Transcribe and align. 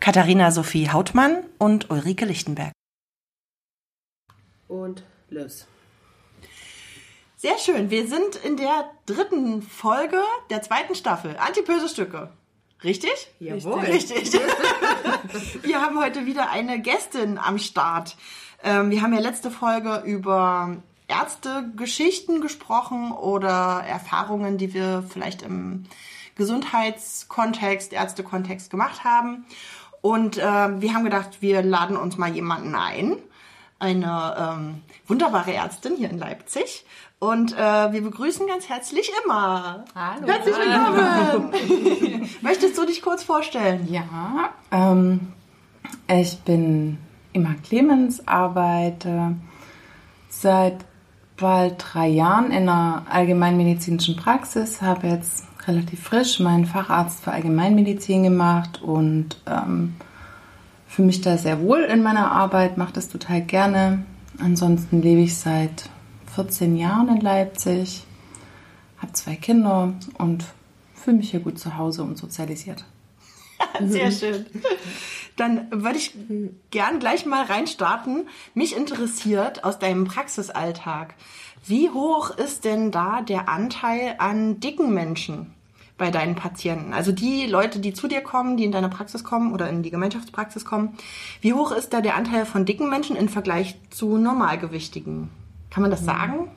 Katharina 0.00 0.50
Sophie 0.50 0.90
Hautmann 0.90 1.44
und 1.58 1.90
Ulrike 1.90 2.24
Lichtenberg. 2.24 2.72
Und 4.68 5.02
los. 5.30 5.66
Sehr 7.36 7.58
schön, 7.58 7.90
wir 7.90 8.06
sind 8.08 8.36
in 8.36 8.56
der 8.56 8.90
dritten 9.04 9.62
Folge 9.62 10.20
der 10.50 10.62
zweiten 10.62 10.94
Staffel. 10.94 11.36
Antipöse 11.36 11.88
Stücke. 11.88 12.30
Richtig? 12.82 13.28
Jawohl. 13.40 13.80
Richtig. 13.80 14.32
wir 15.62 15.80
haben 15.80 15.98
heute 15.98 16.26
wieder 16.26 16.50
eine 16.50 16.80
Gästin 16.80 17.38
am 17.38 17.58
Start. 17.58 18.16
Ähm, 18.62 18.90
wir 18.90 19.02
haben 19.02 19.12
ja 19.12 19.20
letzte 19.20 19.50
Folge 19.50 20.02
über 20.04 20.76
Ärztegeschichten 21.08 22.40
gesprochen 22.40 23.12
oder 23.12 23.82
Erfahrungen, 23.86 24.58
die 24.58 24.74
wir 24.74 25.04
vielleicht 25.08 25.42
im 25.42 25.84
Gesundheitskontext, 26.36 27.92
Ärztekontext 27.92 28.70
gemacht 28.70 29.04
haben. 29.04 29.46
Und 30.06 30.38
äh, 30.38 30.40
wir 30.42 30.94
haben 30.94 31.02
gedacht, 31.02 31.42
wir 31.42 31.62
laden 31.62 31.96
uns 31.96 32.16
mal 32.16 32.30
jemanden 32.32 32.76
ein. 32.76 33.16
Eine 33.80 34.36
ähm, 34.38 34.82
wunderbare 35.08 35.52
Ärztin 35.52 35.96
hier 35.96 36.08
in 36.08 36.18
Leipzig. 36.18 36.86
Und 37.18 37.54
äh, 37.54 37.92
wir 37.92 38.02
begrüßen 38.02 38.46
ganz 38.46 38.68
herzlich 38.68 39.10
Emma. 39.24 39.84
Hallo. 39.96 40.28
Herzlich 40.28 40.54
willkommen. 40.54 42.30
Möchtest 42.40 42.78
du 42.78 42.86
dich 42.86 43.02
kurz 43.02 43.24
vorstellen? 43.24 43.88
Ja, 43.90 44.50
ähm, 44.70 45.32
ich 46.06 46.38
bin 46.42 46.98
Emma 47.32 47.56
Clemens, 47.64 48.28
arbeite 48.28 49.34
seit 50.28 50.84
bald 51.36 51.84
drei 51.84 52.06
Jahren 52.06 52.52
in 52.52 52.68
einer 52.68 53.06
allgemeinmedizinischen 53.10 54.14
Praxis, 54.14 54.80
habe 54.82 55.08
jetzt 55.08 55.45
relativ 55.66 56.02
frisch 56.02 56.40
meinen 56.40 56.66
Facharzt 56.66 57.24
für 57.24 57.32
Allgemeinmedizin 57.32 58.22
gemacht 58.22 58.82
und 58.82 59.40
ähm, 59.46 59.94
fühle 60.86 61.06
mich 61.06 61.20
da 61.20 61.36
sehr 61.36 61.60
wohl 61.60 61.80
in 61.80 62.02
meiner 62.02 62.30
Arbeit, 62.30 62.78
mache 62.78 62.92
das 62.92 63.08
total 63.08 63.42
gerne. 63.42 64.04
Ansonsten 64.38 65.02
lebe 65.02 65.22
ich 65.22 65.36
seit 65.36 65.90
14 66.34 66.76
Jahren 66.76 67.08
in 67.08 67.20
Leipzig, 67.20 68.04
habe 68.98 69.12
zwei 69.12 69.36
Kinder 69.36 69.94
und 70.18 70.44
fühle 70.94 71.18
mich 71.18 71.30
hier 71.30 71.40
gut 71.40 71.58
zu 71.58 71.76
Hause 71.76 72.02
und 72.02 72.16
sozialisiert. 72.16 72.84
Sehr 73.84 74.12
schön. 74.12 74.46
Dann 75.36 75.66
würde 75.70 75.98
ich 75.98 76.14
gern 76.70 76.98
gleich 76.98 77.26
mal 77.26 77.44
reinstarten. 77.44 78.28
Mich 78.54 78.76
interessiert 78.76 79.64
aus 79.64 79.78
deinem 79.78 80.04
Praxisalltag, 80.04 81.14
wie 81.64 81.90
hoch 81.90 82.30
ist 82.30 82.64
denn 82.64 82.90
da 82.90 83.22
der 83.22 83.48
Anteil 83.48 84.14
an 84.18 84.60
dicken 84.60 84.94
Menschen 84.94 85.55
bei 85.98 86.10
deinen 86.10 86.34
Patienten? 86.34 86.92
Also 86.92 87.12
die 87.12 87.46
Leute, 87.46 87.78
die 87.78 87.92
zu 87.92 88.08
dir 88.08 88.20
kommen, 88.20 88.56
die 88.56 88.64
in 88.64 88.72
deine 88.72 88.88
Praxis 88.88 89.24
kommen 89.24 89.52
oder 89.52 89.68
in 89.68 89.82
die 89.82 89.90
Gemeinschaftspraxis 89.90 90.64
kommen, 90.64 90.90
wie 91.40 91.54
hoch 91.54 91.72
ist 91.72 91.92
da 91.92 92.00
der 92.00 92.16
Anteil 92.16 92.46
von 92.46 92.64
dicken 92.64 92.90
Menschen 92.90 93.16
im 93.16 93.28
Vergleich 93.28 93.76
zu 93.90 94.18
normalgewichtigen? 94.18 95.30
Kann 95.70 95.82
man 95.82 95.90
das 95.90 96.04
sagen? 96.04 96.48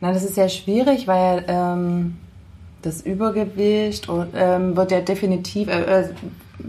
Na, 0.00 0.12
das 0.12 0.24
ist 0.24 0.34
sehr 0.34 0.48
schwierig, 0.48 1.06
weil 1.06 1.44
ähm, 1.48 2.16
das 2.82 3.00
Übergewicht 3.00 4.08
ähm, 4.34 4.76
wird 4.76 4.90
ja 4.90 5.00
definitiv, 5.00 5.68
äh, 5.68 6.10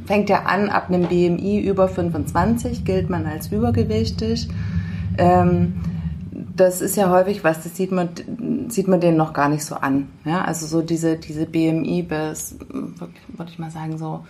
fängt 0.05 0.29
ja 0.29 0.43
an 0.43 0.69
ab 0.69 0.89
einem 0.89 1.07
BMI 1.07 1.59
über 1.59 1.87
25, 1.87 2.85
gilt 2.85 3.09
man 3.09 3.25
als 3.25 3.51
übergewichtig. 3.51 4.47
Ähm, 5.17 5.73
das 6.55 6.81
ist 6.81 6.95
ja 6.95 7.09
häufig 7.09 7.43
was, 7.43 7.63
das 7.63 7.75
sieht 7.75 7.91
man, 7.91 8.09
sieht 8.69 8.87
man 8.87 9.01
denen 9.01 9.17
noch 9.17 9.33
gar 9.33 9.49
nicht 9.49 9.65
so 9.65 9.75
an. 9.75 10.07
Ja? 10.23 10.43
Also 10.43 10.65
so 10.65 10.81
diese, 10.81 11.17
diese 11.17 11.45
BMI 11.45 12.03
bis, 12.03 12.57
würde 12.69 13.51
ich 13.51 13.59
mal 13.59 13.71
sagen, 13.71 13.97
so 13.97 14.25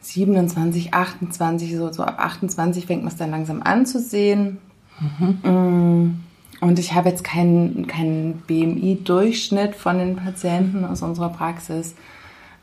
27, 0.00 0.94
28, 0.94 1.76
so, 1.76 1.92
so 1.92 2.02
ab 2.02 2.16
28 2.18 2.86
fängt 2.86 3.02
man 3.02 3.12
es 3.12 3.18
dann 3.18 3.30
langsam 3.30 3.62
an 3.62 3.86
zu 3.86 4.00
sehen. 4.00 4.58
Mhm. 5.00 6.20
Und 6.60 6.78
ich 6.78 6.94
habe 6.94 7.08
jetzt 7.08 7.24
keinen, 7.24 7.86
keinen 7.86 8.42
BMI-Durchschnitt 8.46 9.76
von 9.76 9.98
den 9.98 10.16
Patienten 10.16 10.84
aus 10.84 11.02
unserer 11.02 11.30
Praxis. 11.30 11.94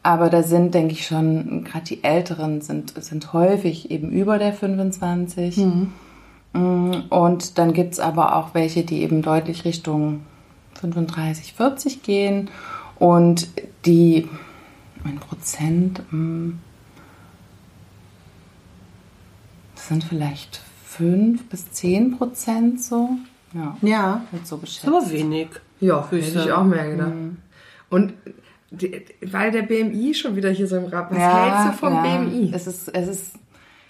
Aber 0.04 0.30
da 0.30 0.44
sind, 0.44 0.76
denke 0.76 0.94
ich 0.94 1.08
schon, 1.08 1.64
gerade 1.64 1.86
die 1.86 2.04
Älteren 2.04 2.62
sind, 2.62 2.94
sind 3.04 3.34
häufig 3.34 3.90
eben 3.90 4.12
über 4.12 4.38
der 4.38 4.54
25. 4.54 5.58
Mhm. 5.58 5.94
Und 6.56 7.58
dann 7.58 7.74
gibt 7.74 7.94
es 7.94 8.00
aber 8.00 8.36
auch 8.36 8.54
welche, 8.54 8.84
die 8.84 9.02
eben 9.02 9.22
deutlich 9.22 9.66
Richtung 9.66 10.26
35, 10.80 11.54
40 11.54 12.02
gehen. 12.04 12.50
Und 12.98 13.50
die 13.86 14.30
in 15.04 15.20
Prozent 15.20 16.02
das 19.76 19.90
sind 19.90 20.04
vielleicht 20.06 20.62
5 20.86 21.44
bis 21.50 21.72
10 21.72 22.18
Prozent 22.18 22.82
so. 22.82 23.10
Ja, 23.54 23.78
Ja. 23.82 24.22
wird 24.32 24.48
so 24.48 24.58
geschätzt. 24.58 24.88
Aber 24.88 25.10
wenig. 25.12 25.50
Ja, 25.80 26.08
hätte 26.10 26.18
ich 26.40 26.52
auch 26.52 26.64
mehr 26.64 26.90
gedacht. 26.90 27.12
Und 27.90 28.14
die, 28.72 29.06
weil 29.22 29.52
der 29.52 29.62
BMI 29.62 30.14
schon 30.14 30.36
wieder 30.36 30.50
hier 30.50 30.68
so 30.68 30.78
im 30.78 30.86
Rad. 30.86 31.12
Was 31.12 31.18
ja, 31.18 31.64
hältst 31.64 31.82
du 31.82 31.86
vom 31.86 31.94
ja. 31.94 32.02
BMI? 32.02 32.52
Es 32.54 32.68
ist, 32.68 32.88
es 32.90 33.08
ist, 33.08 33.36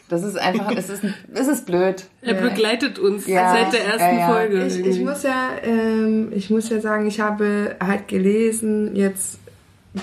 das 0.09 0.23
ist 0.23 0.37
einfach, 0.37 0.71
es 0.75 0.89
ist, 0.89 1.03
es 1.33 1.47
ist 1.47 1.65
blöd. 1.65 2.05
Er 2.21 2.35
begleitet 2.35 2.99
uns 2.99 3.25
Ja. 3.27 3.53
seit 3.53 3.73
der 3.73 3.85
ersten 3.85 4.17
Ja, 4.17 4.19
ja. 4.19 4.27
Folge. 4.33 4.65
Ich, 4.65 4.79
ich 4.79 4.99
muss 4.99 5.23
ja, 5.23 5.49
ähm, 5.63 6.31
ich 6.31 6.49
muss 6.49 6.69
ja 6.69 6.79
sagen, 6.79 7.07
ich 7.07 7.19
habe 7.19 7.75
halt 7.83 8.07
gelesen 8.07 8.95
jetzt 8.95 9.39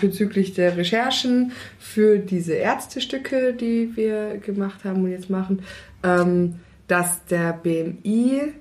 bezüglich 0.00 0.54
der 0.54 0.76
Recherchen 0.76 1.52
für 1.78 2.18
diese 2.18 2.54
Ärztestücke, 2.54 3.52
die 3.52 3.94
wir 3.94 4.38
gemacht 4.38 4.84
haben 4.84 5.04
und 5.04 5.10
jetzt 5.10 5.28
machen, 5.30 5.62
ähm, 6.02 6.56
dass 6.88 7.24
der 7.26 7.52
BMI 7.52 8.52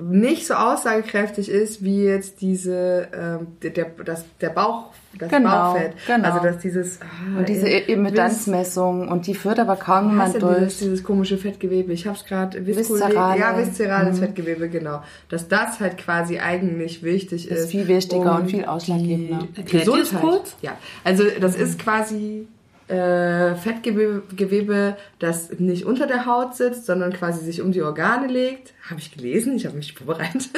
nicht 0.00 0.46
so 0.46 0.54
aussagekräftig 0.54 1.48
ist 1.48 1.82
wie 1.82 2.04
jetzt 2.04 2.40
diese 2.40 3.08
ähm, 3.12 3.46
der, 3.62 3.70
der 3.70 3.86
das 4.04 4.24
der 4.40 4.50
Bauch 4.50 4.92
das 5.18 5.28
Genau, 5.28 5.50
Bauchfett 5.50 5.94
genau. 6.06 6.28
also 6.28 6.40
dass 6.40 6.58
dieses 6.58 7.00
ah, 7.00 7.38
Und 7.38 7.48
diese 7.48 7.68
Impedanzmessung, 7.68 9.08
und 9.08 9.26
die 9.26 9.34
führt 9.34 9.58
aber 9.58 9.76
kaum 9.76 10.10
jemand 10.10 10.34
denn 10.34 10.40
dieses, 10.40 10.58
durch. 10.58 10.78
dieses 10.78 11.04
komische 11.04 11.36
Fettgewebe? 11.36 11.92
Ich 11.92 12.06
habe 12.06 12.16
es 12.16 12.24
gerade 12.24 12.64
Viszerale. 12.64 13.40
Ja, 13.40 13.58
viszerales 13.58 14.20
Fettgewebe, 14.20 14.68
genau. 14.68 15.02
Dass 15.28 15.48
das 15.48 15.80
halt 15.80 15.98
quasi 15.98 16.38
eigentlich 16.38 17.02
wichtig 17.02 17.50
ist. 17.50 17.64
Ist 17.64 17.70
viel 17.70 17.88
wichtiger 17.88 18.36
um 18.36 18.42
und 18.42 18.50
viel 18.50 18.64
ausschlaggebender. 18.64 19.48
die 19.56 19.60
Erklärt 19.60 19.86
ihr 19.88 20.18
kurz? 20.20 20.56
Ja, 20.62 20.72
also 21.02 21.24
das 21.40 21.56
ist 21.56 21.78
quasi 21.80 22.46
äh, 22.90 23.54
Fettgewebe, 23.54 24.22
Gewebe, 24.34 24.96
das 25.18 25.50
nicht 25.58 25.84
unter 25.84 26.06
der 26.06 26.26
Haut 26.26 26.56
sitzt, 26.56 26.86
sondern 26.86 27.12
quasi 27.12 27.44
sich 27.44 27.62
um 27.62 27.72
die 27.72 27.82
Organe 27.82 28.26
legt. 28.26 28.74
Habe 28.88 29.00
ich 29.00 29.12
gelesen, 29.12 29.56
ich 29.56 29.66
habe 29.66 29.76
mich 29.76 29.92
vorbereitet. 29.92 30.50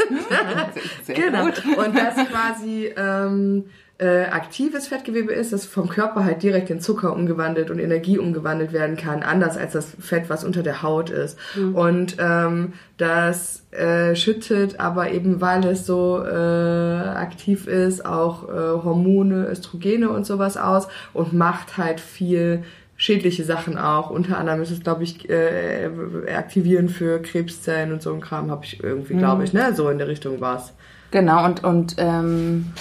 Sehr 1.04 1.14
genau. 1.14 1.44
gut. 1.44 1.62
Und 1.76 1.96
das 1.96 2.14
quasi 2.28 2.92
ähm, 2.96 3.66
äh, 3.98 4.24
aktives 4.24 4.88
Fettgewebe 4.88 5.32
ist, 5.32 5.52
das 5.52 5.64
vom 5.64 5.88
Körper 5.88 6.24
halt 6.24 6.42
direkt 6.42 6.70
in 6.70 6.80
Zucker 6.80 7.12
umgewandelt 7.12 7.70
und 7.70 7.78
Energie 7.78 8.18
umgewandelt 8.18 8.72
werden 8.72 8.96
kann, 8.96 9.22
anders 9.22 9.56
als 9.56 9.72
das 9.72 9.92
Fett, 10.00 10.28
was 10.28 10.44
unter 10.44 10.62
der 10.62 10.82
Haut 10.82 11.10
ist. 11.10 11.38
Und 11.74 12.16
ähm, 12.18 12.72
das 12.96 13.64
äh, 13.70 14.16
schüttet 14.16 14.80
aber 14.80 15.12
eben, 15.12 15.40
weil 15.40 15.64
es 15.66 15.86
so 15.86 16.22
äh, 16.24 16.28
aktiv 16.30 17.66
ist, 17.66 18.04
auch 18.04 18.48
äh, 18.48 18.82
Hormone, 18.82 19.46
Östrogene 19.46 20.10
und 20.10 20.26
sowas 20.26 20.56
aus 20.56 20.88
und 21.12 21.32
macht 21.32 21.78
halt 21.78 22.00
viel 22.00 22.64
schädliche 22.96 23.44
Sachen 23.44 23.78
auch. 23.78 24.10
Unter 24.10 24.38
anderem 24.38 24.62
ist 24.62 24.70
es, 24.70 24.80
glaube 24.80 25.02
ich, 25.04 25.28
äh, 25.28 25.90
aktivieren 26.34 26.88
für 26.88 27.20
Krebszellen 27.20 27.92
und 27.92 28.02
so 28.02 28.12
ein 28.12 28.20
Kram, 28.20 28.50
habe 28.50 28.64
ich 28.64 28.82
irgendwie, 28.82 29.14
glaube 29.14 29.44
ich, 29.44 29.52
ne? 29.52 29.74
So 29.74 29.88
in 29.90 29.98
der 29.98 30.08
Richtung 30.08 30.40
war's. 30.40 30.72
Genau, 31.10 31.44
und, 31.44 31.62
und 31.64 31.96
ähm, 31.98 32.72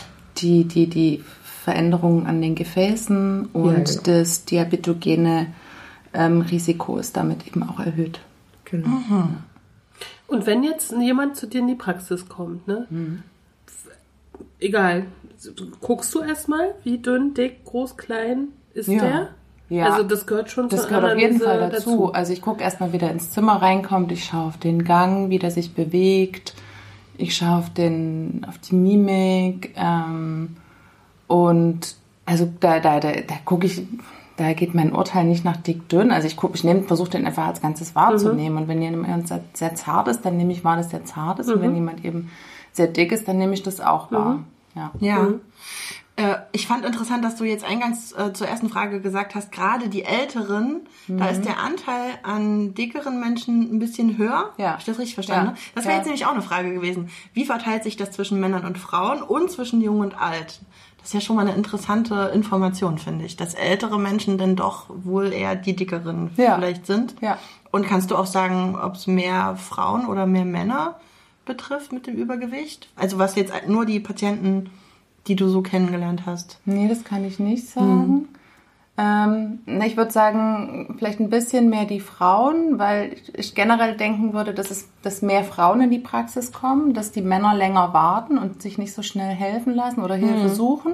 die, 0.42 0.66
die, 0.66 0.88
die 0.88 1.24
Veränderungen 1.64 2.26
an 2.26 2.42
den 2.42 2.56
Gefäßen 2.56 3.50
und 3.54 3.86
genau. 3.86 4.02
das 4.04 4.46
diabetogene 4.46 5.48
ähm, 6.14 6.42
Risiko 6.42 6.98
ist 6.98 7.18
damit 7.18 7.48
eben 7.48 7.64
auch 7.64 7.80
erhöht. 7.80 8.20
Genau. 8.66 9.28
Und 10.28 10.46
wenn 10.46 10.64
jetzt 10.64 10.94
jemand 10.94 11.36
zu 11.36 11.46
dir 11.46 11.60
in 11.60 11.68
die 11.68 11.76
Praxis 11.76 12.28
kommt, 12.30 12.68
ne? 12.68 12.88
Mhm. 12.90 13.24
Egal. 14.60 15.06
Guckst 15.82 16.14
du 16.16 16.22
erstmal, 16.22 16.74
wie 16.84 16.98
dünn, 16.98 17.34
dick, 17.34 17.66
groß, 17.66 17.98
klein 17.98 18.50
ist 18.74 18.88
Ja. 18.88 19.02
der? 19.02 19.30
Ja. 19.70 19.86
Also 19.86 20.04
das 20.04 20.28
gehört 20.28 20.52
schon 20.52 20.68
Das 20.68 20.82
zur 20.82 20.90
gehört 20.90 21.14
auf 21.14 21.18
jeden 21.18 21.42
Analyse 21.42 21.46
Fall 21.46 21.70
dazu. 21.70 22.14
Also 22.14 22.34
ich 22.34 22.42
gucke 22.42 22.62
erstmal, 22.62 22.92
wie 22.92 22.98
der 22.98 23.12
ins 23.12 23.32
Zimmer 23.32 23.62
reinkommt. 23.62 24.12
Ich 24.12 24.26
schaue 24.26 24.48
auf 24.48 24.58
den 24.58 24.84
Gang, 24.84 25.30
wie 25.30 25.40
der 25.40 25.52
sich 25.52 25.74
bewegt. 25.74 26.54
Ich 27.18 27.36
schaue 27.36 27.58
auf, 27.58 27.70
den, 27.70 28.46
auf 28.48 28.58
die 28.58 28.76
Mimik. 28.76 29.74
Ähm, 29.76 30.56
und 31.28 31.96
also 32.26 32.52
da, 32.60 32.80
da, 32.80 33.00
da, 33.00 33.12
da 33.12 33.36
gucke 33.46 33.66
ich, 33.68 33.84
da 34.38 34.54
geht 34.54 34.74
mein 34.74 34.94
Urteil 34.94 35.26
nicht 35.26 35.46
nach 35.46 35.58
dick 35.58 35.88
dünn. 35.90 36.12
Also 36.12 36.28
ich 36.28 36.36
gucke, 36.38 36.56
ich 36.56 36.64
nehme, 36.64 36.84
versuche 36.84 37.12
den 37.12 37.26
einfach 37.26 37.48
als 37.48 37.62
Ganzes 37.62 37.96
wahrzunehmen. 37.96 38.58
Und 38.58 38.68
wenn 38.68 38.82
jemand 38.82 39.28
sehr, 39.28 39.44
sehr 39.54 39.76
zart 39.76 40.08
ist, 40.08 40.26
dann 40.26 40.38
nehme 40.38 40.52
ich 40.52 40.64
wahr, 40.64 40.78
dass 40.78 40.90
der 40.90 41.06
zart 41.06 41.40
ist. 41.40 41.50
Und 41.50 41.62
wenn 41.62 41.76
jemand 41.76 42.04
eben 42.06 42.32
sehr 42.72 42.88
dick 42.88 43.12
ist, 43.12 43.28
dann 43.28 43.38
nehme 43.38 43.54
ich 43.54 43.64
das 43.64 43.82
auch 43.82 44.12
wahr. 44.12 44.40
Ja. 44.76 44.92
Ja. 45.00 45.28
Äh, 46.22 46.38
ich 46.52 46.68
fand 46.68 46.86
interessant, 46.86 47.24
dass 47.26 47.36
du 47.36 47.44
jetzt 47.44 47.64
eingangs 47.64 48.12
äh, 48.12 48.32
zur 48.34 48.48
ersten 48.48 48.70
Frage 48.70 49.02
gesagt 49.02 49.34
hast, 49.36 49.52
gerade 49.52 49.90
die 49.90 50.04
Älteren, 50.04 50.82
da 51.08 51.28
ist 51.28 51.44
der 51.46 51.60
Anteil 51.60 52.12
an 52.24 52.74
dickeren 52.74 53.20
Menschen 53.20 53.74
ein 53.74 53.80
bisschen 53.80 54.18
höher. 54.18 54.52
Ja. 54.58 54.70
Habe 54.72 54.80
ich 54.80 54.86
das 54.86 55.00
richtig 55.00 55.16
verstanden? 55.16 55.46
Ja. 55.48 55.52
ne? 55.54 55.58
Das 55.76 55.86
wäre 55.86 55.94
Ja. 55.94 55.98
jetzt 56.00 56.06
nämlich 56.06 56.26
auch 56.26 56.34
eine 56.34 56.42
Frage 56.42 56.74
gewesen. 56.74 57.10
Wie 57.34 57.46
verteilt 57.46 57.84
sich 57.84 57.98
das 57.98 58.12
zwischen 58.12 58.40
Männern 58.40 58.66
und 58.66 58.78
Frauen 58.78 59.22
und 59.22 59.50
zwischen 59.52 59.82
Jung 59.82 60.00
und 60.00 60.20
Alt? 60.22 60.62
Das 61.00 61.08
ist 61.08 61.14
ja 61.16 61.22
schon 61.22 61.36
mal 61.36 61.48
eine 61.48 61.56
interessante 61.56 62.30
Information, 62.34 63.00
finde 63.00 63.26
ich, 63.26 63.36
dass 63.36 63.56
ältere 63.56 64.00
Menschen 64.00 64.38
denn 64.38 64.56
doch 64.56 64.86
wohl 64.90 65.34
eher 65.34 65.56
die 65.56 65.76
dickeren 65.76 66.30
Ja. 66.38 66.56
vielleicht 66.56 66.86
sind. 66.86 67.16
Ja. 67.22 67.40
Und 67.72 67.88
kannst 67.88 68.12
du 68.12 68.16
auch 68.18 68.28
sagen, 68.28 68.78
ob 68.80 68.96
es 68.96 69.08
mehr 69.08 69.56
Frauen 69.56 70.06
oder 70.06 70.28
mehr 70.28 70.46
Männer 70.46 71.00
betrifft 71.46 71.92
mit 71.92 72.06
dem 72.06 72.16
Übergewicht? 72.16 72.90
Also 72.96 73.18
was 73.18 73.36
jetzt 73.36 73.52
nur 73.68 73.86
die 73.88 74.00
Patienten, 74.00 74.70
die 75.28 75.36
du 75.36 75.48
so 75.48 75.62
kennengelernt 75.62 76.26
hast. 76.26 76.60
Nee, 76.66 76.88
das 76.88 77.04
kann 77.04 77.24
ich 77.26 77.40
nicht 77.40 77.68
sagen. 77.68 78.28
Ähm, 78.98 79.60
ne, 79.66 79.88
ich 79.88 79.98
würde 79.98 80.12
sagen, 80.12 80.96
vielleicht 80.98 81.20
ein 81.20 81.30
bisschen 81.30 81.70
mehr 81.70 81.86
die 81.86 82.02
Frauen, 82.02 82.78
weil 82.78 83.16
ich 83.34 83.56
generell 83.56 83.96
denken 83.96 84.34
würde, 84.34 84.54
dass, 84.54 84.70
es, 84.70 84.90
dass 85.02 85.22
mehr 85.22 85.44
Frauen 85.44 85.82
in 85.82 85.90
die 85.90 86.00
Praxis 86.00 86.52
kommen, 86.52 86.94
dass 86.94 87.12
die 87.12 87.22
Männer 87.22 87.56
länger 87.56 87.94
warten 87.94 88.38
und 88.38 88.62
sich 88.62 88.78
nicht 88.78 88.94
so 88.94 89.02
schnell 89.02 89.34
helfen 89.34 89.74
lassen 89.74 90.04
oder 90.04 90.16
Hilfe 90.16 90.50
suchen. 90.50 90.94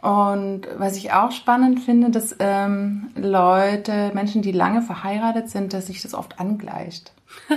Und 0.00 0.62
was 0.78 0.96
ich 0.96 1.12
auch 1.12 1.30
spannend 1.30 1.80
finde, 1.80 2.10
dass 2.10 2.34
ähm, 2.38 3.10
Leute, 3.16 4.10
Menschen, 4.14 4.42
die 4.42 4.52
lange 4.52 4.82
verheiratet 4.82 5.48
sind, 5.50 5.72
dass 5.72 5.88
sich 5.88 6.02
das 6.02 6.14
oft 6.14 6.40
angleicht. 6.40 7.12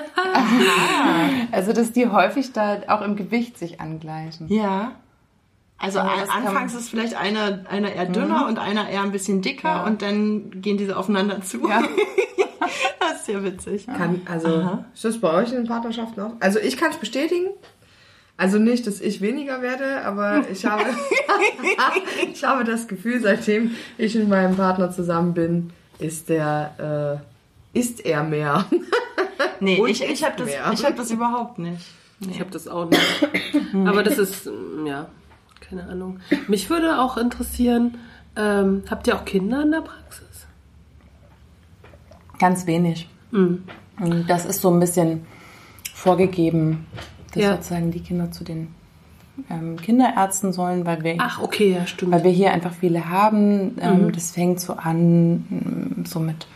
also 1.51 1.73
dass 1.73 1.91
die 1.91 2.07
häufig 2.07 2.53
da 2.53 2.77
auch 2.87 3.01
im 3.01 3.15
Gewicht 3.15 3.57
sich 3.57 3.81
angleichen. 3.81 4.47
Ja. 4.47 4.91
Also 5.77 5.99
Ja, 5.99 6.25
anfangs 6.29 6.73
ist 6.73 6.89
vielleicht 6.89 7.15
einer, 7.15 7.65
einer 7.69 7.91
eher 7.93 8.05
dünner 8.05 8.47
und 8.47 8.59
einer 8.59 8.89
eher 8.89 9.01
ein 9.01 9.11
bisschen 9.11 9.41
dicker 9.41 9.67
Ja. 9.69 9.83
und 9.85 10.01
dann 10.01 10.61
gehen 10.61 10.77
diese 10.77 10.95
aufeinander 10.97 11.41
zu. 11.41 11.67
Ja. 11.67 11.83
das 12.99 13.21
ist 13.21 13.27
ja 13.27 13.43
witzig. 13.43 13.85
Kann, 13.87 14.21
also, 14.25 14.79
ist 14.93 15.03
das 15.03 15.19
bei 15.19 15.33
euch 15.33 15.49
in 15.51 15.57
den 15.57 15.67
Partnerschaften 15.67 16.21
auch? 16.21 16.31
Also, 16.39 16.59
ich 16.59 16.77
kann 16.77 16.91
es 16.91 16.97
bestätigen. 16.97 17.47
Also 18.37 18.57
nicht, 18.59 18.85
dass 18.85 18.99
ich 18.99 19.21
weniger 19.21 19.61
werde, 19.61 20.03
aber 20.03 20.43
ich 20.49 20.65
habe, 20.65 20.83
ich 22.33 22.43
habe 22.43 22.63
das 22.65 22.87
Gefühl, 22.87 23.21
seitdem 23.21 23.71
ich 23.97 24.15
mit 24.15 24.27
meinem 24.27 24.57
Partner 24.57 24.91
zusammen 24.91 25.33
bin, 25.33 25.69
ist 25.99 26.27
der, 26.27 27.21
äh, 27.73 27.79
ist 27.79 28.05
er 28.05 28.23
mehr. 28.23 28.65
Nee, 29.61 29.79
Und 29.79 29.89
ich, 29.89 30.03
ich 30.03 30.23
habe 30.25 30.35
das, 30.37 30.49
ich 30.73 30.85
hab 30.85 30.95
das 30.97 31.11
überhaupt 31.11 31.59
nicht. 31.59 31.81
Ich 32.29 32.39
habe 32.41 32.51
das 32.51 32.67
auch 32.67 32.89
nicht. 32.89 33.01
Aber 33.85 34.03
das 34.03 34.17
ist, 34.17 34.49
ja, 34.85 35.07
keine 35.69 35.83
Ahnung. 35.87 36.19
Mich 36.47 36.69
würde 36.69 36.99
auch 36.99 37.17
interessieren, 37.17 37.97
ähm, 38.35 38.83
habt 38.89 39.07
ihr 39.07 39.15
auch 39.15 39.25
Kinder 39.25 39.61
in 39.63 39.71
der 39.71 39.81
Praxis? 39.81 40.47
Ganz 42.39 42.67
wenig. 42.67 43.09
Mhm. 43.31 43.63
Und 43.99 44.29
das 44.29 44.45
ist 44.45 44.61
so 44.61 44.69
ein 44.71 44.79
bisschen 44.79 45.25
vorgegeben, 45.93 46.85
dass 47.33 47.43
Ja. 47.43 47.55
sozusagen 47.55 47.91
die 47.91 48.01
Kinder 48.01 48.31
zu 48.31 48.43
den 48.43 48.67
ähm, 49.49 49.75
Kinderärzten 49.77 50.53
sollen, 50.53 50.85
weil 50.85 51.03
wir, 51.03 51.15
Ach, 51.17 51.41
okay, 51.41 51.73
ja, 51.73 51.85
stimmt. 51.85 52.13
weil 52.13 52.23
wir 52.23 52.31
hier 52.31 52.53
einfach 52.53 52.71
viele 52.73 53.09
haben. 53.09 53.75
Ähm, 53.81 54.05
Mhm. 54.07 54.11
Das 54.13 54.31
fängt 54.31 54.61
so 54.61 54.73
an, 54.73 55.35
mm, 55.49 56.05
so 56.05 56.19
mit 56.21 56.47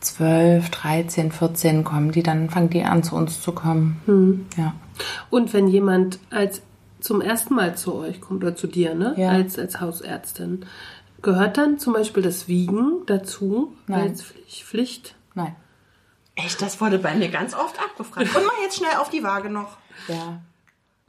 12, 0.00 0.68
13, 0.70 1.32
14 1.32 1.84
kommen 1.84 2.12
die, 2.12 2.22
dann 2.22 2.50
fangen 2.50 2.68
die 2.70 2.82
an 2.84 3.02
zu 3.02 3.16
uns 3.16 3.40
zu 3.40 3.52
kommen. 3.52 4.00
Mhm. 4.06 4.46
Ja. 4.58 4.74
Und 5.30 5.54
wenn 5.54 5.68
jemand 5.68 6.18
als 6.30 6.60
zum 7.00 7.20
ersten 7.20 7.54
Mal 7.54 7.76
zu 7.76 7.94
euch 7.94 8.20
kommt 8.20 8.42
oder 8.42 8.54
zu 8.54 8.66
dir, 8.66 8.94
ne? 8.94 9.14
Ja. 9.16 9.30
Als, 9.30 9.58
als 9.58 9.80
Hausärztin, 9.80 10.66
gehört 11.22 11.58
dann 11.58 11.78
zum 11.78 11.92
Beispiel 11.92 12.22
das 12.22 12.48
Wiegen 12.48 13.02
dazu 13.06 13.74
Nein. 13.86 14.00
als 14.00 14.22
Pflicht? 14.22 14.64
Pflicht? 14.64 15.14
Nein. 15.34 15.54
Echt, 16.36 16.62
das 16.62 16.80
wurde 16.80 16.98
bei 16.98 17.14
mir 17.14 17.28
ganz 17.28 17.54
oft 17.54 17.78
abgefragt. 17.78 18.34
Und 18.34 18.46
mal 18.46 18.52
jetzt 18.62 18.76
schnell 18.76 18.96
auf 18.98 19.10
die 19.10 19.22
Waage 19.22 19.50
noch. 19.50 19.76
Ja. 20.08 20.40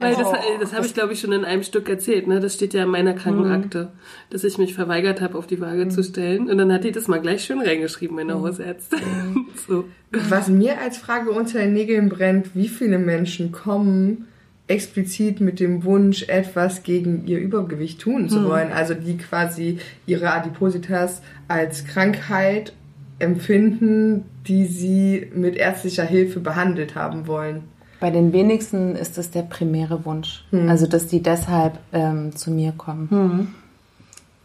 Weil 0.02 0.16
das, 0.16 0.32
das 0.60 0.72
habe 0.74 0.84
ich, 0.84 0.94
glaube 0.94 1.12
ich, 1.12 1.20
schon 1.20 1.32
in 1.32 1.44
einem 1.44 1.62
Stück 1.62 1.88
erzählt. 1.88 2.26
Ne? 2.26 2.40
Das 2.40 2.54
steht 2.54 2.74
ja 2.74 2.82
in 2.82 2.88
meiner 2.88 3.14
Krankenakte, 3.14 3.92
dass 4.30 4.42
ich 4.42 4.58
mich 4.58 4.74
verweigert 4.74 5.20
habe, 5.20 5.38
auf 5.38 5.46
die 5.46 5.60
Waage 5.60 5.88
zu 5.88 6.02
stellen. 6.02 6.50
Und 6.50 6.58
dann 6.58 6.72
hat 6.72 6.82
die 6.82 6.90
das 6.90 7.06
mal 7.06 7.20
gleich 7.20 7.44
schön 7.44 7.60
reingeschrieben, 7.60 8.16
meine 8.16 8.34
Hausärztin. 8.34 9.46
so. 9.68 9.84
Was 10.10 10.48
mir 10.48 10.80
als 10.80 10.98
Frage 10.98 11.30
unter 11.30 11.60
den 11.60 11.72
Nägeln 11.72 12.08
brennt, 12.08 12.54
wie 12.56 12.68
viele 12.68 12.98
Menschen 12.98 13.52
kommen 13.52 14.26
explizit 14.72 15.40
mit 15.40 15.60
dem 15.60 15.84
Wunsch, 15.84 16.24
etwas 16.28 16.82
gegen 16.82 17.26
ihr 17.26 17.38
Übergewicht 17.38 18.00
tun 18.00 18.28
zu 18.28 18.48
wollen. 18.48 18.72
Also 18.72 18.94
die 18.94 19.16
quasi 19.16 19.78
ihre 20.06 20.32
Adipositas 20.32 21.22
als 21.46 21.84
Krankheit 21.84 22.72
empfinden, 23.18 24.24
die 24.48 24.66
sie 24.66 25.30
mit 25.34 25.56
ärztlicher 25.56 26.04
Hilfe 26.04 26.40
behandelt 26.40 26.94
haben 26.96 27.26
wollen. 27.26 27.62
Bei 28.00 28.10
den 28.10 28.32
wenigsten 28.32 28.96
ist 28.96 29.16
das 29.16 29.30
der 29.30 29.42
primäre 29.42 30.04
Wunsch. 30.04 30.44
Also, 30.68 30.86
dass 30.88 31.06
die 31.06 31.22
deshalb 31.22 31.78
ähm, 31.92 32.34
zu 32.34 32.50
mir 32.50 32.72
kommen. 32.72 33.54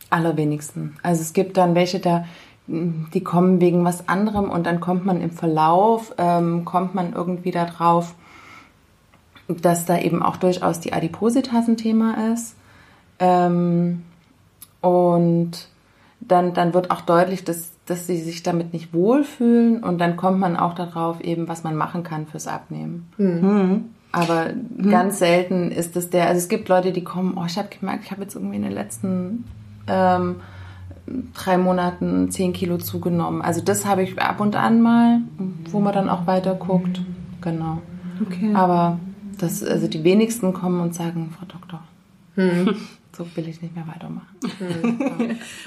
Allerwenigsten. 0.09 0.95
Also 1.01 1.21
es 1.21 1.33
gibt 1.33 1.57
dann 1.57 1.73
welche 1.73 2.00
da, 2.00 2.25
die 2.68 3.23
kommen 3.23 3.59
wegen 3.59 3.83
was 3.83 4.07
anderem 4.07 4.51
und 4.51 4.65
dann 4.65 4.80
kommt 4.80 5.06
man 5.06 5.21
im 5.21 5.31
Verlauf, 5.31 6.13
ähm, 6.18 6.65
kommt 6.65 6.95
man 6.95 7.13
irgendwie 7.13 7.51
da 7.51 7.65
drauf, 7.65 8.13
dass 9.47 9.85
da 9.85 9.97
eben 9.97 10.21
auch 10.21 10.38
durchaus 10.38 10.79
die 10.79 10.94
Adipositas 10.94 11.67
ein 11.67 11.77
Thema 11.77 12.33
ist. 12.33 12.55
Ähm, 13.19 14.03
und 14.81 15.51
dann, 16.19 16.53
dann 16.53 16.73
wird 16.73 16.91
auch 16.91 17.01
deutlich, 17.01 17.44
dass, 17.44 17.71
dass 17.85 18.07
sie 18.07 18.17
sich 18.17 18.44
damit 18.44 18.73
nicht 18.73 18.94
wohlfühlen 18.94 19.83
und 19.83 19.99
dann 19.99 20.17
kommt 20.17 20.39
man 20.39 20.57
auch 20.57 20.73
darauf 20.73 21.21
eben, 21.21 21.47
was 21.47 21.63
man 21.63 21.75
machen 21.75 22.03
kann 22.03 22.27
fürs 22.27 22.47
Abnehmen. 22.47 23.09
Aber 24.11 24.47
ganz 24.89 25.19
selten 25.19 25.71
ist 25.71 25.95
es 25.95 26.09
der, 26.09 26.27
also 26.27 26.39
es 26.39 26.49
gibt 26.49 26.69
Leute, 26.69 26.92
die 26.92 27.04
kommen, 27.04 27.37
oh, 27.37 27.45
ich 27.45 27.57
habe 27.57 27.68
gemerkt, 27.68 28.06
ich 28.06 28.11
habe 28.11 28.23
jetzt 28.23 28.35
irgendwie 28.35 28.56
in 28.56 28.63
den 28.63 28.71
letzten 28.71 29.44
ähm, 29.87 30.37
drei 31.33 31.57
Monaten 31.57 32.31
zehn 32.31 32.54
Kilo 32.54 32.77
zugenommen. 32.77 33.42
Also 33.42 33.61
das 33.61 33.85
habe 33.85 34.04
ich 34.04 34.19
ab 34.19 34.39
und 34.39 34.56
an 34.56 34.81
mal, 34.81 35.19
wo 35.71 35.80
man 35.80 35.94
dann 35.94 36.09
auch 36.09 36.25
weiter 36.25 36.56
guckt. 36.56 37.01
Genau. 37.42 37.80
Okay. 38.25 38.54
Aber 38.54 38.99
das, 39.37 39.63
also 39.63 39.87
die 39.87 40.03
wenigsten 40.03 40.53
kommen 40.53 40.81
und 40.81 40.95
sagen, 40.95 41.33
Frau 41.37 41.45
Doktor, 41.45 41.83
so 43.17 43.27
will 43.35 43.47
ich 43.47 43.61
nicht 43.61 43.75
mehr 43.75 43.87
weitermachen. 43.87 44.27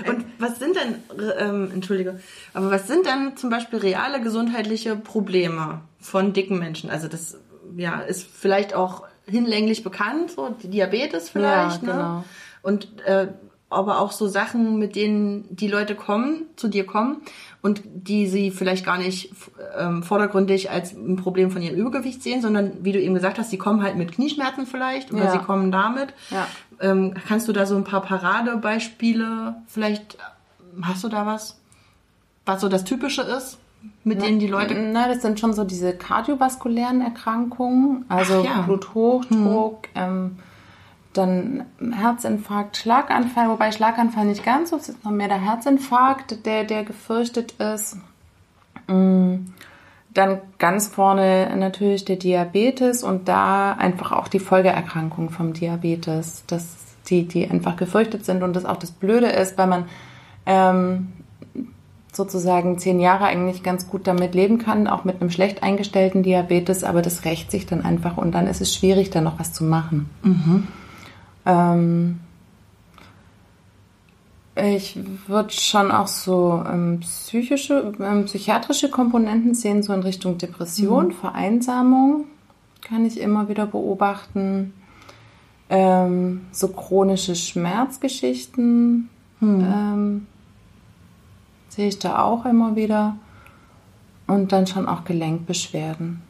Und 0.07 0.25
was 0.39 0.59
sind 0.59 0.77
denn, 0.77 0.95
ähm, 1.39 1.71
entschuldige, 1.73 2.21
aber 2.55 2.71
was 2.71 2.87
sind 2.87 3.07
denn 3.07 3.37
zum 3.37 3.51
Beispiel 3.51 3.79
reale 3.81 4.21
gesundheitliche 4.21 4.97
Probleme 4.97 5.81
von 5.99 6.33
dicken 6.33 6.59
Menschen? 6.59 6.91
Also 6.91 7.09
das 7.09 7.39
ja, 7.77 8.01
ist 8.01 8.27
vielleicht 8.27 8.75
auch 8.75 9.05
hinlänglich 9.27 9.83
bekannt, 9.85 10.33
so 10.33 10.55
Diabetes 10.63 11.29
vielleicht, 11.31 11.83
Ja, 11.83 11.89
ne? 11.89 11.93
genau. 11.93 12.25
Und 12.63 13.01
äh, 13.07 13.29
aber 13.71 14.01
auch 14.01 14.11
so 14.11 14.27
Sachen, 14.27 14.79
mit 14.79 14.97
denen 14.97 15.47
die 15.55 15.69
Leute 15.69 15.95
kommen, 15.95 16.43
zu 16.57 16.67
dir 16.69 16.85
kommen 16.85 17.19
und 17.63 17.83
die 17.85 18.27
sie 18.27 18.51
vielleicht 18.51 18.85
gar 18.85 18.99
nicht 18.99 19.33
ähm, 19.79 20.03
vordergründig 20.03 20.71
als 20.71 20.93
ein 20.93 21.17
Problem 21.17 21.53
von 21.53 21.63
ihrem 21.63 21.77
Übergewicht 21.77 22.23
sehen, 22.23 22.43
sondern 22.43 22.85
wie 22.85 22.91
du 22.93 23.01
eben 23.01 23.15
gesagt 23.15 23.39
hast, 23.39 23.51
sie 23.51 23.59
kommen 23.59 23.83
halt 23.83 23.97
mit 23.97 24.13
Knieschmerzen 24.13 24.67
vielleicht 24.67 25.13
oder 25.13 25.25
Ja. 25.25 25.31
sie 25.31 25.39
kommen 25.39 25.71
damit. 25.71 26.13
Ja. 26.31 26.49
Ähm, 26.81 27.15
kannst 27.29 27.47
du 27.47 27.53
da 27.53 27.65
so 27.65 27.77
ein 27.77 27.85
paar 27.85 28.03
Paradebeispiele 28.03 29.55
vielleicht, 29.67 30.19
hast 30.83 31.05
du 31.05 31.09
da 31.09 31.25
was, 31.27 31.61
was 32.47 32.61
so 32.61 32.69
das 32.69 32.85
Typische 32.85 33.23
ist, 33.23 33.59
mit 34.05 34.21
denen 34.21 34.39
die 34.41 34.47
Leute... 34.47 34.75
Na, 34.75 35.09
das 35.09 35.23
sind 35.23 35.39
schon 35.39 35.53
so 35.53 35.65
diese 35.65 35.95
kardiovaskulären 35.95 37.01
Erkrankungen, 37.01 38.05
also 38.09 38.41
Ach 38.41 38.45
ja. 38.45 38.61
Bluthochdruck, 38.63 39.89
ähm, 39.95 40.37
dann 41.13 41.65
Herzinfarkt, 41.93 42.77
Schlaganfall, 42.77 43.49
wobei 43.49 43.73
Schlaganfall 43.73 44.27
nicht 44.27 44.45
ganz 44.45 44.71
so, 44.71 44.77
es 44.77 44.89
ist 44.89 45.05
noch 45.05 45.11
mehr 45.11 45.29
der 45.29 45.41
Herzinfarkt, 45.41 46.47
der, 46.47 46.65
der 46.65 46.85
gefürchtet 46.85 47.53
ist. 47.53 47.97
Mm, 48.87 49.47
Dann 50.15 50.41
ganz 50.59 50.89
vorne 50.89 51.55
natürlich 51.57 52.05
der 52.05 52.17
Diabetes 52.17 53.03
und 53.03 53.29
da 53.29 53.73
einfach 53.73 54.13
auch 54.13 54.29
die 54.29 54.39
Folgeerkrankungen 54.39 55.31
vom 55.31 55.53
Diabetes, 55.53 56.45
dass 56.47 56.77
die, 57.09 57.27
die 57.27 57.49
einfach 57.49 57.77
gefürchtet 57.77 58.25
sind 58.25 58.43
und 58.43 58.55
das 58.55 58.65
auch 58.65 58.77
das 58.77 58.93
Blöde 58.93 59.27
ist, 59.27 59.59
weil 59.59 59.67
man 59.67 59.85
ähm, 60.47 61.13
sozusagen 62.13 62.79
zehn 62.79 63.01
Jahre 63.01 63.25
eigentlich 63.25 63.63
ganz 63.63 63.89
gut 63.89 64.07
damit 64.07 64.35
leben 64.35 64.59
kann, 64.59 64.87
auch 64.87 65.05
mit 65.05 65.21
einem 65.21 65.31
schlecht 65.31 65.63
eingestellten 65.63 66.23
Diabetes, 66.23 66.85
aber 66.85 67.03
das 67.03 67.25
rächt 67.25 67.51
sich 67.51 67.67
dann 67.67 67.85
einfach 67.85 68.17
und 68.17 68.33
dann 68.33 68.47
ist 68.47 68.61
es 68.61 68.75
schwierig, 68.75 69.11
da 69.11 69.21
noch 69.21 69.39
was 69.39 69.53
zu 69.53 69.65
machen. 69.65 70.09
Ähm, 71.51 72.21
ich 74.57 74.99
würde 75.27 75.51
schon 75.51 75.91
auch 75.91 76.07
so 76.07 76.63
ähm, 76.67 77.01
psychische, 77.01 77.93
ähm, 78.01 78.25
psychiatrische 78.27 78.91
Komponenten 78.91 79.55
sehen, 79.55 79.83
so 79.83 79.93
in 79.93 80.03
Richtung 80.03 80.39
Depression, 80.39 81.13
Vereinsamung 81.13 82.27
kann 82.83 83.05
ich 83.05 83.21
immer 83.21 83.49
wieder 83.49 83.67
beobachten. 83.67 84.75
Ähm, 85.69 86.47
so 86.51 86.69
chronische 86.69 87.37
Schmerzgeschichten 87.37 89.09
ähm, 89.41 90.27
sehe 91.69 91.89
ich 91.89 91.99
da 91.99 92.23
auch 92.23 92.45
immer 92.45 92.75
wieder. 92.77 93.17
Und 94.27 94.53
dann 94.53 94.67
schon 94.67 94.87
auch 94.87 95.05
Gelenkbeschwerden. 95.05 96.23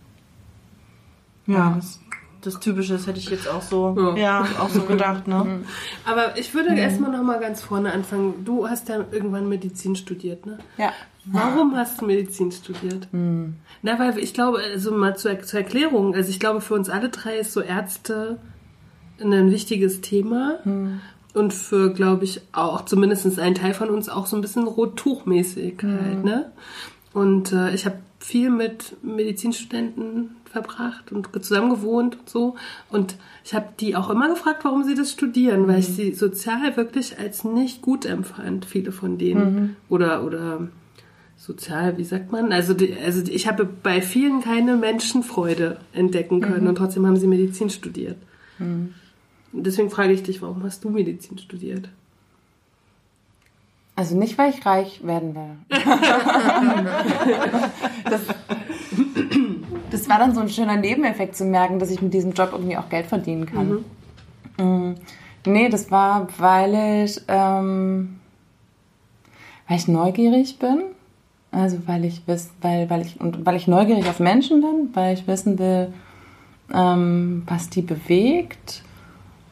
Ja, 1.47 1.75
das, 1.77 2.01
das 2.43 2.59
Typische, 2.61 2.95
das 2.95 3.07
hätte 3.07 3.19
ich 3.19 3.29
jetzt 3.31 3.49
auch 3.49 3.63
so, 3.63 3.95
Ja. 4.17 4.17
ja, 4.17 4.47
auch 4.61 4.69
so 4.69 4.83
gedacht, 4.83 5.29
ne? 5.29 5.61
Aber 6.05 6.39
ich 6.39 6.55
würde 6.55 6.75
erstmal 6.75 7.11
noch 7.13 7.23
mal 7.23 7.39
ganz 7.41 7.63
vorne 7.63 7.93
anfangen. 7.93 8.45
Du 8.45 8.69
hast 8.69 8.89
ja 8.89 9.05
irgendwann 9.11 9.49
Medizin 9.49 9.97
studiert, 9.97 10.47
ne? 10.47 10.59
Ja. 10.79 10.93
Warum 11.27 11.77
hast 11.77 12.01
du 12.01 12.07
Medizin 12.07 12.51
studiert? 12.51 13.09
Na, 13.13 13.99
weil 13.99 14.19
ich 14.19 14.33
glaube, 14.33 14.59
also 14.59 14.91
mal 14.93 15.17
zur, 15.17 15.39
zur 15.43 15.61
Erklärung, 15.61 16.15
also 16.15 16.31
ich 16.31 16.41
glaube, 16.41 16.61
für 16.63 16.75
uns 16.75 16.89
alle 16.89 17.11
drei 17.11 17.37
ist 17.39 17.53
so 17.53 17.61
Ärzte 17.61 18.39
ein 19.21 19.51
wichtiges 19.51 20.01
Thema. 20.01 20.59
Und 21.33 21.53
für, 21.55 21.93
glaube 21.93 22.25
ich, 22.25 22.41
auch 22.53 22.85
zumindest 22.87 23.39
ein 23.39 23.55
Teil 23.55 23.75
von 23.75 23.91
uns 23.91 24.09
auch 24.09 24.27
so 24.27 24.35
ein 24.37 24.41
bisschen 24.41 24.67
Rottuchmäßigkeit, 24.67 26.25
ne? 26.25 26.51
Und 27.13 27.53
äh, 27.53 27.75
ich 27.75 27.87
habe 27.87 27.99
viel 28.19 28.51
mit 28.51 28.97
Medizinstudenten 29.03 30.37
verbracht 30.51 31.13
und 31.13 31.29
zusammen 31.45 31.71
gewohnt 31.71 32.19
und 32.19 32.29
so. 32.29 32.57
Und 32.91 33.17
ich 33.45 33.55
habe 33.55 33.69
die 33.79 33.97
auch 33.97 34.11
immer 34.11 34.29
gefragt, 34.29 34.65
warum 34.65 34.85
sie 34.85 34.95
das 34.95 35.13
studieren, 35.13 35.69
weil 35.69 35.79
ich 35.79 35.89
sie 35.89 36.13
sozial 36.13 36.77
wirklich 36.77 37.19
als 37.19 37.45
nicht 37.45 37.83
gut 37.83 38.05
empfand, 38.05 38.65
viele 38.65 38.93
von 38.93 39.17
denen. 39.17 39.77
Oder, 39.89 40.25
oder 40.25 40.69
sozial, 41.37 41.97
wie 41.99 42.05
sagt 42.05 42.33
man? 42.33 42.53
Also, 42.53 42.75
die, 42.75 42.95
also 43.05 43.23
ich 43.31 43.47
habe 43.47 43.65
bei 43.65 44.03
vielen 44.03 44.41
keine 44.43 44.77
Menschenfreude 44.77 45.79
entdecken 45.93 46.41
können 46.41 46.67
und 46.67 46.75
trotzdem 46.75 47.07
haben 47.07 47.17
sie 47.17 47.29
Medizin 47.29 47.71
studiert. 47.71 48.17
Und 49.53 49.65
Deswegen 49.67 49.91
frage 49.91 50.13
ich 50.13 50.23
dich, 50.23 50.43
warum 50.43 50.63
hast 50.63 50.85
du 50.85 50.91
Medizin 50.91 51.39
studiert? 51.39 51.89
Also 53.97 54.17
nicht, 54.17 54.39
weil 54.39 54.51
ich 54.51 54.65
reich 54.65 55.05
werden 55.05 55.35
will. 55.35 55.57
das, 58.09 58.23
das 59.91 60.09
war 60.09 60.19
dann 60.19 60.35
so 60.35 60.41
ein 60.41 60.49
schöner 60.49 60.77
Nebeneffekt 60.77 61.37
zu 61.37 61.45
merken, 61.45 61.79
dass 61.79 61.91
ich 61.91 62.01
mit 62.03 62.15
diesem 62.15 62.33
Job 62.33 62.51
irgendwie 62.53 62.77
auch 62.77 62.89
Geld 62.89 63.07
verdienen 63.07 63.47
kann. 63.47 63.85
Mhm. 64.59 64.95
Nee, 65.47 65.69
das 65.69 65.91
war, 65.91 66.29
weil 66.39 67.05
ich, 67.05 67.21
ähm, 67.29 68.21
weil 69.69 69.77
ich 69.79 69.89
neugierig 69.89 70.59
bin. 70.59 70.83
Also 71.53 71.79
weil 71.87 72.05
ich 72.05 72.23
wiss, 72.27 72.51
weil, 72.61 72.89
weil 72.91 73.03
ich 73.03 73.21
und 73.21 73.45
weil 73.45 73.57
ich 73.57 73.67
neugierig 73.67 74.09
auf 74.09 74.21
Menschen 74.21 74.61
bin, 74.61 74.91
weil 74.95 75.15
ich 75.15 75.27
wissen 75.27 75.59
will, 75.59 75.93
ähm, 76.73 77.43
was 77.47 77.71
die 77.71 77.83
bewegt 77.83 78.83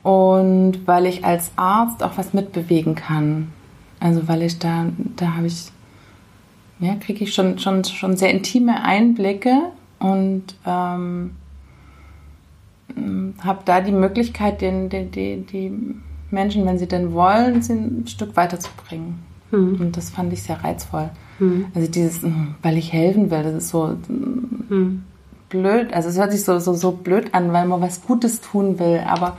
und 0.04 0.86
weil 0.86 1.06
ich 1.06 1.24
als 1.24 1.50
Arzt 1.56 2.04
auch 2.04 2.16
was 2.16 2.34
mitbewegen 2.34 2.94
kann. 2.94 3.52
Also 3.98 4.28
weil 4.28 4.42
ich 4.42 4.60
da, 4.60 4.86
da 5.16 5.34
habe 5.34 5.48
ich, 5.48 5.72
ja, 6.78 6.94
kriege 6.94 7.24
ich 7.24 7.34
schon, 7.34 7.58
schon, 7.58 7.82
schon 7.82 8.16
sehr 8.16 8.30
intime 8.30 8.84
Einblicke 8.84 9.72
und 9.98 10.44
ähm, 10.66 11.32
habe 13.42 13.60
da 13.64 13.80
die 13.80 13.92
Möglichkeit, 13.92 14.60
den, 14.60 14.88
die, 14.88 15.06
die, 15.06 15.40
die 15.42 15.72
Menschen, 16.30 16.66
wenn 16.66 16.78
sie 16.78 16.88
denn 16.88 17.12
wollen, 17.12 17.62
sie 17.62 17.74
ein 17.74 18.06
Stück 18.06 18.36
weiterzubringen. 18.36 19.22
Und 19.50 19.96
das 19.96 20.10
fand 20.10 20.32
ich 20.32 20.42
sehr 20.42 20.62
reizvoll. 20.62 21.10
Also 21.74 21.90
dieses, 21.90 22.22
mm, 22.22 22.56
weil 22.62 22.76
ich 22.76 22.92
helfen 22.92 23.30
will, 23.30 23.42
das 23.42 23.54
ist 23.54 23.68
so 23.70 23.96
mm, 24.08 25.04
blöd. 25.48 25.92
Also 25.92 26.08
es 26.08 26.18
hört 26.18 26.32
sich 26.32 26.44
so, 26.44 26.58
so, 26.58 26.74
so 26.74 26.92
blöd 26.92 27.32
an, 27.32 27.52
weil 27.52 27.66
man 27.66 27.80
was 27.80 28.02
Gutes 28.02 28.40
tun 28.40 28.78
will, 28.78 29.00
aber 29.06 29.36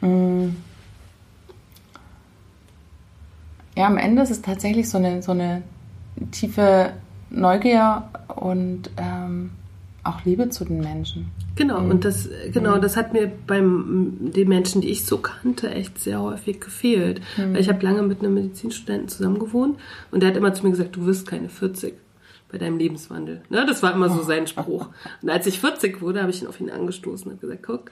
mm, 0.00 0.48
ja, 3.76 3.86
am 3.86 3.98
Ende 3.98 4.22
ist 4.22 4.30
es 4.30 4.42
tatsächlich 4.42 4.88
so 4.88 4.98
eine, 4.98 5.22
so 5.22 5.32
eine 5.32 5.62
tiefe 6.32 6.92
Neugier 7.30 8.08
und 8.34 8.90
ähm, 8.96 9.50
auch 10.04 10.24
Liebe 10.24 10.48
zu 10.50 10.64
den 10.64 10.80
Menschen. 10.80 11.30
Genau, 11.56 11.78
und 11.78 12.04
das, 12.04 12.28
genau, 12.52 12.78
das 12.78 12.96
hat 12.96 13.12
mir 13.12 13.30
beim 13.46 14.16
den 14.20 14.48
Menschen, 14.48 14.80
die 14.80 14.90
ich 14.90 15.04
so 15.04 15.18
kannte, 15.18 15.70
echt 15.70 15.98
sehr 15.98 16.20
häufig 16.20 16.60
gefehlt. 16.60 17.20
Weil 17.36 17.60
ich 17.60 17.68
habe 17.68 17.84
lange 17.84 18.02
mit 18.02 18.20
einem 18.20 18.34
Medizinstudenten 18.34 19.08
zusammen 19.08 19.38
gewohnt 19.38 19.78
und 20.10 20.22
der 20.22 20.30
hat 20.30 20.36
immer 20.36 20.54
zu 20.54 20.64
mir 20.64 20.70
gesagt, 20.70 20.96
du 20.96 21.06
wirst 21.06 21.26
keine 21.26 21.48
40 21.48 21.94
bei 22.50 22.58
deinem 22.58 22.78
Lebenswandel. 22.78 23.42
Ne? 23.48 23.64
Das 23.66 23.82
war 23.82 23.92
immer 23.92 24.08
so 24.08 24.22
sein 24.22 24.46
Spruch. 24.46 24.88
Und 25.22 25.30
als 25.30 25.46
ich 25.46 25.60
40 25.60 26.00
wurde, 26.00 26.20
habe 26.20 26.30
ich 26.30 26.42
ihn 26.42 26.48
auf 26.48 26.60
ihn 26.60 26.70
angestoßen 26.70 27.30
und 27.30 27.40
gesagt, 27.40 27.62
guck. 27.64 27.90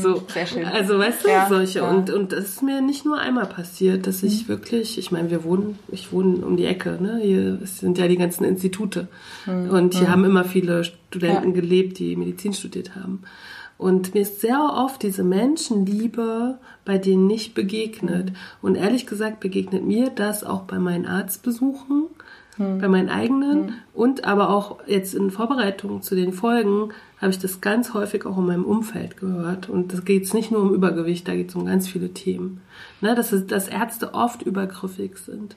So, 0.00 0.22
sehr 0.28 0.46
schön. 0.46 0.64
Also 0.64 0.98
weißt 0.98 1.24
du, 1.24 1.28
Ja, 1.28 1.46
solche. 1.48 1.80
ja. 1.80 1.90
Und, 1.90 2.10
und 2.10 2.32
das 2.32 2.44
ist 2.44 2.62
mir 2.62 2.80
nicht 2.80 3.04
nur 3.04 3.18
einmal 3.18 3.46
passiert, 3.46 4.06
dass 4.06 4.22
ich 4.22 4.48
wirklich, 4.48 4.98
ich 4.98 5.10
meine, 5.12 5.30
wir 5.30 5.44
wohnen, 5.44 5.78
ich 5.88 6.12
wohne 6.12 6.36
um 6.46 6.56
die 6.56 6.64
Ecke, 6.66 6.98
ne? 7.00 7.20
Hier 7.22 7.58
sind 7.64 7.98
ja 7.98 8.08
die 8.08 8.16
ganzen 8.16 8.44
Institute. 8.44 9.08
Und 9.46 9.94
hier 9.94 10.10
haben 10.10 10.24
immer 10.24 10.44
viele 10.44 10.84
Studenten 10.84 11.48
Ja. 11.54 11.54
gelebt, 11.60 11.98
die 11.98 12.16
Medizin 12.16 12.52
studiert 12.54 12.94
haben. 12.96 13.22
Und 13.76 14.14
mir 14.14 14.22
ist 14.22 14.40
sehr 14.40 14.60
oft 14.74 15.02
diese 15.02 15.24
Menschenliebe 15.24 16.58
bei 16.84 16.98
denen 16.98 17.26
nicht 17.26 17.54
begegnet. 17.54 18.32
Und 18.62 18.76
ehrlich 18.76 19.06
gesagt 19.06 19.40
begegnet 19.40 19.84
mir 19.84 20.10
das 20.10 20.44
auch 20.44 20.62
bei 20.62 20.78
meinen 20.78 21.06
Arztbesuchen, 21.06 22.04
bei 22.56 22.88
meinen 22.88 23.08
eigenen 23.08 23.74
und 23.94 24.24
aber 24.24 24.50
auch 24.50 24.78
jetzt 24.86 25.14
in 25.14 25.30
Vorbereitung 25.30 26.02
zu 26.02 26.14
den 26.14 26.32
Folgen 26.32 26.90
habe 27.20 27.30
ich 27.30 27.38
das 27.38 27.60
ganz 27.60 27.94
häufig 27.94 28.26
auch 28.26 28.36
in 28.36 28.46
meinem 28.46 28.64
Umfeld 28.64 29.16
gehört. 29.16 29.70
Und 29.70 29.92
das 29.92 30.04
geht 30.04 30.24
es 30.24 30.34
nicht 30.34 30.50
nur 30.50 30.60
um 30.60 30.74
Übergewicht, 30.74 31.26
da 31.26 31.34
geht 31.34 31.48
es 31.48 31.54
um 31.54 31.64
ganz 31.64 31.88
viele 31.88 32.10
Themen. 32.10 32.60
Ne, 33.00 33.14
dass, 33.14 33.32
es, 33.32 33.46
dass 33.46 33.68
Ärzte 33.68 34.14
oft 34.14 34.42
übergriffig 34.42 35.16
sind. 35.18 35.56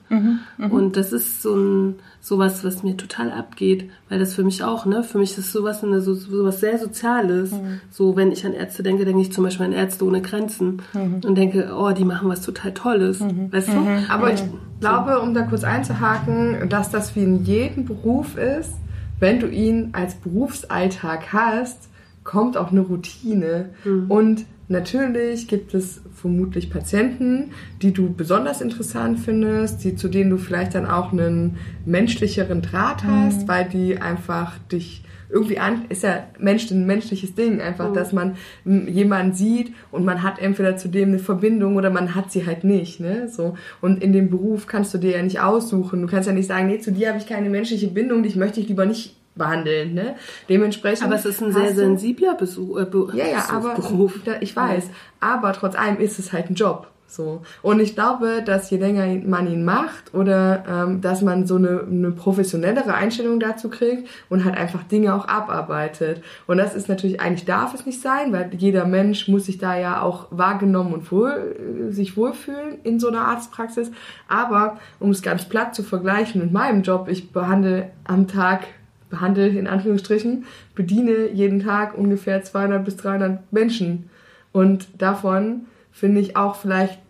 Und 0.70 0.96
das 0.96 1.12
ist 1.12 1.42
so 1.42 1.54
ein 1.54 1.94
sowas, 2.20 2.64
was 2.64 2.82
mir 2.82 2.96
total 2.96 3.32
abgeht, 3.32 3.90
weil 4.08 4.18
das 4.18 4.34
für 4.34 4.44
mich 4.44 4.62
auch, 4.64 4.86
ne, 4.86 5.02
für 5.02 5.18
mich 5.18 5.36
ist 5.36 5.52
sowas 5.52 5.82
eine, 5.82 6.00
so, 6.00 6.14
sowas 6.14 6.60
sehr 6.60 6.78
Soziales. 6.78 7.52
So, 7.90 8.16
wenn 8.16 8.32
ich 8.32 8.46
an 8.46 8.54
Ärzte 8.54 8.82
denke, 8.82 9.04
denke 9.04 9.20
ich 9.22 9.32
zum 9.32 9.44
Beispiel 9.44 9.66
an 9.66 9.72
Ärzte 9.72 10.04
ohne 10.04 10.22
Grenzen 10.22 10.82
und 10.94 11.34
denke, 11.36 11.72
oh, 11.76 11.90
die 11.92 12.04
machen 12.04 12.28
was 12.28 12.42
total 12.42 12.72
Tolles. 12.72 13.20
Weißt 13.20 13.68
du? 13.68 13.86
Aber 14.08 14.32
ich 14.32 14.42
glaube, 14.80 15.20
um 15.20 15.34
da 15.34 15.42
kurz 15.42 15.64
einzuhaken, 15.64 16.68
dass 16.68 16.90
das 16.90 17.14
wie 17.16 17.22
in 17.24 17.44
jedem 17.44 17.84
Beruf 17.84 18.36
ist, 18.36 18.72
wenn 19.20 19.40
du 19.40 19.48
ihn 19.48 19.90
als 19.92 20.14
Berufsalltag 20.14 21.32
hast, 21.32 21.88
kommt 22.24 22.56
auch 22.56 22.70
eine 22.70 22.80
Routine. 22.80 23.70
Und 24.08 24.44
natürlich 24.68 25.48
gibt 25.48 25.74
es 25.74 26.00
vermutlich 26.14 26.70
Patienten, 26.70 27.52
die 27.82 27.92
du 27.92 28.12
besonders 28.12 28.60
interessant 28.60 29.18
findest, 29.18 29.82
die, 29.82 29.96
zu 29.96 30.08
denen 30.08 30.30
du 30.30 30.36
vielleicht 30.36 30.74
dann 30.74 30.86
auch 30.86 31.12
einen 31.12 31.56
menschlicheren 31.86 32.60
Draht 32.62 33.02
hast, 33.04 33.48
weil 33.48 33.68
die 33.68 34.00
einfach 34.00 34.58
dich 34.70 35.02
irgendwie 35.30 35.58
an, 35.58 35.84
ist 35.88 36.02
ja 36.02 36.24
Mensch, 36.38 36.70
ein 36.70 36.86
menschliches 36.86 37.34
Ding, 37.34 37.60
einfach, 37.60 37.92
dass 37.92 38.12
man 38.12 38.36
jemanden 38.64 39.34
sieht 39.34 39.74
und 39.90 40.04
man 40.04 40.22
hat 40.22 40.38
entweder 40.38 40.76
zu 40.76 40.88
dem 40.88 41.10
eine 41.10 41.18
Verbindung 41.18 41.76
oder 41.76 41.90
man 41.90 42.14
hat 42.14 42.32
sie 42.32 42.46
halt 42.46 42.64
nicht, 42.64 43.00
ne, 43.00 43.28
so. 43.28 43.56
Und 43.80 44.02
in 44.02 44.12
dem 44.12 44.30
Beruf 44.30 44.66
kannst 44.66 44.94
du 44.94 44.98
dir 44.98 45.12
ja 45.12 45.22
nicht 45.22 45.40
aussuchen. 45.40 46.00
Du 46.00 46.08
kannst 46.08 46.28
ja 46.28 46.34
nicht 46.34 46.46
sagen, 46.46 46.66
nee, 46.68 46.78
zu 46.78 46.92
dir 46.92 47.08
habe 47.08 47.18
ich 47.18 47.26
keine 47.26 47.50
menschliche 47.50 47.88
Bindung, 47.88 48.22
dich 48.22 48.36
möchte 48.36 48.60
ich 48.60 48.68
lieber 48.68 48.86
nicht 48.86 49.16
behandeln, 49.34 49.94
ne. 49.94 50.16
Dementsprechend. 50.48 51.04
Aber 51.04 51.14
es 51.14 51.24
ist 51.24 51.42
ein 51.42 51.52
sehr 51.52 51.74
sensibler 51.74 52.34
Besuch, 52.34 52.78
äh, 52.80 52.84
Be 52.84 53.08
ja, 53.14 53.26
ja, 53.26 53.36
Besuch, 53.36 53.52
aber 53.52 53.74
Beruf. 53.74 54.20
Ich 54.40 54.56
weiß. 54.56 54.90
Aber 55.20 55.52
trotz 55.52 55.74
allem 55.74 55.98
ist 55.98 56.18
es 56.18 56.32
halt 56.32 56.50
ein 56.50 56.54
Job. 56.54 56.88
So. 57.08 57.40
Und 57.62 57.80
ich 57.80 57.94
glaube, 57.94 58.42
dass 58.44 58.68
je 58.68 58.76
länger 58.76 59.06
man 59.26 59.50
ihn 59.50 59.64
macht 59.64 60.14
oder 60.14 60.64
ähm, 60.68 61.00
dass 61.00 61.22
man 61.22 61.46
so 61.46 61.56
eine, 61.56 61.80
eine 61.90 62.10
professionellere 62.10 62.92
Einstellung 62.92 63.40
dazu 63.40 63.70
kriegt 63.70 64.08
und 64.28 64.44
halt 64.44 64.56
einfach 64.56 64.82
Dinge 64.82 65.14
auch 65.14 65.26
abarbeitet. 65.26 66.22
Und 66.46 66.58
das 66.58 66.74
ist 66.74 66.88
natürlich, 66.88 67.20
eigentlich 67.20 67.46
darf 67.46 67.72
es 67.72 67.86
nicht 67.86 68.02
sein, 68.02 68.30
weil 68.32 68.50
jeder 68.54 68.84
Mensch 68.84 69.26
muss 69.26 69.46
sich 69.46 69.56
da 69.56 69.76
ja 69.78 70.02
auch 70.02 70.26
wahrgenommen 70.30 70.92
und 70.92 71.10
wohl, 71.10 71.56
äh, 71.88 71.92
sich 71.92 72.16
wohlfühlen 72.18 72.78
in 72.84 73.00
so 73.00 73.08
einer 73.08 73.22
Arztpraxis. 73.22 73.90
Aber 74.28 74.78
um 75.00 75.10
es 75.10 75.22
ganz 75.22 75.46
platt 75.46 75.74
zu 75.74 75.82
vergleichen 75.82 76.42
mit 76.42 76.52
meinem 76.52 76.82
Job, 76.82 77.08
ich 77.08 77.32
behandle 77.32 77.90
am 78.04 78.28
Tag 78.28 78.66
behandle 79.08 79.48
in 79.48 79.66
Anführungsstrichen, 79.66 80.44
bediene 80.74 81.28
jeden 81.32 81.60
Tag 81.60 81.96
ungefähr 81.96 82.42
200 82.42 82.84
bis 82.84 82.98
300 82.98 83.50
Menschen. 83.50 84.10
Und 84.52 84.88
davon 85.00 85.62
finde 85.98 86.20
ich 86.20 86.36
auch 86.36 86.56
vielleicht 86.56 87.00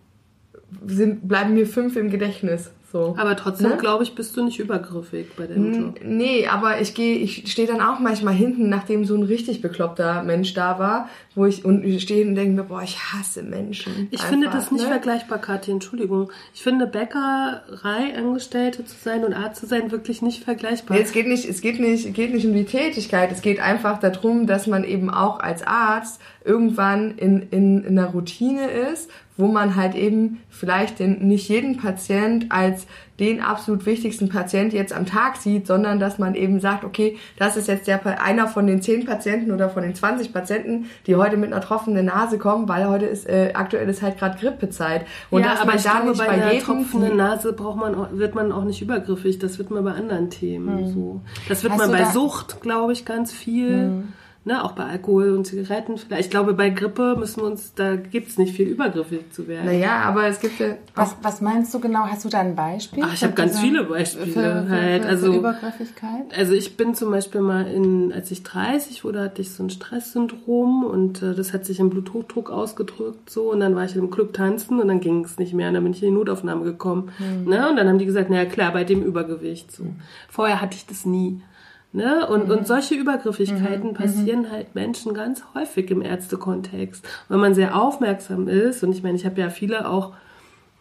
sind, 0.87 1.29
bleiben 1.29 1.55
mir 1.55 1.67
fünf 1.67 1.97
im 1.97 2.11
Gedächtnis 2.11 2.71
So. 2.91 3.15
Aber 3.19 3.37
trotzdem, 3.37 3.69
Ne? 3.71 3.77
glaube 3.77 4.03
ich, 4.03 4.15
bist 4.15 4.35
du 4.35 4.43
nicht 4.43 4.59
übergriffig 4.59 5.27
bei 5.37 5.47
deinem 5.47 5.73
N- 5.75 5.83
Job. 5.89 6.01
Nee, 6.05 6.47
aber 6.47 6.81
ich 6.81 6.95
gehe, 6.95 7.17
ich 7.19 7.51
stehe 7.53 7.69
dann 7.69 7.83
auch 7.83 7.99
manchmal 7.99 8.33
hinten, 8.33 8.71
nachdem 8.71 9.05
so 9.05 9.15
ein 9.15 9.25
richtig 9.25 9.61
bekloppter 9.61 10.23
Mensch 10.23 10.55
da 10.55 10.79
war, 10.79 11.09
wo 11.35 11.45
ich 11.45 11.67
und 11.67 11.85
ich 11.85 12.03
stehe 12.03 12.27
und 12.27 12.35
denke 12.35 12.55
mir, 12.55 12.65
boah, 12.67 12.83
ich 12.83 12.99
hasse 12.99 13.43
Menschen. 13.43 14.09
Ich 14.11 14.21
Einfach, 14.21 14.29
finde 14.31 14.49
das 14.49 14.71
nicht 14.71 14.85
ne? 14.85 14.89
vergleichbar, 14.89 15.39
Kathi, 15.39 15.71
Entschuldigung. 15.71 16.33
Ich 16.55 16.63
finde 16.63 16.87
Bäckerei-Angestellte 16.87 18.85
zu 18.85 18.97
sein 19.03 19.25
und 19.25 19.35
Arzt 19.35 19.61
zu 19.61 19.67
sein 19.67 19.91
wirklich 19.91 20.23
nicht 20.23 20.43
vergleichbar. 20.45 20.97
Nee, 20.97 21.03
es 21.03 21.13
geht 21.13 21.27
nicht, 21.29 21.45
es 21.49 21.61
geht 21.61 21.81
nicht, 21.81 22.15
geht 22.15 22.33
nicht 22.33 22.47
um 22.47 22.55
die 22.55 22.65
Tätigkeit. 22.65 23.31
Es 23.33 23.43
geht 23.43 23.61
einfach 23.61 23.99
darum, 24.01 24.47
dass 24.47 24.67
man 24.67 24.85
eben 24.85 25.11
auch 25.11 25.41
als 25.41 25.63
Arzt 25.67 26.21
irgendwann 26.45 27.13
in, 27.19 27.43
in, 27.51 27.85
in 27.85 27.99
einer 27.99 28.09
Routine 28.09 28.71
ist, 28.71 29.11
wo 29.39 29.47
man 29.47 29.77
halt 29.77 29.95
eben 29.95 30.41
vielleicht 30.51 30.99
den, 30.99 31.27
nicht 31.29 31.49
jeden 31.49 31.77
Patient 31.79 32.47
als 32.51 32.87
den 33.19 33.41
absolut 33.41 33.87
wichtigsten 33.87 34.29
Patient 34.29 34.73
jetzt 34.73 34.93
am 34.93 35.07
Tag 35.07 35.37
sieht, 35.37 35.67
sondern 35.67 35.99
dass 35.99 36.19
man 36.19 36.35
eben 36.35 36.61
sagt, 36.61 36.85
okay, 36.85 37.17
das 37.37 37.57
ist 37.57 37.67
jetzt 37.69 37.87
der, 37.87 38.21
einer 38.23 38.47
von 38.49 38.67
den 38.67 38.83
10 38.83 39.07
Patienten 39.07 39.51
oder 39.53 39.71
von 39.71 39.83
den 39.83 39.95
20 39.95 40.33
Patienten, 40.33 40.87
die 41.07 41.17
heute 41.17 41.37
mit 41.37 41.53
einer 41.53 41.61
tropfenden 41.61 42.07
Nase 42.07 42.39
kommen, 42.39 42.69
weil 42.69 42.89
heute 42.89 43.07
ist, 43.07 43.29
äh, 43.29 43.53
aktuell 43.55 43.89
ist 43.89 44.03
halt 44.03 44.19
gerade 44.19 44.39
Grippezeit. 44.39 45.07
Und 45.31 45.43
ja, 45.43 45.51
dass 45.51 45.61
aber 45.61 45.69
man 45.69 45.77
ich 45.79 45.83
da 45.85 45.91
glaube, 45.93 46.09
nicht 46.11 46.19
bei 46.19 46.27
bei 46.27 46.33
einer 46.33 46.53
jedem 46.53 46.65
tropfenden 46.67 47.17
Nase 47.17 47.53
braucht 47.53 47.79
man, 47.79 47.95
auch- 47.95 48.13
wird 48.13 48.35
man 48.35 48.53
auch 48.53 48.65
nicht 48.65 48.83
übergriffig. 48.83 49.39
Das 49.39 49.59
wird 49.59 49.71
man 49.71 49.85
bei 49.85 49.93
anderen 49.93 50.31
Themen 50.31 50.93
so. 50.93 51.21
Das 51.49 51.63
wird 51.63 51.73
Hast 51.73 51.79
man 51.81 51.91
bei 51.93 52.05
Sucht, 52.07 52.61
glaube 52.61 52.93
ich, 52.93 53.05
ganz 53.05 53.33
viel. 53.33 54.03
Ne, 54.49 54.65
auch 54.65 54.73
bei 54.73 54.85
Alkohol 54.85 55.37
und 55.37 55.47
Zigaretten 55.47 55.99
vielleicht. 55.99 56.25
Ich 56.25 56.31
glaube, 56.31 56.55
bei 56.55 56.71
Grippe 56.71 57.17
müssen 57.19 57.43
wir 57.43 57.49
uns, 57.49 57.75
da 57.75 57.97
gibt's 57.97 58.39
nicht 58.39 58.57
viel 58.57 58.67
übergriffig 58.67 59.31
zu 59.31 59.47
werden. 59.47 59.67
Naja, 59.67 60.01
aber 60.07 60.27
es 60.27 60.41
gibt 60.41 60.59
ja 60.59 60.69
Was, 60.95 61.17
was 61.21 61.43
meinst 61.43 61.75
du 61.75 61.81
genau? 61.81 62.07
Hast 62.07 62.25
du 62.25 62.31
da 62.31 62.41
ein 62.41 62.57
Beispiel? 62.57 63.05
Ach, 63.07 63.13
ich 63.13 63.23
habe 63.23 63.35
ganz 63.35 63.61
viele 63.61 63.85
Beispiele 63.85 64.25
für, 64.25 64.41
für, 64.41 64.71
halt. 64.71 65.03
für, 65.03 65.09
also 65.11 65.33
für 65.33 65.39
Übergriffigkeit? 65.41 66.35
Also 66.35 66.55
ich 66.55 66.79
bin 66.79 66.95
zum 66.95 67.11
Beispiel 67.11 67.43
mal 67.43 67.67
in, 67.67 68.11
als 68.11 68.31
ich 68.31 68.43
30 68.43 69.05
wurde, 69.05 69.21
hatte 69.21 69.43
ich 69.43 69.53
so 69.53 69.63
ein 69.63 69.69
Stresssyndrom 69.69 70.83
und 70.83 71.23
äh, 71.23 71.35
das 71.35 71.53
hat 71.53 71.67
sich 71.67 71.79
im 71.79 71.91
Bluthochdruck 71.91 72.49
ausgedrückt 72.49 73.29
so 73.29 73.53
und 73.53 73.61
dann 73.61 73.77
war 73.77 73.85
ich 73.85 73.97
im 73.97 74.11
Club 74.11 74.33
tanzen 74.33 74.81
und 74.81 74.89
dann 74.89 75.01
ging 75.01 75.27
es 75.27 75.39
nicht 75.39 75.53
mehr 75.53 75.69
und 75.69 75.75
dann 75.75 75.83
bin 75.83 75.93
ich 75.93 76.03
in 76.03 76.09
die 76.09 76.15
Notaufnahme 76.15 76.65
gekommen. 76.65 77.13
Ne? 77.45 77.69
Und 77.69 77.77
dann 77.77 77.87
haben 77.87 77.99
die 77.99 78.07
gesagt, 78.07 78.31
naja 78.31 78.47
klar, 78.47 78.73
bei 78.73 78.85
dem 78.85 79.03
Übergewicht 79.03 79.71
so. 79.73 79.85
Vorher 80.31 80.63
hatte 80.63 80.75
ich 80.75 80.87
das 80.87 81.05
nie. 81.05 81.43
Ne? 81.93 82.27
Und, 82.29 82.51
und 82.51 82.67
solche 82.67 82.95
Übergriffigkeiten 82.95 83.95
passieren 83.95 84.51
halt 84.51 84.75
Menschen 84.75 85.15
ganz 85.15 85.43
häufig 85.55 85.91
im 85.91 86.03
Ärztekontext. 86.03 87.07
Wenn 87.29 87.41
man 87.41 87.55
sehr 87.55 87.81
aufmerksam 87.81 88.47
ist, 88.47 88.83
und 88.85 88.93
ich 88.93 89.03
meine, 89.03 89.17
ich 89.17 89.25
habe 89.25 89.41
ja 89.41 89.49
viele 89.51 89.89
auch 89.89 90.13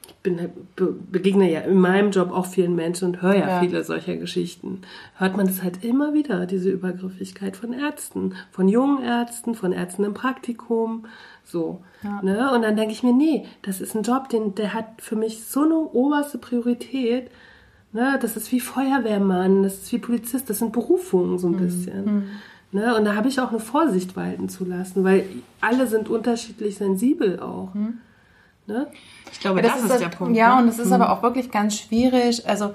ich 0.06 0.16
bin, 0.24 0.40
halt- 0.40 0.76
be 0.76 0.94
begegne 1.12 1.50
ja 1.52 1.62
in 1.62 1.80
meinem 1.80 2.12
Job 2.12 2.32
auch 2.32 2.46
vielen 2.46 2.76
Menschen 2.76 3.10
und 3.10 3.22
höre 3.22 3.36
ja, 3.36 3.48
Ja. 3.48 3.60
viele 3.60 3.84
solcher 3.84 4.16
Geschichten. 4.18 4.82
Hört 5.18 5.36
man 5.38 5.48
das 5.48 5.64
halt 5.64 5.84
immer 5.84 6.14
wieder, 6.14 6.46
diese 6.46 6.70
Übergriffigkeit 6.70 7.56
von 7.58 7.72
Ärzten, 7.74 8.36
von 8.52 8.68
jungen 8.68 9.02
Ärzten, 9.04 9.54
von 9.56 9.72
Ärzten 9.74 10.04
im 10.06 10.14
Praktikum, 10.14 11.06
so. 11.46 11.82
Ne? 12.22 12.52
Und 12.54 12.62
dann 12.64 12.76
denke 12.76 12.92
ich 12.94 13.04
mir, 13.04 13.14
nee, 13.14 13.46
das 13.64 13.80
ist 13.82 13.96
ein 13.96 14.04
Job, 14.04 14.28
den, 14.30 14.56
der 14.56 14.74
hat 14.74 14.86
für 15.02 15.16
mich 15.16 15.46
so 15.46 15.62
eine 15.64 15.76
oberste 15.78 16.38
Priorität. 16.38 17.30
Ne? 17.94 18.20
Das 18.22 18.36
ist 18.38 18.52
wie 18.52 18.60
Feuerwehrmann, 18.60 19.64
das 19.64 19.76
ist 19.76 19.92
wie 19.94 19.98
Polizist, 20.00 20.50
das 20.50 20.60
sind 20.60 20.74
Berufungen 20.74 21.40
so 21.40 21.48
ein 21.48 21.58
bisschen. 21.58 22.24
Ne? 22.72 22.96
Und 22.96 23.06
da 23.06 23.16
habe 23.16 23.30
ich 23.30 23.40
auch 23.40 23.50
eine 23.50 23.60
Vorsicht 23.60 24.16
walten 24.16 24.50
zu 24.50 24.66
lassen, 24.66 25.04
weil 25.04 25.26
alle 25.62 25.88
sind 25.88 26.10
unterschiedlich 26.10 26.78
sensibel 26.78 27.40
auch. 27.40 27.74
Ne? 28.68 28.88
Ich 29.32 29.40
glaube, 29.40 29.62
Ja, 29.62 29.70
das, 29.70 29.84
ist, 29.84 30.02
der 30.02 30.10
Punkt. 30.10 30.36
Ja, 30.36 30.56
ne? 30.58 30.64
und 30.64 30.68
es 30.68 30.78
ist 30.78 30.92
aber 30.92 31.12
auch 31.12 31.24
wirklich 31.24 31.50
ganz 31.50 31.78
schwierig. 31.78 32.48
Also, 32.48 32.74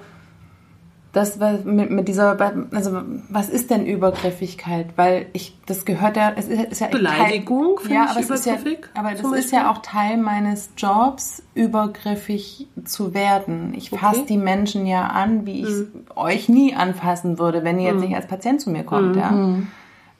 das 1.13 1.39
was 1.39 1.63
mit, 1.63 1.91
mit 1.91 2.07
dieser, 2.07 2.37
also, 2.71 3.01
was 3.29 3.47
ist 3.47 3.69
denn 3.69 3.85
Übergriffigkeit? 3.85 4.87
Weil 4.95 5.27
ich, 5.33 5.55
das 5.67 5.85
gehört 5.85 6.17
ja, 6.17 6.33
es 6.35 6.47
ist, 6.47 6.71
ist 6.71 6.81
ja 6.81 6.87
Beleidigung 6.87 7.77
Teil, 7.77 7.83
finde 7.83 7.95
ja, 7.95 8.03
ich 8.05 8.09
aber 8.11 8.19
es 8.19 8.29
ist 8.31 8.45
ja, 8.47 8.57
aber 8.95 9.11
das 9.11 9.45
ist 9.45 9.51
ja 9.51 9.71
auch 9.71 9.77
Teil 9.83 10.17
meines 10.17 10.71
Jobs, 10.75 11.43
übergriffig 11.53 12.67
zu 12.83 13.13
werden. 13.13 13.75
Ich 13.75 13.91
fasse 13.91 14.25
die 14.27 14.37
Menschen 14.37 14.87
ja 14.87 15.05
an, 15.07 15.45
wie 15.45 15.61
ich 15.61 15.69
Mhm. 15.69 16.05
euch 16.15 16.49
nie 16.49 16.75
anfassen 16.75 17.37
würde, 17.37 17.63
wenn 17.63 17.79
ihr 17.79 17.91
jetzt 17.91 18.01
nicht 18.01 18.15
als 18.15 18.27
Patient 18.27 18.59
zu 18.59 18.71
mir 18.71 18.83
kommt, 18.83 19.15
ja. 19.15 19.29
Mhm. 19.31 19.67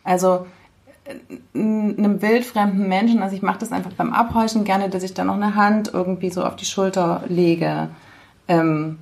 Also, 0.04 0.46
einem 1.56 2.22
wildfremden 2.22 2.88
Menschen, 2.88 3.24
also 3.24 3.36
ich 3.36 3.41
mache 3.41 3.60
das 3.60 3.72
einfach 3.72 3.94
beim 3.94 4.13
Abhorchen 4.13 4.63
gerne, 4.63 4.89
dass 4.89 5.02
ich 5.02 5.15
dann 5.15 5.28
noch 5.28 5.36
eine 5.36 5.56
Hand 5.56 5.89
irgendwie 5.91 6.30
so 6.30 6.46
auf 6.46 6.56
die 6.56 6.65
Schulter 6.65 7.24
lege. 7.28 7.89
Ähm, 8.48 9.00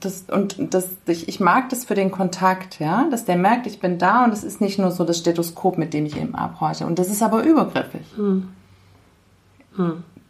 das, 0.00 0.24
und 0.30 0.56
das, 0.74 0.88
ich, 1.06 1.28
ich 1.28 1.40
mag 1.40 1.68
das 1.70 1.84
für 1.84 1.94
den 1.94 2.10
Kontakt, 2.10 2.78
ja, 2.80 3.06
dass 3.10 3.24
der 3.24 3.36
merkt, 3.36 3.66
ich 3.66 3.80
bin 3.80 3.98
da 3.98 4.24
und 4.24 4.32
es 4.32 4.44
ist 4.44 4.60
nicht 4.60 4.78
nur 4.78 4.90
so 4.90 5.04
das 5.04 5.18
Stethoskop, 5.18 5.78
mit 5.78 5.92
dem 5.94 6.06
ich 6.06 6.16
eben 6.16 6.34
abhorche. 6.34 6.86
Und 6.86 6.98
das 6.98 7.08
ist 7.08 7.22
aber 7.22 7.42
übergriffig. 7.44 8.02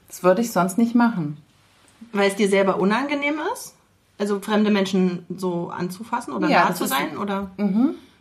Das 0.09 0.23
würde 0.23 0.41
ich 0.43 0.53
sonst 0.53 0.79
nicht 0.79 0.95
machen. 0.95 1.37
Weil 2.13 2.29
es 2.29 2.37
dir 2.37 2.49
selber 2.49 2.79
unangenehm 2.79 3.35
ist? 3.53 3.75
Also 4.19 4.41
fremde 4.41 4.71
Menschen 4.71 5.25
so 5.35 5.71
anzufassen 5.71 6.33
oder 6.35 6.49
Ja, 6.49 6.67
nah 6.69 6.75
zu 6.75 6.85
sein? 6.87 7.17
Oder, 7.17 7.51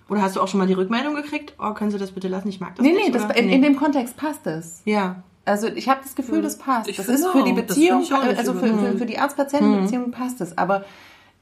oder 0.07 0.21
hast 0.21 0.35
du 0.35 0.41
auch 0.41 0.47
schon 0.47 0.59
mal 0.59 0.67
die 0.67 0.73
Rückmeldung 0.73 1.15
gekriegt? 1.15 1.53
Oh, 1.59 1.73
können 1.73 1.91
Sie 1.91 1.97
das 1.97 2.11
bitte 2.11 2.27
lassen? 2.27 2.47
Ich 2.47 2.59
mag 2.59 2.75
das 2.75 2.83
Nee, 2.83 2.93
nicht. 2.93 3.07
nee, 3.07 3.11
das, 3.11 3.35
in, 3.37 3.49
in 3.49 3.61
dem 3.61 3.75
Kontext 3.75 4.15
passt 4.15 4.47
es. 4.47 4.81
Ja. 4.85 5.23
Also 5.45 5.67
ich 5.67 5.89
habe 5.89 5.99
das 6.03 6.15
Gefühl, 6.15 6.41
das 6.41 6.57
passt. 6.57 6.87
Ich 6.87 6.97
das 6.97 7.07
ist 7.07 7.25
für 7.27 7.43
die 7.43 7.53
Beziehung, 7.53 8.05
also 8.37 8.53
für, 8.53 8.67
für, 8.77 8.97
für 8.99 9.05
die 9.05 9.17
Arzt-Patienten-Beziehung 9.17 10.11
passt 10.11 10.41
es. 10.41 10.57
Aber 10.57 10.85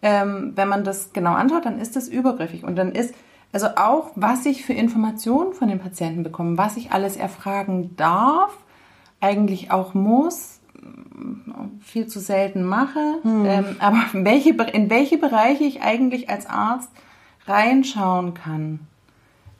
ähm, 0.02 0.54
wenn 0.56 0.68
man 0.68 0.84
das 0.84 1.14
genau 1.14 1.34
anschaut, 1.34 1.66
dann 1.66 1.80
ist 1.80 1.96
das 1.96 2.08
übergriffig. 2.08 2.64
Und 2.64 2.76
dann 2.76 2.92
ist, 2.92 3.14
also 3.52 3.68
auch, 3.76 4.12
was 4.16 4.46
ich 4.46 4.66
für 4.66 4.74
Informationen 4.74 5.54
von 5.54 5.68
den 5.68 5.80
Patienten 5.80 6.24
bekomme, 6.24 6.58
was 6.58 6.78
ich 6.78 6.92
alles 6.92 7.16
erfragen 7.16 7.96
darf, 7.96 8.56
eigentlich 9.20 9.72
auch 9.72 9.94
muss, 9.94 10.60
viel 11.82 12.08
zu 12.08 12.20
selten 12.20 12.64
mache, 12.64 13.20
ähm, 13.26 13.76
aber 13.80 14.04
welche, 14.14 14.52
in 14.52 14.90
welche 14.90 15.18
Bereiche 15.18 15.64
ich 15.64 15.82
eigentlich 15.82 16.30
als 16.30 16.46
Arzt 16.46 16.90
reinschauen 17.48 18.34
kann, 18.34 18.80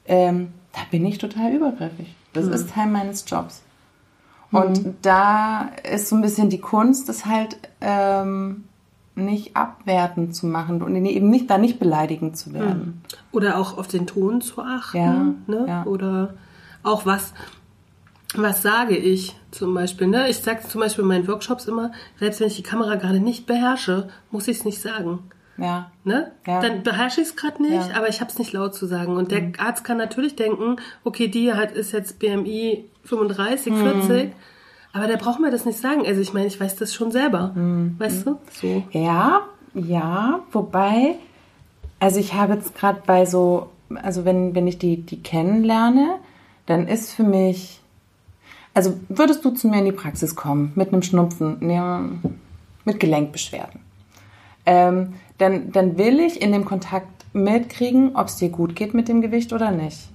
ähm, 0.06 0.52
da 0.72 0.80
bin 0.90 1.04
ich 1.04 1.18
total 1.18 1.52
übergriffig. 1.52 2.14
Das 2.32 2.46
ist 2.46 2.70
Teil 2.70 2.86
meines 2.86 3.24
Jobs. 3.26 3.62
Und 4.50 4.94
da 5.02 5.70
ist 5.90 6.08
so 6.08 6.16
ein 6.16 6.22
bisschen 6.22 6.48
die 6.48 6.60
Kunst, 6.60 7.08
das 7.08 7.26
halt 7.26 7.58
ähm, 7.80 8.64
nicht 9.24 9.56
abwertend 9.56 10.34
zu 10.34 10.46
machen 10.46 10.82
und 10.82 10.94
eben 10.96 11.30
nicht 11.30 11.50
da 11.50 11.58
nicht 11.58 11.78
beleidigend 11.78 12.36
zu 12.36 12.52
werden. 12.52 13.02
Oder 13.32 13.58
auch 13.58 13.78
auf 13.78 13.88
den 13.88 14.06
Ton 14.06 14.40
zu 14.40 14.62
achten. 14.62 14.96
Ja, 14.96 15.34
ne? 15.46 15.64
ja. 15.66 15.84
Oder 15.84 16.34
auch 16.82 17.06
was, 17.06 17.32
was 18.34 18.62
sage 18.62 18.96
ich 18.96 19.36
zum 19.50 19.74
Beispiel. 19.74 20.06
Ne? 20.06 20.28
Ich 20.28 20.38
sage 20.38 20.60
zum 20.66 20.80
Beispiel 20.80 21.02
in 21.02 21.08
meinen 21.08 21.28
Workshops 21.28 21.66
immer, 21.66 21.92
selbst 22.18 22.40
wenn 22.40 22.48
ich 22.48 22.56
die 22.56 22.62
Kamera 22.62 22.96
gerade 22.96 23.20
nicht 23.20 23.46
beherrsche, 23.46 24.08
muss 24.30 24.48
ich 24.48 24.58
es 24.58 24.64
nicht 24.64 24.80
sagen. 24.80 25.20
Ja. 25.56 25.90
Ne? 26.04 26.30
Ja. 26.46 26.60
Dann 26.60 26.82
beherrsche 26.82 27.20
ich 27.20 27.28
es 27.28 27.36
gerade 27.36 27.60
nicht, 27.62 27.72
Ja. 27.74 27.86
Mhm. 27.88 27.94
aber 27.96 28.08
ich 28.08 28.20
habe 28.20 28.30
es 28.30 28.38
nicht 28.38 28.52
laut 28.52 28.74
zu 28.74 28.86
sagen. 28.86 29.16
Und 29.16 29.32
der 29.32 29.52
Arzt 29.58 29.82
kann 29.82 29.96
natürlich 29.96 30.36
denken, 30.36 30.76
okay, 31.04 31.28
die 31.28 31.52
hat 31.52 31.72
ist 31.72 31.92
jetzt 31.92 32.18
BMI 32.20 32.84
35, 33.04 33.72
Mhm. 33.72 34.32
40, 34.92 34.94
aber 34.94 35.06
der 35.06 35.16
braucht 35.16 35.40
mir 35.40 35.50
das 35.50 35.64
nicht 35.64 35.78
sagen. 35.78 36.06
Also 36.06 36.20
ich 36.20 36.32
meine, 36.32 36.46
ich 36.46 36.60
weiß 36.60 36.76
das 36.76 36.94
schon 36.94 37.10
selber. 37.10 37.52
Mhm. 37.54 37.96
Weißt 37.98 38.26
du? 38.26 38.38
So. 38.52 38.82
Ja, 38.90 39.42
ja, 39.74 40.40
wobei, 40.52 41.16
also 42.00 42.18
ich 42.18 42.34
habe 42.34 42.54
jetzt 42.54 42.74
gerade 42.74 43.02
bei 43.06 43.26
so, 43.26 43.68
also 43.94 44.24
wenn, 44.24 44.54
wenn 44.54 44.66
ich 44.66 44.78
die, 44.78 45.02
die 45.02 45.22
kennenlerne, 45.22 46.16
dann 46.66 46.88
ist 46.88 47.12
für 47.12 47.22
mich, 47.22 47.80
also 48.74 48.98
würdest 49.08 49.44
du 49.44 49.50
zu 49.50 49.68
mir 49.68 49.78
in 49.78 49.86
die 49.86 49.92
Praxis 49.92 50.36
kommen 50.36 50.72
mit 50.74 50.92
einem 50.92 51.02
Schnupfen, 51.02 51.58
ne, 51.60 52.10
mit 52.84 53.00
Gelenkbeschwerden, 53.00 53.80
ähm, 54.66 55.14
dann, 55.38 55.72
dann 55.72 55.96
will 55.98 56.20
ich 56.20 56.42
in 56.42 56.52
dem 56.52 56.64
Kontakt 56.64 57.08
mitkriegen, 57.32 58.16
ob 58.16 58.28
es 58.28 58.36
dir 58.36 58.48
gut 58.48 58.74
geht 58.74 58.94
mit 58.94 59.08
dem 59.08 59.20
Gewicht 59.20 59.52
oder 59.52 59.70
nicht. 59.70 60.08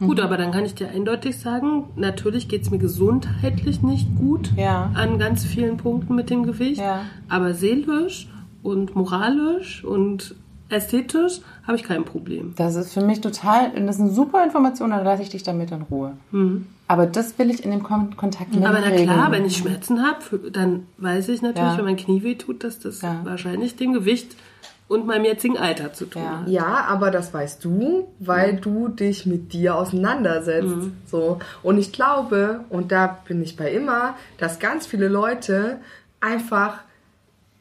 Gut, 0.00 0.20
aber 0.20 0.36
dann 0.36 0.50
kann 0.50 0.64
ich 0.64 0.74
dir 0.74 0.88
eindeutig 0.88 1.38
sagen, 1.38 1.84
natürlich 1.96 2.48
geht 2.48 2.62
es 2.62 2.70
mir 2.70 2.78
gesundheitlich 2.78 3.82
nicht 3.82 4.08
gut 4.16 4.50
Ja. 4.56 4.90
an 4.94 5.18
ganz 5.18 5.44
vielen 5.44 5.76
Punkten 5.76 6.14
mit 6.14 6.30
dem 6.30 6.44
Gewicht, 6.44 6.80
Ja. 6.80 7.02
aber 7.28 7.54
seelisch 7.54 8.28
und 8.62 8.96
moralisch 8.96 9.84
und 9.84 10.34
ästhetisch 10.70 11.40
habe 11.66 11.76
ich 11.76 11.82
kein 11.84 12.04
Problem. 12.04 12.54
Das 12.56 12.74
ist 12.76 12.94
für 12.94 13.02
mich 13.02 13.20
total, 13.20 13.70
das 13.76 13.96
ist 13.96 14.02
eine 14.02 14.10
super 14.10 14.42
Information, 14.44 14.90
dann 14.90 15.04
lasse 15.04 15.22
ich 15.22 15.28
dich 15.28 15.42
damit 15.42 15.70
in 15.70 15.82
Ruhe. 15.82 16.14
Aber 16.88 17.06
das 17.06 17.38
will 17.38 17.50
ich 17.50 17.64
in 17.64 17.70
dem 17.70 17.82
Kon 17.82 18.16
Kontakt 18.16 18.54
mitkriegen. 18.54 18.66
Aber 18.66 18.78
na 18.80 18.90
klar, 18.96 19.30
wenn 19.32 19.44
ich 19.44 19.56
Schmerzen 19.58 20.02
habe, 20.02 20.50
dann 20.50 20.86
weiß 20.98 21.28
ich 21.28 21.42
natürlich, 21.42 21.72
Ja. 21.72 21.78
wenn 21.78 21.84
mein 21.84 21.96
Knie 21.96 22.22
weh 22.22 22.34
tut, 22.34 22.64
dass 22.64 22.78
das 22.80 23.02
wahrscheinlich 23.24 23.76
dem 23.76 23.92
Gewicht 23.92 24.34
und 24.88 25.06
meinem 25.06 25.24
jetzigen 25.24 25.56
Alter 25.56 25.92
zu 25.92 26.06
tun 26.06 26.22
Ja. 26.22 26.40
hat. 26.40 26.48
Ja, 26.48 26.84
aber 26.88 27.10
das 27.10 27.32
weißt 27.32 27.64
du, 27.64 28.08
weil 28.20 28.56
du 28.56 28.88
dich 28.88 29.26
mit 29.26 29.52
dir 29.52 29.76
auseinandersetzt. 29.76 30.90
So. 31.06 31.38
Und 31.62 31.78
ich 31.78 31.92
glaube, 31.92 32.60
und 32.68 32.92
da 32.92 33.18
bin 33.26 33.42
ich 33.42 33.56
bei 33.56 33.72
immer, 33.72 34.14
dass 34.38 34.58
ganz 34.58 34.86
viele 34.86 35.08
Leute 35.08 35.78
einfach 36.20 36.80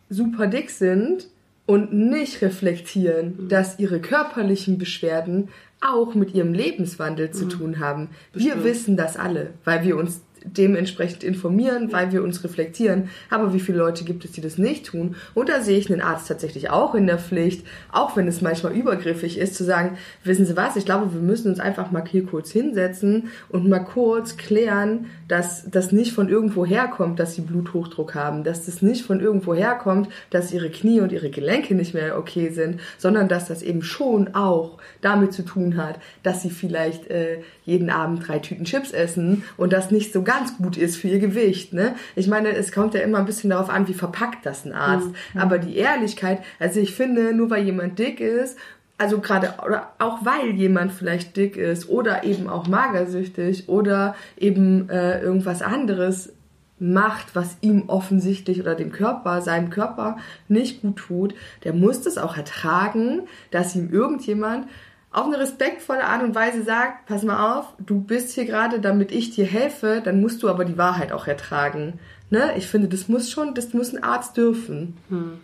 super 0.09 0.47
dick 0.47 0.69
sind 0.69 1.27
und 1.65 1.93
nicht 1.93 2.41
reflektieren, 2.41 3.47
dass 3.47 3.79
ihre 3.79 3.99
körperlichen 4.01 4.77
Beschwerden 4.77 5.49
auch 5.81 6.15
mit 6.15 6.33
ihrem 6.33 6.53
Lebenswandel 6.53 7.31
zu 7.31 7.47
tun 7.47 7.79
haben. 7.79 8.09
Wir 8.33 8.63
wissen 8.63 8.95
das 8.95 9.17
alle, 9.17 9.51
weil 9.65 9.83
wir 9.83 9.97
uns 9.97 10.21
dementsprechend 10.43 11.23
informieren, 11.23 11.91
weil 11.91 12.11
wir 12.11 12.23
uns 12.23 12.43
reflektieren. 12.43 13.09
Aber 13.29 13.53
wie 13.53 13.59
viele 13.59 13.77
Leute 13.77 14.03
gibt 14.03 14.25
es, 14.25 14.31
die 14.31 14.41
das 14.41 14.57
nicht 14.57 14.85
tun? 14.85 15.15
Und 15.33 15.49
da 15.49 15.61
sehe 15.61 15.77
ich 15.77 15.91
einen 15.91 16.01
Arzt 16.01 16.27
tatsächlich 16.27 16.69
auch 16.69 16.95
in 16.95 17.07
der 17.07 17.19
Pflicht, 17.19 17.65
auch 17.91 18.15
wenn 18.15 18.27
es 18.27 18.41
manchmal 18.41 18.73
übergriffig 18.73 19.37
ist, 19.37 19.55
zu 19.55 19.63
sagen, 19.63 19.97
wissen 20.23 20.45
Sie 20.45 20.57
was, 20.57 20.75
ich 20.75 20.85
glaube, 20.85 21.13
wir 21.13 21.21
müssen 21.21 21.49
uns 21.49 21.59
einfach 21.59 21.91
mal 21.91 22.03
hier 22.05 22.25
kurz 22.25 22.51
hinsetzen 22.51 23.29
und 23.49 23.69
mal 23.69 23.79
kurz 23.79 24.37
klären, 24.37 25.07
dass 25.27 25.69
das 25.69 25.91
nicht 25.91 26.13
von 26.13 26.29
irgendwo 26.29 26.65
herkommt, 26.65 27.19
dass 27.19 27.35
Sie 27.35 27.41
Bluthochdruck 27.41 28.15
haben, 28.15 28.43
dass 28.43 28.65
das 28.65 28.81
nicht 28.81 29.05
von 29.05 29.19
irgendwo 29.19 29.53
herkommt, 29.53 30.09
dass 30.29 30.51
Ihre 30.51 30.69
Knie 30.69 31.01
und 31.01 31.11
Ihre 31.11 31.29
Gelenke 31.29 31.75
nicht 31.75 31.93
mehr 31.93 32.17
okay 32.17 32.49
sind, 32.49 32.79
sondern 32.97 33.27
dass 33.27 33.47
das 33.47 33.61
eben 33.61 33.81
schon 33.81 34.35
auch 34.35 34.77
damit 35.01 35.33
zu 35.33 35.43
tun 35.43 35.77
hat, 35.77 35.99
dass 36.23 36.41
Sie 36.41 36.49
vielleicht 36.49 37.07
äh, 37.07 37.39
jeden 37.65 37.89
Abend 37.89 38.27
drei 38.27 38.39
Tüten 38.39 38.65
Chips 38.65 38.91
essen 38.91 39.43
und 39.57 39.73
das 39.73 39.91
nicht 39.91 40.11
so 40.11 40.23
ganz 40.23 40.32
gut 40.57 40.77
ist 40.77 40.97
für 40.97 41.07
ihr 41.07 41.19
Gewicht. 41.19 41.73
Ne? 41.73 41.95
Ich 42.15 42.27
meine, 42.27 42.49
es 42.49 42.71
kommt 42.71 42.93
ja 42.93 43.01
immer 43.01 43.19
ein 43.19 43.25
bisschen 43.25 43.49
darauf 43.49 43.69
an, 43.69 43.87
wie 43.87 43.93
verpackt 43.93 44.45
das 44.45 44.65
ein 44.65 44.73
Arzt. 44.73 45.09
Mhm. 45.33 45.39
Aber 45.39 45.57
die 45.57 45.77
Ehrlichkeit, 45.77 46.39
also 46.59 46.79
ich 46.79 46.95
finde, 46.95 47.33
nur 47.33 47.49
weil 47.49 47.63
jemand 47.63 47.99
dick 47.99 48.19
ist, 48.19 48.57
also 48.97 49.19
gerade 49.19 49.55
oder 49.65 49.93
auch 49.99 50.23
weil 50.23 50.51
jemand 50.51 50.91
vielleicht 50.91 51.35
dick 51.35 51.57
ist 51.57 51.89
oder 51.89 52.23
eben 52.23 52.47
auch 52.47 52.67
magersüchtig 52.67 53.67
oder 53.67 54.15
eben 54.37 54.89
äh, 54.89 55.19
irgendwas 55.19 55.61
anderes 55.61 56.31
macht, 56.79 57.35
was 57.35 57.57
ihm 57.61 57.83
offensichtlich 57.87 58.59
oder 58.59 58.75
dem 58.75 58.91
Körper, 58.91 59.41
seinem 59.41 59.69
Körper 59.69 60.17
nicht 60.47 60.81
gut 60.81 60.97
tut, 60.97 61.35
der 61.63 61.73
muss 61.73 62.01
das 62.01 62.17
auch 62.17 62.35
ertragen, 62.35 63.23
dass 63.51 63.75
ihm 63.75 63.91
irgendjemand 63.91 64.67
auf 65.13 65.27
eine 65.27 65.39
respektvolle 65.39 66.03
Art 66.03 66.23
und 66.23 66.33
Weise 66.33 66.63
sagt, 66.63 67.05
pass 67.05 67.23
mal 67.23 67.57
auf, 67.57 67.67
du 67.77 68.01
bist 68.01 68.31
hier 68.31 68.45
gerade, 68.45 68.79
damit 68.79 69.11
ich 69.11 69.29
dir 69.31 69.45
helfe, 69.45 70.01
dann 70.03 70.19
musst 70.19 70.41
du 70.41 70.49
aber 70.49 70.65
die 70.65 70.77
Wahrheit 70.77 71.11
auch 71.11 71.27
ertragen. 71.27 71.99
Ne? 72.31 72.53
Ich 72.57 72.67
finde, 72.67 72.87
das 72.87 73.07
muss 73.07 73.29
schon, 73.29 73.53
das 73.53 73.73
muss 73.73 73.93
ein 73.93 74.03
Arzt 74.03 74.35
dürfen. 74.37 74.97
Hm. 75.09 75.39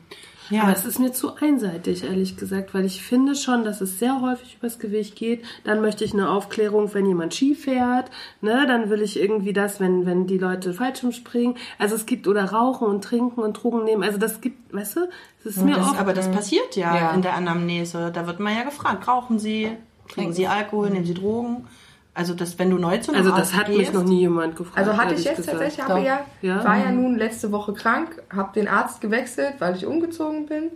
Ja. 0.49 0.63
Aber 0.63 0.73
es 0.73 0.85
ist 0.85 0.99
mir 0.99 1.11
zu 1.11 1.35
einseitig, 1.35 2.03
ehrlich 2.03 2.37
gesagt, 2.37 2.73
weil 2.73 2.85
ich 2.85 3.03
finde 3.03 3.35
schon, 3.35 3.63
dass 3.63 3.81
es 3.81 3.99
sehr 3.99 4.21
häufig 4.21 4.57
übers 4.59 4.79
Gewicht 4.79 5.15
geht. 5.15 5.43
Dann 5.63 5.81
möchte 5.81 6.03
ich 6.03 6.13
eine 6.13 6.29
Aufklärung, 6.29 6.93
wenn 6.93 7.05
jemand 7.05 7.33
Ski 7.33 7.55
fährt, 7.55 8.09
ne, 8.41 8.65
dann 8.67 8.89
will 8.89 9.01
ich 9.01 9.19
irgendwie 9.19 9.53
das, 9.53 9.79
wenn, 9.79 10.05
wenn 10.05 10.27
die 10.27 10.37
Leute 10.37 10.73
Fallschirm 10.73 11.11
springen. 11.11 11.55
Also 11.77 11.95
es 11.95 12.05
gibt 12.05 12.27
oder 12.27 12.45
rauchen 12.45 12.87
und 12.87 13.03
trinken 13.03 13.41
und 13.41 13.53
Drogen 13.53 13.83
nehmen. 13.83 14.03
Also 14.03 14.17
das 14.17 14.41
gibt, 14.41 14.73
weißt 14.73 14.95
du, 14.97 15.09
das 15.43 15.57
ist 15.57 15.63
mir 15.63 15.75
das, 15.75 15.87
oft, 15.87 15.99
Aber 15.99 16.13
das 16.13 16.31
passiert 16.31 16.75
ja, 16.75 16.95
ja, 16.95 17.11
in 17.11 17.21
der 17.21 17.35
Anamnese. 17.35 18.11
Da 18.13 18.25
wird 18.27 18.39
man 18.39 18.55
ja 18.55 18.63
gefragt, 18.63 19.07
rauchen 19.07 19.39
Sie, 19.39 19.69
trinken 20.07 20.33
Sie 20.33 20.47
Alkohol, 20.47 20.89
nehmen 20.89 21.05
Sie 21.05 21.13
Drogen? 21.13 21.67
Also 22.13 22.33
das, 22.33 22.57
wenn 22.59 22.69
du 22.69 22.77
neu 22.77 22.97
zu 22.97 23.11
einem 23.11 23.21
Also 23.21 23.35
das 23.35 23.49
Arzt 23.49 23.55
hat 23.55 23.67
gehst, 23.67 23.79
mich 23.79 23.93
noch 23.93 24.03
nie 24.03 24.21
jemand 24.21 24.55
gefragt. 24.55 24.77
Also 24.77 24.97
hatte 24.97 25.13
ich 25.13 25.23
jetzt 25.23 25.37
gesagt. 25.37 25.57
tatsächlich, 25.57 25.87
habe 25.87 26.01
ja, 26.01 26.25
ja, 26.41 26.63
war 26.63 26.77
ja 26.77 26.91
nun 26.91 27.17
letzte 27.17 27.51
Woche 27.51 27.73
krank, 27.73 28.21
habe 28.35 28.53
den 28.53 28.67
Arzt 28.67 28.99
gewechselt, 29.01 29.55
weil 29.59 29.75
ich 29.75 29.85
umgezogen 29.85 30.45
bin, 30.45 30.71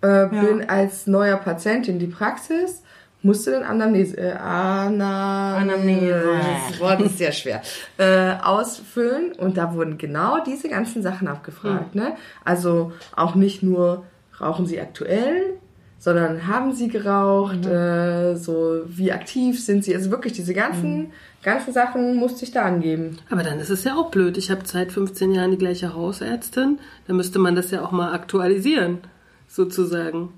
äh, 0.00 0.26
bin 0.26 0.68
als 0.68 1.06
neuer 1.06 1.36
Patient 1.36 1.86
in 1.86 1.98
die 1.98 2.06
Praxis, 2.06 2.82
musste 3.22 3.52
dann 3.52 3.62
Anamnese, 3.62 4.16
äh, 4.16 4.32
Ana, 4.32 5.56
Anamnese, 5.58 6.40
das 6.70 6.80
Wort 6.80 7.00
ist 7.02 7.18
sehr 7.18 7.32
schwer, 7.32 7.60
äh, 7.98 8.34
ausfüllen 8.42 9.32
und 9.32 9.58
da 9.58 9.74
wurden 9.74 9.98
genau 9.98 10.42
diese 10.42 10.68
ganzen 10.68 11.02
Sachen 11.02 11.28
abgefragt. 11.28 11.94
Mhm. 11.94 12.00
Ne? 12.00 12.16
Also 12.44 12.92
auch 13.14 13.34
nicht 13.34 13.62
nur, 13.62 14.04
rauchen 14.40 14.66
Sie 14.66 14.80
aktuell, 14.80 15.58
sondern 16.00 16.46
haben 16.46 16.72
sie 16.72 16.88
geraucht, 16.88 17.66
mhm. 17.66 17.70
äh, 17.70 18.36
so 18.36 18.80
wie 18.86 19.12
aktiv 19.12 19.62
sind 19.62 19.84
sie, 19.84 19.94
also 19.94 20.10
wirklich 20.10 20.32
diese 20.32 20.54
ganzen, 20.54 20.96
mhm. 20.96 21.06
ganzen 21.42 21.72
Sachen 21.74 22.16
musste 22.16 22.44
ich 22.44 22.50
da 22.50 22.62
angeben. 22.62 23.18
Aber 23.28 23.42
dann 23.42 23.60
ist 23.60 23.68
es 23.68 23.84
ja 23.84 23.94
auch 23.96 24.10
blöd. 24.10 24.38
Ich 24.38 24.50
habe 24.50 24.62
seit 24.64 24.92
15 24.92 25.32
Jahren 25.32 25.50
die 25.50 25.58
gleiche 25.58 25.94
Hausärztin, 25.94 26.78
dann 27.06 27.16
müsste 27.16 27.38
man 27.38 27.54
das 27.54 27.70
ja 27.70 27.84
auch 27.84 27.92
mal 27.92 28.14
aktualisieren, 28.14 28.98
sozusagen. 29.46 30.30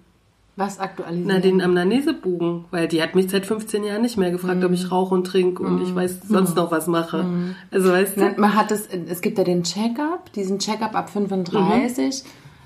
Was 0.57 0.81
aktualisieren? 0.81 1.29
Na, 1.29 1.39
den 1.39 1.63
Amnesebogen, 1.63 2.65
weil 2.73 2.89
die 2.89 3.01
hat 3.01 3.15
mich 3.15 3.31
seit 3.31 3.47
15 3.47 3.85
Jahren 3.85 4.03
nicht 4.03 4.19
mehr 4.19 4.33
gefragt, 4.33 4.59
mhm. 4.59 4.67
ob 4.67 4.73
ich 4.73 4.91
rauche 4.91 5.15
und 5.15 5.29
trinke 5.29 5.63
und 5.63 5.81
ich 5.81 5.95
weiß 5.95 6.23
sonst 6.29 6.51
mhm. 6.51 6.57
noch 6.57 6.71
was 6.73 6.89
mache. 6.89 7.23
Mhm. 7.23 7.55
Also 7.71 7.91
weißt 7.91 8.17
du? 8.17 8.35
Man 8.37 8.55
hat 8.57 8.73
es, 8.73 8.89
es 9.09 9.21
gibt 9.21 9.39
ja 9.39 9.45
den 9.45 9.63
Check-up, 9.63 10.33
diesen 10.33 10.59
Check-up 10.59 10.97
ab 10.97 11.09
35 11.09 12.25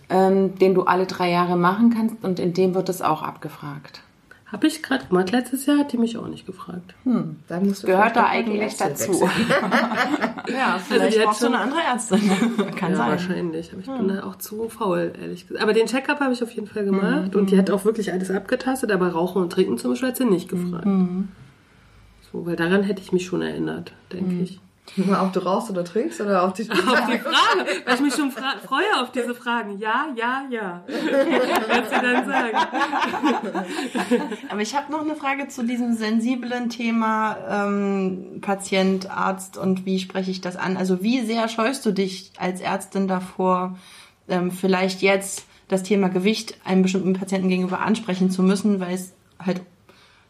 ähm, 0.09 0.59
den 0.59 0.75
du 0.75 0.83
alle 0.83 1.07
drei 1.07 1.31
Jahre 1.31 1.57
machen 1.57 1.91
kannst 1.91 2.17
und 2.23 2.39
in 2.39 2.53
dem 2.53 2.75
wird 2.75 2.89
es 2.89 3.03
auch 3.03 3.23
abgefragt. 3.23 4.03
Habe 4.53 4.69
ich 4.69 4.81
gerade 4.81 5.05
gemacht. 5.07 5.33
Letztes 5.33 5.67
Jahr 5.67 5.79
hat 5.79 5.93
die 5.93 5.99
mich 5.99 6.17
auch 6.17 6.29
nicht 6.29 6.47
gefragt. 6.47 6.95
Hm. 7.03 7.37
Da 7.49 7.59
musst 7.59 7.83
du 7.83 7.89
Gehört 7.89 8.15
da 8.15 8.27
eigentlich 8.27 8.77
dazu. 8.77 9.13
ja, 10.49 10.75
also 10.75 10.85
vielleicht 10.87 11.19
also 11.19 11.25
brauchst 11.25 11.43
du 11.43 11.47
eine 11.47 11.59
andere 11.59 11.81
Ärztin. 11.81 12.21
Kann 12.77 12.93
ja, 12.93 12.97
sein. 12.97 13.11
wahrscheinlich. 13.11 13.73
Aber 13.73 13.81
ich 13.81 13.89
hm. 13.89 13.99
bin 13.99 14.09
da 14.09 14.23
auch 14.23 14.37
zu 14.37 14.69
faul, 14.69 15.13
ehrlich 15.21 15.49
gesagt. 15.49 15.61
Aber 15.61 15.73
den 15.73 15.87
Check-up 15.87 16.21
habe 16.21 16.33
ich 16.33 16.45
auf 16.45 16.53
jeden 16.53 16.69
Fall 16.69 16.85
gemacht. 16.85 17.35
Hm. 17.35 17.41
Und 17.41 17.51
die 17.51 17.59
hat 17.59 17.71
auch 17.71 17.85
wirklich 17.85 18.13
alles 18.13 18.31
abgetastet. 18.31 18.93
Aber 18.93 19.09
Rauchen 19.09 19.43
und 19.43 19.53
Trinken 19.53 19.79
zum 19.79 19.91
Beispiel 19.91 20.11
hat 20.11 20.17
sie 20.17 20.25
nicht 20.25 20.49
gefragt. 20.49 20.85
Hm. 20.85 21.29
So, 22.31 22.47
weil 22.47 22.55
daran 22.55 22.85
hätte 22.85 23.03
ich 23.03 23.11
mich 23.11 23.27
schon 23.27 23.43
erinnert, 23.43 23.95
denke 24.13 24.31
hm. 24.31 24.43
ich. 24.45 24.61
Ob 25.21 25.33
du 25.33 25.41
rauchst 25.41 25.71
oder 25.71 25.85
trinkst 25.85 26.21
oder 26.21 26.43
auf 26.45 26.55
die, 26.55 26.63
auf 26.71 26.79
die 26.79 27.19
Frage, 27.19 27.67
weil 27.85 27.95
ich 27.95 28.01
mich 28.01 28.15
schon 28.15 28.31
freue 28.31 29.01
auf 29.01 29.13
diese 29.13 29.35
Fragen. 29.35 29.79
Ja, 29.79 30.07
ja, 30.17 30.45
ja. 30.49 30.85
Was 30.89 31.91
sie 31.91 32.01
dann 32.01 32.27
sagen. 32.27 32.57
Aber 34.49 34.61
ich 34.61 34.75
habe 34.75 34.91
noch 34.91 35.03
eine 35.03 35.15
Frage 35.17 35.49
zu 35.49 35.65
diesem 35.65 35.97
sensiblen 35.97 36.71
Thema 36.71 37.37
ähm, 37.49 38.41
Patient, 38.41 39.11
Arzt 39.11 39.59
und 39.59 39.85
wie 39.85 39.99
spreche 39.99 40.31
ich 40.31 40.41
das 40.41 40.57
an? 40.57 40.77
Also 40.77 41.03
wie 41.03 41.21
sehr 41.21 41.49
scheust 41.49 41.85
du 41.85 41.93
dich 41.93 42.33
als 42.39 42.61
Ärztin 42.61 43.09
davor, 43.09 43.77
ähm, 44.29 44.51
vielleicht 44.51 45.03
jetzt 45.03 45.45
das 45.69 45.83
Thema 45.83 46.09
Gewicht 46.09 46.59
einem 46.65 46.83
bestimmten 46.83 47.15
Patienten 47.15 47.49
gegenüber 47.49 47.81
ansprechen 47.81 48.31
zu 48.31 48.43
müssen, 48.43 48.81
weil 48.81 48.95
es 48.95 49.13
halt 49.45 49.61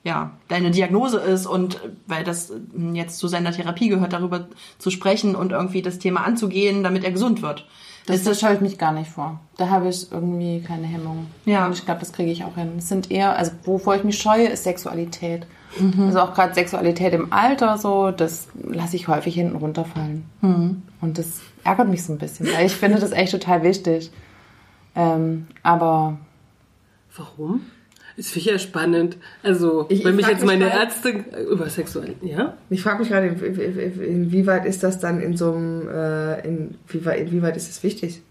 ja, 0.06 0.30
deine 0.46 0.70
Diagnose 0.70 1.18
ist 1.18 1.46
und 1.46 1.80
weil 2.06 2.22
das 2.22 2.52
jetzt 2.92 3.18
zu 3.18 3.26
seiner 3.26 3.50
Therapie 3.50 3.88
gehört, 3.88 4.12
darüber 4.12 4.46
zu 4.78 4.90
sprechen 4.90 5.34
und 5.34 5.50
irgendwie 5.50 5.82
das 5.82 5.98
Thema 5.98 6.24
anzugehen, 6.24 6.84
damit 6.84 7.02
er 7.02 7.10
gesund 7.10 7.42
wird. 7.42 7.66
Das, 8.06 8.22
das 8.22 8.38
scheut 8.38 8.60
mich 8.60 8.78
gar 8.78 8.92
nicht 8.92 9.10
vor. 9.10 9.40
Da 9.56 9.68
habe 9.68 9.88
ich 9.88 10.12
irgendwie 10.12 10.60
keine 10.60 10.86
Hemmung. 10.86 11.26
Ja. 11.44 11.66
Und 11.66 11.72
ich 11.72 11.84
glaube, 11.84 11.98
das 11.98 12.12
kriege 12.12 12.30
ich 12.30 12.44
auch 12.44 12.54
hin. 12.54 12.74
Es 12.78 12.88
sind 12.88 13.10
eher, 13.10 13.36
also 13.36 13.50
wovor 13.64 13.96
ich 13.96 14.04
mich 14.04 14.16
scheue, 14.16 14.46
ist 14.46 14.62
Sexualität. 14.62 15.44
Mhm. 15.76 16.04
Also 16.04 16.20
auch 16.20 16.32
gerade 16.32 16.54
Sexualität 16.54 17.12
im 17.12 17.32
Alter 17.32 17.76
so, 17.76 18.12
das 18.12 18.46
lasse 18.54 18.94
ich 18.94 19.08
häufig 19.08 19.34
hinten 19.34 19.56
runterfallen. 19.56 20.24
Mhm. 20.40 20.82
Und 21.00 21.18
das 21.18 21.40
ärgert 21.64 21.88
mich 21.88 22.04
so 22.04 22.12
ein 22.12 22.18
bisschen, 22.18 22.46
weil 22.54 22.66
ich 22.66 22.76
finde 22.76 23.00
das 23.00 23.10
echt 23.10 23.32
total 23.32 23.64
wichtig. 23.64 24.12
Ähm, 24.94 25.48
aber 25.64 26.16
Warum? 27.16 27.62
Ist 28.16 28.32
sicher 28.32 28.58
spannend. 28.58 29.18
Also, 29.42 29.86
ich, 29.90 30.02
wenn 30.04 30.16
mich 30.16 30.26
jetzt 30.26 30.44
meine 30.44 30.66
grad, 30.68 30.84
Ärzte 30.84 31.24
über 31.50 31.68
Sexualität, 31.68 32.22
ja? 32.22 32.54
Ich 32.70 32.82
frage 32.82 33.00
mich 33.00 33.08
gerade, 33.10 33.26
inwieweit 33.26 34.64
ist 34.64 34.82
das 34.82 34.98
dann 34.98 35.20
in 35.20 35.36
so 35.36 35.52
einem, 35.52 35.86
äh, 35.88 36.40
inwieweit, 36.40 37.20
inwieweit 37.20 37.56
ist 37.56 37.68
das 37.68 37.82
wichtig? 37.82 38.22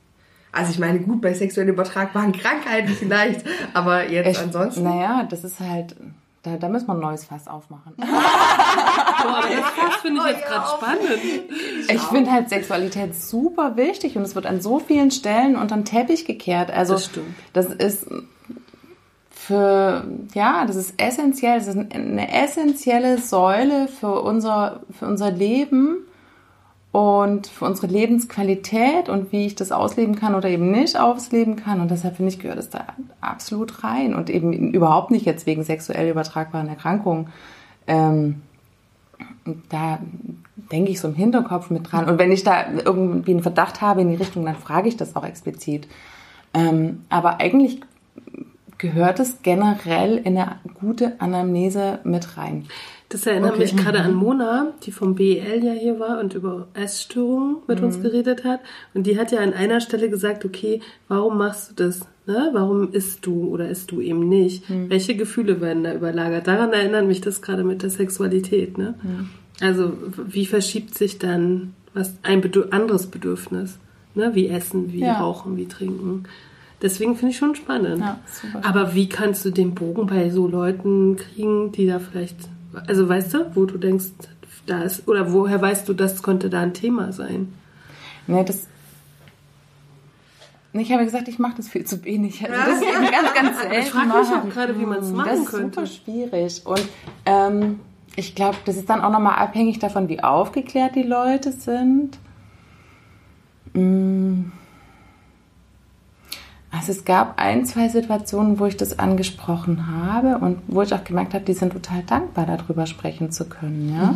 Also 0.51 0.71
ich 0.71 0.79
meine, 0.79 0.99
gut, 1.01 1.21
bei 1.21 1.33
sexuell 1.33 1.67
übertragbaren 1.67 2.31
Krankheiten 2.39 2.89
vielleicht, 2.89 3.45
aber 3.73 4.09
jetzt 4.09 4.37
ich, 4.37 4.39
ansonsten. 4.39 4.83
Naja, 4.83 5.27
das 5.29 5.43
ist 5.43 5.59
halt, 5.59 5.95
da, 6.43 6.55
da 6.55 6.69
müssen 6.69 6.87
wir 6.87 6.93
ein 6.93 7.01
neues 7.01 7.25
Fass 7.25 7.47
aufmachen. 7.47 7.93
Boah, 7.97 8.07
das 9.43 9.69
Fass 9.71 9.95
finde 10.01 10.21
ich 10.21 10.27
jetzt 10.35 10.47
gerade 10.47 10.65
spannend. 10.77 11.89
Ich 11.89 12.01
finde 12.01 12.31
halt 12.31 12.49
Sexualität 12.49 13.13
super 13.15 13.75
wichtig 13.75 14.17
und 14.17 14.23
es 14.23 14.33
wird 14.33 14.45
an 14.45 14.61
so 14.61 14.79
vielen 14.79 15.11
Stellen 15.11 15.57
unter 15.57 15.75
den 15.75 15.85
Teppich 15.85 16.25
gekehrt. 16.25 16.71
Also 16.71 16.93
das, 16.93 17.05
stimmt. 17.05 17.35
das 17.51 17.65
ist 17.67 18.07
für, 19.47 20.03
ja, 20.33 20.65
das 20.65 20.75
ist 20.75 20.99
essentiell, 20.99 21.59
das 21.59 21.67
ist 21.67 21.77
eine 21.93 22.33
essentielle 22.33 23.19
Säule 23.19 23.87
für 23.87 24.21
unser, 24.21 24.79
für 24.97 25.05
unser 25.05 25.29
Leben 25.29 25.97
und 26.91 27.45
für 27.45 27.65
unsere 27.65 27.85
Lebensqualität 27.85 29.07
und 29.07 29.31
wie 29.31 29.45
ich 29.45 29.53
das 29.53 29.71
ausleben 29.71 30.15
kann 30.15 30.33
oder 30.33 30.49
eben 30.49 30.71
nicht 30.71 30.99
ausleben 30.99 31.57
kann. 31.57 31.79
Und 31.79 31.91
deshalb 31.91 32.15
finde 32.15 32.31
ich, 32.31 32.39
gehört 32.39 32.57
es 32.57 32.71
da 32.71 32.87
absolut 33.21 33.83
rein 33.83 34.15
und 34.15 34.31
eben 34.31 34.73
überhaupt 34.73 35.11
nicht 35.11 35.27
jetzt 35.27 35.45
wegen 35.45 35.63
sexuell 35.63 36.09
übertragbaren 36.09 36.67
Erkrankungen. 36.67 37.27
Ähm, 37.85 38.41
da 39.69 39.99
denke 40.71 40.89
ich 40.89 40.99
so 40.99 41.07
im 41.07 41.15
Hinterkopf 41.15 41.69
mit 41.69 41.91
dran. 41.91 42.09
Und 42.09 42.17
wenn 42.17 42.31
ich 42.31 42.43
da 42.43 42.65
irgendwie 42.83 43.31
einen 43.31 43.43
Verdacht 43.43 43.81
habe 43.81 44.01
in 44.01 44.09
die 44.09 44.15
Richtung, 44.15 44.43
dann 44.43 44.55
frage 44.55 44.89
ich 44.89 44.97
das 44.97 45.15
auch 45.15 45.23
explizit. 45.23 45.87
Ähm, 46.55 47.03
aber 47.09 47.39
eigentlich 47.39 47.81
gehört 48.77 49.19
es 49.19 49.41
generell 49.41 50.17
in 50.17 50.37
eine 50.37 50.57
gute 50.79 51.19
Anamnese 51.19 51.99
mit 52.03 52.37
rein. 52.37 52.65
Das 53.09 53.25
erinnert 53.27 53.59
mich 53.59 53.75
gerade 53.77 53.99
an 53.99 54.15
Mona, 54.15 54.73
die 54.83 54.91
vom 54.91 55.13
BEL 55.15 55.63
ja 55.63 55.73
hier 55.73 55.99
war 55.99 56.19
und 56.19 56.33
über 56.33 56.67
Essstörungen 56.73 57.57
mit 57.67 57.79
uns 57.81 58.01
geredet 58.01 58.43
hat. 58.43 58.61
Und 58.93 59.05
die 59.05 59.17
hat 59.19 59.31
ja 59.31 59.39
an 59.39 59.53
einer 59.53 59.79
Stelle 59.79 60.09
gesagt, 60.09 60.43
okay, 60.43 60.81
warum 61.07 61.37
machst 61.37 61.69
du 61.71 61.83
das? 61.85 62.01
Ne? 62.25 62.49
Warum 62.53 62.91
isst 62.91 63.25
du 63.25 63.47
oder 63.47 63.69
isst 63.69 63.91
du 63.91 64.01
eben 64.01 64.27
nicht? 64.27 64.63
Welche 64.89 65.15
Gefühle 65.15 65.61
werden 65.61 65.83
da 65.83 65.93
überlagert? 65.93 66.47
Daran 66.47 66.73
erinnert 66.73 67.05
mich 67.05 67.21
das 67.21 67.43
gerade 67.43 67.63
mit 67.63 67.83
der 67.83 67.91
Sexualität. 67.91 68.77
Ne? 68.79 68.95
Also 69.61 69.93
wie 70.27 70.47
verschiebt 70.47 70.97
sich 70.97 71.19
dann 71.19 71.73
was 71.93 72.15
ein 72.23 72.41
Bedür 72.41 72.73
anderes 72.73 73.05
Bedürfnis? 73.07 73.77
Ne? 74.15 74.31
Wie 74.33 74.47
Essen, 74.47 74.91
wie 74.91 75.01
Ja. 75.01 75.19
Rauchen, 75.19 75.55
wie 75.57 75.67
Trinken. 75.67 76.23
Deswegen 76.81 77.15
finde 77.15 77.31
ich 77.31 77.37
schon 77.37 77.55
spannend. 77.55 78.01
Ja. 78.01 78.19
Aber 78.61 78.93
wie 78.93 79.07
kannst 79.07 79.45
du 79.45 79.49
den 79.51 79.73
Bogen 79.75 80.07
bei 80.07 80.29
so 80.29 80.47
Leuten 80.47 81.15
kriegen, 81.15 81.71
die 81.71 81.87
da 81.87 81.99
vielleicht, 81.99 82.37
also 82.87 83.07
weißt 83.07 83.33
du, 83.33 83.51
wo 83.55 83.65
du 83.65 83.77
denkst, 83.77 84.07
da 84.65 84.81
ist, 84.81 85.07
oder 85.07 85.31
woher 85.31 85.61
weißt 85.61 85.87
du, 85.87 85.93
das 85.93 86.21
könnte 86.21 86.49
da 86.49 86.61
ein 86.61 86.73
Thema 86.73 87.11
sein? 87.11 87.53
Ne, 88.27 88.43
das. 88.43 88.67
Ich 90.73 90.91
habe 90.91 91.05
gesagt, 91.05 91.29
ich 91.29 91.39
mache 91.39 91.53
das 91.55 91.69
viel 91.69 91.85
zu 91.85 92.03
wenig. 92.03 92.43
Also 92.43 92.53
das 92.53 92.81
ist 92.81 92.87
eben 92.87 93.11
ganz, 93.11 93.33
ganz 93.33 93.61
selten. 93.61 93.79
Ich 93.79 93.89
frage 93.91 94.07
mich 94.07 94.27
auch 94.35 94.49
gerade, 94.49 94.77
wie 94.77 94.85
man 94.85 94.99
es 94.99 95.11
machen 95.11 95.29
Das 95.29 95.39
ist 95.39 95.45
könnte. 95.51 95.75
super 95.75 95.87
schwierig. 95.87 96.61
Und 96.65 96.89
ähm, 97.25 97.79
ich 98.17 98.35
glaube, 98.35 98.57
das 98.65 98.75
ist 98.75 98.89
dann 98.89 99.01
auch 99.01 99.11
nochmal 99.11 99.35
abhängig 99.35 99.79
davon, 99.79 100.09
wie 100.09 100.21
aufgeklärt 100.21 100.95
die 100.95 101.03
Leute 101.03 101.53
sind. 101.53 102.17
Mm. 103.73 104.51
Also 106.75 106.91
es 106.91 107.05
gab 107.05 107.39
ein, 107.39 107.65
zwei 107.65 107.87
Situationen, 107.87 108.59
wo 108.59 108.65
ich 108.65 108.75
das 108.75 108.99
angesprochen 108.99 109.87
habe 109.87 110.43
und 110.43 110.61
wo 110.67 110.81
ich 110.81 110.93
auch 110.93 111.03
gemerkt 111.03 111.33
habe, 111.33 111.45
die 111.45 111.53
sind 111.53 111.71
total 111.71 112.03
dankbar, 112.03 112.45
darüber 112.45 112.85
sprechen 112.85 113.31
zu 113.31 113.47
können. 113.47 113.93
Ja? 113.95 114.15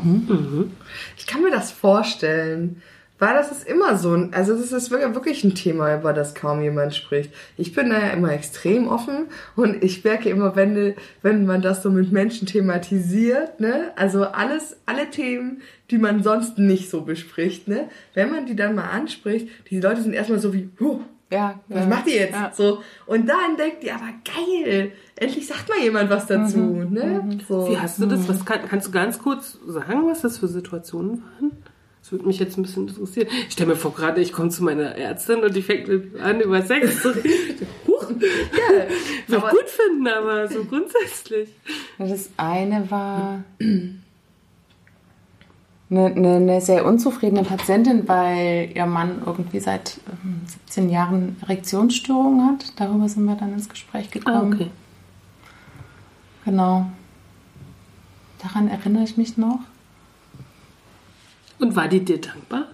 Ich 1.17 1.25
kann 1.25 1.41
mir 1.41 1.51
das 1.51 1.71
vorstellen. 1.71 2.81
Weil 3.21 3.33
das 3.33 3.51
ist 3.51 3.67
immer 3.67 3.97
so 3.97 4.13
ein, 4.13 4.33
also 4.33 4.55
das 4.55 4.71
ist 4.71 4.91
wirklich 4.91 5.13
wirklich 5.13 5.43
ein 5.43 5.53
Thema, 5.53 5.93
über 5.93 6.13
das 6.13 6.35
kaum 6.35 6.61
jemand 6.61 6.95
spricht. 6.95 7.33
Ich 7.57 7.73
bin 7.73 7.89
da 7.89 7.99
ja 7.99 8.09
immer 8.11 8.31
extrem 8.31 8.87
offen 8.87 9.27
und 9.57 9.83
ich 9.83 10.05
merke 10.05 10.29
immer, 10.29 10.55
wenn, 10.55 10.95
wenn 11.21 11.45
man 11.45 11.61
das 11.61 11.83
so 11.83 11.91
mit 11.91 12.13
Menschen 12.13 12.47
thematisiert, 12.47 13.59
ne, 13.59 13.91
also 13.97 14.23
alles, 14.23 14.77
alle 14.85 15.09
Themen, 15.09 15.61
die 15.91 15.97
man 15.97 16.23
sonst 16.23 16.59
nicht 16.59 16.89
so 16.89 17.01
bespricht, 17.01 17.67
ne, 17.67 17.89
wenn 18.13 18.31
man 18.31 18.45
die 18.45 18.55
dann 18.55 18.75
mal 18.75 18.89
anspricht, 18.89 19.49
die 19.69 19.81
Leute 19.81 20.01
sind 20.01 20.13
erstmal 20.13 20.39
so 20.39 20.53
wie, 20.53 20.69
huh, 20.79 21.01
Ja, 21.31 21.59
was 21.67 21.81
ja. 21.81 21.87
macht 21.87 22.07
ihr 22.07 22.15
jetzt? 22.15 22.33
Ja. 22.33 22.51
So. 22.55 22.81
Und 23.05 23.27
dann 23.27 23.55
denkt 23.55 23.83
ihr, 23.83 23.93
aber 23.93 24.09
geil, 24.25 24.91
endlich 25.15 25.45
sagt 25.45 25.69
mal 25.69 25.79
jemand 25.79 26.09
was 26.09 26.25
dazu, 26.25 26.57
ne? 26.59 27.39
So. 27.47 27.69
Wie 27.69 27.77
hast 27.77 27.99
du 27.99 28.07
das? 28.07 28.27
Was 28.27 28.43
kann, 28.45 28.61
kannst 28.67 28.87
du 28.87 28.91
ganz 28.91 29.19
kurz 29.19 29.59
sagen, 29.67 30.07
was 30.07 30.21
das 30.21 30.39
für 30.39 30.47
Situationen 30.47 31.23
waren? 31.23 31.51
Das 32.01 32.11
würde 32.11 32.25
mich 32.25 32.39
jetzt 32.39 32.57
ein 32.57 32.63
bisschen 32.63 32.87
interessieren. 32.87 33.27
Ich 33.47 33.53
stelle 33.53 33.69
mir 33.69 33.75
vor, 33.75 33.93
gerade 33.93 34.21
ich 34.21 34.33
komme 34.33 34.49
zu 34.49 34.63
meiner 34.63 34.95
Ärztin 34.95 35.43
und 35.43 35.55
die 35.55 35.61
fängt 35.61 35.89
an, 36.19 36.41
über 36.41 36.61
Sex 36.63 37.01
zu 37.01 37.09
reden. 37.09 37.67
Huch, 37.87 38.09
Ja, 38.09 38.85
würde 39.27 39.45
ich 39.45 39.51
gut 39.51 39.69
finden, 39.69 40.07
aber 40.07 40.47
so 40.47 40.63
grundsätzlich. 40.63 41.49
Das 41.99 42.31
eine 42.37 42.89
war 42.89 43.43
eine, 45.91 46.05
eine, 46.05 46.35
eine 46.35 46.61
sehr 46.61 46.85
unzufriedene 46.85 47.43
Patientin, 47.43 48.07
weil 48.07 48.71
ihr 48.75 48.85
Mann 48.85 49.21
irgendwie 49.25 49.59
seit 49.59 49.99
ähm, 50.23 50.41
17 50.45 50.89
Jahren 50.89 51.37
Erektionsstörungen 51.41 52.45
hat. 52.47 52.73
Darüber 52.79 53.09
sind 53.09 53.25
wir 53.25 53.35
dann 53.35 53.53
ins 53.53 53.69
Gespräch 53.69 54.07
Ah, 54.09 54.13
gekommen. 54.13 54.53
okay. 54.53 54.67
Genau. 56.45 56.85
Daran 58.41 58.67
erinnere 58.69 59.03
ich 59.03 59.17
mich 59.17 59.37
noch. 59.37 59.59
Und 61.59 61.75
war 61.75 61.87
die 61.87 62.03
dir 62.05 62.21
dankbar? 62.21 62.65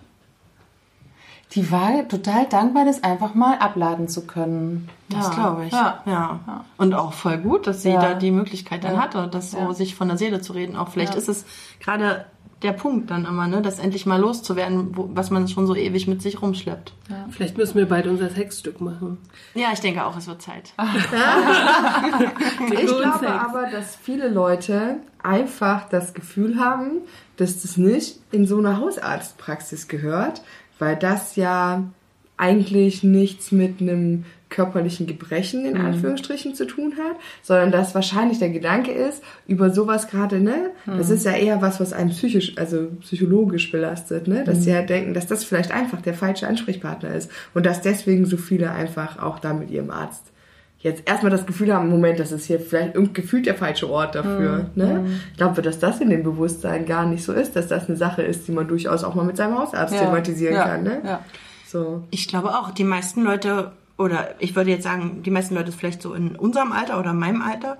Die 1.56 1.72
war 1.72 2.08
total 2.08 2.46
dankbar, 2.48 2.86
das 2.86 3.04
einfach 3.04 3.34
mal 3.34 3.58
abladen 3.60 4.08
zu 4.08 4.28
können. 4.28 4.89
Das 5.10 5.28
Ja. 5.30 5.34
glaube 5.34 5.65
ich. 5.65 5.72
Ja. 5.74 6.02
Ja. 6.06 6.39
Und 6.78 6.94
auch 6.94 7.13
voll 7.13 7.38
gut, 7.38 7.65
dass 7.68 7.82
sie 7.82 7.89
Ja. 7.91 8.02
da 8.02 8.13
die 8.13 8.32
Möglichkeit 8.32 8.84
dann 8.84 8.96
Ja. 8.96 9.02
hatte, 9.02 9.28
das 9.32 9.52
so 9.52 9.58
Ja. 9.58 9.74
sich 9.74 9.96
von 9.96 10.08
der 10.10 10.18
Seele 10.18 10.41
zu 10.41 10.54
reden. 10.54 10.76
Auch 10.76 10.89
vielleicht 10.89 11.13
Ja. 11.13 11.18
ist 11.20 11.30
es 11.30 11.46
gerade 11.80 12.26
der 12.62 12.72
Punkt 12.72 13.12
dann 13.12 13.26
immer, 13.26 13.48
ne, 13.48 13.62
das 13.62 13.80
endlich 13.80 14.06
mal 14.06 14.20
loszuwerden, 14.20 14.98
wo, 14.98 15.10
was 15.13 15.30
man 15.30 15.48
schon 15.48 15.68
so 15.68 15.76
ewig 15.76 16.08
mit 16.08 16.22
sich 16.22 16.41
rumschleppt. 16.41 16.94
Vielleicht 17.30 17.58
müssen 17.58 17.78
wir 17.78 17.88
bald 17.88 18.08
unser 18.08 18.30
Sexstück 18.30 18.82
machen. 18.82 19.18
Ja, 19.54 19.68
ich 19.74 19.82
denke 19.82 20.04
auch, 20.06 20.18
es 20.18 20.26
wird 20.28 20.41
Zeit. 20.41 20.74
Ich 22.72 22.89
Nur 22.89 23.02
glaube 23.02 23.20
Sex. 23.20 23.32
aber, 23.32 23.68
dass 23.72 23.96
viele 23.96 24.30
Leute 24.30 24.98
einfach 25.22 25.88
das 25.89 26.13
Gefühl 26.13 26.60
haben, 26.60 27.02
dass 27.38 27.62
das 27.62 27.78
nicht 27.78 28.20
in 28.32 28.46
so 28.48 28.58
eine 28.58 28.80
Hausarztpraxis 28.80 29.88
gehört, 29.88 30.41
weil 30.79 30.95
das 30.95 31.35
ja 31.35 31.83
eigentlich 32.38 33.03
nichts 33.03 33.51
mit 33.51 33.81
einem 33.81 34.25
körperlichen 34.49 35.07
Gebrechen 35.07 35.65
in 35.65 35.77
Anführungsstrichen 35.77 36.55
zu 36.55 36.65
tun 36.65 36.93
hat, 36.97 37.17
sondern 37.41 37.71
dass 37.71 37.95
wahrscheinlich 37.95 38.39
der 38.39 38.49
Gedanke 38.49 38.91
ist, 38.91 39.23
über 39.47 39.69
sowas 39.69 40.07
gerade, 40.07 40.39
ne, 40.39 40.71
das 40.85 41.09
ist 41.09 41.25
ja 41.25 41.33
eher 41.33 41.61
was, 41.61 41.79
was 41.79 41.93
einen 41.93 42.11
psychisch, 42.11 42.57
also 42.57 42.88
psychologisch 43.01 43.71
belastet, 43.71 44.27
ne, 44.27 44.43
dass 44.43 44.63
sie 44.63 44.69
ja 44.69 44.81
denken, 44.81 45.13
dass 45.13 45.27
das 45.27 45.43
vielleicht 45.43 45.71
einfach 45.71 46.01
der 46.01 46.13
falsche 46.13 46.47
Ansprechpartner 46.47 47.15
ist 47.15 47.31
und 47.53 47.65
dass 47.65 47.81
deswegen 47.81 48.25
so 48.25 48.38
viele 48.38 48.71
einfach 48.71 49.21
auch 49.21 49.39
da 49.39 49.53
mit 49.53 49.71
ihrem 49.71 49.91
Arzt 49.91 50.31
jetzt 50.86 51.10
erstmal 51.10 51.32
das 51.32 51.48
Gefühl 51.48 51.74
haben, 51.74 51.89
Moment, 51.89 52.19
das 52.19 52.32
ist 52.32 52.45
hier 52.45 52.60
vielleicht 52.60 52.93
irgendwie 52.93 53.13
gefühlt 53.13 53.48
der 53.48 53.56
falsche 53.56 53.89
Ort 53.89 54.13
dafür. 54.13 54.69
Ne? 54.76 55.19
Ich 55.32 55.38
glaube, 55.38 55.63
dass 55.63 55.80
das 55.80 56.00
in 56.00 56.12
dem 56.12 56.21
Bewusstsein 56.21 56.86
gar 56.86 57.08
nicht 57.08 57.24
so 57.24 57.34
ist, 57.34 57.56
dass 57.56 57.67
das 57.67 57.88
eine 57.88 57.98
Sache 57.98 58.21
ist, 58.21 58.48
die 58.48 58.52
man 58.52 58.67
durchaus 58.67 59.04
auch 59.04 59.15
mal 59.15 59.26
mit 59.26 59.36
seinem 59.36 59.58
Hausarzt 59.58 59.98
thematisieren 59.98 60.54
ja. 60.54 60.67
kann. 60.67 60.84
Ne? 60.84 61.02
Ja. 61.04 61.26
So. 61.65 62.04
Ich 62.12 62.28
glaube 62.28 62.50
auch, 62.50 62.69
die 62.69 62.84
meisten 62.84 63.24
Leute, 63.24 63.71
oder 63.98 64.36
ich 64.38 64.56
würde 64.56 64.69
jetzt 64.69 64.84
sagen, 64.84 65.24
die 65.24 65.32
meisten 65.32 65.56
Leute 65.56 65.71
vielleicht 65.71 66.04
so 66.04 66.13
in 66.13 66.36
unserem 66.36 66.71
Alter 66.71 67.00
oder 67.00 67.13
meinem 67.13 67.41
Alter, 67.41 67.80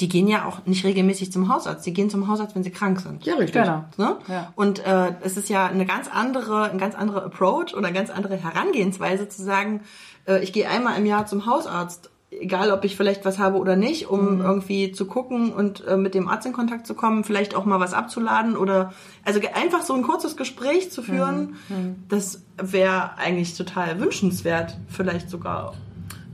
die 0.00 0.08
gehen 0.10 0.28
ja 0.28 0.44
auch 0.44 0.66
nicht 0.66 0.84
regelmäßig 0.84 1.32
zum 1.32 1.48
Hausarzt. 1.48 1.86
Die 1.86 1.94
gehen 1.94 2.10
zum 2.10 2.28
Hausarzt, 2.28 2.54
wenn 2.54 2.64
sie 2.64 2.70
krank 2.70 3.00
sind. 3.00 3.24
Ja, 3.24 3.36
richtig. 3.36 3.62
Genau. 3.62 3.84
Ne? 3.96 4.16
Ja. 4.28 4.52
Und 4.56 4.84
äh, 4.84 5.12
es 5.22 5.38
ist 5.38 5.48
ja 5.48 5.66
eine 5.66 5.86
ganz 5.86 6.06
andere, 6.12 6.70
ein 6.70 6.78
ganz 6.78 6.94
anderer 6.94 7.24
Approach 7.24 7.72
oder 7.74 7.86
eine 7.86 7.96
ganz 7.96 8.10
andere 8.10 8.36
Herangehensweise 8.36 9.28
zu 9.30 9.42
sagen, 9.42 9.80
äh, 10.26 10.42
ich 10.42 10.52
gehe 10.52 10.68
einmal 10.68 10.98
im 10.98 11.06
Jahr 11.06 11.26
zum 11.26 11.46
Hausarzt, 11.46 12.10
egal 12.40 12.70
ob 12.72 12.84
ich 12.84 12.96
vielleicht 12.96 13.24
was 13.24 13.38
habe 13.38 13.58
oder 13.58 13.76
nicht, 13.76 14.08
um 14.08 14.40
irgendwie 14.40 14.92
zu 14.92 15.06
gucken 15.06 15.52
und 15.52 15.86
äh, 15.86 15.96
mit 15.96 16.14
dem 16.14 16.28
Arzt 16.28 16.46
in 16.46 16.52
Kontakt 16.52 16.86
zu 16.86 16.94
kommen, 16.94 17.24
vielleicht 17.24 17.54
auch 17.54 17.64
mal 17.64 17.78
was 17.80 17.94
abzuladen 17.94 18.56
oder 18.56 18.92
also 19.24 19.40
einfach 19.54 19.82
so 19.82 19.94
ein 19.94 20.02
kurzes 20.02 20.36
Gespräch 20.36 20.90
zu 20.90 21.02
führen, 21.02 21.56
das 22.08 22.42
wäre 22.60 23.16
eigentlich 23.18 23.56
total 23.56 24.00
wünschenswert, 24.00 24.76
vielleicht 24.88 25.30
sogar. 25.30 25.74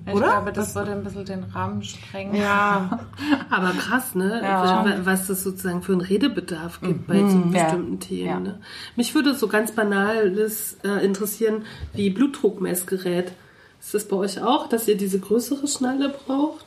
Ich 0.06 0.14
Oder? 0.14 0.28
glaube, 0.28 0.52
das 0.52 0.72
Das- 0.72 0.74
würde 0.76 0.92
ein 0.92 1.04
bisschen 1.04 1.26
den 1.26 1.44
Rahmen 1.44 1.82
sprengen. 1.82 2.34
Ja, 2.34 2.98
Aber 3.50 3.72
krass, 3.72 4.14
ne? 4.14 4.40
Ja. 4.42 4.82
Wa- 4.82 4.94
Was 5.04 5.26
das 5.26 5.42
sozusagen 5.44 5.82
für 5.82 5.92
einen 5.92 6.00
Redebedarf 6.00 6.80
gibt 6.80 7.06
bei 7.06 7.18
so 7.28 7.36
Mhm. 7.36 7.52
Ja. 7.54 7.64
bestimmten 7.64 8.00
Themen. 8.00 8.26
Ja. 8.26 8.40
Ne? 8.40 8.58
Mich 8.96 9.14
würde 9.14 9.34
so 9.34 9.48
ganz 9.48 9.72
banales 9.72 10.78
äh, 10.82 11.04
interessieren, 11.04 11.64
wie 11.92 12.08
Blutdruckmessgerät. 12.08 13.32
Ist 13.80 13.94
das 13.94 14.06
bei 14.06 14.16
euch 14.16 14.42
auch, 14.42 14.68
dass 14.68 14.88
ihr 14.88 14.96
diese 14.96 15.18
größere 15.18 15.66
Schnalle 15.68 16.08
braucht? 16.10 16.66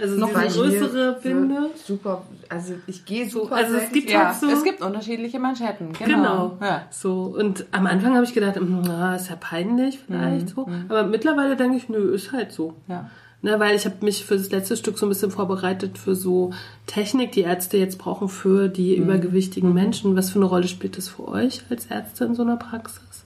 Also 0.00 0.16
Noch 0.16 0.32
mir 0.32 0.46
größere 0.46 1.18
Binde? 1.22 1.70
Super. 1.84 2.22
Also 2.48 2.74
ich 2.86 3.04
gehe 3.04 3.28
super. 3.28 3.56
also 3.56 3.74
es 3.76 3.90
gibt 3.90 4.10
Ja, 4.10 4.28
halt 4.28 4.36
so. 4.36 4.46
es 4.46 4.62
gibt 4.62 4.80
unterschiedliche 4.80 5.40
Manschetten. 5.40 5.92
Genau. 5.92 6.06
Genau. 6.06 6.58
Ja. 6.60 6.82
So, 6.90 7.34
und 7.36 7.66
am 7.72 7.86
Anfang 7.86 8.14
habe 8.14 8.24
ich 8.24 8.32
gedacht, 8.32 8.56
hm, 8.56 8.82
na, 8.86 9.16
ist 9.16 9.28
ja 9.28 9.36
peinlich 9.36 9.98
vielleicht 10.06 10.50
so. 10.50 10.68
Aber 10.88 11.02
mittlerweile 11.04 11.56
denke 11.56 11.76
ich, 11.78 11.88
nö, 11.88 12.14
ist 12.14 12.30
halt 12.32 12.52
so. 12.52 12.74
Ja. 12.86 13.10
Ne, 13.40 13.58
weil 13.60 13.76
ich 13.76 13.84
habe 13.84 13.96
mich 14.04 14.24
für 14.24 14.36
das 14.36 14.50
letzte 14.50 14.76
Stück 14.76 14.98
so 14.98 15.06
ein 15.06 15.10
bisschen 15.10 15.30
vorbereitet 15.30 15.96
für 15.96 16.16
so 16.16 16.52
Technik, 16.86 17.30
die 17.32 17.42
Ärzte 17.42 17.76
jetzt 17.76 17.96
brauchen 17.98 18.28
für 18.28 18.68
die 18.68 18.96
übergewichtigen 18.96 19.72
Menschen. 19.72 20.16
Was 20.16 20.30
für 20.30 20.40
eine 20.40 20.46
Rolle 20.46 20.66
spielt 20.66 20.96
das 20.96 21.08
für 21.08 21.26
euch 21.28 21.62
als 21.70 21.86
Ärzte 21.86 22.24
in 22.24 22.34
so 22.34 22.42
einer 22.42 22.56
Praxis? 22.56 23.24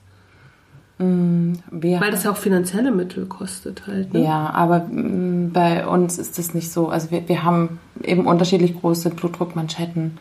Wir 1.71 1.99
Weil 2.01 2.11
das 2.11 2.23
ja 2.23 2.31
auch 2.31 2.37
finanzielle 2.37 2.91
Mittel 2.91 3.25
kostet 3.25 3.87
halt. 3.87 4.13
Ne? 4.13 4.23
Ja, 4.23 4.49
aber 4.53 4.79
mm, 4.79 5.51
bei 5.53 5.85
uns 5.87 6.17
ist 6.17 6.37
das 6.37 6.53
nicht 6.53 6.71
so. 6.71 6.89
Also 6.89 7.11
wir, 7.11 7.27
wir 7.27 7.43
haben 7.43 7.79
eben 8.03 8.25
unterschiedlich 8.25 8.79
große 8.79 9.09
Blutdruckmanschetten. 9.11 10.17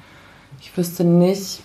Ich 0.60 0.76
wüsste 0.76 1.04
nicht, 1.04 1.62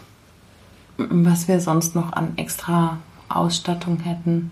mm, 0.98 1.26
was 1.26 1.48
wir 1.48 1.60
sonst 1.60 1.96
noch 1.96 2.14
an 2.14 2.34
extra 2.38 2.98
Ausstattung 3.30 4.00
hätten. 4.00 4.52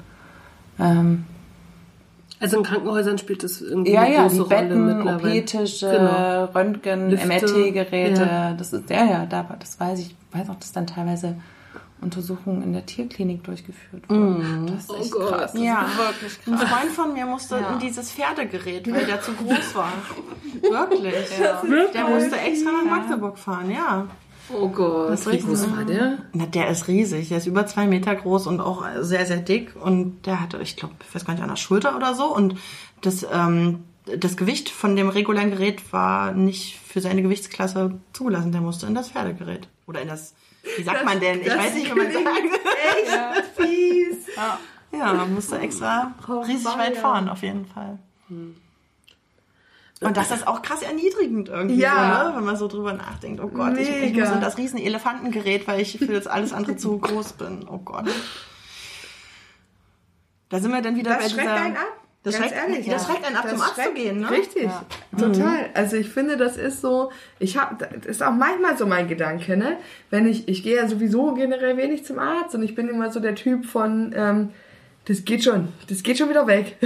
Ähm, 0.80 1.24
Also 2.40 2.58
in 2.58 2.64
Krankenhäusern 2.64 3.18
spielt 3.18 3.44
das 3.44 3.62
irgendwie 3.62 3.94
ja, 3.94 4.02
eine 4.02 4.14
ja, 4.14 4.22
große 4.24 4.36
die 4.36 4.42
Rolle 4.42 4.68
Betten, 4.68 4.86
mittlerweile. 4.98 5.40
OP-Tische, 5.42 5.90
Genau. 5.92 6.46
Röntgen, 6.54 7.08
MRT-Geräte. 7.10 8.22
ja. 8.22 8.54
Das 8.54 8.74
ist, 8.74 8.90
ja, 8.90 9.06
ja, 9.06 9.26
da, 9.26 9.46
das 9.60 9.80
weiß 9.80 10.00
ich. 10.00 10.08
Ich 10.32 10.40
weiß 10.40 10.50
auch, 10.50 10.60
dass 10.60 10.74
dann 10.74 10.86
teilweise 10.88 11.36
Untersuchungen 12.02 12.62
in 12.62 12.74
der 12.74 12.86
Tierklinik 12.86 13.44
durchgeführt 13.44 14.08
wurden. 14.10 14.68
Das 14.68 14.84
ist 14.86 14.94
echt 15.02 15.12
Gott. 15.12 15.30
krass. 15.30 15.54
Das 15.54 15.62
Ja. 15.62 15.86
ist 15.86 15.98
wirklich 15.98 16.40
Ein 16.48 16.56
krass. 16.58 16.70
Freund 16.70 16.92
von 16.92 17.14
mir 17.14 17.26
musste 17.26 17.56
Ja. 17.60 17.74
in 17.74 17.80
dieses 17.80 18.12
Pferdegerät, 18.12 18.92
weil 18.94 19.06
der 19.06 19.22
zu 19.22 19.32
groß 19.34 19.76
war. 19.76 19.92
Wirklich. 20.62 21.14
Der 21.94 22.08
musste 22.08 22.38
extra 22.40 22.72
nach 22.72 22.84
Magdeburg 22.90 23.38
fahren, 23.38 23.72
ja. 23.72 24.08
Oh 24.54 24.68
Gott, 24.70 25.10
Das 25.10 25.26
wie 25.32 25.40
groß 25.40 25.72
war 25.76 25.86
der? 25.86 26.20
Na, 26.34 26.46
der 26.46 26.70
ist 26.70 26.88
riesig. 26.88 27.30
Der 27.30 27.40
ist 27.40 27.48
über 27.48 27.66
zwei 27.66 27.88
Meter 27.88 28.14
groß 28.14 28.46
und 28.46 28.60
auch 28.62 28.86
sehr, 29.00 29.26
sehr 29.26 29.38
dick. 29.38 29.76
Und 29.76 30.26
der 30.28 30.40
hatte, 30.40 30.60
ich 30.62 30.76
glaube, 30.76 30.94
ich 31.08 31.16
weiß 31.16 31.26
gar 31.26 31.34
nicht, 31.34 31.42
an 31.42 31.50
der 31.50 31.56
Schulter 31.56 31.96
oder 31.96 32.14
so. 32.14 32.26
Und 32.36 32.56
das, 33.02 33.26
ähm, 33.32 33.86
das 34.20 34.38
Gewicht 34.38 34.70
von 34.70 34.96
dem 34.96 35.10
regulären 35.10 35.50
Gerät 35.50 35.92
war 35.92 36.32
nicht 36.34 36.78
für 36.80 37.02
seine 37.02 37.24
Gewichtsklasse 37.24 37.96
zugelassen. 38.14 38.52
Der 38.52 38.62
musste 38.62 38.86
in 38.86 38.94
das 38.94 39.10
Pferdegerät. 39.10 39.68
Oder 39.88 40.02
in 40.04 40.08
das, 40.10 40.36
wie 40.78 40.84
sagt 40.84 41.06
man 41.06 41.20
denn? 41.20 41.42
Ich 41.42 41.48
das 41.48 41.58
weiß 41.58 41.74
nicht, 41.76 41.94
wie 41.96 42.00
man 42.00 42.12
sagt. 42.12 42.28
Echt 42.98 43.46
fies. 43.58 44.28
Ja, 44.92 45.14
man 45.14 45.34
musste 45.34 45.58
extra 45.60 46.14
Oh, 46.28 46.40
riesig 46.42 46.66
weia. 46.66 46.78
weit 46.78 46.98
fahren, 46.98 47.30
auf 47.30 47.42
jeden 47.42 47.66
Fall. 47.66 48.00
Und 50.02 50.18
das 50.18 50.30
ist 50.32 50.46
auch 50.48 50.62
krass 50.62 50.82
erniedrigend 50.84 51.50
irgendwie, 51.50 51.76
Ja. 51.80 52.24
so, 52.26 52.30
ne? 52.32 52.38
wenn 52.38 52.44
man 52.46 52.56
so 52.58 52.68
drüber 52.68 52.94
nachdenkt. 52.94 53.42
Oh 53.42 53.48
Gott, 53.48 53.78
ich, 53.78 53.90
ich 53.90 54.02
Mega. 54.14 54.26
muss 54.26 54.34
in 54.36 54.42
das 54.42 54.58
riesen 54.58 54.78
Elefantengerät, 54.80 55.68
weil 55.68 55.80
ich 55.82 55.98
für 55.98 56.08
das 56.14 56.28
alles 56.28 56.54
andere 56.54 56.76
zu 56.78 56.98
groß 57.00 57.34
bin. 57.34 57.66
Oh 57.70 57.78
Gott. 57.80 58.06
Da 60.50 60.60
sind 60.60 60.72
wir 60.72 60.82
dann 60.82 60.96
wieder 60.96 61.12
bei 61.16 61.24
Das 61.24 61.32
schreckt 61.32 61.48
dieser... 61.48 61.56
einen 61.56 61.78
ab. 61.78 62.05
Das 62.26 62.40
Ganz 62.40 62.48
schreckt, 62.48 62.70
ehrlich, 62.70 62.88
das 62.90 63.08
ja. 63.08 63.14
schreckt 63.14 63.28
einen 63.28 63.36
ab, 63.36 63.44
Das 63.44 63.52
zum 63.52 63.62
Arzt 63.62 63.84
zu 63.84 63.94
gehen, 63.94 64.20
ne? 64.22 64.32
Richtig, 64.32 64.68
total. 65.16 65.70
Also 65.76 65.96
ich 65.96 66.10
finde, 66.10 66.38
das 66.38 66.58
ist 66.58 66.82
so, 66.82 67.12
ich 67.38 67.56
habe, 67.56 67.76
das 67.78 68.06
ist 68.08 68.24
auch 68.24 68.32
manchmal 68.32 68.76
so 68.76 68.88
mein 68.88 69.08
Gedanke, 69.08 69.56
ne? 69.56 69.78
Wenn 70.10 70.26
ich, 70.26 70.48
ich 70.48 70.64
gehe 70.64 70.76
ja 70.76 70.88
sowieso 70.88 71.36
generell 71.36 71.78
wenig 71.78 72.04
zum 72.04 72.18
Arzt 72.18 72.56
und 72.56 72.64
ich 72.64 72.74
bin 72.74 72.90
immer 72.90 73.12
so 73.12 73.20
der 73.20 73.36
Typ 73.36 73.68
von, 73.68 74.12
ähm, 74.16 74.50
das 75.08 75.24
geht 75.24 75.44
schon, 75.44 75.70
das 75.88 76.02
geht 76.04 76.18
schon 76.18 76.30
wieder 76.30 76.48
weg. 76.48 76.78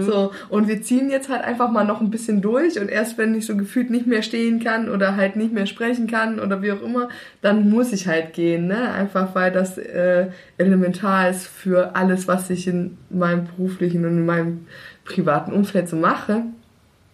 So, 0.00 0.32
und 0.48 0.66
wir 0.66 0.82
ziehen 0.82 1.10
jetzt 1.10 1.28
halt 1.28 1.44
einfach 1.44 1.70
mal 1.70 1.84
noch 1.84 2.00
ein 2.00 2.10
bisschen 2.10 2.42
durch 2.42 2.80
und 2.80 2.88
erst 2.88 3.18
wenn 3.18 3.36
ich 3.36 3.46
so 3.46 3.56
gefühlt 3.56 3.88
nicht 3.88 4.08
mehr 4.08 4.22
stehen 4.22 4.58
kann 4.58 4.88
oder 4.88 5.14
halt 5.14 5.36
nicht 5.36 5.52
mehr 5.52 5.66
sprechen 5.66 6.08
kann 6.08 6.40
oder 6.40 6.60
wie 6.60 6.72
auch 6.72 6.82
immer, 6.82 7.08
dann 7.40 7.70
muss 7.70 7.92
ich 7.92 8.08
halt 8.08 8.32
gehen, 8.32 8.66
ne? 8.66 8.90
Einfach 8.90 9.36
weil 9.36 9.52
das 9.52 9.78
äh, 9.78 10.26
elementar 10.58 11.30
ist 11.30 11.46
für 11.46 11.94
alles, 11.94 12.26
was 12.26 12.50
ich 12.50 12.66
in 12.66 12.98
meinem 13.10 13.46
beruflichen 13.46 14.04
und 14.04 14.18
in 14.18 14.26
meinem 14.26 14.66
privaten 15.04 15.52
Umfeld 15.52 15.88
so 15.88 15.94
mache. 15.94 16.42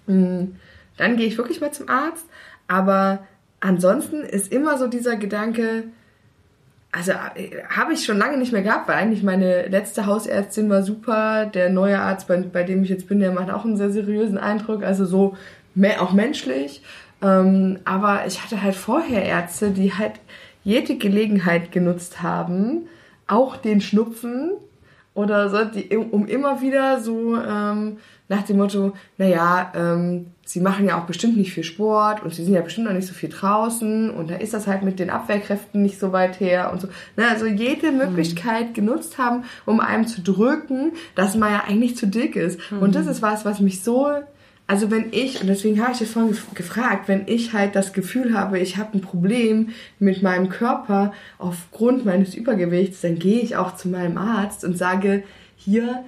Mm, 0.06 0.44
Dann 0.96 1.16
gehe 1.18 1.26
ich 1.26 1.36
wirklich 1.36 1.60
mal 1.60 1.72
zum 1.72 1.90
Arzt, 1.90 2.24
aber 2.68 3.26
ansonsten 3.60 4.22
ist 4.22 4.50
immer 4.50 4.78
so 4.78 4.86
dieser 4.86 5.16
Gedanke, 5.16 5.84
also 6.92 7.12
äh, 7.12 7.62
habe 7.68 7.94
ich 7.94 8.04
schon 8.04 8.18
lange 8.18 8.36
nicht 8.36 8.52
mehr 8.52 8.62
gehabt, 8.62 8.86
weil 8.86 8.96
eigentlich 8.96 9.22
meine 9.22 9.66
letzte 9.68 10.06
Hausärztin 10.06 10.68
war 10.70 10.82
super. 10.82 11.46
Der 11.46 11.70
neue 11.70 11.98
Arzt, 11.98 12.28
bei, 12.28 12.36
bei 12.36 12.62
dem 12.62 12.84
ich 12.84 12.90
jetzt 12.90 13.08
bin, 13.08 13.18
der 13.18 13.32
macht 13.32 13.50
auch 13.50 13.64
einen 13.64 13.78
sehr 13.78 13.90
seriösen 13.90 14.38
Eindruck, 14.38 14.84
also 14.84 15.06
so 15.06 15.36
auch 15.98 16.12
menschlich. 16.12 16.82
Ähm, 17.22 17.78
aber 17.84 18.26
ich 18.26 18.44
hatte 18.44 18.62
halt 18.62 18.74
vorher 18.74 19.24
Ärzte, 19.24 19.70
die 19.70 19.94
halt 19.94 20.12
jede 20.64 20.96
Gelegenheit 20.96 21.72
genutzt 21.72 22.22
haben, 22.22 22.88
auch 23.26 23.56
den 23.56 23.80
Schnupfen 23.80 24.52
oder 25.14 25.48
so, 25.48 25.64
die, 25.64 25.96
um 25.96 26.26
immer 26.26 26.60
wieder 26.60 27.00
so 27.00 27.36
ähm, 27.36 27.98
nach 28.28 28.42
dem 28.42 28.58
Motto, 28.58 28.92
naja, 29.18 29.72
ähm, 29.74 30.26
sie 30.52 30.60
machen 30.60 30.86
ja 30.86 31.00
auch 31.00 31.06
bestimmt 31.06 31.36
nicht 31.38 31.52
viel 31.52 31.64
Sport 31.64 32.22
und 32.22 32.34
sie 32.34 32.44
sind 32.44 32.52
ja 32.52 32.60
bestimmt 32.60 32.86
noch 32.86 32.92
nicht 32.92 33.06
so 33.08 33.14
viel 33.14 33.30
draußen 33.30 34.10
und 34.10 34.30
da 34.30 34.34
ist 34.36 34.52
das 34.52 34.66
halt 34.66 34.82
mit 34.82 34.98
den 34.98 35.08
Abwehrkräften 35.08 35.80
nicht 35.80 35.98
so 35.98 36.12
weit 36.12 36.40
her 36.40 36.70
und 36.72 36.80
so. 36.82 36.88
Ne, 37.16 37.24
also 37.30 37.46
jede 37.46 37.90
Möglichkeit 37.90 38.74
genutzt 38.74 39.16
haben, 39.16 39.44
um 39.64 39.80
einem 39.80 40.06
zu 40.06 40.20
drücken, 40.20 40.92
dass 41.14 41.36
man 41.36 41.52
ja 41.52 41.64
eigentlich 41.66 41.96
zu 41.96 42.06
dick 42.06 42.36
ist. 42.36 42.60
Und 42.80 42.94
das 42.94 43.06
ist 43.06 43.22
was, 43.22 43.44
was 43.44 43.60
mich 43.60 43.82
so 43.82 44.08
also 44.68 44.90
wenn 44.90 45.06
ich, 45.10 45.40
und 45.40 45.48
deswegen 45.48 45.82
habe 45.82 45.92
ich 45.92 45.98
das 45.98 46.10
vorhin 46.10 46.32
gef- 46.32 46.54
gefragt, 46.54 47.08
wenn 47.08 47.24
ich 47.26 47.52
halt 47.52 47.74
das 47.74 47.92
Gefühl 47.92 48.32
habe, 48.38 48.58
ich 48.58 48.76
habe 48.78 48.96
ein 48.96 49.00
Problem 49.02 49.70
mit 49.98 50.22
meinem 50.22 50.48
Körper 50.48 51.12
aufgrund 51.38 52.06
meines 52.06 52.34
Übergewichts, 52.34 53.00
dann 53.02 53.18
gehe 53.18 53.40
ich 53.40 53.56
auch 53.56 53.76
zu 53.76 53.88
meinem 53.88 54.16
Arzt 54.16 54.64
und 54.64 54.78
sage, 54.78 55.24
hier, 55.56 56.04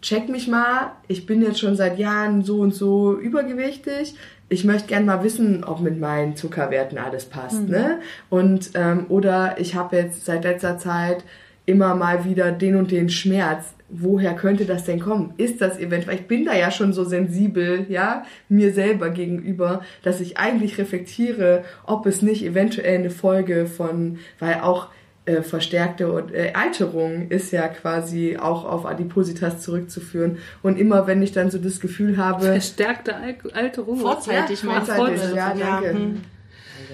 check 0.00 0.28
mich 0.28 0.48
mal, 0.48 0.92
ich 1.08 1.26
bin 1.26 1.42
jetzt 1.42 1.60
schon 1.60 1.76
seit 1.76 1.98
Jahren 1.98 2.42
so 2.42 2.60
und 2.60 2.74
so 2.74 3.18
übergewichtig. 3.18 4.14
Ich 4.48 4.64
möchte 4.64 4.88
gern 4.88 5.06
mal 5.06 5.24
wissen, 5.24 5.64
ob 5.64 5.80
mit 5.80 5.98
meinen 5.98 6.36
Zuckerwerten 6.36 6.98
alles 6.98 7.24
passt, 7.24 7.68
ne? 7.68 8.00
Und 8.28 8.70
ähm, 8.74 9.06
oder 9.08 9.56
ich 9.58 9.74
habe 9.74 9.96
jetzt 9.96 10.26
seit 10.26 10.44
letzter 10.44 10.78
Zeit 10.78 11.24
immer 11.66 11.94
mal 11.94 12.24
wieder 12.24 12.52
den 12.52 12.76
und 12.76 12.90
den 12.90 13.08
Schmerz. 13.08 13.64
Woher 13.88 14.34
könnte 14.34 14.64
das 14.64 14.84
denn 14.84 15.00
kommen? 15.00 15.34
Ist 15.36 15.60
das 15.60 15.78
eventuell, 15.78 16.16
ich 16.16 16.26
bin 16.26 16.44
da 16.44 16.54
ja 16.54 16.70
schon 16.70 16.92
so 16.92 17.04
sensibel, 17.04 17.86
ja, 17.88 18.24
mir 18.48 18.72
selber 18.72 19.10
gegenüber, 19.10 19.82
dass 20.02 20.20
ich 20.20 20.36
eigentlich 20.36 20.78
reflektiere, 20.78 21.64
ob 21.86 22.06
es 22.06 22.20
nicht 22.20 22.44
eventuell 22.44 22.98
eine 22.98 23.10
Folge 23.10 23.66
von, 23.66 24.18
weil 24.38 24.60
auch 24.60 24.88
äh, 25.26 25.42
verstärkte 25.42 26.12
und, 26.12 26.32
äh, 26.32 26.52
Alterung 26.54 27.28
ist 27.28 27.50
ja 27.50 27.68
quasi 27.68 28.36
auch 28.36 28.64
auf 28.64 28.84
Adipositas 28.84 29.60
zurückzuführen. 29.60 30.38
Und 30.62 30.78
immer 30.78 31.06
wenn 31.06 31.22
ich 31.22 31.32
dann 31.32 31.50
so 31.50 31.58
das 31.58 31.80
Gefühl 31.80 32.16
habe, 32.16 32.44
Verstärkte 32.44 33.16
Al 33.16 33.36
Alterung. 33.52 33.98
Vorzeitig, 33.98 34.62
ja, 34.62 34.68
meinst 34.68 34.90
du? 34.90 34.94
vorzeitig. 34.94 35.20
vorzeitig, 35.20 35.36
ja, 35.36 35.54
Ja, 35.54 35.80
danke. 35.80 36.16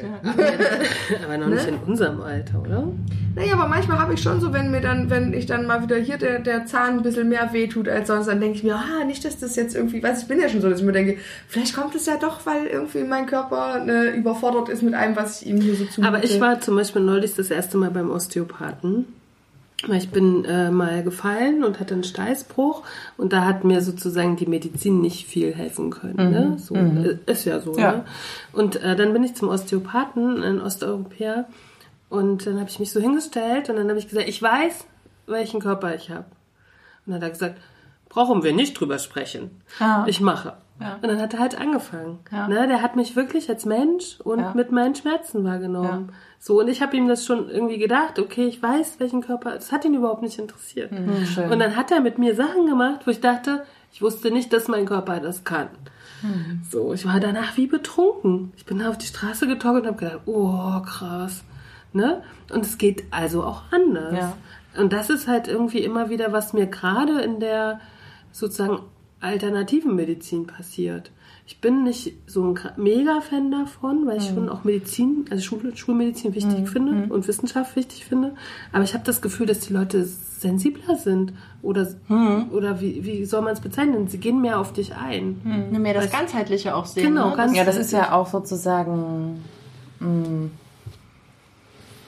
Hm. 0.03 1.25
Aber 1.25 1.39
noch 1.39 1.49
nicht 1.49 1.67
in 1.67 1.77
unserem 1.77 2.21
Alter, 2.21 2.61
oder? 2.61 2.89
Naja, 3.35 3.55
aber 3.55 3.69
manchmal 3.69 3.99
habe 4.01 4.15
ich 4.15 4.23
schon 4.23 4.41
so, 4.41 4.53
wenn 4.53 4.73
mir 4.73 4.81
dann, 4.81 5.09
wenn 5.09 5.33
ich 5.33 5.47
dann 5.47 5.65
mal 5.65 5.83
wieder 5.83 5.97
hier 5.97 6.19
der, 6.19 6.41
der 6.41 6.67
Zahn 6.67 6.97
ein 6.97 7.03
bisschen 7.03 7.29
mehr 7.29 7.53
wehtut 7.53 7.89
als 7.89 8.09
sonst, 8.09 8.27
dann 8.27 8.41
denke 8.41 8.57
ich 8.57 8.65
mir, 8.65 8.75
ah, 8.75 9.05
nicht, 9.05 9.25
dass 9.25 9.39
das 9.39 9.55
jetzt 9.55 9.77
irgendwie, 9.77 10.03
weiß 10.03 10.23
ich 10.23 10.29
bin 10.29 10.41
ja 10.41 10.49
schon 10.49 10.61
so, 10.61 10.69
dass 10.69 10.81
ich 10.81 10.85
mir 10.85 10.93
denke, 10.93 11.17
vielleicht 11.47 11.75
kommt 11.75 11.95
es 11.95 12.07
ja 12.07 12.17
doch, 12.17 12.45
weil 12.45 12.67
irgendwie 12.67 13.05
mein 13.05 13.27
Körper 13.27 13.87
äh, 13.87 14.17
überfordert 14.17 14.69
ist 14.69 14.83
mit 14.83 14.95
allem, 14.95 15.15
was 15.15 15.43
ich 15.43 15.49
ihm 15.49 15.61
hier 15.61 15.77
so 15.77 15.85
zumute. 15.85 16.13
Aber 16.13 16.25
ich 16.25 16.41
war 16.41 16.61
zum 16.61 16.75
Beispiel 16.75 17.03
neulich 17.03 17.35
das 17.35 17.51
erste 17.51 17.79
Mal 17.79 17.91
beim 17.91 18.11
Osteopathen. 18.11 19.07
Weil 19.87 19.97
Ich 19.97 20.11
bin 20.11 20.45
äh, 20.45 20.71
mal 20.71 21.03
gefallen 21.03 21.65
und 21.65 21.81
hatte 21.81 21.95
einen 21.95 22.05
Steißbruch 22.05 22.83
und 23.17 23.33
da 23.33 23.47
hat 23.47 23.65
mir 23.65 23.81
sozusagen 23.81 24.37
die 24.37 24.47
Medizin 24.47 25.01
nicht 25.01 25.27
viel 25.27 25.55
helfen 25.55 25.91
können. 25.91 26.31
Ne? 26.31 26.57
So, 26.59 26.75
äh, 26.75 27.17
Ist 27.25 27.47
ja 27.47 27.61
so. 27.61 27.77
Ja. 27.79 27.93
Ne? 27.93 28.05
Und 28.53 28.77
äh, 28.77 28.95
dann 28.95 29.15
bin 29.15 29.25
ich 29.25 29.35
zum 29.35 29.49
Osteopathen, 29.49 30.43
ein 30.43 30.61
Osteuropäer, 30.61 31.47
und 32.11 32.45
dann 32.45 32.59
habe 32.59 32.69
ich 32.69 32.81
mich 32.81 32.91
so 32.91 33.01
hingestellt 33.01 33.71
und 33.71 33.77
dann 33.77 33.89
habe 33.89 33.99
ich 33.99 34.09
gesagt, 34.09 34.29
ich 34.29 34.43
weiß, 34.43 34.85
welchen 35.27 35.61
Körper 35.61 35.95
ich 35.95 36.11
habe. 36.11 36.27
Und 37.07 37.13
dann 37.13 37.15
hat 37.15 37.23
er 37.23 37.31
gesagt, 37.31 37.61
brauchen 38.11 38.43
wir 38.43 38.53
nicht 38.53 38.79
drüber 38.79 38.99
sprechen. 38.99 39.63
Ja. 39.79 40.05
Ich 40.07 40.21
mache. 40.21 40.55
Ja. 40.81 40.95
Und 40.97 41.05
dann 41.05 41.21
hat 41.21 41.35
er 41.35 41.41
halt 41.41 41.59
angefangen. 41.59 42.19
Ja. 42.31 42.49
Ne? 42.49 42.67
Der 42.67 42.83
hat 42.83 42.97
mich 42.97 43.17
wirklich 43.17 43.49
als 43.49 43.65
Mensch 43.65 44.19
und 44.23 44.41
Ja. 44.41 44.53
mit 44.55 44.73
meinen 44.73 44.95
Schmerzen 44.95 45.45
wahrgenommen. 45.45 46.13
So, 46.39 46.61
und 46.61 46.69
ich 46.69 46.81
habe 46.83 46.97
ihm 46.97 47.07
das 47.07 47.25
schon 47.25 47.49
irgendwie 47.51 47.79
gedacht, 47.79 48.19
okay, 48.19 48.47
ich 48.47 48.63
weiß, 48.63 48.99
welchen 48.99 49.21
Körper, 49.21 49.53
das 49.53 49.73
hat 49.73 49.85
ihn 49.85 49.95
überhaupt 49.95 50.23
nicht 50.23 50.39
interessiert. 50.39 50.91
Hm, 50.91 51.25
schön. 51.27 51.51
Und 51.53 51.59
dann 51.59 51.77
hat 51.77 51.91
er 51.91 52.01
mit 52.01 52.19
mir 52.19 52.35
Sachen 52.35 52.67
gemacht, 52.67 53.01
wo 53.07 53.11
ich 53.11 53.21
dachte, 53.21 53.65
ich 53.93 54.01
wusste 54.01 54.31
nicht, 54.31 54.53
dass 54.53 54.69
mein 54.69 54.87
Körper 54.87 55.21
das 55.21 55.45
kann. 55.45 55.69
Hm. 56.23 56.63
So, 56.71 56.95
ich 56.95 57.05
war 57.07 57.21
danach 57.21 57.57
wie 57.59 57.67
betrunken. 57.67 58.53
Ich 58.57 58.65
bin 58.65 58.83
auf 58.83 58.97
die 58.97 59.07
Straße 59.07 59.47
getorkelt 59.47 59.85
und 59.85 59.91
habe 59.93 60.05
gedacht, 60.05 60.21
oh, 60.27 60.81
krass. 60.81 61.45
Ne? 61.93 62.23
Und 62.53 62.65
es 62.65 62.79
geht 62.79 63.05
also 63.11 63.45
auch 63.45 63.63
anders. 63.71 64.33
Und 64.79 64.93
das 64.93 65.11
ist 65.11 65.27
halt 65.29 65.47
irgendwie 65.49 65.81
immer 65.81 66.09
wieder, 66.09 66.33
was 66.33 66.53
mir 66.53 66.67
gerade 66.67 67.21
in 67.21 67.41
der 67.41 67.81
sozusagen 68.33 68.79
alternativen 69.21 69.95
Medizin 69.97 70.47
passiert. 70.47 71.11
Ich 71.47 71.61
bin 71.61 71.83
nicht 71.85 72.13
so 72.27 72.45
ein 72.45 72.59
Mega-Fan 72.77 73.51
davon, 73.51 74.07
weil 74.07 74.19
ich 74.19 74.29
schon 74.29 74.49
auch 74.49 74.63
Medizin, 74.65 75.25
also 75.31 75.43
Schul 75.43 75.75
Schulmedizin 75.77 76.35
wichtig 76.35 76.69
finde 76.69 77.13
und 77.13 77.27
Wissenschaft 77.27 77.75
wichtig 77.77 78.05
finde. 78.05 78.35
Aber 78.73 78.85
ich 78.85 78.95
habe 78.95 79.03
das 79.05 79.21
Gefühl, 79.21 79.47
dass 79.47 79.61
die 79.61 79.73
Leute 79.73 80.05
sensibler 80.05 80.95
sind. 80.97 81.33
Oder, 81.61 81.89
oder 82.53 82.81
wie, 82.81 83.05
wie 83.05 83.25
soll 83.25 83.43
man 83.43 83.53
es 83.53 83.61
bezeichnen? 83.61 84.07
Sie 84.09 84.19
gehen 84.19 84.41
mehr 84.41 84.61
auf 84.61 84.73
dich 84.73 84.95
ein. 84.95 85.41
Mehr 85.73 85.93
das 85.95 86.11
Ganzheitliche 86.11 86.75
auch 86.75 86.87
sehen. 86.87 87.03
Genau, 87.09 87.31
ne? 87.31 87.37
ganz- 87.37 87.57
Ja, 87.57 87.65
das 87.65 87.77
ist 87.77 87.93
ja 87.93 88.13
auch 88.13 88.29
sozusagen, 88.29 89.43
mh, 89.99 90.51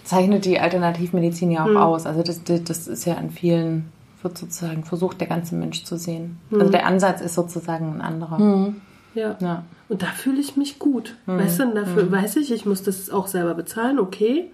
zeichnet 0.05 0.45
die 0.45 0.59
Alternativmedizin 0.61 1.51
ja 1.51 1.65
auch 1.65 1.69
aus. 1.81 2.07
Also 2.07 2.23
das, 2.23 2.43
das, 2.45 2.63
das 2.65 2.87
ist 2.89 3.05
ja 3.07 3.15
an 3.17 3.31
vielen, 3.31 3.87
wird 4.23 4.39
sozusagen 4.39 4.85
versucht, 4.85 5.21
der 5.21 5.29
ganze 5.29 5.55
Mensch 5.55 5.85
zu 5.85 5.97
sehen. 5.97 6.39
Also 6.53 6.71
der 6.71 6.87
Ansatz 6.87 7.21
ist 7.21 7.35
sozusagen 7.35 7.95
ein 7.95 8.01
anderer. 8.01 8.73
Ja. 9.15 9.37
Ja. 9.41 9.65
Und 9.89 10.03
da 10.03 10.07
fühle 10.07 10.41
ich 10.41 10.57
mich 10.57 10.79
gut. 10.79 11.17
Weißt 11.27 11.61
du, 11.61 11.75
dafür 11.75 12.11
weiß 12.11 12.37
ich, 12.37 12.51
ich 12.51 12.65
muss 12.65 12.83
das 12.83 13.11
auch 13.11 13.27
selber 13.27 13.55
bezahlen, 13.55 13.99
okay. 13.99 14.51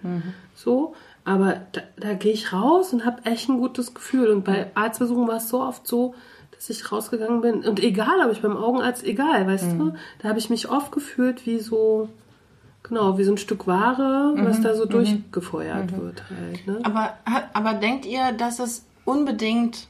So. 0.55 0.95
Aber 1.25 1.61
da, 1.73 1.81
da 1.99 2.13
gehe 2.13 2.33
ich 2.33 2.53
raus 2.53 2.91
und 2.91 3.05
habe 3.05 3.23
echt 3.25 3.49
ein 3.49 3.59
gutes 3.59 3.93
Gefühl. 3.93 4.29
Und 4.29 4.43
bei 4.43 4.67
Arztbesuchen 4.73 5.27
war 5.27 5.37
es 5.37 5.49
so 5.49 5.61
oft 5.61 5.87
so, 5.87 6.15
dass 6.51 6.69
ich 6.69 6.91
rausgegangen 6.91 7.41
bin. 7.41 7.63
Und 7.63 7.81
egal, 7.81 8.25
ob 8.25 8.31
ich 8.31 8.41
beim 8.41 8.57
Augenarzt, 8.57 9.03
egal, 9.05 9.47
weißt 9.47 9.73
du, 9.77 9.93
da 10.19 10.29
habe 10.29 10.39
ich 10.39 10.49
mich 10.49 10.69
oft 10.69 10.91
gefühlt 10.91 11.45
wie 11.45 11.59
so 11.59 12.09
Genau, 12.83 13.17
wie 13.17 13.23
so 13.23 13.33
ein 13.33 13.37
Stück 13.37 13.67
Ware, 13.67 14.33
was 14.37 14.61
da 14.61 14.73
so 14.73 14.85
durchgefeuert 14.85 15.91
wird 15.99 16.23
halt. 16.29 16.65
Ne? 16.65 16.79
Aber, 16.83 17.13
aber 17.53 17.73
denkt 17.73 18.05
ihr, 18.05 18.31
dass 18.31 18.59
es 18.59 18.85
unbedingt 19.09 19.87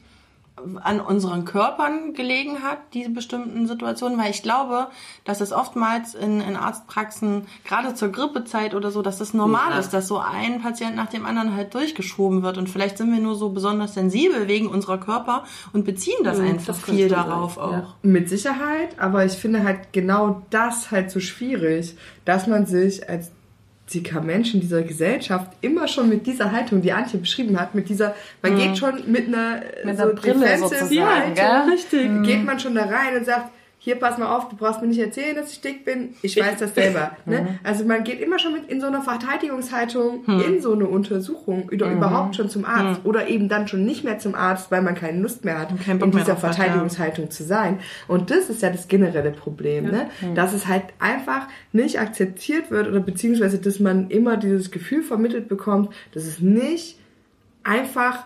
an 0.83 0.99
unseren 0.99 1.45
Körpern 1.45 2.13
gelegen 2.13 2.63
hat, 2.63 2.79
diese 2.93 3.09
bestimmten 3.09 3.67
Situationen, 3.67 4.19
weil 4.19 4.31
ich 4.31 4.43
glaube, 4.43 4.87
dass 5.23 5.41
es 5.41 5.53
oftmals 5.53 6.15
in, 6.15 6.41
in 6.41 6.55
Arztpraxen, 6.57 7.47
gerade 7.63 7.93
zur 7.93 8.11
Grippezeit 8.11 8.75
oder 8.75 8.91
so, 8.91 9.01
dass 9.01 9.19
das 9.19 9.33
normal 9.33 9.71
Ja. 9.71 9.79
ist, 9.79 9.91
dass 9.91 10.07
so 10.07 10.17
ein 10.17 10.61
Patient 10.61 10.95
nach 10.95 11.07
dem 11.07 11.25
anderen 11.25 11.55
halt 11.55 11.73
durchgeschoben 11.73 12.43
wird 12.43 12.57
und 12.57 12.69
vielleicht 12.69 12.97
sind 12.97 13.09
wir 13.09 13.21
nur 13.21 13.35
so 13.35 13.49
besonders 13.49 13.93
sensibel 13.93 14.47
wegen 14.49 14.67
unserer 14.67 14.97
Körper 14.97 15.45
und 15.71 15.85
beziehen 15.85 16.23
das 16.23 16.39
einfach 16.39 16.65
das 16.65 16.83
viel 16.83 17.07
könnte 17.07 17.15
sein, 17.15 17.29
darauf 17.29 17.55
ja. 17.55 17.63
auch. 17.63 17.95
Mit 18.01 18.27
Sicherheit, 18.29 18.99
aber 18.99 19.25
ich 19.25 19.33
finde 19.33 19.63
halt 19.63 19.93
genau 19.93 20.41
das 20.49 20.91
halt 20.91 21.11
so 21.11 21.19
schwierig, 21.19 21.95
dass 22.25 22.47
man 22.47 22.65
sich 22.65 23.07
als 23.07 23.31
dicker 23.93 24.21
Mensch 24.21 24.53
in 24.53 24.61
dieser 24.61 24.81
Gesellschaft 24.81 25.51
immer 25.61 25.87
schon 25.87 26.09
mit 26.09 26.25
dieser 26.25 26.51
Haltung, 26.51 26.81
die 26.81 26.91
Antje 26.91 27.19
beschrieben 27.19 27.59
hat, 27.59 27.75
mit 27.75 27.89
dieser, 27.89 28.15
man 28.41 28.57
geht 28.57 28.77
schon 28.77 29.11
mit 29.11 29.27
einer, 29.27 29.61
Mit 29.83 29.99
einer 29.99 30.13
Brille 30.13 30.57
sozusagen, 30.57 31.35
Haltung? 31.35 31.71
Richtig. 31.71 32.23
geht 32.23 32.45
man 32.45 32.59
schon 32.59 32.75
da 32.75 32.85
rein 32.85 33.17
und 33.17 33.25
sagt, 33.25 33.51
hier 33.81 33.95
pass 33.95 34.17
mal 34.17 34.35
auf, 34.35 34.49
du 34.49 34.57
brauchst 34.57 34.81
mir 34.81 34.87
nicht 34.87 34.99
erzählen, 34.99 35.35
dass 35.35 35.53
ich 35.53 35.61
dick 35.61 35.85
bin, 35.85 36.09
ich 36.21 36.37
weiß 36.37 36.59
das 36.59 36.75
selber. 36.75 37.11
ne? 37.25 37.59
Also 37.63 37.85
man 37.85 38.03
geht 38.03 38.19
immer 38.19 38.37
schon 38.37 38.53
mit 38.53 38.69
in 38.69 38.81
so 38.81 38.87
einer 38.87 39.01
Verteidigungshaltung 39.01 40.25
in 40.25 40.61
so 40.61 40.73
eine 40.73 40.85
Untersuchung 40.85 41.69
oder 41.71 41.89
überhaupt 41.89 42.35
schon 42.35 42.49
zum 42.49 42.65
Arzt 42.65 43.01
oder 43.05 43.29
eben 43.29 43.47
dann 43.47 43.69
schon 43.69 43.85
nicht 43.85 44.03
mehr 44.03 44.19
zum 44.19 44.35
Arzt, 44.35 44.69
weil 44.69 44.81
man 44.81 44.95
keine 44.95 45.21
Lust 45.21 45.45
mehr 45.45 45.59
hat, 45.59 45.71
in 45.71 45.77
dieser 45.77 45.95
drauf 45.95 46.11
hat, 46.11 46.27
ja. 46.27 46.35
Verteidigungshaltung 46.35 47.31
zu 47.31 47.43
sein. 47.43 47.79
Und 48.07 48.31
das 48.31 48.49
ist 48.49 48.61
ja 48.61 48.69
das 48.69 48.89
generelle 48.89 49.31
Problem, 49.31 49.85
ne? 49.85 50.09
dass 50.35 50.53
es 50.53 50.67
halt 50.67 50.83
einfach 50.99 51.47
nicht 51.71 51.99
akzeptiert 51.99 52.71
wird 52.71 52.87
oder 52.87 52.99
beziehungsweise, 52.99 53.59
dass 53.59 53.79
man 53.79 54.09
immer 54.09 54.35
dieses 54.35 54.71
Gefühl 54.71 55.03
vermittelt 55.03 55.47
bekommt, 55.47 55.89
dass 56.13 56.25
es 56.25 56.39
nicht 56.41 56.99
einfach 57.63 58.25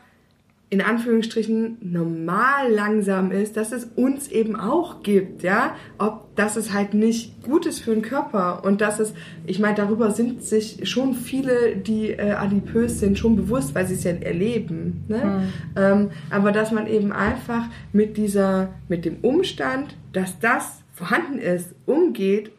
in 0.73 0.81
Anführungsstrichen 0.81 1.77
normal 1.81 2.71
langsam 2.71 3.29
ist, 3.29 3.57
dass 3.57 3.71
es 3.71 3.85
uns 3.95 4.27
eben 4.27 4.55
auch 4.55 5.03
gibt, 5.03 5.43
ja, 5.43 5.75
ob 5.99 6.35
dass 6.35 6.55
es 6.55 6.73
halt 6.73 6.95
nicht 6.95 7.43
gut 7.43 7.67
ist 7.67 7.81
für 7.81 7.93
den 7.93 8.01
Körper 8.01 8.65
und 8.65 8.81
dass 8.81 8.99
es, 8.99 9.13
ich 9.45 9.59
meine, 9.59 9.75
darüber 9.75 10.09
sind 10.09 10.41
sich 10.41 10.89
schon 10.89 11.13
viele, 11.13 11.75
die 11.75 12.09
äh, 12.09 12.31
adipös 12.31 12.99
sind, 12.99 13.19
schon 13.19 13.35
bewusst, 13.35 13.75
weil 13.75 13.85
sie 13.85 13.93
es 13.93 14.03
ja 14.03 14.13
erleben, 14.13 15.03
ne? 15.07 15.43
Ähm, 15.75 16.09
aber 16.31 16.51
dass 16.51 16.71
man 16.71 16.87
eben 16.87 17.11
einfach 17.11 17.65
mit 17.91 18.17
dieser, 18.17 18.69
mit 18.87 19.05
dem 19.05 19.17
Umstand, 19.21 19.95
dass 20.11 20.39
das 20.39 20.81
vorhanden 20.91 21.37
ist, 21.37 21.75
umgeht 21.85 22.51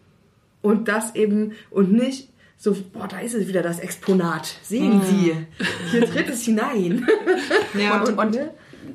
und 0.62 0.86
das 0.86 1.16
eben 1.16 1.54
und 1.70 1.92
nicht 1.92 2.28
so, 2.56 2.74
boah, 2.92 3.08
da 3.08 3.18
ist 3.18 3.34
es 3.34 3.46
wieder 3.48 3.62
das 3.62 3.78
Exponat. 3.78 4.54
Sehen 4.62 5.02
Sie, 5.02 5.36
hier 5.90 6.06
tritt 6.06 6.28
es 6.28 6.44
hinein. 6.44 7.06
Ja, 7.78 8.02
und, 8.02 8.16
und, 8.16 8.34
ne? 8.34 8.50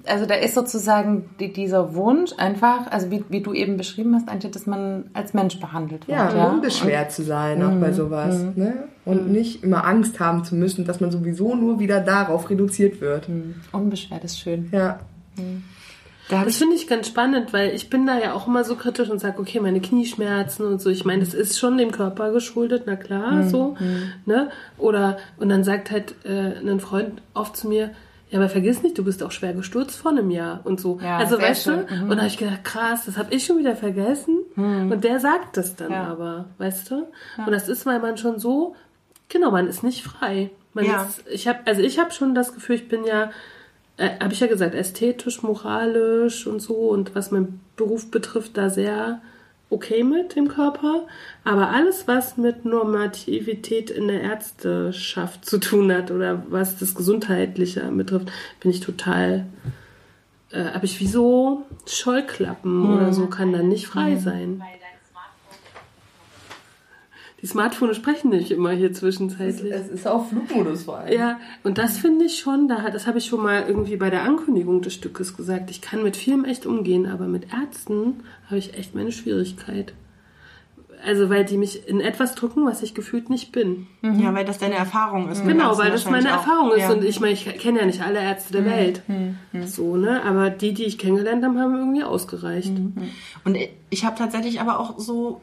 Also 0.05 0.25
da 0.25 0.35
ist 0.35 0.55
sozusagen 0.55 1.29
die, 1.39 1.51
dieser 1.51 1.93
Wunsch 1.93 2.31
einfach, 2.37 2.89
also 2.91 3.11
wie, 3.11 3.23
wie 3.29 3.41
du 3.41 3.53
eben 3.53 3.77
beschrieben 3.77 4.15
hast, 4.15 4.29
Antje, 4.29 4.49
dass 4.49 4.65
man 4.65 5.09
als 5.13 5.33
Mensch 5.33 5.59
behandelt 5.59 6.07
wird. 6.07 6.17
Ja, 6.17 6.35
ja? 6.35 6.45
unbeschwert 6.45 7.11
zu 7.11 7.23
sein, 7.23 7.61
auch 7.61 7.75
bei 7.79 7.91
sowas. 7.91 8.35
Ne? 8.55 8.85
Und 9.05 9.31
nicht 9.31 9.63
immer 9.63 9.85
Angst 9.85 10.19
haben 10.19 10.43
zu 10.43 10.55
müssen, 10.55 10.85
dass 10.85 10.99
man 11.01 11.11
sowieso 11.11 11.55
nur 11.55 11.79
wieder 11.79 11.99
darauf 11.99 12.49
reduziert 12.49 13.01
wird. 13.01 13.27
Und 13.27 13.55
unbeschwert 13.71 14.23
ist 14.23 14.39
schön. 14.39 14.69
Ja. 14.71 14.99
Das 16.29 16.57
finde 16.57 16.75
ich 16.75 16.87
ganz 16.87 17.07
spannend, 17.07 17.53
weil 17.53 17.73
ich 17.73 17.89
bin 17.89 18.05
da 18.05 18.17
ja 18.19 18.33
auch 18.33 18.47
immer 18.47 18.63
so 18.63 18.75
kritisch 18.75 19.09
und 19.09 19.19
sage, 19.19 19.39
okay, 19.39 19.59
meine 19.59 19.81
Knieschmerzen 19.81 20.65
und 20.65 20.79
so. 20.81 20.89
Ich 20.89 21.03
meine, 21.05 21.21
das 21.23 21.33
ist 21.33 21.57
schon 21.59 21.77
dem 21.77 21.91
Körper 21.91 22.31
geschuldet, 22.31 22.83
na 22.85 22.95
klar, 22.95 23.43
so. 23.43 23.75
Ne? 24.25 24.49
Oder, 24.77 25.17
und 25.37 25.49
dann 25.49 25.63
sagt 25.63 25.89
halt 25.91 26.13
äh, 26.25 26.53
ein 26.59 26.79
Freund 26.79 27.21
oft 27.33 27.57
zu 27.57 27.67
mir, 27.67 27.91
ja, 28.29 28.37
aber 28.37 28.47
vergiss 28.47 28.83
nicht, 28.83 28.95
du 28.95 29.03
bist 29.03 29.23
auch 29.23 29.31
schwer 29.31 29.53
gestürzt 29.53 29.97
vor 29.97 30.11
einem 30.11 30.29
Jahr 30.29 30.59
und 30.63 30.79
so. 30.79 30.99
Ja, 31.01 31.17
also, 31.17 31.41
weißt 31.41 31.65
du, 31.65 31.71
schön. 31.87 32.01
und 32.03 32.09
da 32.11 32.17
habe 32.17 32.27
ich 32.27 32.37
gedacht, 32.37 32.63
krass, 32.63 33.05
das 33.07 33.17
habe 33.17 33.33
ich 33.33 33.43
schon 33.43 33.57
wieder 33.57 33.75
vergessen. 33.75 34.37
Und 34.55 35.03
der 35.03 35.19
sagt 35.19 35.57
das 35.57 35.75
dann 35.75 35.91
Ja. 35.91 36.03
aber, 36.05 36.45
weißt 36.59 36.91
du? 36.91 37.07
Und 37.43 37.51
das 37.51 37.67
ist, 37.69 37.87
weil 37.87 37.99
man 37.99 38.17
schon 38.17 38.37
so, 38.37 38.75
genau, 39.29 39.49
man 39.49 39.65
ist 39.65 39.81
nicht 39.83 40.03
frei. 40.03 40.51
Man 40.75 40.85
Ja. 40.85 41.05
ist, 41.05 41.23
ich 41.31 41.47
habe, 41.47 41.57
also 41.65 41.81
ich 41.81 41.97
habe 41.97 42.11
schon 42.11 42.35
das 42.35 42.53
Gefühl, 42.53 42.75
ich 42.75 42.87
bin 42.87 43.03
ja 43.03 43.31
äh, 43.99 44.17
habe 44.19 44.33
ich 44.33 44.39
ja 44.39 44.47
gesagt, 44.47 44.75
ästhetisch, 44.75 45.43
moralisch 45.43 46.47
und 46.47 46.61
so 46.61 46.73
und 46.73 47.15
was 47.15 47.31
meinen 47.31 47.59
Beruf 47.75 48.09
betrifft, 48.09 48.57
da 48.57 48.69
sehr 48.69 49.21
okay 49.69 50.03
mit 50.03 50.35
dem 50.35 50.47
Körper. 50.47 51.05
Aber 51.43 51.69
alles, 51.69 52.07
was 52.07 52.37
mit 52.37 52.65
Normativität 52.65 53.89
in 53.89 54.07
der 54.07 54.21
Ärzteschaft 54.21 55.45
zu 55.45 55.59
tun 55.59 55.91
hat 55.91 56.11
oder 56.11 56.43
was 56.49 56.77
das 56.77 56.95
Gesundheitliche 56.95 57.81
betrifft, 57.91 58.31
bin 58.61 58.71
ich 58.71 58.79
total, 58.79 59.45
äh, 60.51 60.63
habe 60.63 60.85
ich 60.85 60.99
wie 61.01 61.07
so 61.07 61.65
Scheuklappen 61.85 62.95
oder 62.95 63.13
so, 63.13 63.27
kann 63.27 63.51
dann 63.51 63.67
nicht 63.67 63.87
frei 63.87 64.15
sein. 64.15 64.63
Die 67.41 67.47
Smartphones 67.47 67.95
sprechen 67.95 68.29
nicht 68.31 68.51
immer 68.51 68.71
hier 68.71 68.91
zwischenzeitlich. 68.93 69.71
Es 69.71 69.87
ist 69.87 70.07
auf 70.07 70.29
Flugmodus 70.29 70.83
vor 70.83 70.97
allem. 70.97 71.13
Ja, 71.17 71.39
und 71.63 71.77
das 71.77 71.97
finde 71.97 72.25
ich 72.25 72.39
schon, 72.39 72.67
da 72.67 72.81
hat, 72.81 72.93
das 72.93 73.07
habe 73.07 73.17
ich 73.17 73.25
schon 73.27 73.41
mal 73.41 73.63
irgendwie 73.67 73.95
bei 73.95 74.09
der 74.09 74.23
Ankündigung 74.23 74.81
des 74.81 74.93
Stückes 74.93 75.37
gesagt. 75.37 75.71
Ich 75.71 75.81
kann 75.81 76.03
mit 76.03 76.17
vielem 76.17 76.43
echt 76.45 76.65
umgehen, 76.65 77.05
aber 77.05 77.27
mit 77.27 77.47
Ärzten 77.53 78.21
habe 78.47 78.57
ich 78.57 78.77
echt 78.77 78.93
meine 78.95 79.11
Schwierigkeit. 79.11 79.93
Also, 81.05 81.29
weil 81.29 81.45
die 81.45 81.55
mich 81.55 81.87
in 81.87 82.01
etwas 82.01 82.35
drücken, 82.35 82.65
was 82.65 82.83
ich 82.83 82.93
gefühlt 82.93 83.29
nicht 83.29 83.53
bin. 83.53 83.87
Ja, 84.01 84.33
weil 84.33 84.43
das 84.43 84.57
deine 84.57 84.75
Erfahrung 84.75 85.29
ist. 85.29 85.45
Genau, 85.47 85.77
weil 85.77 85.91
das 85.91 86.03
meine 86.03 86.25
wahrscheinlich 86.25 86.31
auch. 86.33 86.45
Erfahrung 86.45 86.71
ist. 86.73 86.79
Ja. 86.81 86.91
Und 86.91 87.05
ich 87.05 87.19
meine, 87.21 87.31
ich 87.31 87.45
kenne 87.57 87.79
ja 87.79 87.85
nicht 87.85 88.01
alle 88.01 88.19
Ärzte 88.19 88.51
der 88.51 88.65
Welt. 88.65 89.01
So, 89.65 89.95
ne? 89.95 90.21
Aber 90.25 90.49
die, 90.49 90.73
die 90.73 90.83
ich 90.83 90.97
kennengelernt 90.97 91.45
habe, 91.45 91.57
haben 91.57 91.73
irgendwie 91.77 92.03
ausgereicht. 92.03 92.73
Und 93.45 93.55
ich- 93.55 93.69
ich 93.91 94.03
habe 94.03 94.17
tatsächlich 94.17 94.59
aber 94.59 94.77
auch 94.77 94.99
so 94.99 95.39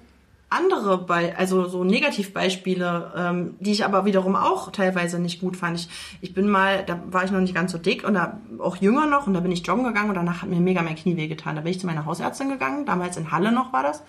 andere, 0.49 0.99
Be 0.99 1.34
also 1.36 1.66
so 1.66 1.82
Negativbeispiele, 1.82 3.12
ähm, 3.16 3.55
die 3.59 3.72
ich 3.72 3.84
aber 3.84 4.05
wiederum 4.05 4.36
auch 4.36 4.70
teilweise 4.70 5.18
nicht 5.18 5.40
gut 5.40 5.57
fand. 5.57 5.80
Ich, 5.80 5.88
ich 6.20 6.34
bin 6.34 6.49
mal, 6.49 6.84
da 6.84 7.03
war 7.11 7.24
ich 7.24 7.32
noch 7.32 7.40
nicht 7.40 7.55
ganz 7.55 7.72
so 7.72 7.78
dick 7.78 8.07
und 8.07 8.14
da 8.14 8.40
auch 8.59 8.76
jünger 8.76 9.07
noch 9.07 9.26
und 9.26 9.34
da 9.34 9.40
bin 9.40 9.51
ich 9.51 9.66
joggen 9.66 9.84
gegangen 9.84 10.11
und 10.11 10.14
danach 10.14 10.42
hat 10.42 10.49
mir 10.49 10.61
mega 10.61 10.82
mein 10.82 10.94
Knie 10.94 11.16
wehgetan. 11.16 11.57
Da 11.57 11.62
bin 11.62 11.72
ich 11.72 11.80
zu 11.80 11.86
meiner 11.86 12.07
Hausärztin 12.07 12.49
gegangen, 12.49 12.86
damals 12.86 13.16
in 13.16 13.32
Halle 13.32 13.51
noch 13.51 13.72
war 13.72 13.82
das. 13.82 14.03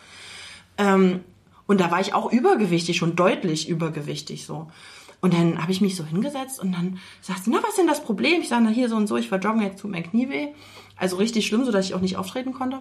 Ähm, 0.77 1.21
und 1.65 1.81
da 1.81 1.89
war 1.89 1.99
ich 1.99 2.13
auch 2.13 2.31
übergewichtig, 2.31 2.97
schon 2.97 3.15
deutlich 3.15 3.67
übergewichtig 3.67 4.45
so. 4.45 4.67
Und 5.19 5.33
dann 5.33 5.61
habe 5.61 5.71
ich 5.71 5.81
mich 5.81 5.95
so 5.95 6.05
hingesetzt 6.05 6.59
und 6.59 6.71
dann 6.71 6.99
sagt 7.21 7.43
sie, 7.43 7.49
na, 7.49 7.57
was 7.63 7.71
ist 7.71 7.79
denn 7.79 7.87
das 7.87 8.03
Problem? 8.03 8.41
Ich 8.41 8.49
sage, 8.49 8.63
na, 8.63 8.69
hier 8.69 8.89
so 8.89 8.95
und 8.95 9.07
so, 9.07 9.17
ich 9.17 9.31
war 9.31 9.39
joggen, 9.39 9.61
jetzt 9.61 9.81
tut 9.81 9.89
mein 9.89 10.03
Knie 10.03 10.29
weh. 10.29 10.49
Also 10.95 11.15
richtig 11.15 11.47
schlimm, 11.47 11.65
so 11.65 11.71
dass 11.71 11.85
ich 11.85 11.95
auch 11.95 12.01
nicht 12.01 12.17
auftreten 12.17 12.53
konnte. 12.53 12.79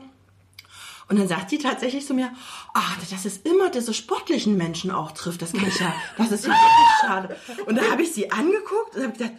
Und 1.08 1.18
dann 1.18 1.28
sagt 1.28 1.52
die 1.52 1.58
tatsächlich 1.58 2.04
zu 2.04 2.14
mir, 2.14 2.30
ach, 2.74 2.98
dass 3.10 3.24
es 3.24 3.38
immer 3.38 3.70
diese 3.70 3.94
sportlichen 3.94 4.56
Menschen 4.56 4.90
auch 4.90 5.12
trifft, 5.12 5.42
das 5.42 5.52
kann 5.52 5.68
ich 5.68 5.78
ja, 5.78 5.94
das 6.18 6.32
ist 6.32 6.46
ja 6.46 6.50
wirklich 6.50 7.00
schade. 7.00 7.36
Und 7.66 7.76
da 7.76 7.90
habe 7.90 8.02
ich 8.02 8.12
sie 8.12 8.32
angeguckt 8.32 8.96
und 8.96 9.02
habe 9.04 9.12
gedacht, 9.12 9.32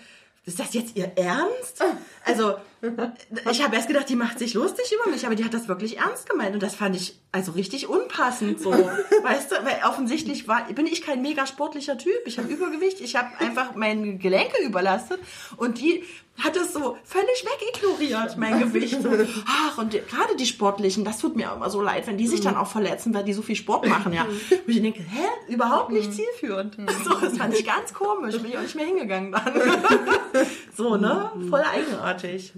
ist 0.46 0.60
das 0.60 0.74
jetzt 0.74 0.96
ihr 0.96 1.12
Ernst? 1.18 1.84
Also, 2.24 2.56
ich 3.52 3.64
habe 3.64 3.76
erst 3.76 3.88
gedacht, 3.88 4.10
die 4.10 4.16
macht 4.16 4.40
sich 4.40 4.54
lustig 4.54 4.86
über 4.94 5.10
mich, 5.12 5.26
aber 5.26 5.36
die 5.36 5.44
hat 5.44 5.54
das 5.54 5.68
wirklich 5.68 5.98
ernst 5.98 6.30
gemeint. 6.30 6.54
Und 6.54 6.64
das 6.64 6.76
fand 6.76 6.96
ich 6.96 7.20
also 7.32 7.52
richtig 7.54 7.88
unpassend 7.88 8.62
so. 8.62 8.72
Weißt 9.24 9.52
du, 9.52 9.56
weil 9.64 9.80
offensichtlich 9.88 10.48
war, 10.48 10.66
bin 10.74 10.86
ich 10.86 11.02
kein 11.02 11.22
mega 11.22 11.48
sportlicher 11.48 11.98
Typ. 11.98 12.20
Ich 12.26 12.38
habe 12.38 12.48
Übergewicht, 12.48 13.02
ich 13.02 13.16
habe 13.16 13.30
einfach 13.40 13.76
meine 13.76 14.18
Gelenke 14.18 14.64
überlastet 14.64 15.20
und 15.58 15.80
die 15.80 16.04
hat 16.44 16.56
es 16.56 16.72
so 16.72 16.98
völlig 17.04 17.46
wegignoriert, 17.46 18.38
mein 18.38 18.60
Gewicht. 18.60 19.02
So, 19.02 19.10
ach, 19.48 19.78
und 19.80 19.94
die, 19.94 20.00
gerade 20.00 20.36
die 20.38 20.46
Sportlichen, 20.46 21.04
das 21.04 21.18
tut 21.18 21.36
mir 21.36 21.52
immer 21.52 21.70
so 21.70 21.82
leid, 21.82 22.06
wenn 22.06 22.18
die 22.18 22.28
sich 22.28 22.42
dann 22.42 22.56
auch 22.56 22.68
verletzen, 22.68 23.14
weil 23.14 23.24
die 23.24 23.34
so 23.34 23.42
viel 23.42 23.56
Sport 23.56 23.88
machen, 23.88 24.14
ja. 24.14 24.24
Und 24.24 24.68
ich 24.68 24.82
denke, 24.82 25.00
hä, 25.00 25.52
überhaupt 25.52 25.92
nicht 25.92 26.14
zielführend. 26.14 26.78
So, 27.04 27.16
das 27.20 27.38
fand 27.38 27.56
ich 27.56 27.66
ganz 27.66 27.94
komisch, 27.94 28.38
bin 28.38 28.52
ich 28.52 28.58
auch 28.58 28.62
nicht 28.62 28.76
mehr 28.76 28.86
hingegangen 28.86 29.32
dann. 29.32 29.54
So, 30.76 30.96
ne? 30.96 31.32
Voll 31.50 31.64
eigenartig. 31.64 32.54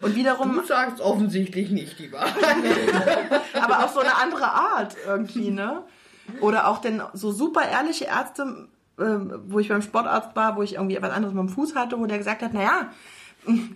Und 0.00 0.16
wiederum, 0.16 0.54
Du 0.54 0.66
sagst 0.66 1.00
offensichtlich 1.00 1.70
nicht 1.70 1.98
die 1.98 2.12
Wahrheit. 2.12 2.34
aber 3.54 3.84
auf 3.84 3.92
so 3.92 4.00
eine 4.00 4.16
andere 4.16 4.46
Art 4.46 4.96
irgendwie, 5.06 5.50
ne? 5.50 5.84
Oder 6.40 6.68
auch 6.68 6.78
denn 6.78 7.02
so 7.12 7.32
super 7.32 7.68
ehrliche 7.68 8.06
Ärzte, 8.06 8.68
ähm, 8.98 9.42
wo 9.46 9.58
ich 9.58 9.68
beim 9.68 9.82
Sportarzt 9.82 10.34
war, 10.34 10.56
wo 10.56 10.62
ich 10.62 10.74
irgendwie 10.74 10.96
etwas 10.96 11.12
anderes 11.12 11.34
mit 11.34 11.42
dem 11.42 11.48
Fuß 11.48 11.74
hatte, 11.74 11.98
wo 11.98 12.06
der 12.06 12.18
gesagt 12.18 12.42
hat, 12.42 12.54
naja, 12.54 12.90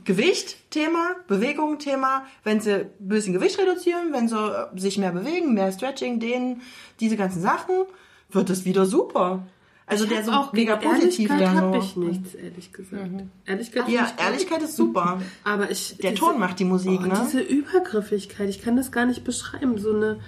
Gewicht 0.05 0.71
Thema, 0.71 1.17
Bewegung 1.27 1.79
Thema, 1.79 2.25
wenn 2.43 2.61
sie 2.61 2.75
ein 2.75 2.91
bisschen 2.99 3.35
Gewicht 3.35 3.59
reduzieren, 3.59 4.13
wenn 4.13 4.29
sie 4.29 4.37
äh, 4.37 4.79
sich 4.79 4.97
mehr 4.97 5.13
bewegen, 5.13 5.53
mehr 5.53 5.73
Stretching, 5.73 6.21
dehnen, 6.21 6.63
diese 7.01 7.17
ganzen 7.17 7.43
Sachen, 7.43 7.85
wird 8.31 8.49
es 8.51 8.65
wieder 8.65 8.87
super. 8.87 9.43
Also 9.89 10.05
der 10.07 10.23
so 10.23 10.33
mega 10.53 10.77
positiv 10.77 11.31
Ehrlichkeit 11.31 11.41
da 11.41 11.61
habe 11.61 11.79
ich 11.79 11.97
nichts, 11.97 12.35
ehrlich 12.35 12.73
gesagt. 12.73 13.11
Ehrlichkeit 13.47 13.89
Ja, 13.89 14.07
ich 14.17 14.23
Ehrlichkeit 14.25 14.63
ist 14.63 14.77
super. 14.77 15.21
Aber 15.45 15.71
ich. 15.71 15.97
Der 15.99 16.11
diese- 16.11 16.23
Ton 16.23 16.39
macht 16.39 16.59
die 16.59 16.65
Musik, 16.65 17.01
oh, 17.03 17.07
ne? 17.07 17.21
Diese 17.25 17.41
Übergriffigkeit, 17.41 18.49
ich 18.51 18.61
kann 18.63 18.77
das 18.77 18.93
gar 18.93 19.07
nicht 19.07 19.25
beschreiben. 19.25 19.79
So 19.79 19.95
eine. 19.95 20.19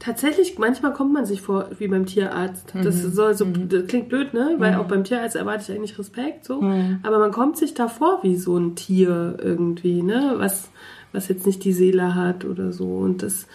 Tatsächlich, 0.00 0.58
manchmal 0.58 0.92
kommt 0.92 1.12
man 1.12 1.26
sich 1.26 1.40
vor 1.40 1.70
wie 1.78 1.88
beim 1.88 2.06
Tierarzt. 2.06 2.72
Das 2.72 3.02
Mhm. 3.02 3.10
soll 3.12 3.34
so, 3.34 3.44
das 3.44 3.86
klingt 3.88 4.08
blöd, 4.08 4.32
ne? 4.32 4.54
Weil 4.58 4.76
auch 4.76 4.86
beim 4.86 5.02
Tierarzt 5.02 5.34
erwarte 5.34 5.64
ich 5.72 5.76
eigentlich 5.76 5.98
Respekt, 5.98 6.44
so. 6.44 6.60
Mhm. 6.62 7.00
Aber 7.02 7.18
man 7.18 7.32
kommt 7.32 7.56
sich 7.56 7.74
da 7.74 7.88
vor 7.88 8.20
wie 8.22 8.36
so 8.36 8.56
ein 8.56 8.76
Tier 8.76 9.36
irgendwie, 9.42 10.02
ne? 10.02 10.34
Was, 10.36 10.70
was 11.12 11.26
jetzt 11.26 11.46
nicht 11.46 11.64
die 11.64 11.72
Seele 11.72 12.14
hat 12.14 12.44
oder 12.44 12.70
so. 12.72 12.86
Und 12.86 13.24
das 13.24 13.48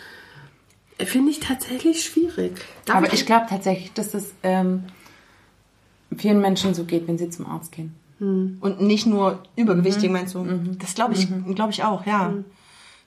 finde 1.00 1.32
ich 1.32 1.40
tatsächlich 1.40 2.04
schwierig. 2.04 2.54
Aber 2.90 3.14
ich 3.14 3.26
glaube 3.26 3.46
tatsächlich, 3.50 3.94
dass 3.94 4.12
das 4.12 4.34
ähm, 4.44 4.84
vielen 6.18 6.40
Menschen 6.42 6.74
so 6.74 6.84
geht, 6.84 7.08
wenn 7.08 7.18
sie 7.18 7.30
zum 7.30 7.46
Arzt 7.46 7.72
gehen. 7.72 7.96
Und 8.62 8.82
nicht 8.82 9.06
nur 9.06 9.44
übergewichtig, 9.56 10.10
meinst 10.10 10.36
du? 10.36 10.46
Das 10.80 10.94
glaube 10.96 11.14
ich, 11.14 11.28
glaube 11.56 11.72
ich 11.72 11.84
auch, 11.84 12.06
ja. 12.06 12.34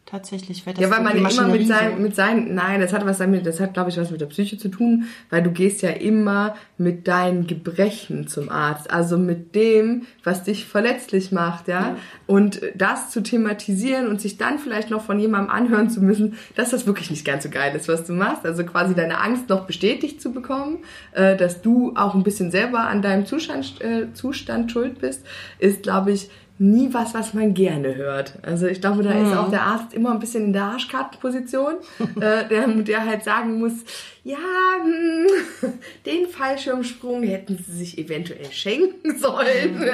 Tatsächlich. 0.07 0.64
Weil 0.64 0.74
das 0.74 0.82
Ja, 0.84 0.90
weil 0.90 1.02
man 1.02 1.20
ja 1.20 1.28
immer 1.28 1.48
mit 1.48 1.66
seinem, 1.66 2.00
mit 2.00 2.14
seinen, 2.14 2.54
nein, 2.54 2.80
das 2.80 2.92
hat 2.92 3.04
was 3.04 3.18
damit, 3.18 3.44
das 3.44 3.59
hat, 3.59 3.74
glaube 3.74 3.90
ich, 3.90 3.96
was 3.96 4.12
mit 4.12 4.20
der 4.20 4.26
Psyche 4.26 4.57
zu 4.57 4.68
tun, 4.68 5.07
weil 5.30 5.42
du 5.42 5.50
gehst 5.50 5.82
ja 5.82 5.90
immer 5.90 6.54
mit 6.78 7.09
deinen 7.09 7.48
Gebrechen 7.48 8.28
zum 8.28 8.48
Arzt, 8.48 8.88
also 8.88 9.18
mit 9.18 9.57
dem, 9.57 10.07
was 10.22 10.44
dich 10.44 10.64
verletzlich 10.64 11.32
macht, 11.32 11.66
ja. 11.66 11.96
Und 12.28 12.61
das 12.76 13.11
zu 13.11 13.20
thematisieren 13.20 14.07
und 14.07 14.20
sich 14.20 14.38
dann 14.38 14.61
vielleicht 14.61 14.90
noch 14.90 15.02
von 15.02 15.18
jemandem 15.18 15.50
anhören 15.52 15.90
zu 15.90 16.00
müssen, 16.00 16.36
dass 16.54 16.70
das 16.70 16.86
wirklich 16.86 17.11
nicht 17.11 17.24
ganz 17.24 17.42
so 17.42 17.50
geil 17.50 17.74
ist, 17.74 17.88
was 17.88 18.04
du 18.04 18.12
machst. 18.12 18.46
Also 18.46 18.64
quasi 18.64 18.94
deine 18.94 19.18
Angst 19.18 19.48
noch 19.48 19.66
bestätigt 19.66 20.22
zu 20.22 20.30
bekommen, 20.30 20.84
äh, 21.14 21.36
dass 21.36 21.62
du 21.62 21.94
auch 21.96 22.14
ein 22.14 22.22
bisschen 22.22 22.52
selber 22.52 22.82
an 22.82 23.02
deinem 23.02 23.26
Zustand, 23.26 23.80
äh, 23.80 24.12
Zustand 24.12 24.70
schuld 24.70 25.00
bist, 25.00 25.26
ist, 25.59 25.82
glaube 25.82 26.12
ich, 26.12 26.30
nie 26.59 26.92
was, 26.92 27.12
was 27.12 27.34
man 27.34 27.52
gerne 27.52 27.96
hört. 27.96 28.34
Also 28.42 28.66
ich 28.66 28.80
glaube, 28.80 29.02
da 29.02 29.12
ist 29.12 29.36
auch 29.36 29.50
der 29.50 29.62
Arzt 29.62 29.92
immer 29.92 30.12
ein 30.12 30.18
bisschen 30.18 30.44
in 30.46 30.52
der 30.52 30.64
Arschkartenposition, 30.64 31.74
äh, 32.20 32.48
der, 32.48 32.66
der 32.68 33.04
halt 33.04 33.24
sagen 33.24 33.59
muss, 33.59 33.72
ja, 34.24 34.38
hm, 34.82 35.70
den 36.07 36.26
Fallschirmsprung 36.26 37.22
hätten 37.22 37.59
sie 37.59 37.72
sich 37.72 37.98
eventuell 37.98 38.50
schenken 38.50 39.18
sollen. 39.18 39.84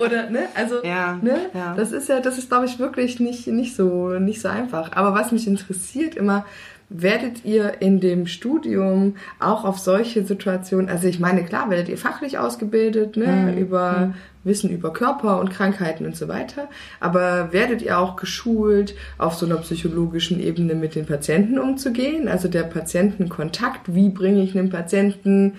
Oder, 0.00 0.30
ne, 0.30 0.48
also, 0.54 0.82
Ja, 0.84 1.18
ne, 1.20 1.50
ja. 1.52 1.74
das 1.74 1.92
ist 1.92 2.08
ja, 2.08 2.20
das 2.20 2.38
ist, 2.38 2.48
glaube 2.48 2.66
ich, 2.66 2.78
wirklich 2.78 3.18
nicht, 3.18 3.46
nicht 3.48 3.74
so, 3.74 4.10
nicht 4.18 4.40
so 4.40 4.48
einfach. 4.48 4.92
Aber 4.92 5.14
was 5.14 5.32
mich 5.32 5.46
interessiert 5.46 6.14
immer, 6.14 6.46
werdet 6.88 7.44
ihr 7.44 7.80
in 7.80 8.00
dem 8.00 8.26
Studium 8.26 9.16
auch 9.40 9.64
auf 9.64 9.78
solche 9.78 10.24
Situationen, 10.24 10.88
also 10.88 11.08
ich 11.08 11.18
meine, 11.18 11.44
klar, 11.44 11.68
werdet 11.68 11.88
ihr 11.88 11.98
fachlich 11.98 12.38
ausgebildet, 12.38 13.16
ne, 13.16 13.58
über 13.58 14.14
Wissen 14.44 14.70
über 14.70 14.92
Körper 14.92 15.40
und 15.40 15.50
Krankheiten 15.50 16.06
und 16.06 16.16
so 16.16 16.28
weiter, 16.28 16.68
aber 17.00 17.52
werdet 17.52 17.82
ihr 17.82 17.98
auch 17.98 18.14
geschult, 18.14 18.94
auf 19.18 19.34
so 19.34 19.44
einer 19.44 19.56
psychologischen 19.56 20.40
Ebene 20.40 20.76
mit 20.76 20.94
den 20.94 21.04
Patienten 21.04 21.58
umzugehen, 21.58 22.28
also 22.28 22.46
der 22.46 22.62
Patientenkontakt, 22.62 23.92
wie 23.92 24.08
bringe 24.08 24.42
ich 24.42 24.56
einem 24.56 24.70
Patienten 24.70 25.54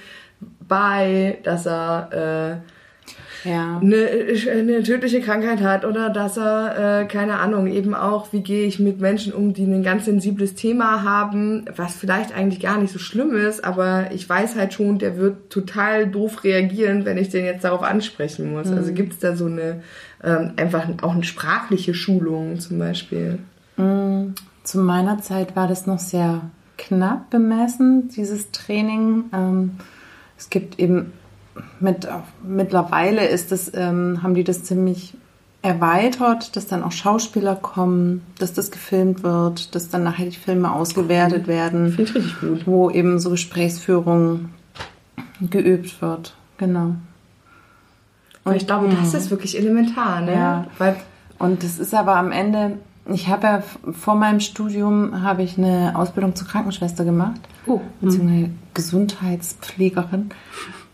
bei, 0.67 1.39
dass 1.43 1.67
er 1.67 2.61
äh, 2.63 2.76
Ja. 3.47 3.79
eine, 3.81 4.07
eine 4.51 4.83
tödliche 4.83 5.21
Krankheit 5.21 5.61
hat 5.61 5.85
oder 5.85 6.09
dass 6.09 6.37
er, 6.37 7.01
äh, 7.01 7.05
keine 7.05 7.39
Ahnung, 7.39 7.67
eben 7.67 7.93
auch, 7.93 8.33
wie 8.33 8.41
gehe 8.41 8.65
ich 8.65 8.79
mit 8.79 8.99
Menschen 8.99 9.33
um, 9.33 9.53
die 9.53 9.63
ein 9.63 9.83
ganz 9.83 10.05
sensibles 10.05 10.55
Thema 10.55 11.03
haben, 11.03 11.65
was 11.75 11.95
vielleicht 11.95 12.35
eigentlich 12.35 12.59
gar 12.59 12.77
nicht 12.77 12.91
so 12.91 12.99
schlimm 12.99 13.35
ist, 13.35 13.63
aber 13.63 14.11
ich 14.11 14.27
weiß 14.27 14.55
halt 14.55 14.73
schon, 14.73 14.99
der 14.99 15.17
wird 15.17 15.49
total 15.49 16.07
doof 16.07 16.43
reagieren, 16.43 17.05
wenn 17.05 17.17
ich 17.17 17.29
den 17.29 17.45
jetzt 17.45 17.63
darauf 17.63 17.83
ansprechen 17.83 18.51
muss. 18.51 18.69
Also 18.71 18.93
gibt 18.93 19.13
es 19.13 19.19
da 19.19 19.35
so 19.35 19.45
eine, 19.45 19.81
ähm, 20.23 20.51
einfach 20.57 20.85
auch 21.01 21.13
eine 21.13 21.23
sprachliche 21.23 21.93
Schulung 21.93 22.59
zum 22.59 22.79
Beispiel? 22.79 23.39
Zu 24.63 24.79
meiner 24.79 25.21
Zeit 25.21 25.55
war 25.55 25.67
das 25.67 25.85
noch 25.85 25.99
sehr 25.99 26.41
knapp 26.77 27.29
bemessen, 27.29 28.09
dieses 28.09 28.51
Training. 28.51 29.25
Ähm, 29.33 29.71
es 30.37 30.49
gibt 30.49 30.79
eben 30.79 31.13
mit, 31.79 32.07
mittlerweile 32.43 33.25
ist 33.27 33.51
das, 33.51 33.71
ähm, 33.73 34.21
haben 34.23 34.33
die 34.35 34.43
das 34.43 34.63
ziemlich 34.63 35.13
erweitert, 35.61 36.55
dass 36.55 36.67
dann 36.67 36.83
auch 36.83 36.91
Schauspieler 36.91 37.55
kommen, 37.55 38.21
dass 38.39 38.53
das 38.53 38.71
gefilmt 38.71 39.23
wird, 39.23 39.75
dass 39.75 39.89
dann 39.89 40.03
nachher 40.03 40.25
die 40.27 40.37
Filme 40.37 40.71
ausgewertet 40.71 41.47
werden, 41.47 41.91
Finde 41.93 42.11
ich 42.11 42.15
richtig 42.15 42.39
gut. 42.39 42.67
wo 42.67 42.89
eben 42.89 43.19
so 43.19 43.31
Gesprächsführung 43.31 44.49
geübt 45.41 46.01
wird. 46.01 46.35
Genau. 46.57 46.95
Und 48.43 48.55
ich 48.55 48.65
glaube, 48.65 48.87
das 48.89 49.13
ist 49.13 49.29
wirklich 49.29 49.57
elementar, 49.57 50.21
ne? 50.21 50.33
Ja. 50.33 50.67
Weil 50.77 50.95
Und 51.37 51.63
das 51.63 51.79
ist 51.79 51.93
aber 51.93 52.15
am 52.15 52.31
Ende, 52.31 52.77
ich 53.11 53.27
habe 53.27 53.47
ja 53.47 53.63
vor 53.91 54.15
meinem 54.15 54.39
Studium 54.39 55.21
habe 55.21 55.43
ich 55.43 55.57
eine 55.57 55.93
Ausbildung 55.95 56.35
zur 56.35 56.47
Krankenschwester 56.47 57.03
gemacht, 57.03 57.41
Oh, 57.65 57.81
beziehungsweise 57.99 58.51
Gesundheitspflegerin. 58.73 60.29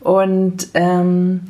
Und 0.03 0.67
ähm, 0.73 1.41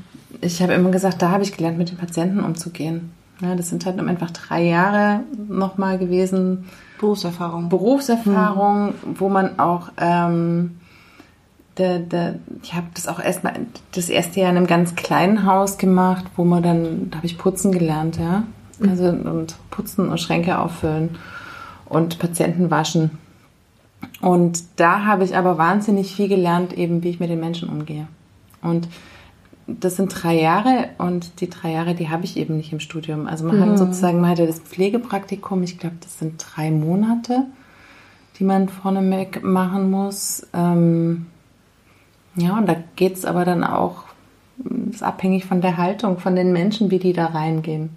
ich 0.42 0.62
habe 0.62 0.74
immer 0.74 0.92
gesagt, 0.92 1.22
da 1.22 1.32
habe 1.32 1.44
ich 1.44 1.56
gelernt, 1.56 1.78
mit 1.78 1.90
den 1.90 1.98
Patienten 1.98 2.40
umzugehen. 2.40 3.12
Ja, 3.42 3.56
das 3.56 3.70
sind 3.70 3.86
halt 3.86 4.00
einfach 4.00 4.32
drei 4.32 4.64
Jahre 4.64 5.22
nochmal 5.50 5.98
gewesen, 5.98 6.66
Berufserfahrung. 7.00 7.70
Berufserfahrung, 7.70 8.94
wo 9.16 9.28
man 9.28 9.60
auch, 9.60 9.90
ähm, 9.98 10.78
der, 11.78 12.00
der, 12.00 12.36
ich 12.62 12.76
habe 12.76 12.88
das 12.94 13.08
auch 13.08 13.20
erstmal 13.20 13.54
das 13.94 14.08
erste 14.08 14.40
Jahr 14.40 14.52
in 14.52 14.58
einem 14.58 14.68
ganz 14.68 14.96
kleinen 14.96 15.46
Haus 15.46 15.80
gemacht, 15.80 16.26
wo 16.36 16.46
man 16.46 16.62
dann, 16.62 17.10
da 17.10 17.18
habe 17.18 17.26
ich 17.26 17.40
putzen 17.40 17.72
gelernt, 17.72 18.18
ja. 18.18 18.44
Also 18.88 19.06
und 19.06 19.56
putzen 19.72 20.10
und 20.10 20.20
Schränke 20.20 20.60
auffüllen 20.60 21.18
und 21.86 22.20
Patienten 22.20 22.70
waschen. 22.70 23.18
Und 24.22 24.64
da 24.76 25.06
habe 25.06 25.24
ich 25.24 25.36
aber 25.36 25.58
wahnsinnig 25.58 26.16
viel 26.16 26.28
gelernt, 26.28 26.74
eben 26.74 27.04
wie 27.04 27.10
ich 27.10 27.20
mit 27.20 27.30
den 27.30 27.40
Menschen 27.40 27.70
umgehe. 27.70 28.08
Und 28.64 28.88
das 29.68 29.96
sind 29.96 30.10
drei 30.10 30.40
Jahre 30.40 30.90
und 30.98 31.40
die 31.40 31.50
drei 31.50 31.72
Jahre, 31.72 31.96
die 31.96 32.10
habe 32.10 32.26
ich 32.26 32.38
eben 32.38 32.58
nicht 32.58 32.74
im 32.74 32.80
Studium. 32.80 33.28
Also 33.28 33.46
man 33.46 33.60
hat 33.62 33.78
sozusagen, 33.78 34.20
man 34.20 34.32
hatte 34.32 34.48
das 34.48 34.60
Pflegepraktikum, 34.60 35.64
ich 35.64 35.80
glaube, 35.80 35.96
das 36.02 36.20
sind 36.20 36.44
drei 36.46 36.70
Monate, 36.72 37.46
die 38.38 38.44
man 38.44 38.68
vorneweg 38.68 39.44
machen 39.44 39.90
muss. 39.90 40.46
Ähm, 40.54 41.28
ja, 42.36 42.58
und 42.58 42.68
da 42.68 42.76
geht 42.96 43.16
es 43.16 43.26
aber 43.26 43.46
dann 43.46 43.64
auch, 43.64 44.04
ist 44.92 45.04
abhängig 45.04 45.46
von 45.46 45.62
der 45.62 45.78
Haltung, 45.78 46.20
von 46.20 46.36
den 46.36 46.52
Menschen, 46.52 46.92
wie 46.92 47.00
die 47.00 47.14
da 47.14 47.28
reingehen. 47.28 47.92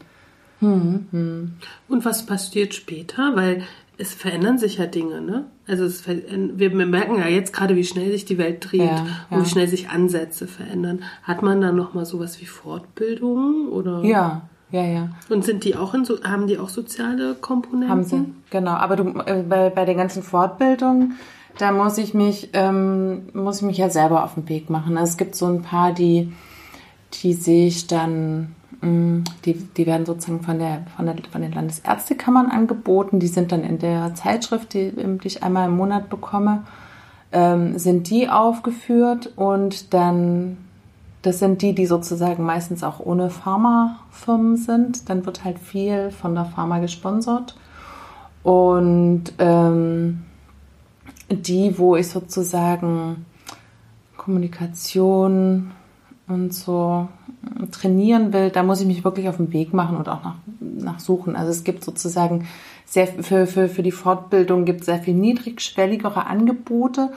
Und 1.88 2.04
was 2.04 2.26
passiert 2.26 2.74
später? 2.74 3.34
Weil 3.34 3.62
es 3.98 4.14
verändern 4.14 4.58
sich 4.58 4.78
ja 4.78 4.86
Dinge, 4.86 5.20
ne? 5.20 5.46
Also 5.66 5.84
es 5.84 6.06
wir 6.06 6.70
merken 6.86 7.18
ja 7.18 7.28
jetzt 7.28 7.52
gerade, 7.52 7.76
wie 7.76 7.84
schnell 7.84 8.10
sich 8.10 8.24
die 8.24 8.38
Welt 8.38 8.70
dreht 8.70 8.82
Ja, 8.82 9.06
und 9.30 9.38
ja. 9.38 9.44
wie 9.44 9.48
schnell 9.48 9.68
sich 9.68 9.88
Ansätze 9.88 10.46
verändern. 10.46 11.02
Hat 11.22 11.42
man 11.42 11.60
dann 11.60 11.76
noch 11.76 11.94
mal 11.94 12.04
sowas 12.04 12.40
wie 12.40 12.46
Fortbildungen 12.46 13.68
oder? 13.68 14.04
Ja, 14.04 14.42
ja, 14.70 14.84
ja. 14.84 15.08
Und 15.30 15.44
sind 15.44 15.64
die 15.64 15.76
auch 15.76 15.94
in 15.94 16.04
so, 16.04 16.22
haben 16.24 16.46
die 16.46 16.58
auch 16.58 16.68
soziale 16.68 17.34
Komponenten? 17.34 17.88
Haben 17.88 18.04
sie, 18.04 18.24
genau. 18.50 18.72
Aber 18.72 18.96
du, 18.96 19.18
äh, 19.20 19.42
bei, 19.48 19.70
bei 19.70 19.84
den 19.84 19.96
ganzen 19.96 20.22
Fortbildungen, 20.22 21.14
da 21.58 21.72
muss 21.72 21.96
ich 21.98 22.12
mich, 22.14 22.50
ähm, 22.52 23.28
muss 23.32 23.58
ich 23.58 23.62
mich 23.62 23.78
ja 23.78 23.88
selber 23.88 24.24
auf 24.24 24.34
den 24.34 24.48
Weg 24.48 24.68
machen. 24.68 24.98
Also 24.98 25.12
es 25.12 25.16
gibt 25.16 25.36
so 25.36 25.46
ein 25.46 25.62
paar, 25.62 25.92
die, 25.92 26.32
die 27.14 27.32
sehe 27.32 27.68
ich 27.68 27.86
dann, 27.86 28.55
die, 28.82 29.54
die 29.54 29.86
werden 29.86 30.06
sozusagen 30.06 30.42
von 30.42 30.58
der, 30.58 30.82
von 30.96 31.06
der, 31.06 31.16
von 31.30 31.42
den 31.42 31.52
Landesärztekammern 31.52 32.46
angeboten. 32.46 33.18
Die 33.18 33.26
sind 33.26 33.52
dann 33.52 33.64
in 33.64 33.78
der 33.78 34.14
Zeitschrift, 34.14 34.74
die, 34.74 34.88
ähm, 34.88 35.20
die 35.20 35.28
ich 35.28 35.42
einmal 35.42 35.68
im 35.68 35.76
Monat 35.76 36.10
bekomme, 36.10 36.64
ähm, 37.32 37.78
sind 37.78 38.10
die 38.10 38.28
aufgeführt 38.28 39.32
und 39.36 39.92
dann 39.94 40.58
das 41.26 41.40
sind 41.40 41.60
die, 41.60 41.74
die 41.74 41.86
sozusagen 41.86 42.44
meistens 42.44 42.84
auch 42.84 43.00
ohne 43.00 43.30
Pharmafirmen 43.30 44.56
sind. 44.56 45.08
Dann 45.10 45.26
wird 45.26 45.42
halt 45.42 45.58
viel 45.58 46.12
von 46.12 46.36
der 46.36 46.44
Pharma 46.44 46.78
gesponsert. 46.78 47.56
Und 48.44 49.32
ähm, 49.40 50.22
die, 51.28 51.78
wo 51.78 51.96
ich 51.96 52.06
sozusagen 52.08 53.26
Kommunikation 54.16 55.72
und 56.28 56.54
so 56.54 57.08
trainieren 57.70 58.32
will, 58.32 58.50
da 58.50 58.62
muss 58.62 58.80
ich 58.80 58.86
mich 58.86 59.04
wirklich 59.04 59.28
auf 59.28 59.36
den 59.36 59.52
Weg 59.52 59.72
machen 59.72 59.96
und 59.96 60.08
auch 60.08 60.22
nach, 60.24 60.36
nach 60.60 61.00
suchen. 61.00 61.36
Also 61.36 61.50
es 61.50 61.64
gibt 61.64 61.84
sozusagen 61.84 62.46
sehr 62.84 63.06
für, 63.06 63.46
für, 63.46 63.68
für 63.68 63.82
die 63.82 63.92
Fortbildung 63.92 64.64
gibt 64.64 64.80
es 64.80 64.86
sehr 64.86 64.98
viel 64.98 65.14
niedrigschwelligere 65.14 66.26
Angebote. 66.26 67.10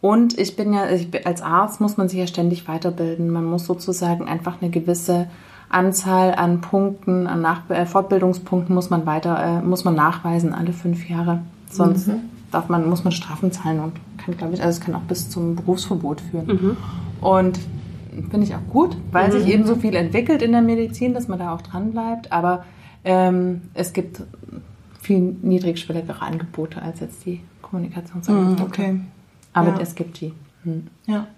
Und 0.00 0.38
ich 0.38 0.56
bin 0.56 0.72
ja, 0.72 0.88
ich, 0.88 1.26
als 1.26 1.42
Arzt 1.42 1.80
muss 1.80 1.96
man 1.96 2.08
sich 2.08 2.18
ja 2.18 2.26
ständig 2.26 2.68
weiterbilden. 2.68 3.30
Man 3.30 3.44
muss 3.44 3.66
sozusagen 3.66 4.28
einfach 4.28 4.60
eine 4.60 4.70
gewisse 4.70 5.28
Anzahl 5.68 6.34
an 6.34 6.60
Punkten, 6.60 7.26
an 7.26 7.40
Nach 7.40 7.68
äh, 7.70 7.86
Fortbildungspunkten 7.86 8.74
muss 8.74 8.90
man 8.90 9.04
weiter, 9.04 9.42
äh, 9.42 9.66
muss 9.66 9.84
man 9.84 9.94
nachweisen 9.94 10.54
alle 10.54 10.72
fünf 10.72 11.08
Jahre. 11.08 11.40
Sonst 11.68 12.08
darf 12.52 12.68
man, 12.68 12.88
muss 12.88 13.02
man 13.02 13.12
Strafen 13.12 13.50
zahlen 13.50 13.80
und 13.80 13.92
kann, 14.18 14.36
glaube 14.36 14.54
ich, 14.54 14.62
also 14.62 14.78
es 14.78 14.84
kann 14.84 14.94
auch 14.94 15.02
bis 15.02 15.28
zum 15.28 15.56
Berufsverbot 15.56 16.20
führen. 16.20 16.76
Und 17.20 17.58
finde 18.30 18.42
ich 18.46 18.54
auch 18.54 18.66
gut, 18.72 18.96
weil 19.12 19.30
sich 19.32 19.46
eben 19.46 19.66
so 19.66 19.76
viel 19.76 19.94
entwickelt 19.94 20.42
in 20.42 20.52
der 20.52 20.62
Medizin, 20.62 21.14
dass 21.14 21.28
man 21.28 21.38
da 21.38 21.54
auch 21.54 21.62
dran 21.62 21.92
bleibt. 21.92 22.32
Aber 22.32 22.64
ähm, 23.04 23.62
es 23.74 23.92
gibt 23.92 24.22
viel 25.00 25.18
niedrigschwelligere 25.20 26.22
Angebote 26.22 26.82
als 26.82 27.00
jetzt 27.00 27.24
die 27.26 27.40
Kommunikationsangebote. 27.62 28.62
Mhm, 28.62 28.66
okay. 28.68 29.00
Aber 29.52 29.70
Ja. 29.70 29.80
es 29.80 29.94
gibt 29.94 30.20
die. 30.20 30.32
Ja. 31.06 31.28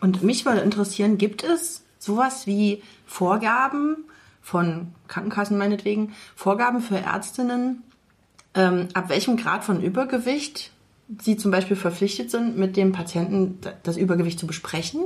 Und 0.00 0.22
mich 0.24 0.44
würde 0.44 0.60
interessieren, 0.62 1.16
gibt 1.18 1.44
es 1.44 1.84
sowas 1.98 2.46
wie 2.48 2.82
Vorgaben 3.06 3.98
von 4.40 4.88
Krankenkassen 5.06 5.56
meinetwegen, 5.56 6.12
Vorgaben 6.34 6.80
für 6.80 6.96
Ärztinnen, 6.98 7.82
ähm, 8.54 8.88
ab 8.94 9.08
welchem 9.08 9.36
Grad 9.36 9.62
von 9.62 9.80
Übergewicht 9.80 10.72
sie 11.20 11.36
zum 11.36 11.52
Beispiel 11.52 11.76
verpflichtet 11.76 12.30
sind, 12.32 12.58
mit 12.58 12.76
dem 12.76 12.90
Patienten 12.92 13.58
da- 13.60 13.72
das 13.84 13.96
Übergewicht 13.96 14.38
zu 14.40 14.46
besprechen? 14.48 15.02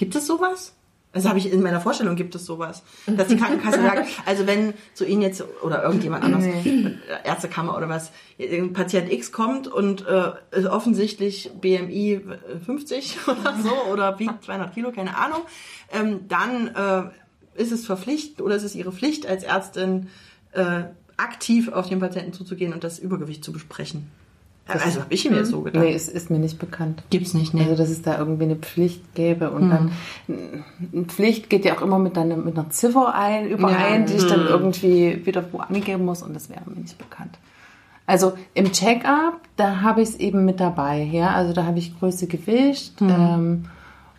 Gibt 0.00 0.14
es 0.14 0.26
sowas? 0.26 0.72
Das 1.12 1.28
habe 1.28 1.38
ich 1.38 1.52
in 1.52 1.60
meiner 1.60 1.82
Vorstellung 1.82 2.16
gibt 2.16 2.34
es 2.34 2.46
sowas, 2.46 2.82
dass 3.06 3.28
die 3.28 3.36
Krankenkasse 3.36 3.82
sagt, 3.82 4.08
also 4.24 4.46
wenn 4.46 4.72
zu 4.94 5.04
Ihnen 5.04 5.20
jetzt 5.20 5.44
oder 5.62 5.82
irgendjemand 5.82 6.24
anders, 6.24 6.44
Ärztekammer 7.22 7.76
oder 7.76 7.90
was, 7.90 8.10
Patient 8.72 9.12
X 9.12 9.30
kommt 9.30 9.68
und 9.68 10.06
äh, 10.06 10.64
offensichtlich 10.68 11.50
BMI 11.60 12.22
50 12.64 13.18
oder 13.28 13.56
so 13.62 13.92
oder 13.92 14.18
wiegt 14.18 14.42
200 14.42 14.72
Kilo, 14.72 14.90
keine 14.90 15.18
Ahnung, 15.18 15.40
ähm, 15.92 16.20
dann 16.28 16.68
äh, 16.68 17.60
ist 17.60 17.72
es 17.72 17.84
verpflichtend 17.84 18.40
oder 18.40 18.54
ist 18.54 18.62
es 18.62 18.74
Ihre 18.74 18.92
Pflicht 18.92 19.26
als 19.26 19.42
Ärztin 19.42 20.08
äh, 20.52 20.84
aktiv 21.18 21.68
auf 21.68 21.90
den 21.90 22.00
Patienten 22.00 22.32
zuzugehen 22.32 22.72
und 22.72 22.84
das 22.84 22.98
Übergewicht 22.98 23.44
zu 23.44 23.52
besprechen. 23.52 24.10
Also 24.72 25.00
habe 25.00 25.12
ich 25.12 25.28
mir 25.28 25.36
jetzt 25.36 25.50
so 25.50 25.62
gedacht. 25.62 25.84
Nee, 25.84 25.92
es 25.94 26.08
ist 26.08 26.30
mir 26.30 26.38
nicht 26.38 26.58
bekannt. 26.58 27.02
Gibt's 27.10 27.34
nicht, 27.34 27.54
ne? 27.54 27.62
Also, 27.62 27.76
dass 27.76 27.90
es 27.90 28.02
da 28.02 28.18
irgendwie 28.18 28.44
eine 28.44 28.56
Pflicht 28.56 29.14
gäbe. 29.14 29.50
Und 29.50 29.70
dann, 29.70 29.92
eine 30.28 31.04
Pflicht 31.04 31.50
geht 31.50 31.64
ja 31.64 31.76
auch 31.76 31.82
immer 31.82 31.98
mit, 31.98 32.16
einer, 32.18 32.36
mit 32.36 32.58
einer 32.58 32.70
Ziffer 32.70 33.14
ein, 33.14 33.48
überein, 33.48 34.02
Ja. 34.02 34.06
die 34.06 34.14
ich 34.14 34.26
dann 34.26 34.46
irgendwie 34.46 35.24
wieder 35.26 35.44
wo 35.52 35.58
angeben 35.58 36.04
muss. 36.04 36.22
Und 36.22 36.34
das 36.34 36.48
wäre 36.50 36.62
mir 36.66 36.80
nicht 36.80 36.98
bekannt. 36.98 37.38
Also 38.06 38.32
im 38.54 38.72
Check-up, 38.72 39.40
da 39.56 39.82
habe 39.82 40.02
ich 40.02 40.08
es 40.10 40.16
eben 40.16 40.44
mit 40.44 40.58
dabei. 40.58 41.02
Ja? 41.02 41.30
Also 41.30 41.52
da 41.52 41.64
habe 41.64 41.78
ich 41.78 41.98
Größe, 41.98 42.26
Gewicht 42.26 43.00
ähm, 43.00 43.66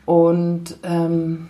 und 0.06 0.78
ähm, 0.84 1.50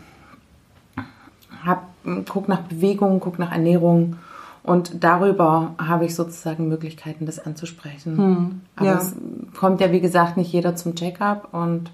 hab, 1.64 1.88
guck 2.28 2.48
nach 2.48 2.62
Bewegung, 2.62 3.20
guck 3.20 3.38
nach 3.38 3.52
Ernährung. 3.52 4.16
Und 4.64 5.04
darüber 5.04 5.74
habe 5.80 6.06
ich 6.06 6.16
sozusagen 6.16 6.68
Möglichkeiten, 6.68 7.26
das 7.26 7.40
anzusprechen. 7.40 8.62
Aber 8.76 8.86
ja. 8.86 8.98
es 9.00 9.16
kommt 9.58 9.82
ja, 9.82 9.92
wie 9.92 10.02
gesagt, 10.02 10.38
nicht 10.38 10.52
jeder 10.54 10.76
zum 10.76 10.96
Check-up 10.96 11.50
und 11.54 11.90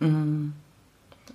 mh, 0.00 0.50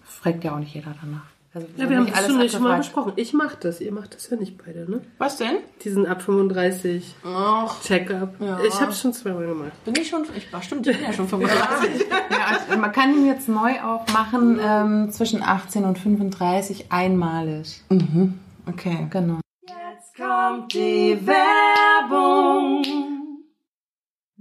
fragt 0.04 0.44
ja 0.44 0.54
auch 0.54 0.60
nicht 0.60 0.74
jeder 0.76 0.94
danach. 1.02 1.22
Also, 1.54 1.68
Ja, 1.76 1.90
wir 1.90 1.98
haben 1.98 2.06
nicht 2.06 2.16
das 2.18 2.28
schon, 2.28 2.50
schon 2.50 2.64
mal 2.64 2.78
besprochen. 2.78 3.14
Ich 3.18 3.34
mache 3.34 3.58
das, 3.60 3.82
ihr 3.82 3.92
macht 3.92 4.16
das 4.16 4.30
ja 4.30 4.38
nicht 4.38 4.58
beide, 4.64 4.90
ne? 4.90 5.02
Was 5.18 5.36
denn? 5.38 5.58
Diesen 5.84 6.06
ab 6.06 6.22
35 6.22 7.14
Ach, 7.26 7.82
Check-up. 7.82 8.36
Ich 8.66 8.80
habe 8.80 8.92
es 8.92 9.02
schon 9.02 9.12
zweimal 9.14 9.48
gemacht. 9.48 9.72
bin 9.84 9.96
ich 9.96 10.08
schon, 10.08 10.24
ich 10.36 10.52
war 10.54 10.62
stimmt, 10.62 10.88
ich 10.88 10.98
bin 10.98 11.06
ja 11.06 11.14
schon 11.14 11.28
35. 11.28 12.06
Ja, 12.32 12.58
also 12.58 12.80
man 12.80 12.92
kann 12.94 13.14
ihn 13.14 13.26
jetzt 13.26 13.50
neu 13.50 13.82
auch 13.84 14.08
machen 14.14 14.58
ähm, 14.64 15.12
zwischen 15.12 15.44
18 15.44 15.84
und 15.84 16.00
35 16.00 16.86
einmalig. 16.90 17.84
Okay. 18.68 19.08
Genau. 19.10 19.40
Kommt 20.22 20.74
die 20.76 21.18
Werbung. 21.26 22.84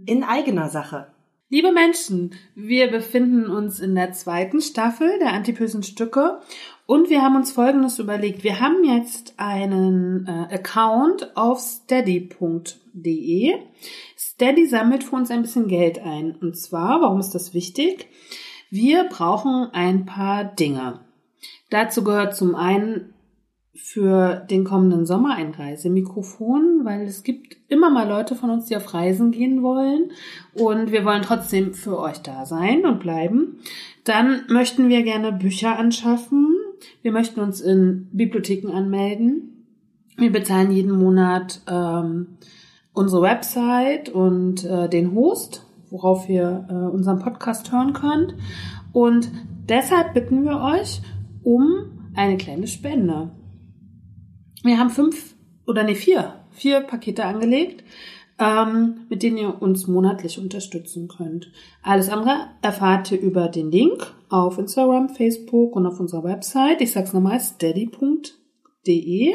In 0.04 0.24
eigener 0.24 0.68
Sache. 0.68 1.06
Liebe 1.48 1.72
Menschen, 1.72 2.34
wir 2.54 2.90
befinden 2.90 3.46
uns 3.46 3.80
in 3.80 3.94
der 3.94 4.12
zweiten 4.12 4.60
Staffel 4.60 5.18
der 5.20 5.32
Antipösen 5.32 5.82
Stücke 5.82 6.42
und 6.84 7.08
wir 7.08 7.22
haben 7.22 7.34
uns 7.34 7.52
Folgendes 7.52 7.98
überlegt. 7.98 8.44
Wir 8.44 8.60
haben 8.60 8.84
jetzt 8.84 9.32
einen 9.38 10.26
äh, 10.26 10.54
Account 10.54 11.34
auf 11.34 11.60
steady.de. 11.60 13.54
Steady 14.18 14.66
sammelt 14.66 15.02
für 15.02 15.16
uns 15.16 15.30
ein 15.30 15.40
bisschen 15.40 15.66
Geld 15.66 15.98
ein. 16.00 16.36
Und 16.36 16.58
zwar, 16.58 17.00
warum 17.00 17.20
ist 17.20 17.30
das 17.30 17.54
wichtig? 17.54 18.06
Wir 18.68 19.04
brauchen 19.04 19.70
ein 19.72 20.04
paar 20.04 20.44
Dinge. 20.44 21.00
Dazu 21.70 22.04
gehört 22.04 22.36
zum 22.36 22.54
einen 22.54 23.14
für 23.74 24.46
den 24.50 24.64
kommenden 24.64 25.06
Sommer 25.06 25.34
ein 25.36 25.52
Reisemikrofon, 25.52 26.80
weil 26.84 27.02
es 27.02 27.22
gibt 27.22 27.56
immer 27.68 27.90
mal 27.90 28.08
Leute 28.08 28.34
von 28.34 28.50
uns, 28.50 28.66
die 28.66 28.76
auf 28.76 28.92
Reisen 28.94 29.30
gehen 29.30 29.62
wollen 29.62 30.10
und 30.54 30.90
wir 30.90 31.04
wollen 31.04 31.22
trotzdem 31.22 31.72
für 31.72 31.98
euch 31.98 32.18
da 32.18 32.46
sein 32.46 32.84
und 32.84 33.00
bleiben. 33.00 33.58
Dann 34.04 34.42
möchten 34.48 34.88
wir 34.88 35.02
gerne 35.02 35.32
Bücher 35.32 35.78
anschaffen. 35.78 36.56
Wir 37.02 37.12
möchten 37.12 37.40
uns 37.40 37.60
in 37.60 38.08
Bibliotheken 38.12 38.72
anmelden. 38.72 39.66
Wir 40.16 40.32
bezahlen 40.32 40.72
jeden 40.72 40.98
Monat 40.98 41.60
ähm, 41.68 42.38
unsere 42.92 43.22
Website 43.22 44.08
und 44.08 44.64
äh, 44.64 44.88
den 44.88 45.14
Host, 45.14 45.64
worauf 45.90 46.28
ihr 46.28 46.66
äh, 46.68 46.74
unseren 46.74 47.20
Podcast 47.20 47.72
hören 47.72 47.92
könnt. 47.92 48.34
Und 48.92 49.30
deshalb 49.68 50.12
bitten 50.14 50.44
wir 50.44 50.60
euch 50.60 51.00
um 51.44 52.10
eine 52.14 52.36
kleine 52.36 52.66
Spende. 52.66 53.30
Wir 54.62 54.78
haben 54.78 54.90
fünf 54.90 55.34
oder 55.66 55.82
nee, 55.84 55.94
vier, 55.94 56.34
vier 56.50 56.80
Pakete 56.80 57.24
angelegt, 57.24 57.84
ähm, 58.38 59.06
mit 59.08 59.22
denen 59.22 59.38
ihr 59.38 59.62
uns 59.62 59.86
monatlich 59.86 60.38
unterstützen 60.38 61.08
könnt. 61.08 61.50
Alles 61.82 62.08
andere 62.08 62.48
erfahrt 62.62 63.10
ihr 63.12 63.20
über 63.20 63.48
den 63.48 63.70
Link 63.70 64.12
auf 64.28 64.58
Instagram, 64.58 65.08
Facebook 65.10 65.76
und 65.76 65.86
auf 65.86 65.98
unserer 66.00 66.24
Website. 66.24 66.80
Ich 66.80 66.92
sag's 66.92 67.12
nochmal, 67.12 67.40
steady.de 67.40 69.34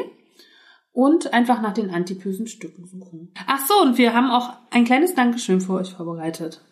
und 0.92 1.32
einfach 1.32 1.60
nach 1.60 1.74
den 1.74 1.90
antipösen 1.90 2.46
Stücken 2.46 2.86
suchen. 2.86 3.32
Ach 3.46 3.60
so, 3.66 3.74
und 3.82 3.98
wir 3.98 4.14
haben 4.14 4.30
auch 4.30 4.50
ein 4.70 4.84
kleines 4.84 5.14
Dankeschön 5.14 5.60
für 5.60 5.74
euch 5.74 5.92
vorbereitet. 5.92 6.62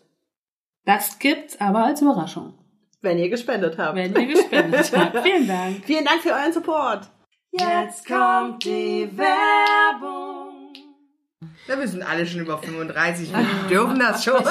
Das 0.84 1.18
gibt's 1.18 1.60
aber 1.60 1.84
als 1.84 2.02
Überraschung, 2.02 2.54
Wenn 3.00 3.18
ihr 3.18 3.28
gespendet 3.30 3.78
habt. 3.78 3.96
wenn 3.96 4.14
ihr 4.14 4.26
gespendet 4.26 4.92
habt. 4.96 5.18
Vielen 5.20 5.46
Dank. 5.46 5.84
Vielen 5.84 6.04
Dank 6.04 6.20
für 6.20 6.30
euren 6.30 6.52
Support. 6.52 7.10
Jetzt 7.56 8.06
kommt 8.06 8.64
die 8.64 9.08
Werbung. 9.16 10.72
Ja, 11.68 11.78
wir 11.78 11.86
sind 11.86 12.02
alle 12.02 12.26
schon 12.26 12.40
über 12.40 12.58
35. 12.58 13.32
Wir 13.32 13.68
dürfen 13.68 13.98
das 14.00 14.24
schon. 14.24 14.42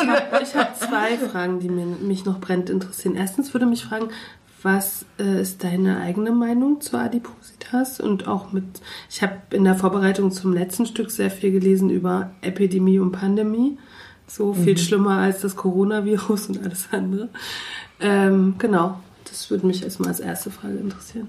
Ich 0.41 0.55
habe 0.55 0.73
zwei 0.79 1.17
Fragen, 1.17 1.59
die 1.59 1.67
mir, 1.67 1.85
mich 1.85 2.23
noch 2.23 2.39
brennend 2.39 2.69
interessieren. 2.69 3.15
Erstens 3.15 3.53
würde 3.53 3.65
mich 3.65 3.83
fragen, 3.83 4.07
was 4.61 5.05
äh, 5.19 5.41
ist 5.41 5.65
deine 5.65 5.99
eigene 5.99 6.31
Meinung 6.31 6.79
zu 6.79 6.97
Adipositas? 6.97 7.99
Und 7.99 8.29
auch 8.29 8.53
mit, 8.53 8.63
ich 9.09 9.21
habe 9.21 9.35
in 9.51 9.65
der 9.65 9.75
Vorbereitung 9.75 10.31
zum 10.31 10.53
letzten 10.53 10.85
Stück 10.85 11.11
sehr 11.11 11.29
viel 11.29 11.51
gelesen 11.51 11.89
über 11.89 12.31
Epidemie 12.39 12.99
und 12.99 13.11
Pandemie. 13.11 13.77
So 14.27 14.53
viel 14.53 14.77
schlimmer 14.77 15.17
als 15.17 15.41
das 15.41 15.57
Coronavirus 15.57 16.47
und 16.47 16.63
alles 16.63 16.87
andere. 16.91 17.27
Ähm, 17.99 18.55
genau, 18.57 18.99
das 19.25 19.51
würde 19.51 19.67
mich 19.67 19.83
erstmal 19.83 20.09
als 20.09 20.21
erste 20.21 20.49
Frage 20.49 20.77
interessieren. 20.77 21.27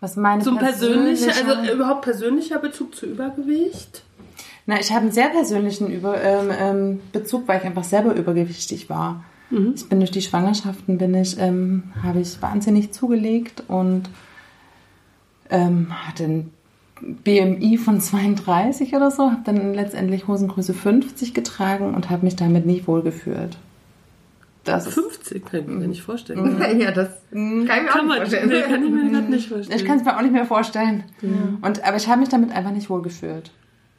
Was 0.00 0.16
meine 0.16 0.42
Zum 0.42 0.58
persönlichen, 0.58 1.26
persönliche- 1.30 1.58
also 1.58 1.72
überhaupt 1.72 2.02
persönlicher 2.02 2.58
Bezug 2.58 2.94
zu 2.94 3.06
Übergewicht? 3.06 4.02
Na, 4.66 4.78
ich 4.78 4.90
habe 4.90 5.00
einen 5.02 5.12
sehr 5.12 5.28
persönlichen 5.30 5.90
Über 5.90 6.22
ähm, 6.22 6.50
ähm, 6.60 7.00
Bezug, 7.12 7.48
weil 7.48 7.58
ich 7.60 7.64
einfach 7.64 7.84
selber 7.84 8.14
übergewichtig 8.14 8.88
war. 8.90 9.24
Ich 9.74 9.88
bin 9.88 9.98
durch 10.00 10.10
die 10.10 10.20
Schwangerschaften 10.20 10.98
bin 10.98 11.14
ich, 11.14 11.38
ähm, 11.40 11.84
habe 12.02 12.20
ich 12.20 12.42
wahnsinnig 12.42 12.92
zugelegt 12.92 13.62
und 13.66 14.02
ähm, 15.48 15.86
hatte 16.06 16.24
ein 16.24 16.50
BMI 17.00 17.78
von 17.78 17.98
32 18.00 18.94
oder 18.94 19.10
so, 19.10 19.30
habe 19.30 19.40
dann 19.44 19.72
letztendlich 19.72 20.28
Hosengröße 20.28 20.74
50 20.74 21.32
getragen 21.32 21.94
und 21.94 22.10
habe 22.10 22.26
mich 22.26 22.36
damit 22.36 22.66
nicht 22.66 22.86
wohlgefühlt. 22.86 23.56
Das 24.72 24.86
ist, 24.86 24.94
50 24.94 25.44
kann 25.44 25.60
ich 25.60 25.66
mir 25.66 25.80
gar 25.80 25.86
nicht 25.88 26.02
vorstellen. 26.02 26.60
ja, 26.80 26.90
das 26.90 27.08
kann 27.30 27.38
ich 27.42 27.42
mir 27.42 27.64
auch 27.64 27.68
Kann, 27.68 28.06
nicht 28.06 28.08
man, 28.08 28.16
vorstellen. 28.18 28.48
nee, 28.48 28.60
kann 28.62 28.84
ich 28.84 28.90
mir 28.90 29.10
gerade 29.10 29.30
nicht 29.30 29.48
vorstellen. 29.48 29.78
ich 29.80 29.84
kann 29.86 29.98
es 29.98 30.04
mir 30.04 30.16
auch 30.16 30.22
nicht 30.22 30.32
mehr 30.32 30.46
vorstellen. 30.46 31.04
Und, 31.62 31.84
aber 31.84 31.96
ich 31.96 32.08
habe 32.08 32.20
mich 32.20 32.28
damit 32.28 32.52
einfach 32.52 32.70
nicht 32.72 32.88
wohlgefühlt. 32.90 33.50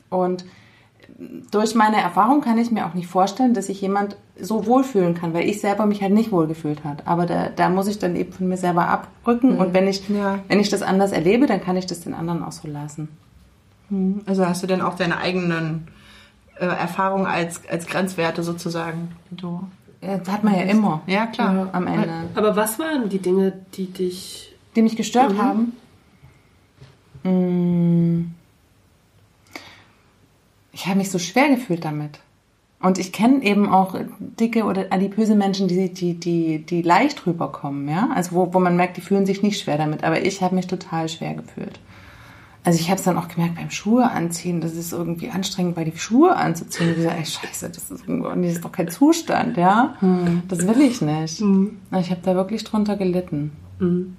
Und 0.10 0.46
durch 1.52 1.76
meine 1.76 1.98
Erfahrung 2.02 2.42
kann 2.42 2.58
ich 2.58 2.72
mir 2.72 2.86
auch 2.86 2.94
nicht 2.94 3.08
vorstellen, 3.08 3.54
dass 3.54 3.66
sich 3.68 3.82
jemand 3.82 4.16
so 4.40 4.66
wohlfühlen 4.68 5.16
kann, 5.16 5.34
weil 5.34 5.50
ich 5.50 5.60
selber 5.60 5.86
mich 5.86 6.02
halt 6.02 6.14
nicht 6.14 6.32
wohlgefühlt 6.32 6.84
hat. 6.84 7.06
Aber 7.08 7.26
da, 7.26 7.50
da 7.50 7.70
muss 7.70 7.88
ich 7.88 8.00
dann 8.00 8.16
eben 8.16 8.32
von 8.32 8.48
mir 8.48 8.58
selber 8.58 8.88
abrücken. 8.88 9.58
Und 9.58 9.74
wenn 9.74 9.88
ich, 9.88 10.08
Ja. 10.08 10.40
wenn 10.48 10.60
ich 10.60 10.70
das 10.70 10.82
anders 10.82 11.12
erlebe, 11.12 11.46
dann 11.46 11.62
kann 11.62 11.76
ich 11.78 11.88
das 11.88 12.02
den 12.02 12.14
anderen 12.14 12.44
auch 12.44 12.52
so 12.52 12.68
lassen. 12.68 13.10
Also 14.28 14.46
hast 14.46 14.62
du 14.64 14.68
denn 14.68 14.82
auch 14.82 14.96
deine 14.96 15.18
eigenen 15.18 15.88
äh, 16.60 16.66
Erfahrungen 16.66 17.26
als, 17.26 17.62
als 17.70 17.88
Grenzwerte 17.88 18.44
sozusagen? 18.44 19.10
die 19.32 19.38
Du 19.38 19.64
Ja, 20.02 20.18
Das 20.18 20.30
hat 20.30 20.44
man 20.44 20.56
ja 20.56 20.62
immer. 20.62 21.02
ja, 21.08 21.26
klar. 21.28 21.70
Am 21.72 21.88
Ende. 21.88 22.10
Aber 22.36 22.56
was 22.56 22.80
waren 22.80 23.10
die 23.10 23.20
Dinge, 23.20 23.54
die 23.74 23.88
dich 23.88 24.56
Die 24.76 24.82
mich 24.82 24.96
gestört 24.96 25.38
haben. 25.38 25.74
Mm. 27.24 28.32
Ich 30.72 30.86
habe 30.88 30.98
mich 30.98 31.12
so 31.12 31.20
schwer 31.20 31.50
gefühlt 31.50 31.84
damit. 31.84 32.20
Und 32.82 32.98
ich 32.98 33.12
kenne 33.12 33.44
eben 33.44 33.68
auch 33.68 33.96
dicke 34.20 34.64
oder 34.64 34.86
adipöse 34.92 35.36
Menschen, 35.36 35.68
die, 35.68 35.94
die, 35.94 36.14
die, 36.14 36.60
die 36.60 36.82
leicht 36.82 37.26
rüberkommen, 37.28 37.90
ja. 37.90 38.10
Also 38.16 38.32
wo, 38.32 38.54
wo 38.54 38.60
man 38.60 38.78
merkt, 38.78 38.96
die 38.96 39.02
fühlen 39.02 39.26
sich 39.26 39.44
nicht 39.44 39.60
schwer 39.60 39.78
damit. 39.78 40.06
Aber 40.06 40.24
ich 40.24 40.42
habe 40.42 40.56
mich 40.56 40.68
total 40.68 41.10
schwer 41.10 41.34
gefühlt. 41.34 41.78
Also 42.64 42.80
ich 42.80 42.90
habe 42.90 42.98
es 42.98 43.04
dann 43.04 43.18
auch 43.18 43.30
gemerkt 43.30 43.56
beim 43.56 43.72
Schuhe 43.72 44.10
anziehen, 44.12 44.60
das 44.60 44.76
ist 44.76 44.92
irgendwie 44.92 45.30
anstrengend, 45.30 45.76
bei 45.76 45.86
die 45.86 45.98
Schuhe 45.98 46.36
anzuziehen. 46.36 46.90
Ich 46.90 46.96
gesagt, 46.98 47.18
ey, 47.18 47.26
scheiße, 47.26 47.70
das 47.70 47.92
ist, 47.92 48.04
das 48.08 48.38
ist 48.38 48.66
doch 48.66 48.72
kein 48.72 48.90
Zustand, 48.90 49.58
ja. 49.58 49.96
Hm. 50.00 50.44
Das 50.48 50.68
will 50.68 50.82
ich 50.82 51.02
nicht. 51.02 51.40
Hm. 51.40 51.78
Ich 52.00 52.12
habe 52.12 52.22
da 52.22 52.36
wirklich 52.36 52.64
drunter 52.66 52.98
gelitten. 52.98 53.52
Hm. 53.80 54.18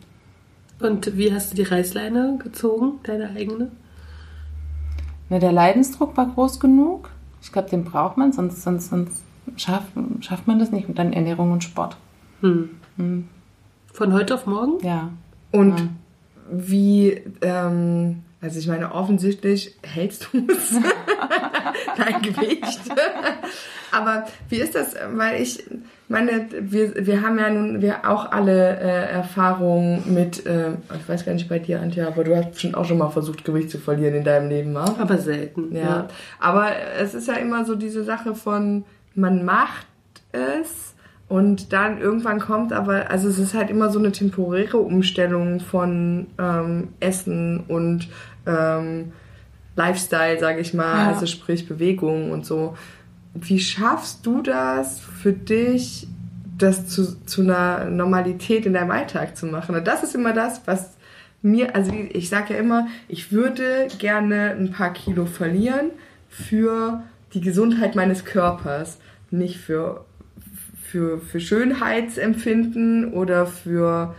Und 0.81 1.19
wie 1.19 1.33
hast 1.33 1.53
du 1.53 1.57
die 1.57 1.63
Reißleine 1.63 2.39
gezogen, 2.43 3.01
deine 3.03 3.31
eigene? 3.31 3.71
Na, 5.29 5.39
der 5.39 5.53
Leidensdruck 5.53 6.17
war 6.17 6.27
groß 6.27 6.61
genug. 6.61 7.11
Ich 7.43 7.53
glaube, 7.53 7.69
den 7.69 7.85
braucht 7.85 8.17
man, 8.17 8.33
sonst, 8.33 8.63
sonst, 8.63 8.89
sonst 8.89 9.23
schafft, 9.57 9.93
schafft 10.21 10.47
man 10.47 10.59
das 10.59 10.73
nicht. 10.73 10.89
Und 10.89 10.99
dann 10.99 11.13
Ernährung 11.13 11.53
und 11.53 11.63
Sport. 11.63 11.99
Hm. 12.41 12.71
Hm. 12.97 13.29
Von 13.93 14.15
heute 14.15 14.35
auf 14.35 14.47
morgen? 14.47 14.83
Ja. 14.83 15.11
Und 15.53 15.79
ja. 15.79 15.89
wie, 16.51 17.21
ähm, 17.43 18.23
also 18.43 18.59
ich 18.59 18.67
meine, 18.67 18.95
offensichtlich 18.95 19.77
hältst 19.83 20.29
du 20.33 20.47
es, 20.51 20.71
dein 21.97 22.23
Gewicht. 22.23 22.81
Aber 23.93 24.25
wie 24.49 24.57
ist 24.57 24.75
das? 24.75 24.95
Weil 25.15 25.43
ich 25.43 25.65
meine, 26.09 26.47
wir, 26.61 27.07
wir 27.07 27.23
haben 27.23 27.39
ja 27.39 27.51
nun 27.51 27.83
wir 27.83 28.09
auch 28.09 28.33
alle 28.33 28.79
äh, 28.79 29.13
Erfahrungen 29.13 30.03
mit, 30.15 30.47
äh, 30.47 30.73
ich 30.99 31.09
weiß 31.09 31.25
gar 31.27 31.33
nicht 31.33 31.49
bei 31.49 31.59
dir, 31.59 31.81
Antje, 31.81 32.07
aber 32.07 32.25
du 32.25 32.37
hast 32.37 32.53
bestimmt 32.53 32.77
auch 32.77 32.85
schon 32.85 32.99
mal 32.99 33.11
versucht, 33.11 33.45
Gewicht 33.45 33.71
zu 33.71 33.79
verlieren 33.79 34.15
in 34.15 34.25
deinem 34.25 34.49
Leben, 34.49 34.75
wa? 34.75 34.97
Aber 34.99 35.19
selten. 35.19 35.75
Ja. 35.75 35.83
ja. 35.83 36.09
Aber 36.39 36.69
es 36.99 37.15
ist 37.15 37.29
ja 37.29 37.35
immer 37.35 37.65
so 37.65 37.75
diese 37.75 38.05
Sache 38.05 38.35
von, 38.35 38.85
man 39.15 39.45
macht 39.45 39.87
es 40.33 40.95
und 41.31 41.73
dann 41.73 42.01
irgendwann 42.01 42.41
kommt 42.41 42.73
aber, 42.73 43.09
also 43.09 43.29
es 43.29 43.39
ist 43.39 43.55
halt 43.55 43.71
immer 43.71 43.91
so 43.91 44.01
eine 44.01 44.11
temporäre 44.11 44.79
Umstellung 44.79 45.61
von 45.61 46.27
ähm, 46.41 46.89
Essen 46.99 47.61
und 47.69 48.09
ähm, 48.47 49.13
Lifestyle, 49.77 50.39
sage 50.39 50.61
ich 50.61 50.75
mal, 50.75 51.07
ja. 51.07 51.13
also 51.13 51.27
sprich 51.27 51.69
Bewegung 51.69 52.33
und 52.33 52.45
so. 52.45 52.77
Wie 53.35 53.61
schaffst 53.61 54.27
du 54.27 54.43
das 54.43 55.01
für 55.01 55.33
dich, 55.33 56.09
das 56.59 56.89
zu, 56.89 57.25
zu 57.25 57.43
einer 57.43 57.87
Normalität 57.87 58.67
in 58.67 58.75
deinem 58.75 58.91
Alltag 58.91 59.37
zu 59.37 59.47
machen? 59.47 59.75
Und 59.75 59.87
das 59.87 60.03
ist 60.03 60.15
immer 60.15 60.33
das, 60.33 60.63
was 60.67 60.97
mir, 61.43 61.75
also 61.75 61.93
ich 62.13 62.29
sage 62.29 62.55
ja 62.55 62.61
immer, 62.61 62.89
ich 63.09 63.33
würde 63.33 63.89
gerne 63.99 64.51
ein 64.51 64.73
paar 64.73 64.93
Kilo 64.93 65.27
verlieren 65.27 65.91
für 66.29 67.03
die 67.33 67.41
Gesundheit 67.41 67.95
meines 67.95 68.25
Körpers, 68.25 68.99
nicht 69.31 69.59
für 69.59 70.05
für, 70.91 71.19
für 71.21 71.39
Schönheitsempfinden 71.39 73.13
oder 73.13 73.47
für 73.47 74.15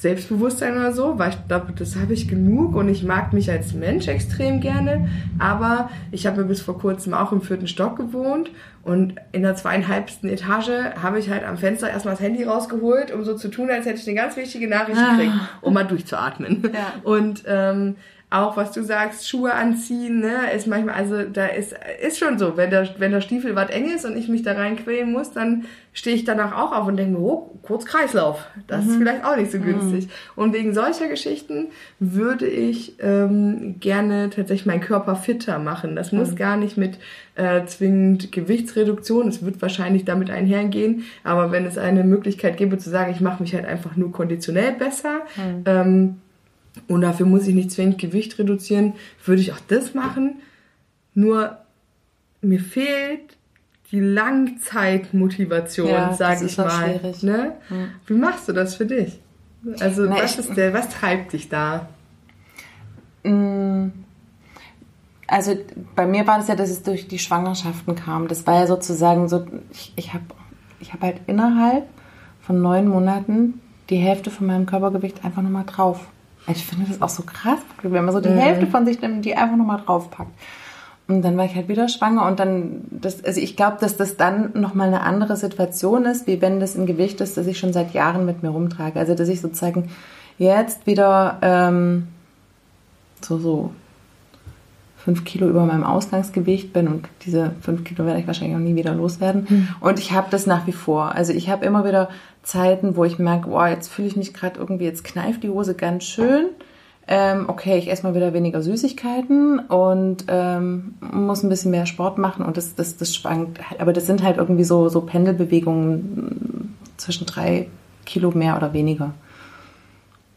Selbstbewusstsein 0.00 0.78
oder 0.78 0.94
so, 0.94 1.18
weil 1.18 1.28
ich 1.28 1.46
glaube, 1.46 1.74
das 1.76 1.94
habe 1.96 2.14
ich 2.14 2.26
genug 2.26 2.74
und 2.74 2.88
ich 2.88 3.02
mag 3.02 3.34
mich 3.34 3.50
als 3.50 3.74
Mensch 3.74 4.08
extrem 4.08 4.62
gerne. 4.62 5.10
Aber 5.38 5.90
ich 6.10 6.26
habe 6.26 6.40
mir 6.40 6.46
bis 6.46 6.62
vor 6.62 6.78
kurzem 6.78 7.12
auch 7.12 7.32
im 7.32 7.42
vierten 7.42 7.66
Stock 7.66 7.98
gewohnt 7.98 8.50
und 8.82 9.16
in 9.32 9.42
der 9.42 9.56
zweieinhalbsten 9.56 10.30
Etage 10.30 10.70
habe 11.02 11.18
ich 11.18 11.28
halt 11.28 11.44
am 11.44 11.58
Fenster 11.58 11.90
erstmal 11.90 12.14
das 12.14 12.22
Handy 12.22 12.44
rausgeholt, 12.44 13.12
um 13.12 13.24
so 13.24 13.36
zu 13.36 13.48
tun, 13.48 13.68
als 13.68 13.84
hätte 13.84 14.00
ich 14.00 14.08
eine 14.08 14.16
ganz 14.16 14.38
wichtige 14.38 14.68
Nachricht 14.68 14.98
ah. 14.98 15.16
gekriegt, 15.16 15.34
um 15.60 15.74
mal 15.74 15.84
durchzuatmen. 15.84 16.70
Ja. 16.72 16.94
Und 17.02 17.44
ähm, 17.46 17.96
auch 18.30 18.56
was 18.56 18.70
du 18.70 18.84
sagst, 18.84 19.28
Schuhe 19.28 19.52
anziehen, 19.52 20.20
ne, 20.20 20.52
ist 20.54 20.68
manchmal, 20.68 20.94
also 20.94 21.24
da 21.24 21.46
ist, 21.46 21.74
ist 22.00 22.18
schon 22.20 22.38
so, 22.38 22.56
wenn 22.56 22.70
der, 22.70 22.88
wenn 22.98 23.10
der 23.10 23.20
Stiefel 23.20 23.56
was 23.56 23.70
eng 23.70 23.90
ist 23.90 24.04
und 24.04 24.16
ich 24.16 24.28
mich 24.28 24.42
da 24.42 24.52
reinquälen 24.52 25.10
muss, 25.10 25.32
dann 25.32 25.64
stehe 25.92 26.14
ich 26.14 26.24
danach 26.24 26.56
auch 26.56 26.70
auf 26.70 26.86
und 26.86 26.96
denke 26.96 27.18
mir, 27.18 27.24
oh, 27.24 27.58
kurz 27.62 27.84
Kreislauf. 27.84 28.46
Das 28.68 28.84
mhm. 28.84 28.90
ist 28.90 28.96
vielleicht 28.98 29.24
auch 29.24 29.36
nicht 29.36 29.50
so 29.50 29.58
günstig. 29.58 30.06
Mhm. 30.06 30.10
Und 30.36 30.54
wegen 30.54 30.72
solcher 30.72 31.08
Geschichten 31.08 31.70
würde 31.98 32.46
ich 32.46 32.94
ähm, 33.00 33.80
gerne 33.80 34.30
tatsächlich 34.30 34.66
meinen 34.66 34.80
Körper 34.80 35.16
fitter 35.16 35.58
machen. 35.58 35.96
Das 35.96 36.12
muss 36.12 36.30
mhm. 36.30 36.36
gar 36.36 36.56
nicht 36.56 36.76
mit 36.76 36.98
äh, 37.34 37.64
zwingend 37.66 38.30
Gewichtsreduktion, 38.30 39.26
es 39.26 39.44
wird 39.44 39.60
wahrscheinlich 39.60 40.04
damit 40.04 40.30
einhergehen, 40.30 41.04
aber 41.24 41.50
wenn 41.50 41.64
es 41.64 41.78
eine 41.78 42.04
Möglichkeit 42.04 42.56
gäbe 42.58 42.78
zu 42.78 42.90
sagen, 42.90 43.10
ich 43.12 43.20
mache 43.20 43.42
mich 43.42 43.54
halt 43.54 43.64
einfach 43.64 43.96
nur 43.96 44.12
konditionell 44.12 44.72
besser, 44.72 45.22
mhm. 45.36 45.64
ähm, 45.64 46.16
und 46.88 47.00
dafür 47.02 47.26
muss 47.26 47.46
ich 47.46 47.54
nicht 47.54 47.70
zwingend 47.70 47.98
Gewicht 47.98 48.38
reduzieren, 48.38 48.94
würde 49.24 49.42
ich 49.42 49.52
auch 49.52 49.60
das 49.68 49.94
machen. 49.94 50.36
Nur 51.14 51.58
mir 52.40 52.60
fehlt 52.60 53.36
die 53.90 54.00
Langzeitmotivation, 54.00 55.88
ja, 55.88 56.12
sage 56.14 56.46
ich 56.46 56.56
mal. 56.56 57.00
Ne? 57.22 57.52
Mhm. 57.68 57.88
Wie 58.06 58.14
machst 58.14 58.48
du 58.48 58.52
das 58.52 58.76
für 58.76 58.86
dich? 58.86 59.20
Also 59.80 60.06
Na, 60.06 60.22
was, 60.22 60.38
ist 60.38 60.56
der, 60.56 60.72
was 60.72 60.88
treibt 60.88 61.32
dich 61.32 61.48
da? 61.48 61.88
Mm, 63.24 63.88
also 65.26 65.56
bei 65.94 66.06
mir 66.06 66.26
war 66.26 66.40
es 66.40 66.48
ja, 66.48 66.56
dass 66.56 66.70
es 66.70 66.82
durch 66.82 67.08
die 67.08 67.18
Schwangerschaften 67.18 67.94
kam. 67.94 68.28
Das 68.28 68.46
war 68.46 68.60
ja 68.60 68.66
sozusagen 68.66 69.28
so, 69.28 69.46
ich, 69.72 69.92
ich 69.96 70.14
habe 70.14 70.24
ich 70.78 70.92
hab 70.92 71.02
halt 71.02 71.20
innerhalb 71.26 71.86
von 72.40 72.62
neun 72.62 72.88
Monaten 72.88 73.60
die 73.90 73.96
Hälfte 73.96 74.30
von 74.30 74.46
meinem 74.46 74.66
Körpergewicht 74.66 75.24
einfach 75.24 75.42
nochmal 75.42 75.66
drauf. 75.66 76.06
Ich 76.48 76.64
finde 76.64 76.86
das 76.88 77.02
auch 77.02 77.08
so 77.08 77.22
krass, 77.22 77.58
wenn 77.82 78.04
man 78.04 78.12
so 78.12 78.20
die 78.20 78.28
mhm. 78.28 78.38
Hälfte 78.38 78.66
von 78.66 78.86
sich 78.86 79.00
nimmt, 79.00 79.24
die 79.24 79.36
einfach 79.36 79.56
nochmal 79.56 79.82
draufpackt. 79.84 80.32
Und 81.10 81.22
dann 81.22 81.36
war 81.36 81.44
ich 81.44 81.56
halt 81.56 81.68
wieder 81.68 81.88
schwanger 81.88 82.26
und 82.26 82.38
dann, 82.38 82.82
das, 82.90 83.24
also 83.24 83.40
ich 83.40 83.56
glaube, 83.56 83.78
dass 83.80 83.96
das 83.96 84.16
dann 84.16 84.52
nochmal 84.54 84.86
eine 84.86 85.00
andere 85.00 85.36
Situation 85.36 86.04
ist, 86.04 86.28
wie 86.28 86.40
wenn 86.40 86.60
das 86.60 86.76
ein 86.76 86.86
Gewicht 86.86 87.20
ist, 87.20 87.36
das 87.36 87.48
ich 87.48 87.58
schon 87.58 87.72
seit 87.72 87.92
Jahren 87.92 88.24
mit 88.24 88.44
mir 88.44 88.50
rumtrage. 88.50 88.98
Also 88.98 89.14
dass 89.14 89.28
ich 89.28 89.40
sozusagen 89.40 89.90
jetzt 90.38 90.86
wieder 90.86 91.38
ähm, 91.42 92.06
so, 93.20 93.38
so 93.38 93.70
fünf 95.04 95.24
Kilo 95.24 95.48
über 95.48 95.64
meinem 95.64 95.82
Ausgangsgewicht 95.82 96.72
bin 96.72 96.86
und 96.86 97.08
diese 97.24 97.52
fünf 97.60 97.84
Kilo 97.84 98.04
werde 98.04 98.20
ich 98.20 98.26
wahrscheinlich 98.26 98.56
auch 98.56 98.60
nie 98.60 98.76
wieder 98.76 98.94
loswerden. 98.94 99.46
Mhm. 99.48 99.68
Und 99.80 99.98
ich 99.98 100.12
habe 100.12 100.28
das 100.30 100.46
nach 100.46 100.66
wie 100.66 100.72
vor. 100.72 101.14
Also 101.14 101.32
ich 101.32 101.48
habe 101.48 101.64
immer 101.64 101.84
wieder 101.84 102.10
Zeiten, 102.42 102.96
wo 102.96 103.04
ich 103.04 103.18
merke, 103.18 103.48
boah, 103.48 103.68
jetzt 103.68 103.88
fühle 103.88 104.08
ich 104.08 104.16
mich 104.16 104.34
gerade 104.34 104.58
irgendwie, 104.58 104.84
jetzt 104.84 105.04
kneift 105.04 105.42
die 105.42 105.50
Hose 105.50 105.74
ganz 105.74 106.04
schön. 106.04 106.46
Ähm, 107.06 107.46
okay, 107.48 107.76
ich 107.76 107.90
esse 107.90 108.04
mal 108.04 108.14
wieder 108.14 108.32
weniger 108.32 108.62
Süßigkeiten 108.62 109.58
und 109.58 110.26
ähm, 110.28 110.94
muss 111.00 111.42
ein 111.42 111.48
bisschen 111.48 111.72
mehr 111.72 111.86
Sport 111.86 112.18
machen 112.18 112.44
und 112.44 112.56
das, 112.56 112.74
das, 112.76 112.96
das 112.96 113.14
schwankt. 113.14 113.58
Aber 113.80 113.92
das 113.92 114.06
sind 114.06 114.22
halt 114.22 114.36
irgendwie 114.36 114.64
so, 114.64 114.88
so 114.88 115.00
Pendelbewegungen 115.00 116.76
zwischen 116.96 117.26
drei 117.26 117.68
Kilo 118.06 118.30
mehr 118.30 118.56
oder 118.56 118.72
weniger. 118.72 119.12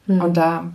Mhm. 0.07 0.21
Und 0.21 0.37
da 0.37 0.65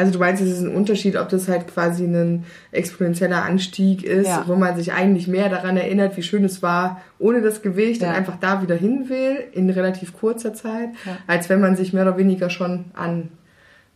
also 0.00 0.12
du 0.12 0.18
meinst, 0.18 0.42
es 0.42 0.48
ist 0.48 0.62
ein 0.62 0.74
Unterschied, 0.74 1.16
ob 1.16 1.28
das 1.28 1.46
halt 1.46 1.68
quasi 1.68 2.04
ein 2.04 2.44
exponentieller 2.72 3.44
Anstieg 3.44 4.02
ist, 4.02 4.28
ja. 4.28 4.44
wo 4.46 4.56
man 4.56 4.74
sich 4.76 4.92
eigentlich 4.92 5.28
mehr 5.28 5.50
daran 5.50 5.76
erinnert, 5.76 6.16
wie 6.16 6.22
schön 6.22 6.44
es 6.44 6.62
war 6.62 7.02
ohne 7.18 7.42
das 7.42 7.60
Gewicht 7.60 8.00
ja. 8.00 8.08
und 8.08 8.14
einfach 8.14 8.36
da 8.40 8.62
wieder 8.62 8.74
hin 8.74 9.10
will 9.10 9.36
in 9.52 9.68
relativ 9.68 10.18
kurzer 10.18 10.54
Zeit, 10.54 10.88
ja. 11.04 11.18
als 11.26 11.50
wenn 11.50 11.60
man 11.60 11.76
sich 11.76 11.92
mehr 11.92 12.04
oder 12.04 12.16
weniger 12.16 12.48
schon 12.48 12.86
an 12.94 13.28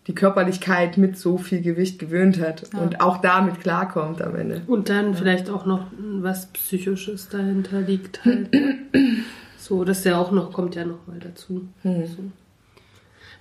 die 0.07 0.15
Körperlichkeit 0.15 0.99
mit 0.99 1.17
so 1.17 1.39
viel 1.39 1.63
Gewicht 1.63 1.99
gewöhnt 1.99 2.39
hat 2.39 2.65
und 2.75 3.01
auch 3.01 3.23
damit 3.23 3.61
klarkommt 3.61 4.21
am 4.21 4.37
Ende. 4.37 4.61
Und 4.67 4.91
dann 4.91 5.15
vielleicht 5.15 5.49
auch 5.49 5.65
noch 5.65 5.87
was 5.97 6.49
Psychisches 6.49 7.31
dahinter 7.31 7.81
liegt 7.81 8.23
halt. 8.27 8.51
so, 9.57 9.85
das 9.85 10.05
ja 10.05 10.19
auch 10.19 10.31
noch, 10.31 10.53
kommt 10.53 10.75
ja 10.75 10.85
noch 10.85 11.07
mal 11.07 11.19
dazu. 11.19 11.69
Hm. 11.81 12.07
So. 12.07 12.23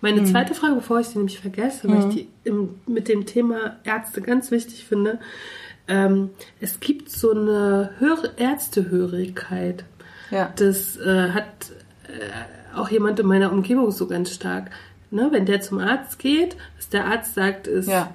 Meine 0.04 0.20
mhm. 0.20 0.26
zweite 0.26 0.54
Frage, 0.54 0.76
bevor 0.76 1.00
ich 1.00 1.08
sie 1.08 1.18
nämlich 1.18 1.40
vergesse, 1.40 1.88
weil 1.88 2.00
ich 2.00 2.06
mhm. 2.06 2.10
die 2.10 2.28
im, 2.44 2.76
mit 2.86 3.08
dem 3.08 3.26
Thema 3.26 3.78
Ärzte 3.86 4.22
ganz 4.22 4.52
wichtig 4.52 4.84
finde. 4.84 5.18
Ähm, 5.88 6.32
es 6.60 6.82
gibt 6.82 7.10
so 7.10 7.32
eine 7.32 7.92
Hör 8.00 8.18
Ärztehörigkeit. 8.36 9.86
Ja. 10.30 10.52
Das 10.58 10.98
äh, 10.98 11.30
hat 11.30 11.72
äh, 12.10 12.76
auch 12.78 12.90
jemand 12.90 13.22
in 13.22 13.28
meiner 13.28 13.54
Umgebung 13.54 13.92
so 13.92 14.06
ganz 14.08 14.32
stark. 14.32 14.72
Ne? 15.10 15.30
Wenn 15.32 15.46
der 15.46 15.62
zum 15.62 15.80
Arzt 15.80 16.20
geht, 16.20 16.58
was 16.76 16.90
der 16.90 17.06
Arzt 17.06 17.34
sagt, 17.34 17.68
ist. 17.68 17.88
Ja. 17.88 18.14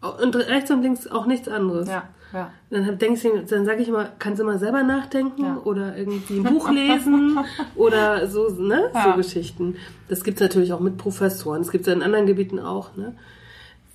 Und 0.00 0.34
rechts 0.34 0.70
und 0.70 0.80
links 0.80 1.06
auch 1.06 1.26
nichts 1.26 1.46
anderes. 1.46 1.90
Ja. 1.90 2.08
Ja. 2.32 2.52
Dann 2.70 2.98
denkst 2.98 3.22
du, 3.22 3.44
dann 3.48 3.64
sage 3.64 3.82
ich 3.82 3.88
immer, 3.88 4.08
kannst 4.18 4.40
du 4.40 4.44
mal 4.44 4.58
selber 4.58 4.82
nachdenken 4.82 5.42
ja. 5.42 5.60
oder 5.64 5.96
irgendwie 5.96 6.38
ein 6.38 6.44
Buch 6.44 6.70
lesen 6.70 7.38
oder 7.74 8.28
so, 8.28 8.48
ne? 8.50 8.90
Ja. 8.94 9.10
So 9.10 9.16
Geschichten. 9.16 9.76
Das 10.08 10.22
gibt's 10.22 10.40
natürlich 10.40 10.72
auch 10.72 10.80
mit 10.80 10.96
Professoren. 10.96 11.62
Das 11.62 11.70
gibt's 11.70 11.86
ja 11.86 11.92
in 11.92 12.02
anderen 12.02 12.26
Gebieten 12.26 12.58
auch, 12.58 12.96
ne? 12.96 13.14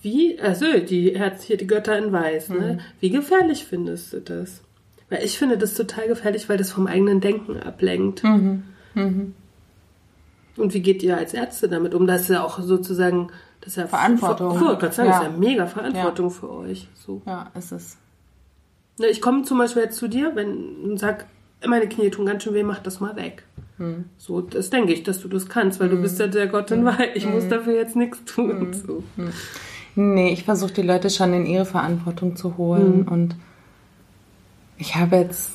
Wie, 0.02 0.40
also 0.40 0.66
die 0.80 1.20
hat 1.20 1.42
hier 1.42 1.58
die 1.58 1.66
Götter 1.66 1.98
in 1.98 2.12
Weiß, 2.12 2.50
ne? 2.50 2.56
mhm. 2.56 2.62
ne? 2.62 2.80
Wie 3.00 3.10
gefährlich 3.10 3.66
findest 3.66 4.14
du 4.14 4.22
das? 4.22 4.62
Weil 5.10 5.24
ich 5.24 5.38
finde 5.38 5.58
das 5.58 5.74
total 5.74 6.08
gefährlich, 6.08 6.48
weil 6.50 6.58
das 6.58 6.72
vom 6.72 6.88
eigenen 6.88 7.22
Denken 7.22 7.60
ablenkt. 7.60 8.24
Mhm. 8.24 8.64
Mhm. 8.94 9.34
Und 10.58 10.74
wie 10.74 10.82
geht 10.82 11.04
ihr 11.04 11.18
als 11.18 11.34
Ärzte 11.34 11.68
damit 11.68 11.94
um? 11.94 12.08
Das 12.08 12.22
ist 12.22 12.30
ja 12.30 12.44
auch 12.44 12.60
sozusagen, 12.60 13.30
das 13.62 13.70
ist 13.70 13.78
ja 13.78 13.88
Verantwortung. 13.88 14.58
Vor, 14.58 14.80
vor, 14.80 14.92
sagen, 14.92 15.10
ja. 15.10 15.20
Das 15.20 15.28
ist 15.28 15.34
ja 15.34 15.38
mega 15.38 15.66
Verantwortung 15.68 16.28
ja. 16.28 16.32
für 16.32 16.52
euch. 16.52 16.88
So. 16.96 17.22
Ja, 17.26 17.52
ist 17.56 17.72
es. 17.72 17.98
Ne, 18.98 19.08
ich 19.08 19.22
komme 19.22 19.44
zum 19.44 19.58
Beispiel 19.58 19.84
jetzt 19.84 19.98
zu 19.98 20.08
dir, 20.08 20.36
wenn 20.36 20.84
und 20.84 21.00
sag, 21.00 21.26
meine 21.66 21.88
Knie 21.88 22.10
tun 22.10 22.26
ganz 22.26 22.44
schön 22.44 22.54
weh, 22.54 22.64
mach 22.64 22.80
das 22.80 23.00
mal 23.00 23.16
weg. 23.16 23.44
Hm. 23.78 24.06
So, 24.18 24.42
das 24.42 24.70
denke 24.70 24.94
ich, 24.94 25.04
dass 25.04 25.22
du 25.22 25.28
das 25.28 25.50
kannst, 25.50 25.80
weil 25.80 25.90
hm. 25.90 25.98
du 25.98 26.02
bist 26.02 26.20
ja 26.20 26.28
der 26.28 26.48
Gott 26.48 26.72
in 26.72 26.80
hm. 26.80 26.86
Wahrheit. 26.86 27.12
Ich 27.16 27.26
hm. 27.26 27.34
muss 27.34 27.48
dafür 27.48 27.76
jetzt 27.76 27.96
nichts 27.96 28.24
tun. 28.26 28.60
Hm. 28.60 28.74
So. 28.74 29.04
Hm. 29.18 29.34
Nee, 29.96 30.32
ich 30.34 30.44
versuche 30.44 30.74
die 30.74 30.82
Leute 30.82 31.10
schon 31.10 31.34
in 31.34 31.46
ihre 31.46 31.66
Verantwortung 31.66 32.36
zu 32.36 32.58
holen. 32.58 33.08
Und 33.08 33.36
ich 34.78 34.96
habe 34.96 35.18
jetzt 35.18 35.52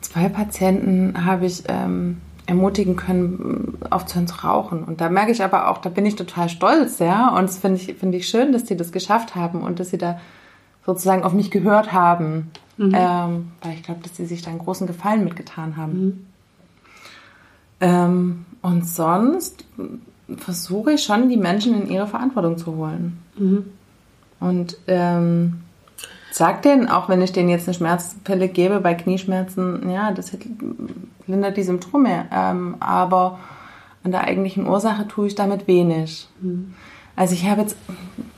zwei 0.00 0.28
Patienten 0.28 1.24
habe 1.24 1.46
ich 1.46 1.62
ähm, 1.68 2.20
ermutigen 2.46 2.96
können, 2.96 3.78
aufzuhören 3.90 4.26
zu 4.26 4.44
rauchen. 4.44 4.82
Und 4.82 5.00
da 5.00 5.08
merke 5.08 5.30
ich 5.30 5.42
aber 5.44 5.68
auch, 5.68 5.78
da 5.78 5.88
bin 5.88 6.04
ich 6.04 6.16
total 6.16 6.48
stolz, 6.48 6.98
ja. 6.98 7.28
Und 7.36 7.48
das 7.48 7.58
finde 7.58 7.80
ich, 7.80 7.94
finde 7.94 8.18
ich 8.18 8.28
schön, 8.28 8.52
dass 8.52 8.64
die 8.64 8.76
das 8.76 8.90
geschafft 8.90 9.36
haben 9.36 9.62
und 9.62 9.78
dass 9.78 9.90
sie 9.90 9.98
da 9.98 10.20
sozusagen 10.84 11.24
auf 11.24 11.32
mich 11.32 11.50
gehört 11.50 11.92
haben. 11.92 12.50
Ähm, 12.94 13.52
weil 13.62 13.74
ich 13.74 13.82
glaube, 13.82 14.00
dass 14.02 14.16
sie 14.16 14.26
sich 14.26 14.42
da 14.42 14.50
einen 14.50 14.58
großen 14.58 14.86
Gefallen 14.86 15.24
mitgetan 15.24 15.76
haben. 15.76 16.26
Ähm, 17.80 18.46
und 18.62 18.86
sonst 18.86 19.64
versuche 20.36 20.92
ich 20.92 21.02
schon, 21.02 21.28
die 21.28 21.36
Menschen 21.36 21.80
in 21.80 21.90
ihre 21.90 22.06
Verantwortung 22.06 22.56
zu 22.56 22.76
holen. 22.76 23.18
Und 24.40 24.76
ähm, 24.86 25.60
sag 26.32 26.62
denen, 26.62 26.88
auch 26.88 27.08
wenn 27.08 27.22
ich 27.22 27.32
denen 27.32 27.48
jetzt 27.48 27.68
eine 27.68 27.74
Schmerzpille 27.74 28.48
gebe 28.48 28.80
bei 28.80 28.94
Knieschmerzen, 28.94 29.90
ja, 29.90 30.12
das 30.12 30.32
lindert 31.26 31.56
die 31.56 31.62
Symptome, 31.62 32.26
ähm, 32.32 32.76
aber 32.80 33.38
an 34.02 34.10
der 34.10 34.24
eigentlichen 34.24 34.66
Ursache 34.66 35.06
tue 35.06 35.28
ich 35.28 35.34
damit 35.34 35.68
wenig. 35.68 36.28
Also 37.14 37.34
ich 37.34 37.46
habe 37.46 37.62
jetzt, 37.62 37.76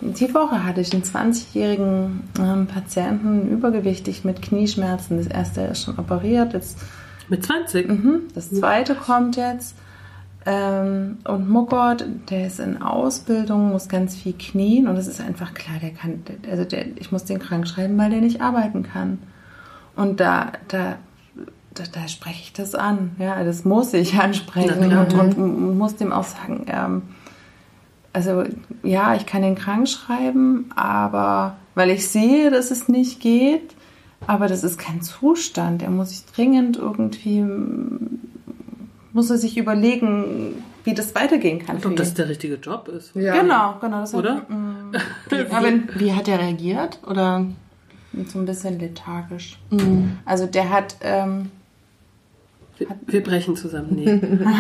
die 0.01 0.35
Woche 0.35 0.65
hatte 0.65 0.81
ich 0.81 0.93
einen 0.93 1.05
20-jährigen 1.05 2.29
ähm, 2.39 2.67
Patienten 2.67 3.51
übergewichtig 3.51 4.25
mit 4.25 4.43
Knieschmerzen. 4.43 5.17
Das 5.19 5.27
erste 5.27 5.63
ist 5.63 5.85
schon 5.85 5.99
operiert, 5.99 6.53
jetzt 6.53 6.79
Mit 7.29 7.45
20? 7.45 7.89
Mhm. 7.89 8.23
Das 8.35 8.51
zweite 8.51 8.95
kommt 8.95 9.37
jetzt. 9.37 9.77
Ähm, 10.47 11.19
und 11.25 11.49
Muckert, 11.49 12.05
der 12.29 12.47
ist 12.47 12.61
in 12.61 12.83
Ausbildung, 12.83 13.71
muss 13.71 13.89
ganz 13.89 14.15
viel 14.15 14.35
knien 14.35 14.89
und 14.89 14.97
es 14.97 15.07
ist 15.07 15.21
einfach 15.21 15.55
klar, 15.55 15.79
der 15.81 15.93
kann, 15.93 16.23
also 16.51 16.65
der, 16.65 16.99
ich 16.99 17.11
muss 17.11 17.25
den 17.25 17.39
krank 17.39 17.67
schreiben, 17.67 17.97
weil 17.97 18.11
der 18.11 18.21
nicht 18.21 18.43
arbeiten 18.43 18.83
kann. 18.83 19.21
Und 19.97 20.21
da, 20.21 20.53
da, 20.69 20.97
da, 21.73 21.85
da 21.91 22.09
spreche 22.09 22.43
ich 22.43 22.53
das 22.53 22.75
an. 22.75 23.13
Ja, 23.19 23.43
das 23.43 23.65
muss 23.65 23.95
ich 23.95 24.15
ansprechen 24.21 24.95
und, 24.95 25.15
und 25.15 25.79
muss 25.79 25.97
dem 25.97 26.13
auch 26.13 26.25
sagen, 26.25 26.67
ähm, 26.69 27.03
also 28.15 28.45
ja, 28.83 29.15
ich 29.15 29.27
kann 29.27 29.43
den 29.43 29.57
krank 29.57 29.89
schreiben, 29.89 30.71
aber 30.75 31.57
weil 31.75 31.91
ich 31.91 32.09
sehe, 32.09 32.51
dass 32.51 32.71
es 32.71 32.89
nicht 32.89 33.21
geht, 33.21 33.75
aber 34.27 34.47
das 34.47 34.65
ist 34.65 34.79
kein 34.79 35.03
Zustand. 35.03 35.83
Er 35.83 35.91
muss 35.91 36.11
sich 36.11 36.25
dringend 36.25 36.77
irgendwie, 36.77 37.45
muss 39.13 39.31
er 39.31 39.37
sich 39.37 39.59
überlegen, 39.59 40.63
wie 40.85 40.95
das 40.95 41.15
weitergehen 41.15 41.59
kann. 41.59 41.79
Ob 41.85 41.97
das 41.97 42.11
ihn. 42.11 42.15
der 42.15 42.29
richtige 42.29 42.55
Job 42.55 42.89
ist. 42.89 43.15
Ja. 43.17 43.41
Genau, 43.41 43.77
genau. 43.81 44.01
Das 44.01 44.15
Oder? 44.15 44.47
Aber 45.51 45.69
Wie 45.97 46.13
hat 46.13 46.29
er 46.29 46.39
reagiert? 46.39 47.01
Oder 47.07 47.47
so 48.27 48.39
ein 48.39 48.47
bisschen 48.47 48.79
lethargisch. 48.79 49.59
Also 50.25 50.47
der 50.47 50.71
hat, 50.71 50.97
ähm, 51.03 51.51
Wir, 52.79 52.87
wir 53.07 53.23
brechen 53.25 53.57
zusammen. 53.57 53.89
Nee. 53.91 54.21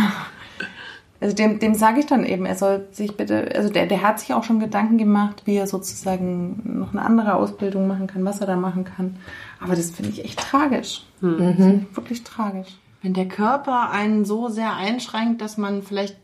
also 1.25 1.35
dem, 1.35 1.59
dem 1.59 1.75
sage 1.75 2.01
ich 2.01 2.07
dann 2.07 2.27
eben, 2.27 2.45
er 2.45 2.55
soll 2.55 2.87
sich 2.93 3.17
bitte, 3.17 3.51
also 3.55 3.71
der, 3.71 3.87
der 3.87 4.03
hat 4.03 4.21
sich 4.21 4.35
auch 4.35 4.45
schon 4.45 4.61
Gedanken 4.61 4.99
gemacht, 4.99 5.41
wie 5.47 5.57
er 5.57 5.67
sozusagen 5.67 6.79
noch 6.79 6.93
eine 6.93 7.01
andere 7.01 7.37
Ausbildung 7.37 7.87
machen 7.89 8.07
kann, 8.07 8.27
was 8.27 8.43
er 8.43 8.47
da 8.47 8.57
machen 8.57 8.85
kann. 8.85 9.17
Aber 9.59 9.75
das 9.75 9.91
finde 9.91 10.11
ich 10.11 10.23
echt 10.23 10.39
tragisch. 10.39 11.07
Das 11.23 11.31
finde 11.31 11.87
ich 11.91 11.97
wirklich 11.97 12.25
tragisch. 12.25 12.69
wenn 13.01 13.15
der 13.15 13.27
Körper 13.27 13.91
einen 13.91 14.27
so 14.27 14.51
sehr 14.51 14.77
einschränkt, 14.77 15.41
dass 15.41 15.57
man 15.57 15.83
vielleicht 15.83 16.17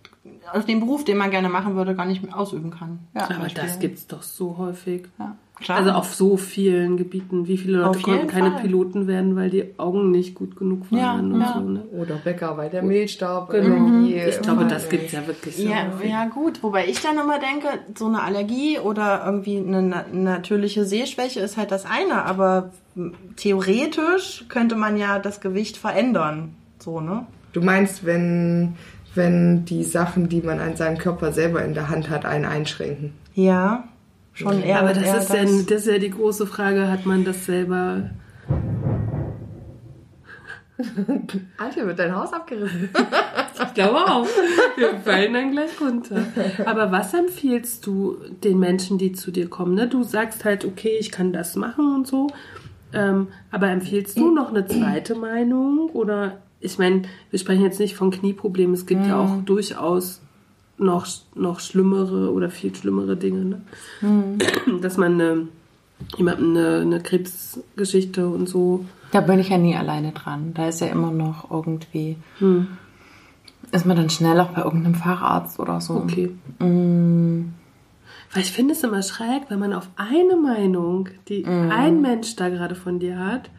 auf 0.53 0.67
den 0.67 0.81
Beruf, 0.81 1.03
den 1.03 1.17
man 1.17 1.31
gerne 1.31 1.49
machen 1.49 1.77
würde, 1.77 1.95
gar 1.95 2.05
nicht 2.05 2.23
mehr 2.23 2.37
ausüben 2.37 2.71
kann. 2.71 2.99
Ja. 3.15 3.31
Aber 3.31 3.49
das 3.49 3.79
gibt's 3.79 4.07
doch 4.07 4.23
so 4.23 4.59
häufig. 4.59 5.05
Ja. 5.19 5.35
Klar. 5.61 5.79
Also 5.79 5.91
auf 5.91 6.15
so 6.15 6.37
vielen 6.39 6.97
Gebieten. 6.97 7.47
Wie 7.47 7.59
viele 7.59 7.79
Leute 7.79 8.01
konnten 8.01 8.27
keine 8.29 8.53
Fall. 8.53 8.63
Piloten 8.63 9.07
werden, 9.07 9.37
weil 9.37 9.51
die 9.51 9.79
Augen 9.79 10.11
nicht 10.11 10.35
gut 10.35 10.57
genug 10.57 10.87
Ja, 10.91 11.15
waren 11.15 11.33
und 11.33 11.41
ja. 11.41 11.55
so. 11.55 11.61
Ne? 11.69 11.83
Oder 11.93 12.15
Bäcker, 12.17 12.57
weil 12.57 12.71
der 12.71 12.83
Milchstab 12.83 13.51
Genau. 13.51 13.75
irgendwie... 13.75 14.15
Ich 14.15 14.41
glaube, 14.41 14.65
das 14.65 14.87
äh, 14.87 14.89
gibt's 14.89 15.13
ja 15.13 15.27
wirklich 15.27 15.57
so 15.57 15.63
Ja, 15.63 15.93
ja, 16.03 16.25
gut. 16.27 16.63
Wobei 16.63 16.87
ich 16.87 17.03
dann 17.03 17.19
immer 17.19 17.39
denke, 17.39 17.69
so 17.95 18.07
eine 18.07 18.23
Allergie 18.23 18.79
oder 18.79 19.23
irgendwie 19.27 19.59
eine 19.59 19.83
na 19.83 20.05
natürliche 20.13 20.85
Sehschwäche 20.87 21.41
ist 21.41 21.57
halt 21.59 21.71
das 21.71 21.85
eine, 21.85 22.25
aber 22.25 22.71
theoretisch 23.37 24.45
könnte 24.49 24.77
man 24.77 24.97
ja 24.97 25.19
das 25.19 25.41
Gewicht 25.41 25.77
verändern. 25.77 26.55
So, 26.79 27.01
ne? 27.01 27.27
Du 27.53 27.61
meinst, 27.61 28.07
wenn, 28.07 28.77
wenn 29.15 29.65
die 29.65 29.85
Sachen, 29.85 30.29
die 30.29 30.41
man 30.41 30.61
an 30.61 30.77
seinem 30.77 30.99
Körper 30.99 31.33
selber 31.33 31.65
in 31.65 31.75
der 31.75 31.89
Hand 31.89 32.09
hat, 32.11 32.25
einen 32.25 32.45
einschränken? 32.45 33.13
Ja, 33.35 33.85
schon 34.41 34.63
eher. 34.63 34.81
Aber 34.81 34.93
das 34.93 35.05
eher 35.05 35.19
ist, 35.19 35.33
ja, 35.33 35.45
das 35.45 35.83
ist 35.83 35.87
ja 35.87 35.99
die 35.99 36.11
große 36.11 36.47
Frage, 36.47 36.89
hat 36.89 37.07
man 37.07 37.25
das 37.25 37.47
selber... 37.47 38.11
Alter, 41.59 41.87
wird 41.87 41.99
dein 41.99 42.15
Haus 42.15 42.33
abgerissen. 42.33 42.89
Ich 43.63 43.75
glaube 43.75 43.99
auch. 43.99 44.27
Wir 44.77 44.95
fallen 45.01 45.35
dann 45.35 45.53
gleich 45.53 45.79
runter. 45.81 46.25
Aber 46.65 46.91
was 46.91 47.13
empfiehlst 47.13 47.87
du 47.87 48.17
den 48.43 48.59
Menschen, 48.59 48.97
die 48.97 49.13
zu 49.13 49.31
dir 49.31 49.51
kommen? 49.51 49.75
Ne? 49.75 49.87
Du 49.87 50.03
sagst 50.03 50.47
halt, 50.47 50.65
okay, 50.65 50.97
ich 50.99 51.11
kann 51.11 51.35
das 51.35 51.57
machen 51.57 51.95
und 51.95 52.07
so. 52.07 52.29
Ähm, 52.93 53.29
aber 53.51 53.69
empfiehlst 53.69 54.19
du 54.19 54.35
noch 54.35 54.49
eine 54.49 54.67
zweite 54.67 55.15
Meinung? 55.15 55.91
Oder 55.91 56.39
ich 56.59 56.79
meine, 56.79 57.03
wir 57.31 57.39
sprechen 57.39 57.63
jetzt 57.63 57.81
nicht 57.81 57.95
von 57.95 58.11
Knieproblemen. 58.11 58.75
Es 58.75 58.87
gibt 58.87 59.07
ja 59.07 59.21
auch 59.21 59.43
durchaus 59.45 60.23
noch, 60.81 61.07
noch 61.35 61.61
schlimmere 61.61 62.33
oder 62.33 62.51
viel 62.51 62.75
schlimmere 62.75 63.17
Dinge. 63.17 63.45
Ne? 64.01 64.39
Dass 64.81 64.97
man 64.97 65.15
eine, 65.15 65.49
jemandem 66.17 66.51
eine, 66.51 66.81
eine 66.81 67.01
Krebsgeschichte 67.01 68.29
und 68.29 68.49
so. 68.49 68.85
Da 69.13 69.21
bin 69.21 69.39
ich 69.39 69.49
ja 69.49 69.59
nie 69.59 69.77
alleine 69.77 70.13
dran. 70.13 70.53
Da 70.55 70.69
ist 70.69 70.81
ja 70.81 70.89
immer 70.89 71.11
noch 71.11 71.51
irgendwie, 71.51 72.17
ist 73.73 73.87
man 73.87 73.97
dann 73.97 74.11
schnell 74.11 74.41
auch 74.41 74.51
bei 74.51 74.63
irgendeinem 74.63 74.95
Facharzt 74.95 75.59
oder 75.59 75.81
so. 75.81 75.95
Okay. 75.95 76.31
Weil 76.59 78.43
ich 78.43 78.53
finde 78.53 78.75
es 78.75 78.85
immer 78.85 79.03
schräg, 79.03 79.43
wenn 79.49 79.59
man 79.59 79.73
auf 79.73 79.89
eine 79.97 80.37
Meinung, 80.37 81.09
die 81.29 81.45
ein 81.45 82.01
Mensch 82.01 82.37
da 82.37 82.49
gerade 82.49 82.77
von 82.77 83.01
dir 83.01 83.19
hat, 83.19 83.51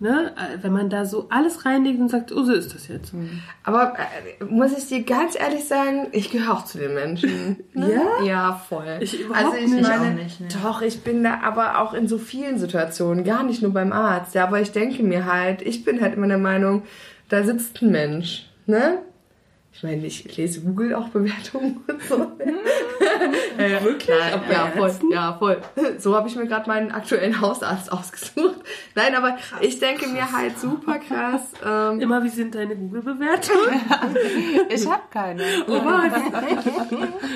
ne, 0.00 0.32
wenn 0.60 0.72
man 0.72 0.90
da 0.90 1.04
so 1.04 1.26
alles 1.30 1.64
reinlegt 1.64 2.00
und 2.00 2.08
sagt, 2.08 2.32
oh, 2.32 2.42
so 2.42 2.52
ist 2.52 2.74
das 2.74 2.88
jetzt. 2.88 3.12
Aber 3.62 3.94
äh, 3.98 4.44
muss 4.44 4.76
ich 4.76 4.86
dir 4.86 5.02
ganz 5.02 5.38
ehrlich 5.38 5.64
sagen, 5.64 6.08
ich 6.12 6.30
gehöre 6.30 6.52
auch 6.54 6.64
zu 6.64 6.78
den 6.78 6.94
Menschen. 6.94 7.56
Ja? 7.74 8.22
Ja, 8.24 8.62
voll. 8.68 8.98
Ich 9.00 9.20
überhaupt 9.20 9.46
also 9.46 9.56
ich 9.58 9.70
nicht. 9.70 9.82
meine, 9.82 10.04
Ich 10.06 10.12
auch 10.12 10.22
nicht, 10.24 10.40
ne. 10.40 10.48
doch, 10.62 10.82
ich 10.82 11.02
bin 11.02 11.22
da 11.24 11.40
aber 11.42 11.80
auch 11.80 11.92
in 11.92 12.08
so 12.08 12.18
vielen 12.18 12.58
Situationen, 12.58 13.24
gar 13.24 13.42
nicht 13.42 13.62
nur 13.62 13.72
beim 13.72 13.92
Arzt. 13.92 14.34
Ja, 14.34 14.44
aber 14.44 14.60
ich 14.60 14.72
denke 14.72 15.02
mir 15.02 15.26
halt, 15.26 15.60
ich 15.62 15.84
bin 15.84 16.00
halt 16.00 16.14
immer 16.14 16.28
der 16.28 16.38
Meinung, 16.38 16.82
da 17.28 17.42
sitzt 17.42 17.82
ein 17.82 17.90
Mensch, 17.90 18.46
ne? 18.66 18.98
Ich 19.76 19.82
meine, 19.82 20.06
ich 20.06 20.36
lese 20.36 20.60
Google 20.60 20.94
auch 20.94 21.08
Bewertungen 21.08 21.80
und 21.88 22.02
so. 22.02 22.14
äh, 23.58 23.82
wirklich? 23.82 24.08
ja, 24.08 24.68
voll, 24.76 24.92
ja, 25.10 25.36
voll. 25.36 25.58
So 25.98 26.14
habe 26.14 26.28
ich 26.28 26.36
mir 26.36 26.46
gerade 26.46 26.68
meinen 26.68 26.92
aktuellen 26.92 27.40
Hausarzt 27.40 27.90
ausgesucht. 27.92 28.60
Nein, 28.94 29.16
aber 29.16 29.36
ich 29.60 29.80
denke 29.80 30.06
mir 30.06 30.30
halt 30.30 30.58
super 30.60 31.00
krass. 31.00 31.42
Ähm, 31.66 32.00
Immer, 32.00 32.22
wie 32.22 32.28
sind 32.28 32.54
deine 32.54 32.76
Google-Bewertungen? 32.76 33.80
Ich 34.68 34.86
habe 34.86 35.02
keine. 35.10 35.42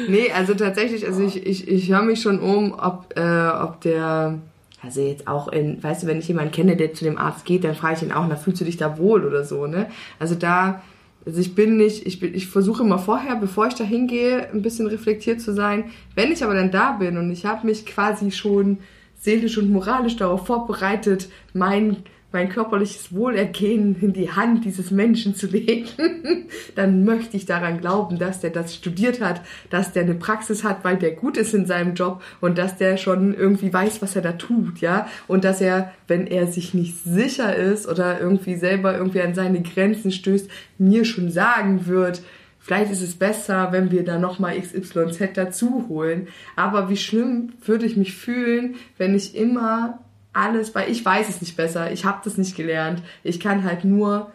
Nee, 0.07 0.31
also 0.31 0.55
tatsächlich, 0.55 1.05
also 1.05 1.25
ich, 1.25 1.45
ich, 1.45 1.67
ich 1.67 1.91
höre 1.91 2.03
mich 2.03 2.23
schon 2.23 2.39
um, 2.39 2.73
ob, 2.73 3.19
äh, 3.19 3.49
ob 3.49 3.81
der, 3.81 4.39
also 4.81 5.01
jetzt 5.01 5.27
auch 5.27 5.49
in, 5.49 5.83
weißt 5.83 6.05
du, 6.05 6.07
wenn 6.07 6.21
ich 6.21 6.29
jemanden 6.29 6.53
kenne, 6.53 6.77
der 6.77 6.95
zu 6.95 7.03
dem 7.03 7.19
Arzt 7.19 7.45
geht, 7.45 7.65
dann 7.65 7.75
frage 7.75 7.97
ich 7.97 8.03
ihn 8.03 8.13
auch, 8.13 8.27
na, 8.29 8.37
fühlst 8.37 8.61
du 8.61 8.65
dich 8.65 8.77
da 8.77 8.97
wohl 8.97 9.25
oder 9.27 9.43
so, 9.45 9.67
ne? 9.67 9.91
Also 10.21 10.37
da, 10.37 10.83
also 11.29 11.43
ich 11.43 11.55
bin 11.55 11.77
nicht, 11.77 12.07
ich 12.07 12.21
bin, 12.21 12.35
ich 12.35 12.47
versuche 12.47 12.83
immer 12.83 12.99
vorher, 12.99 13.37
bevor 13.37 13.67
ich 13.67 13.75
da 13.75 13.85
hingehe, 13.85 14.51
ein 14.51 14.63
bisschen 14.63 14.87
reflektiert 14.87 15.43
zu 15.43 15.53
sein. 15.53 15.85
Wenn 16.15 16.33
ich 16.33 16.43
aber 16.43 16.55
dann 16.55 16.71
da 16.71 16.93
bin 16.93 17.19
und 17.19 17.31
ich 17.31 17.45
habe 17.45 17.67
mich 17.67 17.85
quasi 17.85 18.31
schon 18.31 18.79
seelisch 19.15 19.59
und 19.59 19.71
moralisch 19.71 20.17
darauf 20.17 20.47
vorbereitet, 20.47 21.29
mein 21.53 21.99
mein 22.31 22.51
körperliches 22.51 23.15
Wohlergehen 23.15 23.97
in 24.01 24.13
die 24.13 24.31
Hand 24.31 24.65
dieses 24.65 24.91
Menschen 24.91 25.35
zu 25.35 25.47
legen, 25.47 25.87
dann 26.75 27.05
möchte 27.05 27.37
ich 27.37 27.47
daran 27.47 27.81
glauben, 27.81 28.19
dass 28.19 28.41
der 28.41 28.51
das 28.51 28.75
studiert 28.75 29.21
hat, 29.21 29.41
dass 29.71 29.93
der 29.93 30.03
eine 30.03 30.15
Praxis 30.15 30.63
hat, 30.63 30.85
weil 30.85 30.97
der 30.97 31.13
gut 31.13 31.39
ist 31.39 31.55
in 31.55 31.65
seinem 31.65 31.95
Job 31.95 32.23
und 32.41 32.59
dass 32.59 32.77
der 32.77 32.99
schon 32.99 33.35
irgendwie 33.35 33.73
weiß, 33.73 34.03
was 34.03 34.15
er 34.15 34.23
da 34.23 34.33
tut, 34.33 34.81
ja, 34.81 35.09
und 35.27 35.45
dass 35.45 35.61
er, 35.61 35.93
wenn 36.07 36.27
er 36.27 36.47
sich 36.47 36.75
nicht 36.75 37.03
sicher 37.03 37.57
ist 37.57 37.89
oder 37.89 38.21
irgendwie 38.21 38.57
selber 38.57 38.97
irgendwie 38.97 39.23
an 39.23 39.35
seine 39.35 39.63
Grenzen 39.63 40.13
stößt, 40.13 40.51
mir 40.79 41.05
schon 41.05 41.31
sagen 41.31 41.87
wird, 41.87 42.23
Vielleicht 42.61 42.93
ist 42.93 43.01
es 43.01 43.15
besser, 43.15 43.69
wenn 43.73 43.91
wir 43.91 44.05
da 44.05 44.19
nochmal 44.19 44.61
XYZ 44.61 45.31
dazu 45.33 45.87
holen. 45.89 46.29
Aber 46.55 46.91
wie 46.91 46.99
schlimm 46.99 47.55
würde 47.65 47.87
ich 47.87 47.97
mich 47.97 48.15
fühlen, 48.15 48.75
wenn 48.99 49.15
ich 49.15 49.35
immer 49.35 50.01
alles, 50.39 50.75
weil 50.75 50.91
ich 50.91 51.05
weiß 51.05 51.29
es 51.29 51.41
nicht 51.41 51.57
besser, 51.57 51.93
ich 51.93 52.05
habe 52.05 52.21
das 52.25 52.39
nicht 52.39 52.57
gelernt. 52.57 53.03
Ich 53.25 53.41
kann 53.41 53.65
halt 53.65 53.85
nur 53.85 54.31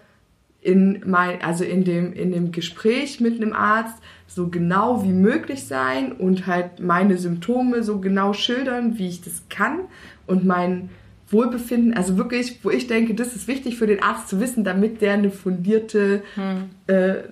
in 0.61 1.01
mein, 1.05 1.41
also 1.41 1.63
in 1.63 1.83
dem, 1.83 2.13
in 2.13 2.31
dem 2.31 2.51
Gespräch 2.51 3.19
mit 3.19 3.41
einem 3.41 3.53
Arzt 3.53 3.97
so 4.27 4.47
genau 4.47 5.03
wie 5.03 5.11
möglich 5.11 5.65
sein 5.65 6.11
und 6.11 6.47
halt 6.47 6.79
meine 6.79 7.17
Symptome 7.17 7.83
so 7.83 7.99
genau 7.99 8.33
schildern, 8.33 8.97
wie 8.97 9.09
ich 9.09 9.21
das 9.21 9.43
kann 9.49 9.81
und 10.25 10.45
mein 10.45 10.89
Wohlbefinden, 11.29 11.93
also 11.93 12.17
wirklich, 12.17 12.59
wo 12.63 12.69
ich 12.69 12.87
denke, 12.87 13.13
das 13.13 13.35
ist 13.35 13.47
wichtig 13.47 13.77
für 13.77 13.87
den 13.87 14.01
Arzt 14.01 14.29
zu 14.29 14.39
wissen, 14.39 14.63
damit 14.63 15.01
der 15.01 15.13
eine 15.13 15.31
fundierte, 15.31 16.21
hm. 16.35 16.69
äh, 16.87 17.23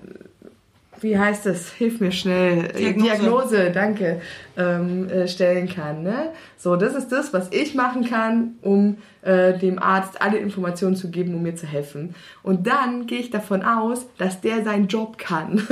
wie 0.99 1.17
heißt 1.17 1.45
das? 1.45 1.71
Hilf 1.71 1.99
mir 1.99 2.11
schnell. 2.11 2.67
Diagnose, 2.77 3.09
Diagnose 3.09 3.71
danke, 3.71 4.21
ähm, 4.61 5.09
äh, 5.09 5.27
stellen 5.27 5.67
kann. 5.67 6.03
Ne? 6.03 6.31
So, 6.57 6.75
das 6.75 6.95
ist 6.95 7.11
das, 7.11 7.33
was 7.33 7.49
ich 7.51 7.75
machen 7.75 8.05
kann, 8.05 8.55
um 8.61 8.97
äh, 9.21 9.57
dem 9.57 9.79
Arzt 9.79 10.21
alle 10.21 10.37
Informationen 10.37 10.95
zu 10.95 11.09
geben, 11.09 11.35
um 11.35 11.43
mir 11.43 11.55
zu 11.55 11.67
helfen. 11.67 12.15
Und 12.43 12.67
dann 12.67 13.07
gehe 13.07 13.19
ich 13.19 13.29
davon 13.29 13.63
aus, 13.63 14.05
dass 14.17 14.41
der 14.41 14.63
seinen 14.63 14.87
Job 14.87 15.17
kann. 15.17 15.61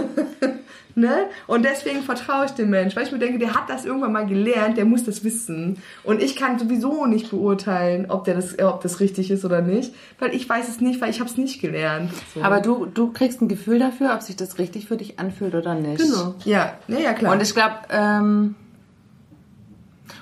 Ne? 0.99 1.27
Und 1.47 1.63
deswegen 1.63 2.01
vertraue 2.01 2.45
ich 2.45 2.51
dem 2.51 2.71
Mensch, 2.71 2.95
weil 2.95 3.05
ich 3.05 3.11
mir 3.13 3.19
denke, 3.19 3.39
der 3.39 3.53
hat 3.53 3.69
das 3.69 3.85
irgendwann 3.85 4.11
mal 4.11 4.25
gelernt, 4.25 4.75
der 4.75 4.83
muss 4.83 5.05
das 5.05 5.23
wissen. 5.23 5.81
Und 6.03 6.21
ich 6.21 6.35
kann 6.35 6.59
sowieso 6.59 7.05
nicht 7.05 7.29
beurteilen, 7.29 8.07
ob, 8.09 8.25
der 8.25 8.35
das, 8.35 8.59
ob 8.59 8.81
das 8.81 8.99
richtig 8.99 9.31
ist 9.31 9.45
oder 9.45 9.61
nicht, 9.61 9.93
weil 10.17 10.35
ich 10.35 10.49
weiß 10.49 10.67
es 10.67 10.81
nicht, 10.81 10.99
weil 10.99 11.09
ich 11.09 11.21
habe 11.21 11.29
es 11.29 11.37
nicht 11.37 11.61
gelernt. 11.61 12.11
So. 12.33 12.41
Aber 12.41 12.59
du, 12.59 12.85
du 12.85 13.13
kriegst 13.13 13.41
ein 13.41 13.47
Gefühl 13.47 13.79
dafür, 13.79 14.13
ob 14.13 14.23
sich 14.23 14.35
das 14.35 14.57
richtig 14.59 14.87
für 14.87 14.97
dich 14.97 15.19
anfühlt 15.19 15.55
oder 15.55 15.73
nicht. 15.73 16.01
Genau. 16.01 16.35
Ja, 16.43 16.73
ja, 16.89 16.99
ja 16.99 17.13
klar. 17.13 17.31
Und 17.31 17.41
ich 17.41 17.53
glaube, 17.53 17.75
ähm, 17.91 18.55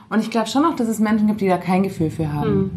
und 0.10 0.20
ich 0.20 0.32
glaube 0.32 0.48
schon 0.48 0.66
auch, 0.66 0.76
dass 0.76 0.88
es 0.88 1.00
Menschen 1.00 1.28
gibt, 1.28 1.42
die 1.42 1.48
da 1.48 1.58
kein 1.58 1.84
Gefühl 1.84 2.10
für 2.10 2.32
haben. 2.32 2.58
Mhm. 2.58 2.72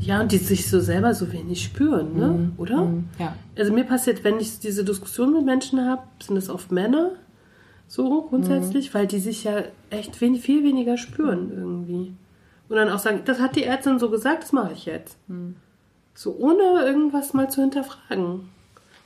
Ja, 0.00 0.20
und 0.22 0.32
die 0.32 0.38
sich 0.38 0.70
so 0.70 0.80
selber 0.80 1.12
so 1.12 1.32
wenig 1.32 1.62
spüren, 1.62 2.16
ne? 2.16 2.28
Mhm. 2.28 2.52
Oder? 2.56 2.84
Mhm. 2.84 3.08
Ja. 3.18 3.34
Also 3.58 3.72
mir 3.72 3.84
passiert, 3.84 4.24
wenn 4.24 4.38
ich 4.38 4.58
diese 4.58 4.84
Diskussion 4.84 5.34
mit 5.34 5.44
Menschen 5.44 5.84
habe, 5.84 6.02
sind 6.22 6.36
das 6.36 6.48
oft 6.48 6.72
Männer, 6.72 7.10
so 7.88 8.22
grundsätzlich, 8.22 8.88
mhm. 8.88 8.94
weil 8.94 9.06
die 9.06 9.18
sich 9.18 9.44
ja 9.44 9.64
echt 9.90 10.20
wenig, 10.20 10.42
viel 10.42 10.64
weniger 10.64 10.96
spüren 10.96 11.50
irgendwie. 11.54 12.14
Und 12.68 12.76
dann 12.76 12.90
auch 12.90 12.98
sagen, 12.98 13.22
das 13.24 13.40
hat 13.40 13.56
die 13.56 13.64
Ärztin 13.64 13.98
so 13.98 14.10
gesagt, 14.10 14.44
das 14.44 14.52
mache 14.52 14.72
ich 14.72 14.86
jetzt. 14.86 15.18
Mhm. 15.28 15.56
So 16.14 16.36
ohne 16.36 16.84
irgendwas 16.84 17.34
mal 17.34 17.50
zu 17.50 17.60
hinterfragen. 17.60 18.48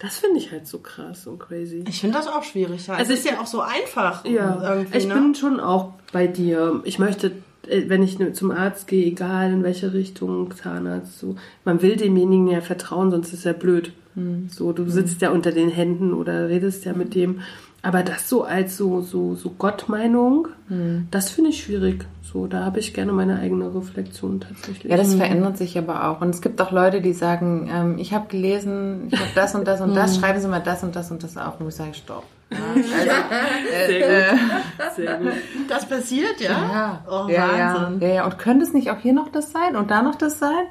Das 0.02 0.18
finde 0.18 0.38
ich 0.38 0.50
halt 0.50 0.66
so 0.66 0.78
krass 0.78 1.26
und 1.28 1.38
crazy. 1.38 1.84
Ich 1.88 2.00
finde 2.00 2.18
das 2.18 2.26
auch 2.26 2.42
schwierig. 2.42 2.88
Ja. 2.88 2.94
Also 2.94 3.12
es 3.12 3.20
ist 3.20 3.30
ja 3.30 3.40
auch 3.40 3.46
so 3.46 3.60
einfach. 3.60 4.24
Ja, 4.24 4.82
ich 4.92 5.06
ne? 5.06 5.14
bin 5.14 5.34
schon 5.34 5.60
auch 5.60 5.92
bei 6.12 6.26
dir. 6.26 6.80
Ich 6.84 6.98
möchte 6.98 7.30
äh, 7.68 7.84
wenn 7.88 8.02
ich 8.02 8.18
zum 8.34 8.50
Arzt 8.50 8.88
gehe, 8.88 9.06
egal 9.06 9.52
in 9.52 9.62
welche 9.62 9.92
Richtung, 9.92 10.54
Zahnarzt, 10.56 11.18
so, 11.18 11.36
man 11.64 11.82
will 11.82 11.96
demjenigen 11.96 12.48
ja 12.48 12.60
vertrauen, 12.60 13.10
sonst 13.10 13.32
ist 13.32 13.46
er 13.46 13.54
blöd. 13.54 13.92
Mhm. 14.14 14.48
So, 14.50 14.72
du 14.72 14.88
sitzt 14.90 15.22
ja 15.22 15.30
unter 15.30 15.52
den 15.52 15.70
Händen 15.70 16.12
oder 16.12 16.48
redest 16.48 16.84
ja 16.84 16.92
mit 16.92 17.14
dem. 17.14 17.40
Aber 17.84 18.04
das 18.04 18.28
so 18.28 18.44
als 18.44 18.76
so, 18.76 19.00
so, 19.00 19.34
so 19.34 19.50
Gottmeinung, 19.50 20.48
mhm. 20.68 21.08
das 21.10 21.30
finde 21.30 21.50
ich 21.50 21.64
schwierig. 21.64 22.06
So, 22.22 22.46
da 22.46 22.64
habe 22.64 22.78
ich 22.78 22.94
gerne 22.94 23.12
meine 23.12 23.40
eigene 23.40 23.74
Reflexion 23.74 24.40
tatsächlich. 24.40 24.90
Ja, 24.90 24.96
das 24.96 25.14
mhm. 25.14 25.18
verändert 25.18 25.58
sich 25.58 25.76
aber 25.76 26.08
auch. 26.08 26.20
Und 26.20 26.30
es 26.30 26.40
gibt 26.40 26.60
auch 26.60 26.70
Leute, 26.70 27.00
die 27.00 27.12
sagen, 27.12 27.68
ähm, 27.70 27.98
ich 27.98 28.14
habe 28.14 28.28
gelesen, 28.28 29.08
ich 29.10 29.18
habe 29.18 29.30
das 29.34 29.54
und 29.56 29.66
das 29.66 29.80
und 29.80 29.94
das, 29.96 30.16
mhm. 30.16 30.20
schreiben 30.20 30.40
Sie 30.40 30.48
mal 30.48 30.60
das 30.60 30.84
und 30.84 30.94
das 30.94 31.10
und 31.10 31.24
das 31.24 31.36
auf. 31.36 31.60
Und 31.60 31.68
ich 31.68 31.74
sage, 31.74 31.94
stopp. 31.94 32.24
Also, 32.52 32.80
äh, 32.80 33.86
Sehr, 33.86 34.00
gut. 34.00 34.40
Äh, 34.78 34.94
Sehr 34.94 35.18
gut. 35.18 35.32
Das 35.68 35.86
passiert, 35.86 36.40
ja? 36.40 36.50
Ja. 36.50 37.04
Oh, 37.10 37.28
ja, 37.28 37.48
Wahnsinn. 37.48 38.00
Ja. 38.00 38.08
ja, 38.08 38.14
ja. 38.14 38.24
Und 38.24 38.38
könnte 38.38 38.64
es 38.64 38.72
nicht 38.72 38.90
auch 38.90 38.98
hier 38.98 39.12
noch 39.12 39.28
das 39.28 39.50
sein 39.52 39.74
und 39.74 39.90
da 39.90 40.02
noch 40.02 40.14
das 40.14 40.38
sein? 40.38 40.66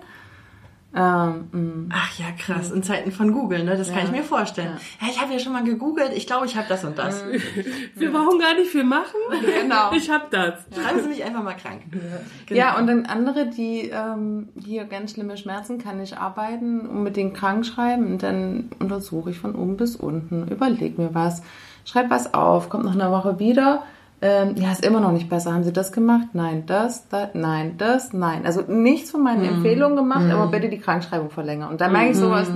Ähm, 0.93 1.47
mm. 1.51 1.89
Ach 1.93 2.19
ja, 2.19 2.25
krass. 2.37 2.71
In 2.71 2.83
Zeiten 2.83 3.11
von 3.11 3.31
Google, 3.31 3.63
ne? 3.63 3.77
Das 3.77 3.87
ja. 3.87 3.95
kann 3.95 4.05
ich 4.05 4.11
mir 4.11 4.23
vorstellen. 4.23 4.77
Ja, 4.99 5.07
ja 5.07 5.13
ich 5.13 5.21
habe 5.21 5.31
ja 5.31 5.39
schon 5.39 5.53
mal 5.53 5.63
gegoogelt. 5.63 6.11
Ich 6.13 6.27
glaube, 6.27 6.45
ich 6.45 6.57
habe 6.57 6.67
das 6.67 6.83
und 6.83 6.97
das. 6.97 7.23
Wir 7.95 8.11
brauchen 8.11 8.39
gar 8.39 8.55
nicht 8.55 8.71
viel 8.71 8.83
machen. 8.83 9.19
Genau. 9.61 9.91
Ich 9.93 10.09
habe 10.09 10.25
das. 10.31 10.65
Schreiben 10.75 11.01
Sie 11.01 11.07
mich 11.07 11.23
einfach 11.23 11.43
mal 11.43 11.53
krank. 11.53 11.83
Genau. 11.91 12.59
Ja, 12.59 12.77
und 12.77 12.87
dann 12.87 13.05
andere, 13.05 13.47
die 13.47 13.89
ähm, 13.89 14.49
hier 14.61 14.83
ganz 14.83 15.11
schlimme 15.11 15.37
Schmerzen, 15.37 15.77
kann 15.77 16.01
ich 16.01 16.17
arbeiten 16.17 16.81
und 16.81 17.03
mit 17.03 17.15
denen 17.15 17.31
krank 17.31 17.65
schreiben. 17.65 18.07
Und 18.07 18.23
dann 18.23 18.69
untersuche 18.79 19.29
ich 19.29 19.39
von 19.39 19.55
oben 19.55 19.77
bis 19.77 19.95
unten, 19.95 20.47
überleg 20.49 20.97
mir 20.97 21.13
was, 21.13 21.41
schreib 21.85 22.09
was 22.09 22.33
auf, 22.33 22.69
kommt 22.69 22.83
nach 22.83 22.95
einer 22.95 23.11
Woche 23.11 23.39
wieder 23.39 23.83
ähm, 24.23 24.55
ja, 24.55 24.71
ist 24.71 24.85
immer 24.85 24.99
noch 24.99 25.11
nicht 25.11 25.29
besser. 25.29 25.53
Haben 25.53 25.63
Sie 25.63 25.73
das 25.73 25.91
gemacht? 25.91 26.27
Nein, 26.33 26.63
das, 26.67 27.07
das, 27.09 27.29
nein, 27.33 27.75
das, 27.77 28.13
nein. 28.13 28.45
Also 28.45 28.61
nichts 28.61 29.09
von 29.09 29.23
meinen 29.23 29.41
mm. 29.41 29.55
Empfehlungen 29.55 29.95
gemacht, 29.95 30.27
mm. 30.27 30.31
aber 30.31 30.47
bitte 30.51 30.69
die 30.69 30.77
Krankschreibung 30.77 31.31
verlängern. 31.31 31.71
Und 31.71 31.81
da 31.81 31.89
merke 31.89 32.11
ich 32.11 32.17
mhm. 32.17 32.21
sowas, 32.21 32.51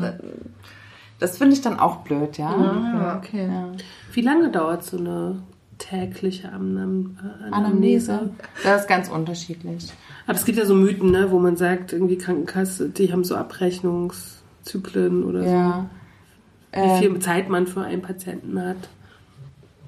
das, 1.19 1.37
finde 1.39 1.55
ich 1.55 1.61
dann 1.61 1.79
auch 1.79 1.97
blöd, 1.97 2.37
ja. 2.37 2.51
ja 2.51 3.17
okay. 3.17 3.47
Ja. 3.47 3.71
Wie 4.13 4.21
lange 4.21 4.51
dauert 4.51 4.83
so 4.83 4.97
eine 4.97 5.41
tägliche 5.79 6.51
Anam 6.51 7.17
Anamnese? 7.49 8.13
Anamnese? 8.13 8.29
Das 8.63 8.81
ist 8.81 8.87
ganz 8.87 9.09
unterschiedlich. 9.09 9.91
Aber 10.27 10.37
es 10.37 10.45
gibt 10.45 10.59
ja 10.59 10.65
so 10.65 10.75
Mythen, 10.75 11.09
ne, 11.09 11.31
wo 11.31 11.39
man 11.39 11.57
sagt, 11.57 11.93
irgendwie 11.93 12.17
Krankenkasse, 12.17 12.89
die 12.89 13.11
haben 13.11 13.23
so 13.23 13.35
Abrechnungszyklen 13.35 15.23
oder 15.23 15.43
ja. 15.43 15.89
so. 16.73 16.81
Wie 16.81 16.99
viel 16.99 17.15
ähm. 17.15 17.21
Zeit 17.21 17.49
man 17.49 17.67
für 17.67 17.81
einen 17.81 18.01
Patienten 18.01 18.61
hat. 18.61 18.89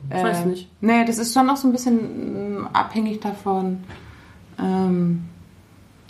Ich 0.09 0.23
weiß 0.23 0.41
äh, 0.41 0.45
nicht. 0.45 0.69
Nee, 0.81 1.05
das 1.05 1.17
ist 1.17 1.33
schon 1.33 1.47
noch 1.47 1.57
so 1.57 1.67
ein 1.67 1.71
bisschen 1.71 2.61
mm, 2.61 2.67
abhängig 2.73 3.19
davon. 3.19 3.79
Ähm, 4.59 5.23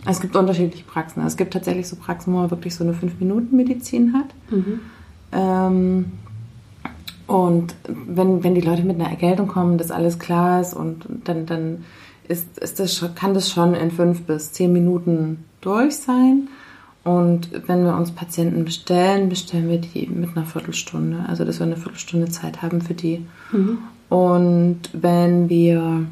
es 0.06 0.22
gibt 0.22 0.36
unterschiedliche 0.36 0.86
Praxen. 0.86 1.26
Es 1.26 1.38
gibt 1.38 1.54
tatsächlich 1.54 1.88
so 1.88 1.96
Praxen, 1.96 2.34
wo 2.34 2.38
man 2.38 2.52
wirklich 2.52 2.76
so 2.76 2.84
eine 2.84 2.94
5-Minuten-Medizin 2.94 4.14
hat. 4.14 4.28
Mhm. 4.50 4.80
Ähm, 5.32 6.12
und 7.28 7.76
wenn, 7.88 8.44
wenn 8.44 8.56
die 8.56 8.62
Leute 8.62 8.84
mit 8.84 9.00
einer 9.00 9.10
Erkältung 9.10 9.48
kommen, 9.48 9.78
dass 9.78 9.92
alles 9.92 10.18
klar 10.18 10.62
ist 10.62 10.74
und 10.74 11.06
dann, 11.26 11.46
dann 11.46 11.84
ist, 12.28 12.58
ist 12.58 12.80
das, 12.80 13.04
kann 13.16 13.34
das 13.34 13.52
schon 13.52 13.74
in 13.74 13.92
5 13.92 14.24
bis 14.24 14.54
10 14.54 14.72
Minuten 14.72 15.44
durch 15.60 15.98
sein. 15.98 16.48
Und 17.08 17.50
wenn 17.68 17.86
wir 17.86 17.96
uns 17.96 18.12
Patienten 18.12 18.66
bestellen, 18.66 19.30
bestellen 19.30 19.70
wir 19.70 19.78
die 19.78 20.08
mit 20.08 20.36
einer 20.36 20.46
Viertelstunde. 20.46 21.24
Also, 21.30 21.46
dass 21.46 21.60
wir 21.60 21.66
eine 21.66 21.78
Viertelstunde 21.78 22.28
Zeit 22.28 22.62
haben 22.62 22.82
für 22.82 22.96
die. 22.96 23.26
Mhm. 23.54 23.78
Und 24.10 24.82
wenn 24.92 25.48
wir 25.48 26.06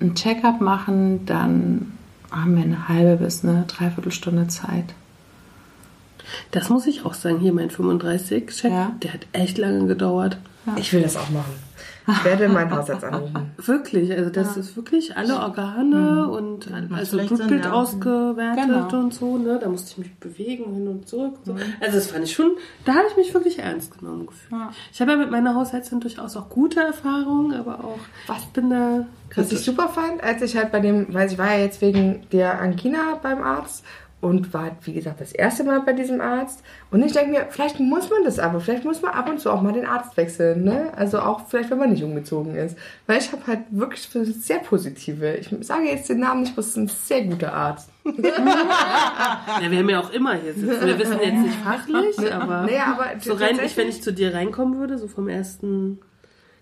ein 0.00 0.14
Checkup 0.14 0.62
machen, 0.62 1.26
dann 1.26 1.92
haben 2.30 2.56
wir 2.56 2.62
eine 2.62 2.88
halbe 2.88 3.22
bis 3.22 3.44
eine 3.44 3.64
Dreiviertelstunde 3.68 4.48
Zeit. 4.48 4.94
Das 6.52 6.70
muss 6.70 6.86
ich 6.86 7.04
auch 7.04 7.12
sagen. 7.12 7.40
Hier 7.40 7.52
mein 7.52 7.68
35-Check, 7.68 8.70
ja. 8.70 8.92
der 9.02 9.12
hat 9.12 9.26
echt 9.32 9.58
lange 9.58 9.86
gedauert. 9.86 10.38
Ja. 10.64 10.76
Ich 10.78 10.94
will 10.94 11.02
das 11.02 11.18
auch 11.18 11.28
machen. 11.28 11.52
Ich 12.10 12.24
werde 12.24 12.48
meinen 12.48 12.70
Hausarzt 12.70 13.04
anrufen. 13.04 13.50
Wirklich, 13.58 14.10
also 14.12 14.30
das 14.30 14.54
ja. 14.54 14.62
ist 14.62 14.76
wirklich 14.76 15.16
alle 15.16 15.38
Organe 15.40 16.26
mhm. 16.26 16.30
und 16.30 16.68
also 16.92 17.18
Blutbild 17.18 17.64
ja. 17.66 17.72
ausgewertet 17.72 18.64
genau. 18.66 19.00
und 19.00 19.12
so, 19.12 19.36
ne? 19.36 19.58
Da 19.60 19.68
musste 19.68 19.90
ich 19.92 19.98
mich 19.98 20.14
bewegen 20.16 20.72
hin 20.72 20.88
und 20.88 21.06
zurück. 21.06 21.34
Und 21.40 21.46
so. 21.46 21.52
mhm. 21.52 21.60
Also 21.80 21.96
das 21.96 22.06
fand 22.06 22.24
ich 22.24 22.32
schon, 22.32 22.52
da 22.84 22.94
habe 22.94 23.04
ich 23.10 23.16
mich 23.16 23.34
wirklich 23.34 23.58
ernst 23.58 23.98
genommen 23.98 24.26
gefühlt. 24.26 24.52
Ja. 24.52 24.70
Ich 24.92 25.00
habe 25.00 25.12
ja 25.12 25.16
mit 25.18 25.30
meiner 25.30 25.54
Hausärztin 25.54 26.00
durchaus 26.00 26.36
auch 26.36 26.48
gute 26.48 26.80
Erfahrungen, 26.80 27.54
aber 27.54 27.84
auch 27.84 27.98
was 28.26 28.46
bin 28.46 28.70
da. 28.70 29.06
Was 29.34 29.52
ich 29.52 29.60
super 29.60 29.88
fand, 29.88 30.22
als 30.22 30.40
ich 30.40 30.56
halt 30.56 30.72
bei 30.72 30.80
dem, 30.80 31.12
weil 31.12 31.30
ich 31.30 31.36
war 31.36 31.54
ja 31.54 31.60
jetzt 31.60 31.82
wegen 31.82 32.26
der 32.32 32.60
Angina 32.60 33.18
beim 33.22 33.42
Arzt 33.42 33.84
und 34.20 34.52
war, 34.52 34.76
wie 34.82 34.92
gesagt, 34.92 35.20
das 35.20 35.32
erste 35.32 35.62
Mal 35.62 35.80
bei 35.82 35.92
diesem 35.92 36.20
Arzt. 36.20 36.64
Und 36.90 37.04
ich 37.04 37.12
denke 37.12 37.30
mir, 37.30 37.46
vielleicht 37.50 37.78
muss 37.78 38.10
man 38.10 38.24
das 38.24 38.40
aber, 38.40 38.60
vielleicht 38.60 38.84
muss 38.84 39.00
man 39.00 39.12
ab 39.12 39.28
und 39.28 39.38
zu 39.38 39.50
auch 39.50 39.62
mal 39.62 39.72
den 39.72 39.86
Arzt 39.86 40.16
wechseln, 40.16 40.64
ne? 40.64 40.92
Also 40.96 41.20
auch 41.20 41.46
vielleicht, 41.48 41.70
wenn 41.70 41.78
man 41.78 41.90
nicht 41.90 42.02
umgezogen 42.02 42.56
ist. 42.56 42.76
Weil 43.06 43.18
ich 43.18 43.30
habe 43.30 43.46
halt 43.46 43.60
wirklich 43.70 44.08
sehr 44.08 44.58
positive, 44.58 45.36
ich 45.36 45.54
sage 45.60 45.84
jetzt 45.84 46.08
den 46.08 46.18
Namen 46.18 46.40
nicht, 46.40 46.52
aber 46.52 46.60
es 46.60 46.68
ist 46.68 46.76
ein 46.76 46.88
sehr 46.88 47.22
guter 47.22 47.52
Arzt. 47.52 47.90
ja, 48.04 49.70
wir 49.70 49.78
haben 49.78 49.88
ja 49.88 50.00
auch 50.00 50.10
immer 50.10 50.34
hier 50.34 50.54
sitzen. 50.54 50.86
Wir 50.86 50.98
wissen 50.98 51.20
jetzt 51.22 51.38
nicht 51.38 51.58
fachlich, 51.62 52.32
aber, 52.32 52.62
nee, 52.66 52.78
aber 52.78 53.20
so 53.20 53.34
rein, 53.34 53.60
ich, 53.64 53.76
wenn 53.76 53.88
ich 53.88 54.02
zu 54.02 54.12
dir 54.12 54.34
reinkommen 54.34 54.80
würde, 54.80 54.98
so 54.98 55.06
vom 55.06 55.28
ersten 55.28 56.00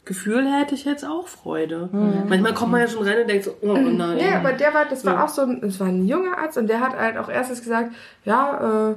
Gefühl 0.07 0.47
hätte 0.47 0.77
ich 0.77 0.85
jetzt 0.85 1.05
auch 1.05 1.27
Freude. 1.27 1.89
Mhm. 1.91 2.29
Manchmal 2.29 2.55
kommt 2.55 2.71
man 2.71 2.81
ja 2.81 2.87
schon 2.87 3.07
rein 3.07 3.23
und 3.23 3.29
denkt 3.29 3.45
so, 3.45 3.57
oh 3.61 3.77
nein. 3.77 4.19
Ja, 4.19 4.39
aber 4.39 4.53
der 4.53 4.73
war, 4.73 4.85
das 4.87 5.05
war 5.05 5.25
auch 5.25 5.29
so 5.29 5.45
das 5.61 5.81
war 5.81 5.89
ein 5.89 6.07
junger 6.07 6.39
Arzt 6.39 6.57
und 6.57 6.69
der 6.69 6.81
hat 6.81 6.97
halt 6.97 7.19
auch 7.19 7.29
erstes 7.29 7.61
gesagt, 7.61 7.93
ja, 8.25 8.93
äh, 8.93 8.95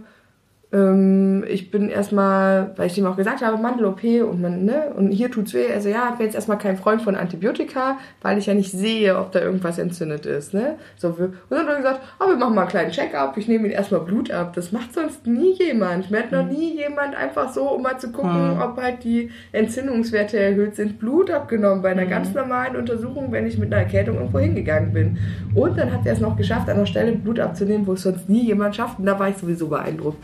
ähm, 0.72 1.43
ich 1.47 1.72
bin 1.72 1.89
erstmal, 1.89 2.74
weil 2.76 2.88
ich 2.88 2.97
ihm 2.97 3.07
auch 3.07 3.17
gesagt 3.17 3.41
habe, 3.41 3.57
Mandel-OP 3.57 4.03
und 4.30 4.39
man, 4.39 4.65
ne, 4.65 4.93
und 4.95 5.09
hier 5.09 5.32
tut's 5.32 5.53
weh. 5.55 5.72
Also 5.74 5.89
ja, 5.89 6.09
ich 6.11 6.17
bin 6.17 6.28
jetzt 6.28 6.36
erstmal 6.36 6.59
kein 6.59 6.78
Freund 6.78 7.01
von 7.01 7.15
Antibiotika, 7.15 7.97
weil 8.22 8.38
ich 8.38 8.45
ja 8.45 8.53
nicht 8.53 8.72
sehe, 8.72 9.17
ob 9.17 9.32
da 9.32 9.39
irgendwas 9.39 9.80
entzündet 9.80 10.28
ist, 10.28 10.53
ne. 10.53 10.76
So, 10.95 11.17
wir, 11.17 11.26
und 11.26 11.36
dann 11.49 11.65
hat 11.65 11.70
er 11.70 11.78
gesagt, 11.78 12.01
oh, 12.20 12.28
wir 12.28 12.36
machen 12.36 12.53
mal 12.53 12.61
einen 12.61 12.70
kleinen 12.70 12.91
Check-up, 12.91 13.36
ich 13.38 13.47
nehme 13.47 13.67
ihn 13.67 13.72
erstmal 13.72 14.01
Blut 14.01 14.30
ab. 14.30 14.53
Das 14.53 14.72
macht 14.72 14.93
sonst 14.93 15.26
nie 15.26 15.53
jemand. 15.53 16.11
Mir 16.11 16.20
hat 16.20 16.32
noch 16.32 16.47
hm. 16.47 16.49
nie 16.49 16.78
jemand 16.78 17.15
einfach 17.15 17.51
so, 17.51 17.72
um 17.72 17.82
mal 17.82 17.97
zu 17.97 18.11
gucken, 18.11 18.51
hm. 18.51 18.61
ob 18.61 18.78
halt 18.80 19.03
die 19.03 19.32
Entzündungswerte 19.51 20.38
erhöht 20.38 20.76
sind, 20.76 20.99
Blut 20.99 21.32
abgenommen 21.32 21.82
bei 21.82 21.89
einer 21.89 22.03
hm. 22.03 22.09
ganz 22.09 22.34
normalen 22.36 22.76
Untersuchung, 22.76 23.32
wenn 23.32 23.47
ich 23.47 23.57
mit 23.57 23.74
einer 23.74 23.82
Erkältung 23.82 24.17
irgendwo 24.17 24.38
hingegangen 24.38 24.93
bin. 24.93 25.17
Und 25.55 25.80
dann 25.80 25.91
hat 25.91 26.05
er 26.05 26.13
es 26.13 26.20
noch 26.20 26.38
geschafft, 26.38 26.70
an 26.70 26.76
einer 26.76 26.86
Stelle 26.86 27.13
Blut 27.13 27.39
abzunehmen, 27.39 27.88
wo 27.88 27.93
es 27.93 28.03
sonst 28.03 28.30
nie 28.30 28.45
jemand 28.45 28.76
schafft. 28.76 28.99
Und 28.99 29.07
da 29.07 29.17
war 29.17 29.30
ich 29.30 29.38
sowieso 29.38 29.67
beeindruckt. 29.67 30.24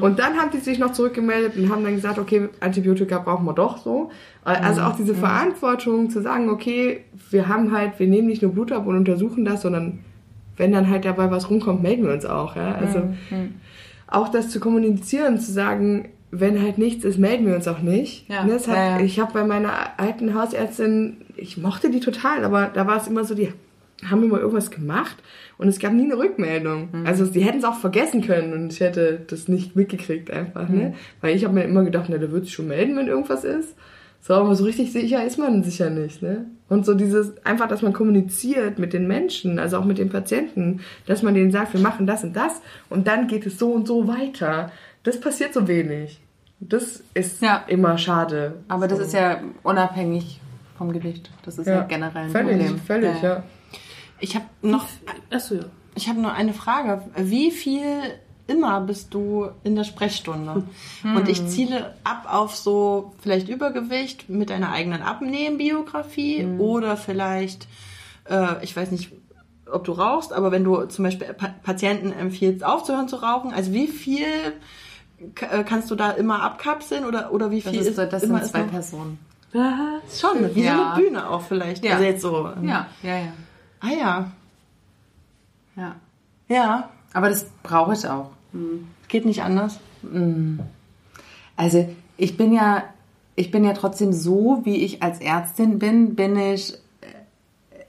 Und 0.00 0.18
dann 0.18 0.36
haben 0.36 0.50
die 0.52 0.58
sich 0.58 0.78
noch 0.78 0.92
zurückgemeldet 0.92 1.56
und 1.56 1.70
haben 1.70 1.84
dann 1.84 1.94
gesagt, 1.94 2.18
okay, 2.18 2.48
Antibiotika 2.60 3.18
brauchen 3.18 3.44
wir 3.44 3.52
doch 3.52 3.78
so. 3.78 4.10
Also 4.44 4.82
auch 4.82 4.96
diese 4.96 5.14
Verantwortung 5.14 6.10
zu 6.10 6.22
sagen, 6.22 6.50
okay, 6.50 7.04
wir 7.30 7.48
haben 7.48 7.72
halt, 7.72 7.98
wir 7.98 8.06
nehmen 8.06 8.28
nicht 8.28 8.42
nur 8.42 8.52
Blut 8.52 8.72
ab 8.72 8.86
und 8.86 8.96
untersuchen 8.96 9.44
das, 9.44 9.62
sondern 9.62 10.00
wenn 10.56 10.72
dann 10.72 10.88
halt 10.88 11.04
dabei 11.04 11.30
was 11.30 11.50
rumkommt, 11.50 11.82
melden 11.82 12.04
wir 12.04 12.12
uns 12.12 12.26
auch. 12.26 12.56
Ja? 12.56 12.74
Also 12.74 13.02
auch 14.06 14.28
das 14.28 14.50
zu 14.50 14.60
kommunizieren, 14.60 15.38
zu 15.38 15.52
sagen, 15.52 16.08
wenn 16.30 16.60
halt 16.60 16.78
nichts 16.78 17.04
ist, 17.04 17.18
melden 17.18 17.46
wir 17.46 17.54
uns 17.54 17.68
auch 17.68 17.80
nicht. 17.80 18.28
Ja. 18.28 18.44
Ne, 18.44 18.54
hat, 18.54 18.66
Ja, 18.66 18.98
ja. 18.98 19.00
Ich 19.00 19.20
habe 19.20 19.32
bei 19.32 19.44
meiner 19.44 19.72
alten 19.98 20.34
Hausärztin, 20.34 21.18
ich 21.36 21.58
mochte 21.58 21.90
die 21.90 22.00
total, 22.00 22.44
aber 22.44 22.70
da 22.74 22.86
war 22.86 22.96
es 22.96 23.06
immer 23.06 23.24
so, 23.24 23.34
die 23.34 23.52
haben 24.10 24.22
immer 24.22 24.38
irgendwas 24.38 24.70
gemacht 24.70 25.16
und 25.58 25.68
es 25.68 25.78
gab 25.78 25.92
nie 25.92 26.04
eine 26.04 26.16
Rückmeldung. 26.18 26.88
Mhm. 26.92 27.06
Also 27.06 27.26
die 27.26 27.40
hätten 27.40 27.58
es 27.58 27.64
auch 27.64 27.78
vergessen 27.78 28.22
können 28.22 28.52
und 28.52 28.72
ich 28.72 28.80
hätte 28.80 29.20
das 29.26 29.48
nicht 29.48 29.76
mitgekriegt 29.76 30.30
einfach. 30.30 30.68
Mhm. 30.68 30.76
Ne? 30.78 30.94
Weil 31.20 31.36
ich 31.36 31.44
habe 31.44 31.54
mir 31.54 31.64
immer 31.64 31.84
gedacht, 31.84 32.06
na, 32.08 32.18
der 32.18 32.30
wird 32.32 32.44
sich 32.44 32.54
schon 32.54 32.68
melden, 32.68 32.96
wenn 32.96 33.08
irgendwas 33.08 33.44
ist. 33.44 33.74
So, 34.20 34.34
aber 34.34 34.54
so 34.54 34.64
richtig 34.64 34.90
sicher 34.90 35.22
ist 35.24 35.38
man 35.38 35.62
sicher 35.62 35.90
nicht, 35.90 36.22
ne? 36.22 36.46
Und 36.70 36.86
so 36.86 36.94
dieses, 36.94 37.44
einfach, 37.44 37.68
dass 37.68 37.82
man 37.82 37.92
kommuniziert 37.92 38.78
mit 38.78 38.94
den 38.94 39.06
Menschen, 39.06 39.58
also 39.58 39.76
auch 39.76 39.84
mit 39.84 39.98
den 39.98 40.08
Patienten, 40.08 40.80
dass 41.06 41.22
man 41.22 41.34
denen 41.34 41.50
sagt, 41.52 41.74
wir 41.74 41.80
machen 41.80 42.06
das 42.06 42.24
und 42.24 42.34
das 42.34 42.62
und 42.88 43.06
dann 43.06 43.28
geht 43.28 43.44
es 43.44 43.58
so 43.58 43.70
und 43.70 43.86
so 43.86 44.08
weiter. 44.08 44.72
Das 45.02 45.20
passiert 45.20 45.52
so 45.52 45.68
wenig. 45.68 46.20
Das 46.58 47.02
ist 47.12 47.42
Ja. 47.42 47.64
immer 47.68 47.98
schade. 47.98 48.54
Aber 48.68 48.88
das 48.88 48.98
so. 48.98 49.04
ist 49.04 49.12
ja 49.12 49.42
unabhängig 49.62 50.40
vom 50.78 50.90
Gewicht. 50.90 51.30
Das 51.44 51.58
ist 51.58 51.66
ja, 51.66 51.82
generell 51.82 52.24
ein 52.24 52.30
völlig, 52.30 52.56
Problem. 52.56 52.78
völlig, 52.78 53.22
ja. 53.22 53.42
Ich 54.24 54.34
habe 54.34 54.46
noch, 54.62 54.86
Achso, 55.30 55.54
ja. 55.56 55.64
ich 55.94 56.08
habe 56.08 56.20
noch 56.20 56.32
eine 56.32 56.54
Frage. 56.54 57.02
Wie 57.16 57.50
viel 57.50 57.82
immer 58.46 58.80
bist 58.80 59.12
du 59.14 59.48
in 59.64 59.74
der 59.76 59.84
Sprechstunde? 59.84 60.64
Und 61.02 61.28
ich 61.28 61.46
ziele 61.46 61.94
ab 62.04 62.26
auf 62.30 62.56
so 62.56 63.12
vielleicht 63.20 63.48
Übergewicht 63.48 64.28
mit 64.28 64.48
deiner 64.50 64.70
eigenen 64.72 65.02
Abnehmbiografie 65.02 66.46
oder 66.58 66.96
vielleicht, 66.96 67.68
äh, 68.28 68.62
ich 68.64 68.74
weiß 68.76 68.90
nicht, 68.90 69.12
ob 69.70 69.84
du 69.84 69.92
rauchst, 69.92 70.32
aber 70.32 70.52
wenn 70.52 70.64
du 70.64 70.84
zum 70.86 71.04
Beispiel 71.04 71.28
pa 71.34 71.48
Patienten 71.62 72.12
empfiehlst, 72.12 72.64
aufzuhören 72.64 73.08
zu 73.08 73.16
rauchen, 73.16 73.52
also 73.52 73.72
wie 73.72 73.86
viel 73.88 74.26
äh, 75.50 75.64
kannst 75.64 75.90
du 75.90 75.94
da 75.94 76.10
immer 76.10 76.42
abkapseln 76.42 77.04
oder, 77.06 77.32
oder 77.32 77.50
wie 77.50 77.60
Das, 77.60 77.72
viel 77.72 77.80
ist, 77.82 77.96
das 77.98 78.22
immer 78.22 78.36
sind 78.38 78.44
ist 78.46 78.50
zwei 78.52 78.62
Personen. 78.64 79.18
Schon, 79.52 80.54
wie 80.54 80.62
Ja. 80.64 80.76
so 80.76 80.82
eine 80.82 80.94
Bühne 81.02 81.30
auch 81.30 81.42
vielleicht. 81.42 81.84
Ja. 81.84 81.92
Also 81.92 82.04
jetzt 82.04 82.22
so. 82.22 82.48
ähm, 82.56 82.68
Ja, 82.68 82.86
ja, 83.02 83.16
ja. 83.18 83.32
Ah 83.84 83.90
ja. 83.90 84.30
ja. 85.76 85.94
Ja. 86.48 86.88
Aber 87.12 87.28
das 87.28 87.46
brauche 87.62 87.92
ich 87.94 88.06
auch. 88.08 88.30
Geht 89.08 89.24
nicht 89.26 89.42
anders. 89.42 89.78
Also 91.56 91.88
ich 92.16 92.36
bin 92.36 92.52
ja, 92.52 92.82
ich 93.36 93.50
bin 93.50 93.64
ja 93.64 93.72
trotzdem 93.72 94.12
so, 94.12 94.60
wie 94.64 94.76
ich 94.84 95.02
als 95.02 95.20
Ärztin 95.20 95.78
bin, 95.78 96.14
bin 96.14 96.36
ich, 96.36 96.72
äh, 96.72 96.76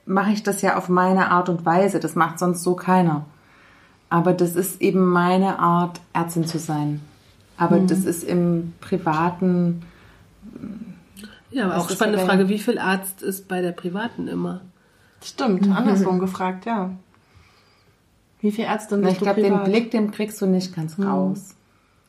mache 0.05 0.31
ich 0.31 0.43
das 0.43 0.61
ja 0.61 0.77
auf 0.77 0.89
meine 0.89 1.31
Art 1.31 1.49
und 1.49 1.65
Weise. 1.65 1.99
Das 1.99 2.15
macht 2.15 2.39
sonst 2.39 2.63
so 2.63 2.75
keiner. 2.75 3.25
Aber 4.09 4.33
das 4.33 4.55
ist 4.55 4.81
eben 4.81 5.05
meine 5.05 5.59
Art, 5.59 5.99
Ärztin 6.13 6.45
zu 6.45 6.59
sein. 6.59 7.01
Aber 7.57 7.79
Mhm. 7.79 7.87
das 7.87 7.99
ist 8.05 8.23
im 8.23 8.73
privaten, 8.81 9.81
Ja, 11.51 11.65
aber 11.65 11.77
auch 11.77 11.89
spannende 11.89 12.23
Frage, 12.25 12.49
wie 12.49 12.59
viel 12.59 12.77
Arzt 12.79 13.21
ist 13.21 13.47
bei 13.47 13.61
der 13.61 13.71
privaten 13.71 14.27
immer? 14.27 14.61
Stimmt, 15.23 15.69
andersrum 15.69 16.19
gefragt, 16.19 16.65
ja. 16.65 16.91
Wie 18.41 18.51
viele 18.51 18.67
Ärzte 18.67 18.97
bist 18.97 19.13
ich 19.13 19.19
glaube, 19.19 19.41
den? 19.41 19.63
Blick, 19.63 19.91
den 19.91 20.11
kriegst 20.11 20.39
du 20.41 20.45
nicht 20.45 20.75
ganz 20.75 20.99
raus. 20.99 21.55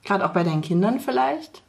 Gerade 0.05 0.25
auch 0.27 0.33
bei 0.33 0.45
deinen 0.45 0.61
Kindern 0.61 1.01
vielleicht? 1.01 1.63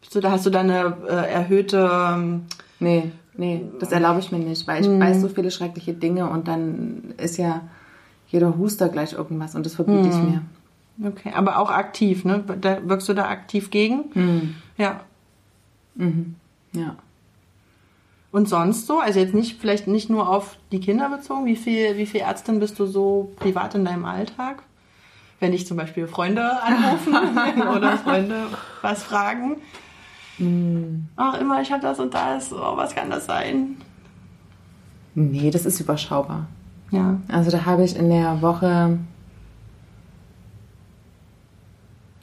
Bist 0.00 0.14
du, 0.14 0.20
da 0.20 0.30
hast 0.30 0.46
du 0.46 0.50
da 0.50 0.60
eine 0.60 0.96
äh, 1.08 1.32
erhöhte... 1.32 1.90
Ähm, 1.92 2.42
Nee, 2.82 3.12
nee, 3.36 3.62
das 3.78 3.92
erlaube 3.92 4.20
ich 4.20 4.32
mir 4.32 4.38
nicht, 4.38 4.66
weil 4.66 4.80
ich 4.82 4.88
weiß 4.88 5.20
so 5.20 5.28
viele 5.28 5.50
schreckliche 5.50 5.92
Dinge 5.92 6.30
und 6.30 6.48
dann 6.48 7.12
ist 7.18 7.36
ja 7.36 7.60
jeder 8.28 8.56
Huster 8.56 8.88
gleich 8.88 9.12
irgendwas 9.12 9.54
und 9.54 9.66
das 9.66 9.74
verbiete 9.74 10.08
ich 10.08 10.14
mir. 10.14 10.42
okay, 11.06 11.32
aber 11.34 11.58
auch 11.58 11.70
aktiv, 11.70 12.24
ne? 12.24 12.42
Da, 12.60 12.78
wirkst 12.88 13.06
du 13.08 13.12
da 13.12 13.28
aktiv 13.28 13.70
gegen? 13.70 14.54
Ja. 14.78 15.00
Ja. 16.72 16.96
Und 18.32 18.48
sonst 18.48 18.86
so? 18.86 19.00
Also 19.00 19.18
jetzt 19.18 19.34
nicht, 19.34 19.60
vielleicht 19.60 19.86
nicht 19.88 20.08
nur 20.08 20.28
auf 20.28 20.56
die 20.70 20.78
Kinder 20.80 21.08
bezogen. 21.08 21.46
Wie 21.46 21.56
viel, 21.56 21.96
wie 21.96 22.06
viel 22.06 22.20
Ärztin 22.20 22.60
bist 22.60 22.78
du 22.78 22.86
so 22.86 23.32
privat 23.36 23.74
in 23.74 23.84
deinem 23.84 24.04
Alltag? 24.04 24.62
Wenn 25.40 25.52
dich 25.52 25.66
zum 25.66 25.76
Beispiel 25.76 26.06
Freunde 26.06 26.48
anrufen 26.62 27.14
oder 27.76 27.98
Freunde 27.98 28.36
was 28.82 29.02
fragen. 29.02 29.56
Ach, 31.16 31.40
immer, 31.40 31.60
ich 31.60 31.70
habe 31.72 31.82
das 31.82 31.98
und 31.98 32.14
das. 32.14 32.52
Oh, 32.52 32.76
was 32.76 32.94
kann 32.94 33.10
das 33.10 33.26
sein? 33.26 33.76
Nee, 35.14 35.50
das 35.50 35.66
ist 35.66 35.80
überschaubar. 35.80 36.46
Ja. 36.90 37.20
Also 37.28 37.50
da 37.50 37.64
habe 37.66 37.84
ich 37.84 37.96
in 37.96 38.08
der 38.10 38.40
Woche 38.42 38.98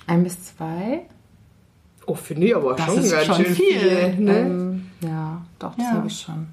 ein 0.08 0.24
bis 0.24 0.46
zwei. 0.56 1.02
Oh, 2.06 2.16
finde 2.16 2.48
ich 2.48 2.56
aber 2.56 2.74
Das 2.76 2.86
schon 2.86 2.98
ist 3.00 3.12
ganz 3.12 3.26
schon 3.26 3.36
schön 3.36 3.56
viel. 3.56 3.80
viel. 3.80 4.16
ne? 4.20 4.40
Ähm, 4.40 4.67
ja, 5.02 5.42
doch, 5.60 5.76
das 5.76 5.86
Ja. 5.86 5.92
habe 5.94 6.08
ich 6.08 6.20
schon. 6.20 6.48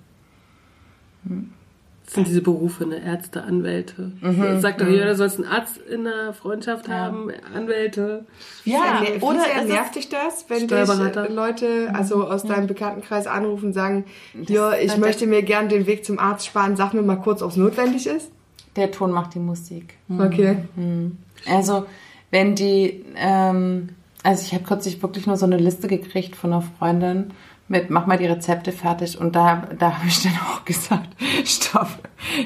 Das 2.04 2.14
sind 2.14 2.26
diese 2.26 2.42
Berufe, 2.42 2.84
ne? 2.86 3.02
Ärzte, 3.02 3.42
Anwälte. 3.44 4.12
Mhm. 4.20 4.60
Sagt 4.60 4.82
doch 4.82 4.86
jeder, 4.86 5.06
du 5.06 5.16
sollst 5.16 5.38
einen 5.38 5.48
Arzt 5.48 5.78
in 5.78 6.04
der 6.04 6.34
Freundschaft 6.34 6.86
haben, 6.88 7.30
Anwälte. 7.54 8.26
Ja, 8.66 9.02
sehr, 9.02 9.22
oder 9.22 9.64
nervt 9.64 9.94
dich 9.94 10.10
das, 10.10 10.44
wenn 10.48 10.68
dich 10.68 11.30
Leute 11.30 11.90
also 11.94 12.28
aus 12.28 12.42
deinem 12.42 12.66
Bekanntenkreis 12.66 13.26
anrufen 13.26 13.66
und 13.66 13.72
sagen, 13.72 14.04
ja, 14.34 14.74
ich 14.74 14.98
möchte 14.98 15.26
mir 15.26 15.42
gern 15.42 15.70
den 15.70 15.86
Weg 15.86 16.04
zum 16.04 16.18
Arzt 16.18 16.44
sparen, 16.46 16.76
sag 16.76 16.92
mir 16.92 17.02
mal 17.02 17.16
kurz, 17.16 17.40
ob 17.40 17.52
es 17.52 17.56
notwendig 17.56 18.06
ist? 18.06 18.30
Der 18.76 18.90
Ton 18.90 19.10
macht 19.10 19.34
die 19.34 19.38
Musik. 19.38 19.94
Okay. 20.10 20.58
Also, 21.48 21.86
wenn 22.30 22.54
die, 22.54 23.04
ähm, 23.16 23.90
also 24.22 24.42
ich 24.42 24.52
habe 24.52 24.64
kürzlich 24.64 25.00
wirklich 25.02 25.26
nur 25.26 25.36
so 25.36 25.46
eine 25.46 25.56
Liste 25.56 25.88
gekriegt 25.88 26.36
von 26.36 26.52
einer 26.52 26.62
Freundin 26.78 27.30
mit, 27.68 27.90
mach 27.90 28.06
mal 28.06 28.18
die 28.18 28.26
Rezepte 28.26 28.72
fertig 28.72 29.18
und 29.18 29.34
da, 29.34 29.68
da 29.78 29.96
habe 29.98 30.08
ich 30.08 30.22
dann 30.22 30.32
auch 30.34 30.64
gesagt, 30.64 31.08
stopp, 31.44 31.88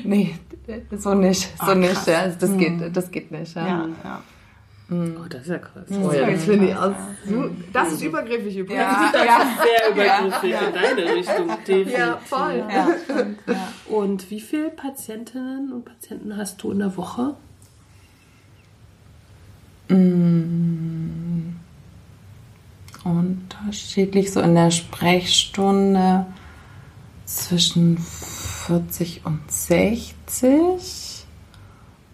nee, 0.05 0.35
so 0.97 1.15
nicht, 1.15 1.51
so 1.65 1.75
nicht, 1.75 2.07
ja, 2.07 2.21
also 2.21 2.39
das 2.39 2.57
geht, 2.57 2.97
das 2.97 3.11
geht 3.11 3.31
nicht, 3.31 3.55
ja. 3.57 3.67
Ja, 3.67 3.89
ja. 4.05 4.23
Oh, 4.91 5.27
das 5.29 5.43
ist 5.43 5.49
ja 5.49 5.59
krass. 5.59 5.85
Oh 5.91 6.11
ja, 6.13 6.31
das 6.31 6.45
finde 6.45 6.69
ich 6.69 6.75
auch 6.75 6.95
so, 7.27 7.51
das 7.75 7.93
ist 7.93 8.03
übergriffig 8.03 8.57
übrigens. 8.57 8.85
Ja, 8.85 9.11
Das 9.13 9.25
ja, 9.27 9.39
ist 9.43 9.63
sehr 9.63 9.91
übergriffig 9.93 10.55
in 10.67 10.73
deine 10.73 11.15
Richtung, 11.15 11.49
definitiv. 11.67 11.93
Ja, 11.93 12.17
voll. 12.25 12.65
ja, 12.71 12.89
stimmt, 13.05 13.39
ja. 13.47 13.69
Und 13.87 14.31
wie 14.31 14.41
viele 14.41 14.71
Patientinnen 14.71 15.75
und 15.75 15.85
Patienten 15.85 16.39
hast 16.39 16.63
du 16.63 16.73
in 16.73 16.79
der 16.79 16.97
Woche? 16.97 17.35
Unterschiedlich, 23.05 24.33
so 24.33 24.41
in 24.41 24.55
der 24.55 24.71
Sprechstunde 24.71 26.27
zwischen 27.25 27.99
40 27.99 29.23
und 29.25 29.41
60 29.51 31.27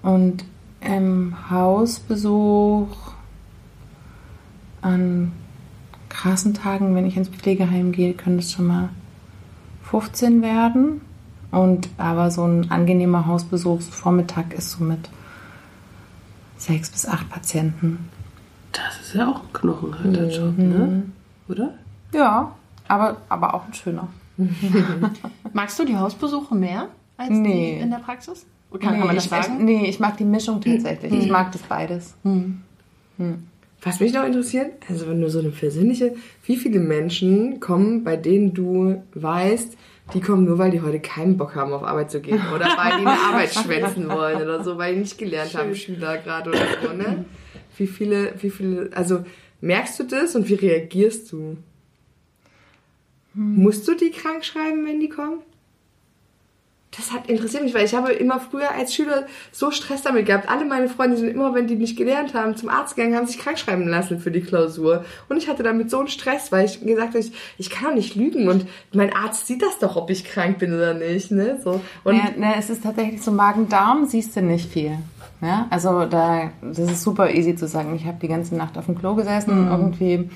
und 0.03 0.45
im 0.81 1.51
Hausbesuch 1.51 2.89
an 4.83 5.33
krassen 6.09 6.55
Tagen, 6.55 6.95
wenn 6.95 7.07
ich 7.07 7.17
ins 7.17 7.29
Pflegeheim 7.29 7.93
gehe, 7.93 8.15
können 8.15 8.39
es 8.39 8.53
schon 8.53 8.67
mal 8.67 8.89
15 9.83 10.43
werden. 10.43 11.01
Und 11.51 11.89
aber 11.99 12.31
so 12.31 12.45
ein 12.45 12.71
angenehmer 12.71 13.27
Hausbesuchsvormittag 13.27 14.53
ist 14.57 14.73
so 14.73 14.83
mit 14.83 15.09
sechs 16.57 16.91
bis 16.91 17.07
acht 17.07 17.29
Patienten. 17.31 18.09
Das 18.75 19.01
ist 19.01 19.15
ja 19.15 19.29
auch 19.31 19.41
ein 19.43 19.53
knochenharter 19.53 20.29
Job, 20.29 20.59
ne? 20.59 21.05
Oder? 21.49 21.75
Ja, 22.13 22.53
aber, 22.89 23.17
aber 23.29 23.55
auch 23.55 23.67
ein 23.67 23.75
schöner. 23.75 24.09
Magst 25.53 25.79
du 25.79 25.85
die 25.85 25.97
Hausbesuche 25.97 26.55
mehr 26.55 26.89
als 27.17 27.31
Nee. 27.31 27.77
die 27.77 27.83
in 27.83 27.91
der 27.91 27.99
Praxis? 27.99 28.47
Kann, 28.73 28.81
kann 28.81 29.07
man 29.07 29.15
das 29.15 29.27
ich, 29.27 29.31
sagen? 29.31 29.59
Ich, 29.59 29.65
nee, 29.65 29.87
ich 29.87 30.01
mag 30.01 30.17
die 30.17 30.25
Mischung 30.25 30.61
tatsächlich. 30.61 31.13
Ich 31.13 31.31
mag 31.31 31.53
das 31.53 31.63
beides. 31.63 32.15
Was 33.83 34.01
mich 34.01 34.13
noch 34.13 34.25
interessiert, 34.25 34.73
also 34.89 35.09
wenn 35.09 35.21
du 35.21 35.31
so 35.31 35.39
eine 35.39 35.51
persönliche, 35.51 36.15
wie 36.45 36.57
viele 36.57 36.81
Menschen 36.81 37.61
kommen, 37.61 38.03
bei 38.03 38.17
denen 38.17 38.53
du 38.53 39.03
weißt, 39.15 39.77
die 40.13 40.21
kommen 40.21 40.45
nur, 40.45 40.59
weil 40.59 40.71
die 40.71 40.83
heute 40.83 41.01
keinen 41.01 41.37
Bock 41.37 41.55
haben, 41.55 41.73
auf 41.73 41.85
Arbeit 41.85 42.11
zu 42.11 42.21
gehen 42.21 42.41
oder 42.55 42.67
weil 42.67 43.01
die 43.01 43.07
eine 43.07 43.11
Arbeit 43.11 43.55
schwänzen 43.55 44.09
wollen 44.09 44.43
oder 44.43 44.65
so, 44.65 44.77
weil 44.77 44.95
die 44.95 45.01
nicht 45.01 45.19
gelernt 45.19 45.55
haben, 45.55 45.75
Schüler 45.75 46.19
gerade 46.19 46.51
oder 46.51 46.67
so, 46.83 46.93
ne? 46.93 47.25
Wie 47.77 47.87
viele, 47.87 48.35
wie 48.41 48.51
viele, 48.51 48.91
also 48.95 49.25
merkst 49.61 49.99
du 49.99 50.05
das 50.05 50.35
und 50.35 50.49
wie 50.49 50.55
reagierst 50.55 51.33
du? 51.33 51.57
Musst 53.35 53.89
du 53.89 53.95
die 53.95 54.11
krank 54.11 54.45
schreiben, 54.45 54.87
wenn 54.87 55.01
die 55.01 55.09
kommen? 55.09 55.41
das 56.97 57.13
hat 57.13 57.29
interessiert 57.29 57.63
mich, 57.63 57.75
weil 57.75 57.85
ich 57.85 57.95
habe 57.95 58.13
immer 58.13 58.41
früher 58.41 58.71
als 58.71 58.95
Schüler 58.95 59.27
so 59.53 59.71
Stress 59.71 60.03
damit 60.03 60.27
gehabt. 60.27 60.49
Alle 60.49 60.65
meine 60.65 60.89
Freunde 60.89 61.17
sind 61.17 61.29
immer, 61.29 61.55
wenn 61.55 61.67
die 61.67 61.77
nicht 61.77 61.97
gelernt 61.97 62.35
haben, 62.35 62.57
zum 62.57 62.69
Arzt 62.69 62.97
gegangen, 62.97 63.17
haben 63.17 63.27
sich 63.27 63.39
krank 63.39 63.59
schreiben 63.59 63.89
lassen 63.89 64.21
für 64.21 64.31
die 64.31 64.41
Klausur. 64.41 65.05
Und 65.29 65.37
ich 65.37 65.49
hatte 65.49 65.63
damit 65.63 65.91
so 65.91 65.99
einen 65.99 66.09
Stress, 66.09 66.53
weil 66.53 66.67
ich 66.67 66.81
gesagt 66.81 67.15
habe, 67.15 67.25
ich, 67.59 67.71
kann 67.71 67.89
doch 67.89 67.95
nicht 67.95 68.15
lügen 68.15 68.49
und 68.49 68.67
mein 68.93 69.13
Arzt 69.13 69.47
sieht 69.47 69.63
das 69.63 69.79
doch, 69.79 69.97
ob 69.97 70.11
ich 70.11 70.25
krank 70.25 70.59
bin 70.59 70.73
oder 70.73 70.95
nicht, 70.95 71.31
ne? 71.31 71.61
So. 71.63 71.81
Und 72.05 72.17
ja, 72.17 72.31
ne, 72.37 72.55
es 72.59 72.71
ist 72.71 72.83
tatsächlich 72.85 73.23
so 73.23 73.33
Magen-Darm, 73.33 74.07
siehst 74.07 74.37
du 74.37 74.43
nicht 74.43 74.71
viel. 74.71 74.99
Ja, 75.45 75.67
also 75.69 76.07
da, 76.07 76.51
das 76.63 76.79
ist 76.79 77.03
super 77.03 77.31
easy 77.31 77.55
zu 77.55 77.69
sagen. 77.69 77.95
Ich 77.95 78.07
habe 78.07 78.17
die 78.21 78.29
ganze 78.29 78.57
Nacht 78.57 78.79
auf 78.79 78.87
dem 78.87 78.99
Klo 78.99 79.15
gesessen, 79.15 79.69
irgendwie 79.69 80.31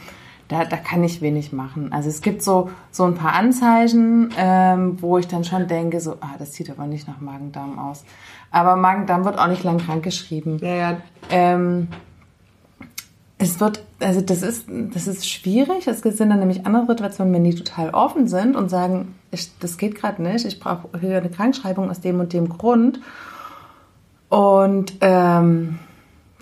da, 0.48 0.64
da 0.64 0.76
kann 0.76 1.04
ich 1.04 1.20
wenig 1.20 1.52
machen. 1.52 1.92
Also 1.92 2.08
es 2.08 2.20
gibt 2.20 2.42
so, 2.42 2.70
so 2.90 3.04
ein 3.04 3.14
paar 3.14 3.34
Anzeichen, 3.34 4.30
ähm, 4.36 5.00
wo 5.00 5.18
ich 5.18 5.28
dann 5.28 5.44
schon 5.44 5.66
denke, 5.66 6.00
so, 6.00 6.16
ah, 6.20 6.36
das 6.38 6.54
sieht 6.54 6.70
aber 6.70 6.86
nicht 6.86 7.06
nach 7.06 7.20
Magen-Darm 7.20 7.78
aus. 7.78 8.04
Aber 8.50 8.76
Magen-Darm 8.76 9.24
wird 9.24 9.38
auch 9.38 9.46
nicht 9.48 9.62
lang 9.64 9.78
krank 9.78 10.02
geschrieben. 10.02 10.58
ja, 10.62 10.74
ja, 10.74 10.96
Ähm, 11.30 11.88
es 13.40 13.60
wird, 13.60 13.84
also 14.00 14.20
das 14.20 14.42
ist, 14.42 14.66
das 14.68 15.06
ist 15.06 15.28
schwierig. 15.28 15.86
Es 15.86 16.00
sind 16.00 16.30
dann 16.30 16.40
nämlich 16.40 16.66
andere 16.66 16.86
Situationen, 16.86 17.32
wenn 17.32 17.44
die 17.44 17.54
total 17.54 17.90
offen 17.90 18.26
sind 18.26 18.56
und 18.56 18.68
sagen, 18.68 19.14
ich, 19.30 19.56
das 19.58 19.78
geht 19.78 19.94
gerade 19.94 20.22
nicht, 20.22 20.44
ich 20.44 20.58
brauche 20.58 20.88
hier 20.98 21.18
eine 21.18 21.30
Krankschreibung 21.30 21.88
aus 21.88 22.00
dem 22.00 22.18
und 22.18 22.32
dem 22.32 22.48
Grund. 22.48 23.00
Und 24.28 24.94
ähm, 25.00 25.78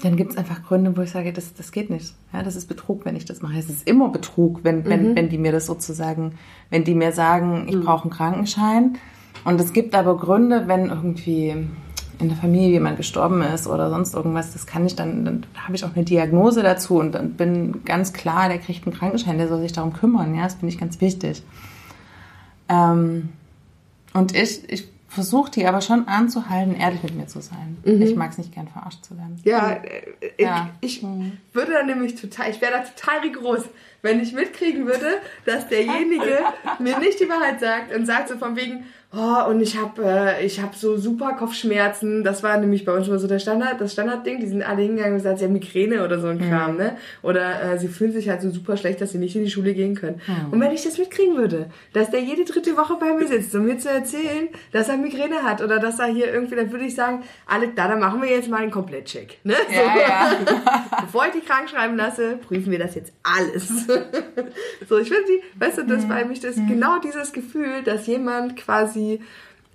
dann 0.03 0.17
gibt 0.17 0.33
es 0.33 0.37
einfach 0.37 0.63
Gründe, 0.63 0.97
wo 0.97 1.03
ich 1.03 1.11
sage, 1.11 1.33
das, 1.33 1.55
das 1.55 1.73
geht 1.73 1.89
nicht. 1.89 2.15
Ja, 2.33 2.43
das 2.43 2.57
ist 2.57 2.67
Betrug, 2.69 3.05
wenn 3.05 3.17
ich 3.17 3.25
das 3.25 3.43
mache. 3.43 3.59
Es 3.59 3.71
ist 3.71 3.89
immer 3.89 4.09
Betrug, 4.11 4.61
wenn, 4.63 4.85
wenn, 4.85 5.17
wenn 5.17 5.29
die 5.29 5.39
mir 5.39 5.53
das 5.53 5.67
sozusagen, 5.67 6.35
wenn 6.71 6.85
die 6.85 6.95
mir 6.95 7.13
sagen, 7.13 7.67
ich 7.69 7.81
brauche 7.81 8.03
einen 8.03 8.11
Krankenschein. 8.11 8.99
Und 9.45 9.61
es 9.61 9.73
gibt 9.73 9.95
aber 9.95 10.17
Gründe, 10.17 10.65
wenn 10.67 10.87
irgendwie 10.91 11.55
in 12.19 12.29
der 12.29 12.37
Familie 12.37 12.71
jemand 12.71 12.97
gestorben 12.97 13.43
ist 13.43 13.67
oder 13.67 13.91
sonst 13.91 14.15
irgendwas, 14.15 14.53
das 14.53 14.67
kann 14.67 14.87
ich 14.87 14.97
dann, 14.97 15.25
dann 15.25 15.47
habe 15.55 15.77
ich 15.77 15.85
auch 15.85 15.95
eine 15.95 16.05
Diagnose 16.05 16.63
dazu 16.63 16.99
und 16.99 17.13
dann 17.13 17.35
bin 17.35 17.85
ganz 17.85 18.13
klar, 18.13 18.49
der 18.49 18.59
kriegt 18.59 18.87
einen 18.87 18.97
Krankenschein, 18.97 19.39
der 19.39 19.49
soll 19.49 19.61
sich 19.61 19.73
darum 19.73 19.93
kümmern. 19.93 20.35
Ja, 20.35 20.45
das 20.45 20.55
finde 20.55 20.73
ich 20.73 20.81
ganz 20.81 21.01
wichtig. 21.01 21.43
Ähm, 22.69 23.31
und 24.15 24.35
ich, 24.35 24.71
ich 24.71 24.89
versuche 25.17 25.51
die 25.51 25.67
aber 25.67 25.81
schon 25.81 26.07
anzuhalten, 26.07 26.77
ehrlich 26.77 27.03
mit 27.03 27.17
mir 27.17 27.27
zu 27.27 27.41
sein. 27.41 27.77
Ich 27.83 28.15
mag 28.15 28.31
es 28.31 28.39
nicht 28.39 28.53
gern 28.55 28.69
verarscht 28.69 29.05
zu 29.05 29.17
werden. 29.19 29.41
Ja, 29.45 29.71
äh, 29.73 30.03
ich, 30.37 30.45
Ja. 30.45 30.71
ich 30.81 31.03
würde 31.53 31.73
da 31.73 31.83
nämlich 31.83 32.15
total, 32.15 32.51
ich 32.51 32.61
wäre 32.61 32.73
da 32.73 32.79
total 32.85 33.19
rigoros, 33.23 33.65
wenn 34.03 34.21
ich 34.21 34.33
mitkriegen 34.33 34.87
würde, 34.87 35.21
dass 35.45 35.67
derjenige 35.69 36.39
mir 36.79 36.99
nicht 37.01 37.19
die 37.19 37.29
Wahrheit 37.29 37.59
sagt 37.59 37.93
und 37.93 38.07
sagt 38.07 38.29
so 38.29 38.39
von 38.39 38.55
wegen, 38.55 38.85
oh, 39.17 39.51
und 39.51 39.61
ich 39.61 39.77
habe 39.77 40.03
äh, 40.05 40.45
ich 40.45 40.61
habe 40.61 40.77
so 40.77 40.97
super 40.97 41.33
Kopfschmerzen. 41.33 42.23
Das 42.23 42.43
war 42.43 42.59
nämlich 42.59 42.85
bei 42.85 42.93
uns 42.93 43.09
immer 43.09 43.19
so 43.19 43.27
der 43.27 43.39
Standard, 43.39 43.81
das 43.81 43.93
Standardding. 43.93 44.41
Die 44.41 44.47
sind 44.47 44.63
alle 44.63 44.83
hingegangen 44.83 45.15
und 45.15 45.19
gesagt, 45.19 45.39
sie 45.39 45.45
haben 45.45 45.53
Migräne 45.53 46.05
oder 46.05 46.21
so 46.21 46.29
ein 46.29 46.39
Kram, 46.39 46.77
ne? 46.77 46.97
Oder 47.23 47.63
äh, 47.63 47.79
sie 47.79 47.89
fühlen 47.89 48.13
sich 48.13 48.29
halt 48.29 48.43
so 48.43 48.51
super 48.51 48.77
schlecht, 48.77 49.01
dass 49.01 49.13
sie 49.13 49.19
nicht 49.19 49.35
in 49.37 49.45
die 49.45 49.51
Schule 49.51 49.75
gehen 49.75 49.95
können. 49.95 50.21
Und 50.51 50.61
wenn 50.61 50.73
ich 50.73 50.83
das 50.83 50.99
mitkriegen 50.99 51.37
würde, 51.37 51.67
dass 51.93 52.11
der 52.11 52.21
jede 52.21 52.45
dritte 52.45 52.77
Woche 52.77 52.97
bei 53.01 53.13
mir 53.15 53.27
sitzt, 53.27 53.55
um 53.55 53.65
mir 53.65 53.79
zu 53.79 53.89
erzählen, 53.89 54.49
dass 54.73 54.89
er 54.89 54.97
Migräne 54.97 55.43
hat 55.43 55.63
oder 55.63 55.79
dass 55.79 55.99
er 55.99 56.07
hier 56.07 56.33
irgendwie, 56.33 56.57
dann 56.57 56.71
würde 56.71 56.85
ich 56.85 56.95
sagen, 56.95 57.23
alle, 57.47 57.69
da, 57.69 57.89
dann 57.89 58.01
machen 58.01 58.23
wir 58.23 58.31
jetzt 58.31 58.49
mal 58.49 58.63
einen 58.63 58.71
Komplettcheck, 58.71 59.39
ne? 59.45 59.55
So. 59.69 59.75
Ja. 59.75 60.33
Bevor 61.01 61.27
ich 61.27 61.33
die 61.33 61.41
krank 61.41 61.69
schreiben 61.69 61.97
lasse, 61.97 62.37
prüfen 62.37 62.71
wir 62.71 62.79
das 62.79 62.95
jetzt 62.95 63.13
alles. 63.23 63.69
so, 64.89 64.99
ich 64.99 65.09
finde 65.09 65.27
weißt 65.59 65.79
du, 65.79 65.87
das 65.87 66.09
war 66.09 66.25
mich 66.25 66.41
das 66.41 66.57
genau 66.57 66.99
dieses 66.99 67.33
Gefühl, 67.33 67.83
dass 67.85 68.07
jemand 68.07 68.57
quasi 68.57 69.06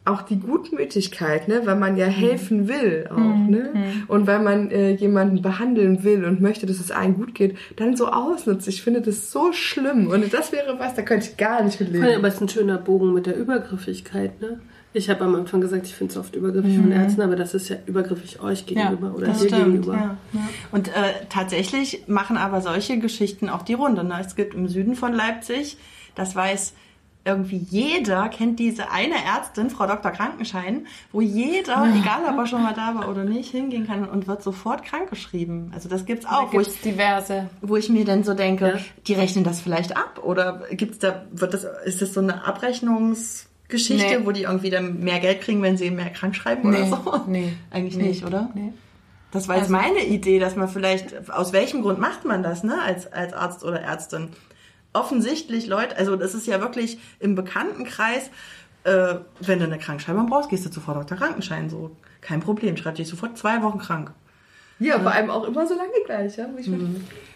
auch 0.04 0.24
die 0.24 0.40
Gutmütigkeit, 0.40 1.48
ne, 1.48 1.62
weil 1.66 1.76
man 1.76 1.96
ja 1.96 2.08
helfen 2.08 2.68
will 2.68 3.08
auch, 3.12 3.16
ne, 3.50 3.72
und 4.08 4.26
weil 4.26 4.40
man 4.40 4.72
äh, 4.72 4.92
jemanden 4.94 5.44
behandeln 5.44 6.04
will 6.04 6.26
und 6.26 6.42
möchte, 6.42 6.66
dass 6.66 6.80
es 6.80 6.90
allen 6.90 7.14
gut 7.16 7.36
geht, 7.36 7.56
dann 7.76 7.96
so 7.96 8.08
ausnutzt. 8.08 8.68
Ich 8.68 8.82
finde 8.82 9.02
das 9.02 9.32
so 9.32 9.54
schlimm 9.54 10.08
und 10.08 10.34
das 10.34 10.52
wäre 10.52 10.80
was, 10.80 10.96
da 10.96 11.04
könnte 11.04 11.28
ich 11.30 11.38
gar 11.38 11.64
nicht 11.64 11.80
mit 11.80 11.92
leben. 11.92 12.16
Aber 12.18 12.28
es 12.28 12.36
ist 12.36 12.42
ein 12.42 12.50
schöner 12.50 12.80
Bogen 12.80 13.14
mit 13.14 13.28
der 13.28 13.38
Übergriffigkeit, 13.38 14.42
ne? 14.42 14.60
Ich 14.94 15.10
habe 15.10 15.24
am 15.24 15.36
Anfang 15.36 15.62
gesagt, 15.62 15.86
ich 15.86 15.96
finde 15.96 16.12
es 16.12 16.18
oft 16.18 16.36
übergriffig 16.36 16.76
von 16.78 16.92
Ärzten, 16.92 17.22
aber 17.22 17.38
das 17.38 17.54
ist 17.54 17.70
ja 17.70 17.78
übergriffig 17.86 18.42
euch 18.42 18.66
gegenüber 18.66 19.14
oder 19.16 19.28
Das 19.28 19.40
dir 19.40 19.48
stimmt, 19.48 19.66
gegenüber. 19.66 19.94
ja. 19.94 20.18
Und 20.74 20.90
äh, 20.90 20.92
tatsächlich 21.30 22.04
machen 22.08 22.36
aber 22.36 22.60
solche 22.60 23.00
Geschichten 23.00 23.48
auch 23.48 23.62
die 23.62 23.76
Runde. 23.76 24.04
Ne? 24.04 24.16
Es 24.20 24.36
gibt 24.36 24.54
im 24.54 24.68
Süden 24.68 24.96
von 24.96 25.14
Leipzig, 25.14 25.78
das 26.16 26.36
weiß 26.36 26.74
irgendwie 27.24 27.58
jeder, 27.70 28.30
kennt 28.30 28.58
diese 28.60 28.90
eine 28.92 29.14
Ärztin, 29.24 29.70
Frau 29.70 29.86
Dr. 29.86 30.12
Krankenschein, 30.12 30.88
wo 31.12 31.22
jeder, 31.22 31.86
egal 31.96 32.24
ob 32.28 32.38
er 32.38 32.48
schon 32.48 32.64
mal 32.64 32.74
da 32.74 32.96
war 32.96 33.10
oder 33.10 33.24
nicht, 33.24 33.52
hingehen 33.52 33.86
kann 33.86 34.10
und 34.10 34.28
wird 34.28 34.42
sofort 34.42 34.84
krankgeschrieben. 34.84 35.72
Also 35.74 35.88
das 35.88 36.06
gibt's 36.06 36.26
auch, 36.26 36.52
wo 36.52 36.60
ich, 36.60 36.68
Gibt's 36.68 36.82
diverse. 36.82 37.48
wo 37.62 37.76
ich 37.76 37.90
mir 37.90 38.06
dann 38.06 38.24
so 38.24 38.34
denke, 38.34 38.68
Ja. 38.78 38.80
die 39.06 39.14
rechnen 39.14 39.44
das 39.44 39.62
vielleicht 39.62 39.96
ab 39.96 40.20
oder 40.24 40.64
gibt's 40.72 40.98
da, 40.98 41.26
wird 41.32 41.54
das, 41.54 41.64
ist 41.86 42.02
das 42.02 42.14
so 42.14 42.22
eine 42.22 42.44
Abrechnungsgeschichte, 42.48 44.20
Nee. 44.20 44.26
wo 44.26 44.32
die 44.32 44.44
irgendwie 44.44 44.70
dann 44.70 45.00
mehr 45.00 45.20
Geld 45.20 45.42
kriegen, 45.42 45.62
wenn 45.62 45.78
sie 45.78 45.92
mehr 45.92 46.10
krank 46.10 46.36
schreiben 46.36 46.68
oder 46.70 46.80
Nee, 46.80 46.90
so? 46.90 47.22
nee. 47.28 47.54
Eigentlich 47.70 47.98
Nee. 47.98 48.08
nicht, 48.10 48.26
oder? 48.26 48.50
Nee. 48.56 48.74
Das 49.32 49.48
war 49.48 49.58
jetzt 49.58 49.70
meine 49.70 50.04
Idee, 50.06 50.40
dass 50.40 50.56
man 50.58 50.68
vielleicht, 50.68 51.30
aus 51.30 51.54
welchem 51.54 51.82
Grund 51.84 52.00
macht 52.00 52.26
man 52.26 52.44
das, 52.44 52.64
ne, 52.64 52.82
als, 52.82 53.12
als 53.14 53.32
Arzt 53.34 53.64
oder 53.64 53.80
Ärztin? 53.80 54.30
Offensichtlich, 54.94 55.68
Leute, 55.68 55.98
also 55.98 56.16
das 56.16 56.34
ist 56.34 56.48
ja 56.48 56.60
wirklich 56.60 57.00
im 57.20 57.36
Bekanntenkreis, 57.36 58.30
äh, 58.84 59.16
wenn 59.40 59.60
du 59.60 59.66
eine 59.66 59.78
Krankschreibung 59.78 60.28
brauchst, 60.28 60.50
gehst 60.50 60.66
du 60.66 60.70
zu 60.70 60.82
Frau 60.82 60.94
Dr. 60.94 61.18
Krankenschein, 61.18 61.70
so. 61.70 61.92
Kein 62.20 62.40
Problem, 62.40 62.78
schreibt 62.78 62.98
dich 62.98 63.08
sofort 63.08 63.38
zwei 63.38 63.62
Wochen 63.64 63.80
krank. 63.80 64.12
Ja, 64.80 65.00
vor 65.00 65.12
allem 65.12 65.30
auch 65.30 65.44
immer 65.44 65.66
so 65.68 65.76
lange 65.76 65.92
gleich, 66.06 66.38
ja. 66.38 66.48
Ich 66.58 66.70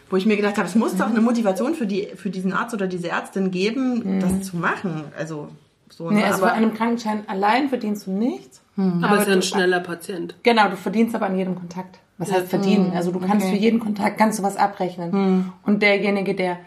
Wo 0.09 0.17
ich 0.17 0.25
mir 0.25 0.35
gedacht 0.35 0.57
habe, 0.57 0.67
es 0.67 0.75
muss 0.75 0.95
doch 0.97 1.07
eine 1.07 1.21
Motivation 1.21 1.75
für, 1.75 1.85
die, 1.85 2.07
für 2.15 2.29
diesen 2.29 2.53
Arzt 2.53 2.73
oder 2.73 2.87
diese 2.87 3.09
Ärztin 3.09 3.51
geben, 3.51 4.19
das 4.19 4.49
zu 4.49 4.57
machen. 4.57 5.05
Also, 5.17 5.49
so, 5.89 6.09
Nee, 6.09 6.21
ne, 6.21 6.25
also 6.25 6.41
bei 6.41 6.47
aber, 6.47 6.57
einem 6.57 6.73
Krankenschein 6.73 7.23
allein 7.27 7.69
verdienst 7.69 8.07
du 8.07 8.11
nichts. 8.11 8.61
Aber 8.77 9.15
es 9.15 9.27
ist 9.27 9.33
ein 9.33 9.41
schneller 9.41 9.79
Patient. 9.79 10.35
Genau, 10.43 10.67
du 10.69 10.75
verdienst 10.75 11.15
aber 11.15 11.27
an 11.27 11.37
jedem 11.37 11.55
Kontakt. 11.55 11.99
Was 12.17 12.31
heißt 12.31 12.47
verdienen? 12.47 12.93
Also 12.95 13.11
du 13.11 13.19
kannst 13.19 13.47
für 13.47 13.55
jeden 13.55 13.79
Kontakt 13.79 14.17
kannst 14.17 14.39
du 14.39 14.43
was 14.43 14.57
abrechnen. 14.57 15.51
Und 15.63 15.81
derjenige, 15.81 16.33
der 16.33 16.57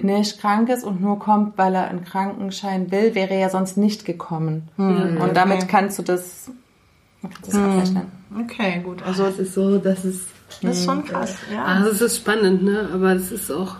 nicht 0.00 0.40
krank 0.40 0.68
ist 0.68 0.84
und 0.84 1.00
nur 1.00 1.18
kommt, 1.18 1.56
weil 1.56 1.74
er 1.74 1.88
einen 1.88 2.04
Krankenschein 2.04 2.90
will, 2.90 3.14
wäre 3.14 3.38
ja 3.38 3.48
sonst 3.48 3.76
nicht 3.76 4.04
gekommen. 4.04 4.68
Und 4.76 5.32
damit 5.34 5.68
kannst 5.68 5.98
du 5.98 6.02
das, 6.02 6.50
kannst 7.22 7.38
du 7.48 7.52
das 7.52 7.54
abrechnen. 7.56 8.06
okay, 8.40 8.80
gut. 8.84 9.02
Also, 9.02 9.24
das 9.24 9.38
ist 9.38 9.54
so, 9.54 9.78
das 9.78 10.04
ist 10.04 10.26
das 10.62 10.78
ist 10.78 10.84
schon 10.84 11.04
krass, 11.04 11.36
ja. 11.52 11.64
Also 11.64 11.90
es 11.90 12.00
ist 12.00 12.16
spannend, 12.16 12.62
ne? 12.62 12.88
Aber 12.92 13.12
es 13.12 13.32
ist 13.32 13.50
auch. 13.50 13.76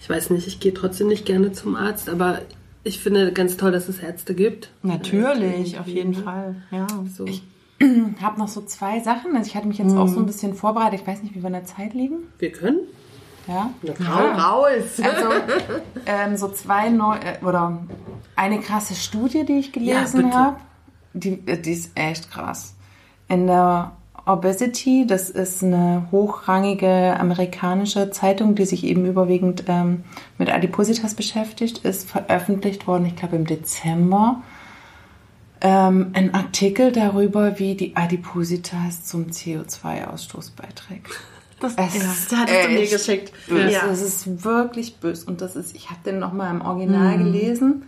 Ich 0.00 0.08
weiß 0.08 0.30
nicht, 0.30 0.46
ich 0.46 0.60
gehe 0.60 0.74
trotzdem 0.74 1.08
nicht 1.08 1.26
gerne 1.26 1.52
zum 1.52 1.76
Arzt, 1.76 2.08
aber 2.08 2.40
ich 2.84 3.00
finde 3.00 3.32
ganz 3.32 3.56
toll, 3.56 3.72
dass 3.72 3.88
es 3.88 3.98
Ärzte 3.98 4.34
gibt. 4.34 4.70
Natürlich, 4.82 5.78
auf 5.78 5.86
jeden 5.86 6.14
Fall, 6.14 6.56
ja. 6.70 6.86
So. 7.16 7.26
Ich 7.26 7.42
habe 8.22 8.38
noch 8.38 8.48
so 8.48 8.62
zwei 8.62 9.00
Sachen. 9.00 9.36
Also 9.36 9.48
ich 9.48 9.56
hatte 9.56 9.68
mich 9.68 9.78
jetzt 9.78 9.94
auch 9.96 10.08
so 10.08 10.18
ein 10.18 10.26
bisschen 10.26 10.54
vorbereitet. 10.54 11.00
Ich 11.00 11.06
weiß 11.06 11.22
nicht, 11.22 11.34
wie 11.34 11.40
wir 11.40 11.46
in 11.46 11.54
der 11.54 11.64
Zeit 11.64 11.94
liegen. 11.94 12.18
Wir 12.38 12.52
können. 12.52 12.80
Ja. 13.50 13.70
Hau 14.08 14.62
raus. 14.62 15.00
Also 15.02 15.28
ähm, 16.06 16.36
so 16.36 16.48
zwei 16.50 16.88
neu 16.88 17.16
äh, 17.16 17.44
oder 17.44 17.80
eine 18.36 18.60
krasse 18.60 18.94
Studie, 18.94 19.44
die 19.44 19.58
ich 19.58 19.72
gelesen 19.72 20.24
bitte. 20.24 20.36
habe, 20.36 20.56
die, 21.14 21.42
äh, 21.46 21.60
die 21.60 21.72
ist 21.72 21.90
echt 21.96 22.30
krass. 22.30 22.76
In 23.28 23.48
der 23.48 23.92
Obesity, 24.24 25.04
das 25.06 25.30
ist 25.30 25.64
eine 25.64 26.06
hochrangige 26.12 27.18
amerikanische 27.18 28.10
Zeitung, 28.10 28.54
die 28.54 28.66
sich 28.66 28.84
eben 28.84 29.04
überwiegend 29.04 29.64
ähm, 29.66 30.04
mit 30.38 30.48
Adipositas 30.48 31.14
beschäftigt, 31.14 31.78
ist 31.78 32.08
veröffentlicht 32.08 32.86
worden, 32.86 33.06
ich 33.06 33.16
glaube 33.16 33.36
im 33.36 33.46
Dezember, 33.46 34.42
ähm, 35.60 36.10
ein 36.12 36.34
Artikel 36.34 36.92
darüber, 36.92 37.58
wie 37.58 37.74
die 37.74 37.96
Adipositas 37.96 39.04
zum 39.04 39.26
CO2-Ausstoß 39.26 40.52
beiträgt. 40.54 41.10
Das, 41.60 41.74
Es 41.76 42.30
ja, 42.30 42.38
hattest 42.38 42.64
du 42.64 42.70
mir 42.70 42.86
geschickt. 42.88 43.32
böse. 43.48 43.70
Ja. 43.70 43.86
Das 43.86 44.00
ist 44.02 44.44
wirklich 44.44 44.96
böse. 44.96 45.26
Und 45.26 45.40
das 45.40 45.56
ist, 45.56 45.74
ich 45.74 45.90
habe 45.90 46.00
den 46.04 46.18
nochmal 46.18 46.54
im 46.54 46.62
Original 46.62 47.18
gelesen. 47.18 47.84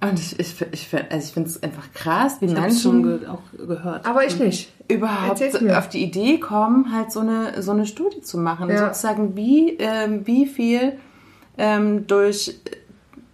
Und 0.00 0.18
ich, 0.18 0.38
ich, 0.38 0.54
ich, 0.70 0.88
also 0.94 1.26
ich 1.26 1.32
finde 1.32 1.50
es 1.50 1.60
einfach 1.60 1.92
krass, 1.92 2.36
wie 2.40 2.46
Ich 2.46 2.52
es 2.52 2.58
Menschen 2.60 2.80
schon 2.80 3.02
ge 3.02 3.26
auch 3.26 3.42
gehört. 3.66 4.06
Aber 4.06 4.24
ich 4.24 4.38
nicht. 4.38 4.72
überhaupt 4.86 5.42
auf 5.72 5.88
die 5.88 6.04
Idee 6.04 6.38
kommen, 6.38 6.92
halt 6.92 7.10
so 7.10 7.18
eine, 7.20 7.60
so 7.62 7.72
eine 7.72 7.84
Studie 7.84 8.20
zu 8.20 8.38
machen. 8.38 8.70
Ja. 8.70 8.86
Sozusagen, 8.86 9.34
wie, 9.34 9.76
ähm, 9.78 10.24
wie 10.24 10.46
viel 10.46 10.92
ähm, 11.56 12.06
durch 12.06 12.60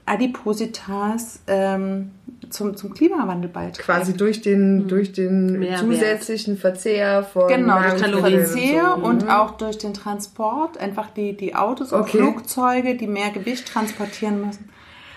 Adipositas 0.07 1.41
ähm, 1.47 2.12
zum, 2.55 2.76
zum 2.76 2.94
Klimawandel 2.94 3.51
beiträgt. 3.51 3.78
Quasi 3.85 4.16
durch 4.16 4.40
den, 4.40 4.89
durch 4.89 5.12
den 5.12 5.59
Mehrwert. 5.59 5.81
zusätzlichen 5.81 6.56
Verzehr 6.56 7.22
von 7.24 7.48
Genau, 7.48 7.81
durch 7.82 8.01
den 8.01 8.12
Verzehr 8.20 8.94
und 8.97 9.02
so. 9.02 9.09
und 9.09 9.22
Mhm. 9.24 9.31
auch 9.31 9.51
durch 9.59 9.76
den 9.78 9.93
Transport, 9.93 10.78
einfach 10.78 11.10
die, 11.10 11.36
die 11.36 11.55
Autos 11.55 11.93
und 11.93 12.01
Okay. 12.02 12.18
Flugzeuge, 12.18 12.97
die 12.97 13.06
mehr 13.06 13.31
Gewicht 13.31 13.66
transportieren 13.68 14.47
müssen. 14.47 14.68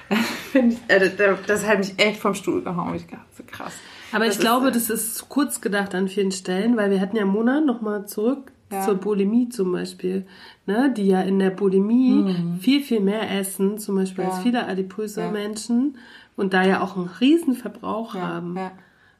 Finde 0.52 0.76
ich, 0.76 0.94
äh, 0.94 1.36
das, 1.48 1.66
hat 1.68 1.80
mich 1.80 1.94
echt 1.98 2.20
vom 2.20 2.34
Stuhl 2.34 2.64
gehauen. 2.64 2.96
Ich 2.96 3.06
dachte, 3.08 3.26
so 3.38 3.44
krass. 3.46 3.74
Aber 4.12 4.26
Das 4.26 4.36
ich 4.36 4.40
glaube, 4.42 4.68
ist, 4.70 4.76
äh, 4.76 4.80
das 4.80 4.90
ist 4.90 5.30
kurz 5.30 5.60
gedacht 5.62 5.94
an 5.96 6.08
vielen 6.08 6.32
Stellen, 6.32 6.78
weil 6.78 6.92
wir 6.92 7.02
hatten 7.02 7.18
ja 7.18 7.26
Mona 7.26 7.60
nochmal 7.62 8.06
zurück 8.08 8.52
Ja. 8.72 8.82
zur 8.84 8.96
Bulimie 8.96 9.50
zum 9.50 9.72
Beispiel, 9.74 10.26
ne, 10.66 10.94
die 10.96 11.08
ja 11.08 11.22
in 11.22 11.40
der 11.40 11.50
Bulimie 11.52 12.26
viel, 12.62 12.82
viel 12.84 13.00
mehr 13.02 13.30
essen, 13.40 13.78
zum 13.78 13.96
Beispiel 13.96 14.26
als 14.26 14.36
Mhm. 14.36 14.40
Ja. 14.40 14.44
viele 14.44 14.68
adipöse 14.68 15.22
Ja. 15.22 15.32
Menschen 15.32 15.98
und 16.38 16.54
da 16.54 16.64
ja 16.64 16.80
auch 16.82 16.96
einen 16.96 17.10
riesen 17.20 17.54
Verbrauch 17.56 18.16
Ja, 18.16 18.22
haben. 18.22 18.56
ja. 18.56 18.72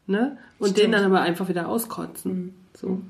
Ne? 0.06 0.38
Und 0.60 0.78
den 0.78 0.94
dann 0.94 1.04
aber 1.04 1.20
einfach 1.20 1.50
wieder 1.50 1.68
auskotzen. 1.68 2.54
So. 2.74 3.02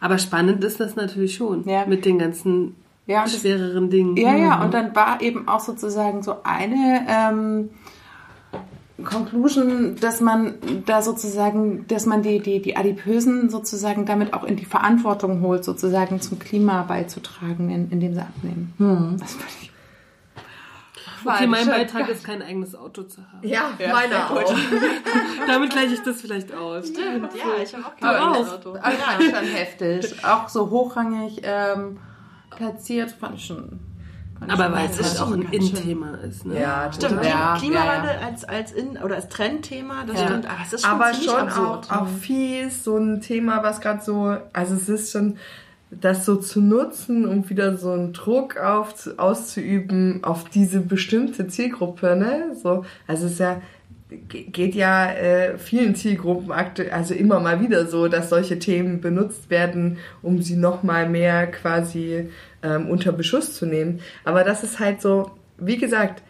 Aber 0.00 0.16
spannend 0.16 0.64
ist 0.64 0.80
das 0.80 0.96
natürlich 0.96 1.34
schon. 1.34 1.62
Mhm. 1.62 1.68
Ja. 1.68 1.84
Mit 1.86 2.06
den 2.06 2.18
ganzen 2.18 2.74
Ja, 3.06 3.28
schwereren 3.28 3.90
Dingen. 3.90 4.16
Ja, 4.16 4.34
ja, 4.34 4.64
und 4.64 4.72
dann 4.72 4.96
war 4.96 5.20
eben 5.20 5.46
auch 5.46 5.60
sozusagen 5.60 6.22
so 6.22 6.36
eine 6.44 7.04
ähm, 7.08 7.70
Conclusion, 9.04 9.96
dass 10.00 10.20
man 10.20 10.54
da 10.86 11.02
sozusagen, 11.02 11.86
dass 11.88 12.06
man 12.06 12.22
die, 12.22 12.38
die, 12.40 12.62
die 12.62 12.76
Adipösen 12.76 13.50
sozusagen 13.50 14.06
damit 14.06 14.32
auch 14.32 14.44
in 14.44 14.56
die 14.56 14.64
Verantwortung 14.64 15.40
holt, 15.40 15.64
sozusagen 15.64 16.20
zum 16.20 16.38
Klima 16.38 16.82
beizutragen, 16.84 17.68
in, 17.70 17.90
indem 17.90 18.14
sie 18.14 18.20
abnehmen. 18.20 19.16
Das 19.18 19.34
fand 19.34 19.50
ich 19.60 19.71
Okay, 21.24 21.46
mein. 21.46 21.66
Beitrag 21.66 22.08
ist 22.08 22.24
kein 22.24 22.42
eigenes 22.42 22.74
Auto 22.74 23.02
zu 23.04 23.20
haben. 23.20 23.46
Ja, 23.46 23.70
meiner 23.92 24.30
auch. 24.30 24.54
Damit 25.46 25.70
gleiche 25.70 25.94
ich 25.94 26.02
das 26.02 26.20
vielleicht 26.20 26.52
aus. 26.54 26.90
Ja, 26.90 27.62
ich 27.62 27.74
habe 27.74 27.84
auch 27.86 27.92
Aber 28.00 28.18
kein 28.18 28.34
eigenes 28.34 28.52
Auto. 28.52 28.76
Ah, 28.80 28.90
ja, 28.90 29.24
schon 29.24 29.46
heftig. 29.48 30.24
Auch 30.24 30.48
so 30.48 30.70
hochrangig 30.70 31.40
ähm, 31.44 31.98
platziert, 32.50 33.12
fand 33.12 33.36
ich 33.36 33.46
schon. 33.46 33.80
Aber 34.48 34.72
weil 34.72 34.86
es 34.90 35.00
halt 35.02 35.20
auch 35.20 35.32
ein. 35.32 35.42
In-Thema 35.52 36.14
ist. 36.18 36.44
Ne? 36.46 36.60
Ja, 36.60 36.92
Stimmt. 36.92 37.24
Ja, 37.24 37.56
Klimawandel 37.58 38.10
ja, 38.14 38.20
ja. 38.20 38.26
als, 38.26 38.44
als 38.44 38.72
in 38.72 38.98
oder 38.98 39.16
als 39.16 39.28
Trendthema, 39.28 40.04
das 40.06 40.18
Ja. 40.20 40.26
stimmt. 40.26 40.46
Aber 40.46 40.58
es 40.66 40.72
ist 40.72 40.82
schon 40.84 40.90
aber 40.90 41.14
schon 41.14 41.36
absurd. 41.48 41.90
auch, 41.90 42.02
auch 42.02 42.08
fies, 42.08 42.84
so 42.84 42.96
ein 42.96 43.20
Thema, 43.20 43.62
was 43.62 43.80
gerade 43.80 44.02
so, 44.02 44.36
also 44.52 44.74
es 44.74 44.88
ist 44.88 45.12
schon, 45.12 45.38
das 46.00 46.24
so 46.24 46.36
zu 46.36 46.60
nutzen, 46.62 47.26
um 47.26 47.48
wieder 47.50 47.76
so 47.76 47.92
einen 47.92 48.12
Druck 48.12 48.56
auf, 48.56 49.10
auszuüben 49.18 50.24
auf 50.24 50.48
diese 50.48 50.80
bestimmte 50.80 51.48
Zielgruppe, 51.48 52.16
ne? 52.16 52.56
So, 52.60 52.84
also 53.06 53.26
es 53.26 53.32
ist 53.32 53.40
ja, 53.40 53.60
ge- 54.28 54.44
geht 54.44 54.74
ja 54.74 55.12
äh, 55.12 55.58
vielen 55.58 55.94
Zielgruppen 55.94 56.50
also 56.90 57.14
immer 57.14 57.40
mal 57.40 57.60
wieder 57.60 57.86
so, 57.86 58.08
dass 58.08 58.30
solche 58.30 58.58
Themen 58.58 59.00
benutzt 59.02 59.50
werden, 59.50 59.98
um 60.22 60.40
sie 60.40 60.56
noch 60.56 60.82
mal 60.82 61.08
mehr 61.08 61.46
quasi 61.46 62.30
ähm, 62.62 62.88
unter 62.88 63.12
Beschuss 63.12 63.54
zu 63.54 63.66
nehmen. 63.66 64.00
Aber 64.24 64.44
das 64.44 64.64
ist 64.64 64.80
halt 64.80 65.02
so, 65.02 65.30
wie 65.58 65.76
gesagt, 65.76 66.22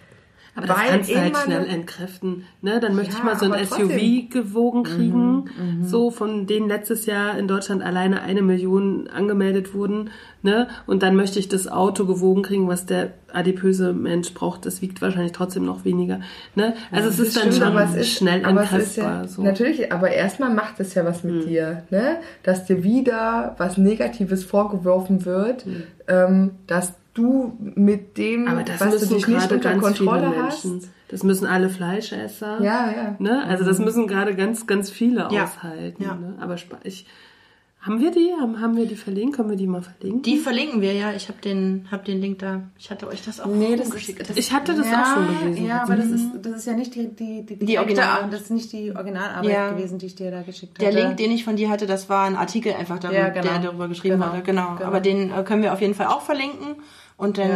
Aber 0.55 0.67
das 0.67 0.77
kannst 0.77 1.11
du 1.11 1.19
halt 1.19 1.37
schnell 1.39 1.61
eine- 1.61 1.67
entkräften. 1.69 2.45
Ne? 2.61 2.79
Dann 2.79 2.95
möchte 2.95 3.13
Ja, 3.15 3.19
ich 3.21 3.25
mal 3.25 3.39
so 3.39 3.51
ein 3.51 3.65
SUV 3.67 4.29
gewogen 4.29 4.83
kriegen, 4.83 5.49
so 5.83 6.11
von 6.11 6.47
denen 6.47 6.69
letztes 6.69 7.07
Jahr 7.07 7.39
in 7.39 7.49
Deutschland 7.49 7.83
alleine 7.83 8.21
eine 8.21 8.43
Million 8.43 9.09
angemeldet 9.09 9.73
wurden. 9.73 10.11
Ne? 10.43 10.69
Und 10.87 11.03
dann 11.03 11.17
möchte 11.17 11.39
ich 11.39 11.49
das 11.49 11.69
Auto 11.69 12.05
gewogen 12.05 12.43
kriegen, 12.43 12.69
was 12.69 12.85
der 12.85 13.13
adipöse 13.33 13.95
Mensch 13.95 14.35
braucht. 14.35 14.67
Das 14.67 14.83
wiegt 14.83 15.01
wahrscheinlich 15.01 15.33
trotzdem 15.33 15.65
noch 15.65 15.87
weniger. 15.87 16.21
Ne? 16.55 16.75
Also 16.91 17.09
es 17.09 17.19
ist 17.19 17.35
dann 17.37 17.51
Stimmt, 17.53 17.75
schon 17.75 17.99
ist, 17.99 18.19
schnell 18.19 18.45
entkräftbar. 18.45 19.23
ja, 19.23 19.29
so. 19.29 19.43
Natürlich, 19.43 19.91
aber 19.91 20.11
erstmal 20.11 20.53
macht 20.53 20.81
es 20.81 20.93
ja 20.95 21.05
was 21.07 21.25
mit 21.25 21.49
dir, 21.49 21.85
ne? 21.91 22.19
Dass 22.43 22.67
dir 22.67 22.85
wieder 22.85 23.55
was 23.57 23.79
Negatives 23.79 24.45
vorgeworfen 24.45 25.25
wird, 25.25 25.65
ähm, 26.09 26.51
dass 26.67 26.93
du 27.15 27.57
mit 27.61 28.17
dem, 28.19 28.49
Aber 28.49 28.63
das 28.63 28.81
was 28.81 28.89
du 28.89 28.95
müssen 28.95 29.15
dich 29.17 29.27
nicht 29.29 29.39
gerade 29.41 29.55
unter 29.57 29.71
ganz 29.71 29.83
Kontrolle 29.83 30.31
viele 30.33 30.43
hast. 30.45 30.65
Menschen. 30.65 30.91
Das 31.09 31.23
müssen 31.23 31.47
alle 31.47 31.69
Fleischesser. 31.69 32.63
Ja, 32.63 32.91
ja. 32.91 33.17
Ne? 33.19 33.45
Also 33.45 33.65
das 33.65 33.79
müssen 33.79 34.07
gerade 34.07 34.35
ganz, 34.35 34.67
ganz 34.67 34.91
viele 34.91 35.29
Ja. 35.31 35.45
aushalten. 35.45 36.03
Ja. 36.03 36.15
Ne? 36.15 36.37
Aber 36.41 36.57
ich, 36.85 37.05
haben 37.81 38.01
wir 38.01 38.13
die? 38.13 38.31
Haben, 38.41 38.61
haben 38.61 38.77
wir 38.77 38.87
die 38.87 38.95
verlinkt? 38.97 39.37
Können 39.37 39.51
wir 39.51 39.57
die 39.57 39.67
mal 39.67 39.83
verlinken? 39.83 40.23
Die 40.23 40.39
verlinken 40.39 40.81
wir 40.81 40.95
ja. 40.95 41.13
Ich 41.15 41.29
habe 41.29 41.39
den, 41.43 41.87
hab 41.91 42.05
den 42.07 42.21
Link 42.23 42.39
da. 42.39 42.63
Ich 42.79 42.91
hatte 42.91 43.09
euch 43.09 43.23
das 43.25 43.41
auch 43.41 43.47
Nee, 43.49 43.77
das 43.77 43.87
rumgeschickt. 43.89 44.21
ist- 44.21 44.31
das- 44.31 44.37
ich 44.39 44.53
hatte 44.53 44.75
das 44.75 44.87
ja, 44.89 45.03
auch 45.03 45.15
schon 45.17 45.39
gelesen. 45.41 45.67
Ja, 45.67 45.83
aber 45.83 45.97
das 45.97 46.07
ist, 46.07 46.29
das 46.41 46.53
ist 46.59 46.67
ja 46.67 46.73
nicht 46.75 46.95
die, 46.95 47.09
die, 47.09 47.45
die, 47.45 47.59
Die 47.59 47.79
Original- 47.79 48.29
Das 48.31 48.43
ist 48.43 48.51
nicht 48.53 48.73
die 48.73 48.93
Originalarbeit 48.95 49.51
Ja. 49.53 49.73
gewesen, 49.73 49.99
die 49.99 50.07
ich 50.07 50.15
dir 50.15 50.31
da 50.31 50.41
geschickt 50.43 50.81
Der 50.81 50.89
hatte. 50.89 50.99
Link, 51.03 51.17
den 51.19 51.31
ich 51.33 51.45
von 51.45 51.57
dir 51.57 51.69
hatte, 51.69 51.87
das 51.87 52.09
war 52.09 52.25
ein 52.25 52.37
Artikel 52.37 52.73
einfach, 52.73 53.01
darüber, 53.01 53.19
Ja, 53.19 53.29
genau. 53.29 53.49
der 53.49 53.59
darüber 53.59 53.89
geschrieben 53.89 54.19
Genau. 54.21 54.33
wurde. 54.33 54.43
Genau. 54.45 54.77
Genau. 54.77 54.87
Aber 54.87 55.01
den 55.01 55.31
äh, 55.33 55.43
können 55.43 55.63
wir 55.63 55.73
auf 55.75 55.81
jeden 55.83 55.95
Fall 55.95 56.07
auch 56.07 56.23
verlinken. 56.23 56.77
Und 57.23 57.39
dann 57.39 57.49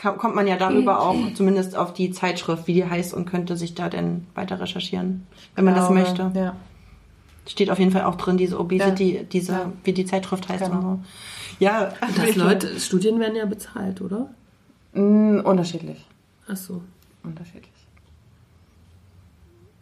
Ja. 0.00 0.12
kommt 0.12 0.36
man 0.36 0.46
ja 0.46 0.56
darüber 0.56 1.00
auch 1.00 1.16
zumindest 1.34 1.76
auf 1.76 1.92
die 1.92 2.12
Zeitschrift, 2.12 2.68
wie 2.68 2.74
die 2.74 2.84
heißt 2.88 3.12
und 3.14 3.24
könnte 3.26 3.56
sich 3.56 3.74
da 3.74 3.88
dann 3.88 4.26
weiter 4.36 4.60
recherchieren, 4.60 5.26
wenn 5.56 5.64
man 5.64 5.74
das 5.74 5.88
Glaube, 5.88 6.00
möchte. 6.02 6.30
Ja. 6.34 6.54
Steht 7.48 7.68
auf 7.70 7.80
jeden 7.80 7.90
Fall 7.90 8.04
auch 8.04 8.14
drin, 8.14 8.36
diese 8.36 8.60
Obesity, 8.60 9.26
diese, 9.32 9.52
Ja. 9.52 9.72
wie 9.82 9.92
die 9.92 10.04
Zeitschrift 10.04 10.48
heißt 10.48 10.62
Genau. 10.64 10.76
und 10.76 10.82
so. 10.82 11.00
Ja, 11.58 11.92
Das 12.16 12.36
Leute, 12.36 12.78
Studien 12.78 13.18
werden 13.18 13.34
ja 13.34 13.44
bezahlt, 13.44 14.00
oder? 14.00 14.28
Mm, 14.94 15.40
unterschiedlich. 15.40 16.06
Ach 16.48 16.56
so. 16.56 16.80
Unterschiedlich. 17.24 17.72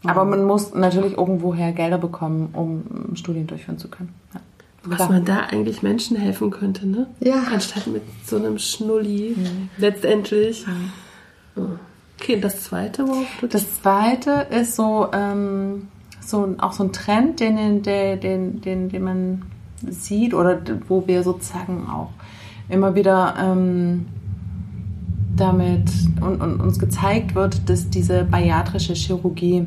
Aber 0.05 0.25
man 0.25 0.45
muss 0.45 0.73
natürlich 0.73 1.19
irgendwoher 1.19 1.73
Gelder 1.73 1.99
bekommen, 1.99 2.49
um 2.55 3.15
Studien 3.17 3.47
durchführen 3.47 3.77
zu 3.77 3.89
können. 3.89 4.15
Ja. 4.33 4.41
Was 4.83 5.09
man 5.11 5.25
da 5.25 5.41
eigentlich 5.41 5.83
Menschen 5.83 6.17
helfen 6.17 6.51
könnte, 6.51 6.87
ne? 6.87 7.07
Ja. 7.21 7.43
Anstatt 7.53 7.87
mit 7.87 8.03
so 8.25 8.37
einem 8.37 8.59
Schnulli. 8.59 9.37
Letztendlich. 9.77 10.65
Oh. 11.57 11.63
Okay, 12.19 12.37
und 12.37 12.45
das 12.45 12.63
zweite, 12.63 13.07
worauf 13.07 13.27
du 13.41 13.47
Das 13.47 13.83
zweite 13.83 14.47
ist 14.51 14.77
so, 14.77 15.09
ähm, 15.13 15.89
so 16.21 16.55
auch 16.59 16.73
so 16.73 16.85
ein 16.85 16.93
Trend, 16.93 17.41
den, 17.41 17.57
den, 17.57 17.83
den, 18.21 18.61
den, 18.61 18.89
den 18.89 19.03
man 19.03 19.43
sieht 19.89 20.35
oder 20.35 20.61
wo 20.89 21.07
wir 21.07 21.23
sozusagen 21.23 21.89
auch 21.89 22.11
immer 22.69 22.95
wieder 22.95 23.35
ähm, 23.39 24.07
damit 25.37 25.91
und, 26.21 26.41
und 26.41 26.61
uns 26.61 26.79
gezeigt 26.79 27.35
wird, 27.35 27.69
dass 27.69 27.89
diese 27.89 28.25
bariatrische 28.25 28.93
Chirurgie 28.93 29.67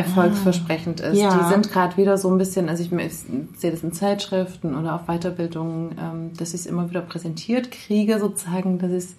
erfolgsversprechend 0.00 1.00
ist. 1.00 1.18
Ja. 1.18 1.36
Die 1.36 1.48
sind 1.52 1.70
gerade 1.70 1.96
wieder 1.96 2.18
so 2.18 2.30
ein 2.30 2.38
bisschen, 2.38 2.68
also 2.68 2.82
ich, 2.82 2.92
ich 2.92 3.12
sehe 3.56 3.70
das 3.70 3.82
in 3.82 3.92
Zeitschriften 3.92 4.76
oder 4.76 4.94
auf 4.94 5.06
Weiterbildungen, 5.06 5.92
ähm, 6.00 6.30
dass 6.36 6.54
ich 6.54 6.60
es 6.60 6.66
immer 6.66 6.90
wieder 6.90 7.00
präsentiert 7.00 7.70
kriege, 7.70 8.18
sozusagen, 8.18 8.78
dass 8.78 8.90
ich 8.90 8.96
es 8.96 9.16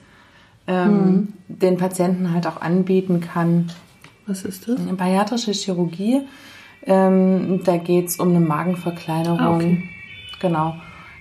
ähm, 0.68 1.34
den 1.48 1.78
Patienten 1.78 2.34
halt 2.34 2.48
auch 2.48 2.62
anbieten 2.62 3.22
kann. 3.22 3.72
Was 4.28 4.44
ist 4.44 4.68
das? 4.68 4.80
Eine 4.80 4.94
bariatrische 4.94 5.52
Chirurgie, 5.52 6.22
ähm, 6.86 7.62
da 7.64 7.78
geht 7.78 8.10
es 8.10 8.18
um 8.18 8.30
eine 8.30 8.40
Magenverkleinerung. 8.40 9.40
Ah, 9.40 9.56
okay. 9.56 9.84
Genau. 10.40 10.76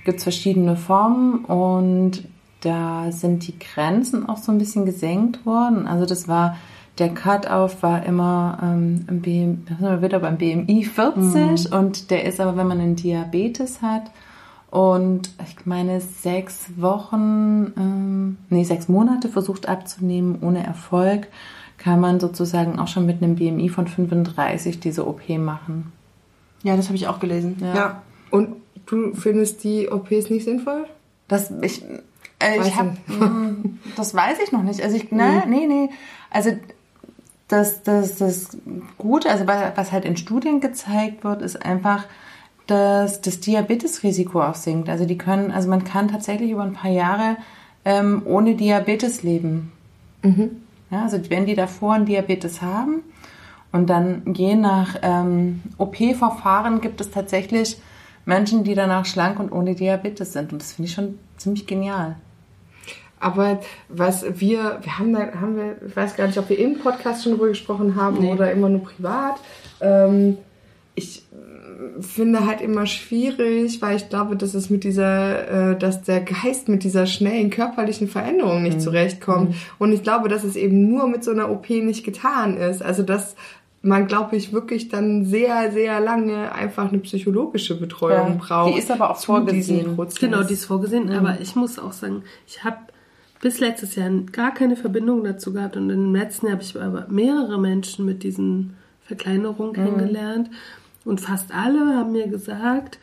Gibt 0.04 0.18
es 0.18 0.22
verschiedene 0.22 0.76
Formen 0.76 1.44
und 1.44 2.24
da 2.62 3.10
sind 3.10 3.46
die 3.46 3.58
Grenzen 3.58 4.28
auch 4.28 4.38
so 4.38 4.52
ein 4.52 4.58
bisschen 4.58 4.86
gesenkt 4.86 5.44
worden. 5.44 5.86
Also 5.86 6.06
das 6.06 6.28
war, 6.28 6.56
der 6.98 7.14
Cut-Off 7.14 7.82
war 7.82 8.04
immer 8.04 8.58
ähm, 8.62 9.06
im 9.08 9.20
BM, 9.22 9.64
da 9.68 9.76
sind 9.76 9.88
wir 9.88 10.02
wieder 10.02 10.20
beim 10.20 10.36
BMI 10.36 10.84
40 10.84 11.72
und 11.72 12.10
der 12.10 12.24
ist 12.24 12.40
aber, 12.40 12.56
wenn 12.56 12.66
man 12.66 12.80
einen 12.80 12.96
Diabetes 12.96 13.80
hat 13.80 14.10
und 14.70 15.30
ich 15.44 15.66
meine 15.66 16.00
sechs 16.00 16.70
Wochen, 16.76 17.72
ähm, 17.76 18.38
nee, 18.50 18.64
sechs 18.64 18.88
Monate 18.88 19.28
versucht 19.28 19.68
abzunehmen 19.68 20.38
ohne 20.42 20.64
Erfolg, 20.64 21.28
kann 21.78 22.00
man 22.00 22.20
sozusagen 22.20 22.78
auch 22.78 22.88
schon 22.88 23.06
mit 23.06 23.22
einem 23.22 23.36
BMI 23.36 23.68
von 23.68 23.88
35 23.88 24.80
diese 24.80 25.06
OP 25.06 25.28
machen. 25.30 25.92
Ja, 26.62 26.76
das 26.76 26.86
habe 26.86 26.96
ich 26.96 27.08
auch 27.08 27.18
gelesen. 27.18 27.56
Ja. 27.60 27.74
Ja. 27.74 28.02
Und 28.30 28.56
du 28.86 29.14
findest 29.14 29.64
die 29.64 29.90
OPs 29.90 30.30
nicht 30.30 30.44
sinnvoll? 30.44 30.84
Das 31.26 31.50
ich, 31.62 31.82
äh, 32.38 32.58
Weiß 32.58 32.66
ich 32.66 32.76
hab, 32.76 32.86
mm, 33.08 33.78
das 33.96 34.14
weiß 34.14 34.38
ich 34.44 34.52
noch 34.52 34.62
nicht. 34.62 34.82
Also 34.82 34.96
ich, 34.96 35.10
ne, 35.10 35.44
nee, 35.48 35.66
nee. 35.66 35.90
Also 36.30 36.50
das, 37.52 37.82
das, 37.82 38.16
das 38.16 38.56
Gute, 38.98 39.30
also 39.30 39.46
wa- 39.46 39.72
was 39.74 39.92
halt 39.92 40.04
in 40.04 40.16
Studien 40.16 40.60
gezeigt 40.60 41.24
wird, 41.24 41.42
ist 41.42 41.64
einfach, 41.64 42.04
dass 42.66 43.20
das 43.20 43.40
Diabetesrisiko 43.40 44.42
auch 44.42 44.54
sinkt. 44.54 44.88
Also 44.88 45.04
die 45.04 45.18
können, 45.18 45.50
also 45.50 45.68
man 45.68 45.84
kann 45.84 46.08
tatsächlich 46.08 46.50
über 46.50 46.62
ein 46.62 46.74
paar 46.74 46.90
Jahre 46.90 47.36
ähm, 47.84 48.22
ohne 48.24 48.54
Diabetes 48.54 49.22
leben. 49.22 49.72
Ja, 50.90 51.02
also 51.04 51.18
wenn 51.30 51.46
die 51.46 51.54
davor 51.54 51.94
einen 51.94 52.06
Diabetes 52.06 52.62
haben 52.62 53.02
und 53.72 53.88
dann 53.90 54.34
je 54.34 54.54
nach 54.54 54.96
ähm, 55.02 55.62
OP-Verfahren 55.78 56.80
gibt 56.80 57.00
es 57.00 57.10
tatsächlich 57.10 57.80
Menschen, 58.26 58.64
die 58.64 58.74
danach 58.74 59.06
schlank 59.06 59.40
und 59.40 59.50
ohne 59.50 59.74
Diabetes 59.74 60.32
sind. 60.34 60.52
Und 60.52 60.60
das 60.60 60.72
finde 60.74 60.88
ich 60.88 60.94
schon 60.94 61.18
ziemlich 61.38 61.66
genial. 61.66 62.16
Aber 63.20 63.60
was 63.88 64.24
wir, 64.40 64.78
wir 64.82 64.98
haben 64.98 65.12
da, 65.12 65.32
haben 65.40 65.56
wir, 65.56 65.76
ich 65.86 65.94
weiß 65.94 66.16
gar 66.16 66.26
nicht, 66.26 66.38
ob 66.38 66.48
wir 66.48 66.58
im 66.58 66.78
Podcast 66.78 67.22
schon 67.22 67.32
drüber 67.32 67.48
gesprochen 67.48 67.94
haben 67.94 68.26
oder 68.28 68.50
immer 68.50 68.68
nur 68.68 68.82
privat. 68.82 69.36
Ähm, 69.80 70.38
ich 70.94 71.22
finde 72.00 72.46
halt 72.46 72.60
immer 72.60 72.86
schwierig, 72.86 73.80
weil 73.82 73.96
ich 73.96 74.08
glaube, 74.08 74.36
dass 74.36 74.54
es 74.54 74.70
mit 74.70 74.84
dieser, 74.84 75.72
äh, 75.72 75.78
dass 75.78 76.02
der 76.02 76.20
Geist 76.20 76.68
mit 76.68 76.84
dieser 76.84 77.06
schnellen 77.06 77.50
körperlichen 77.50 78.08
Veränderung 78.08 78.62
nicht 78.62 78.80
zurechtkommt. 78.80 79.54
Und 79.78 79.92
ich 79.92 80.02
glaube, 80.02 80.28
dass 80.28 80.44
es 80.44 80.56
eben 80.56 80.88
nur 80.90 81.08
mit 81.08 81.24
so 81.24 81.30
einer 81.30 81.50
OP 81.50 81.70
nicht 81.70 82.04
getan 82.04 82.56
ist. 82.56 82.82
Also 82.82 83.02
dass 83.02 83.34
man, 83.82 84.06
glaube 84.06 84.36
ich, 84.36 84.52
wirklich 84.52 84.88
dann 84.88 85.24
sehr, 85.24 85.72
sehr 85.72 86.00
lange 86.00 86.52
einfach 86.52 86.88
eine 86.90 86.98
psychologische 86.98 87.78
Betreuung 87.78 88.32
Ja. 88.32 88.36
braucht. 88.38 88.74
Die 88.74 88.78
ist 88.78 88.90
aber 88.90 89.10
auch 89.10 89.16
vorgesehen. 89.16 89.96
Genau, 90.20 90.42
die 90.42 90.52
ist 90.54 90.66
vorgesehen. 90.66 91.10
Aber 91.10 91.38
ich 91.40 91.56
muss 91.56 91.78
auch 91.78 91.92
sagen, 91.92 92.22
ich 92.46 92.62
habe 92.62 92.76
bis 93.40 93.58
letztes 93.60 93.94
Jahr 93.94 94.10
gar 94.32 94.52
keine 94.52 94.76
Verbindung 94.76 95.24
dazu 95.24 95.52
gehabt. 95.52 95.76
Und 95.76 95.90
im 95.90 96.14
letzten 96.14 96.46
Jahr 96.46 96.54
habe 96.54 96.62
ich 96.62 96.78
aber 96.80 97.06
mehrere 97.08 97.58
Menschen 97.58 98.04
mit 98.04 98.22
diesen 98.22 98.74
Verkleinerungen 99.02 99.72
kennengelernt. 99.72 100.50
Und 101.04 101.20
fast 101.20 101.52
alle 101.54 101.96
haben 101.96 102.12
mir 102.12 102.28
gesagt, 102.28 102.98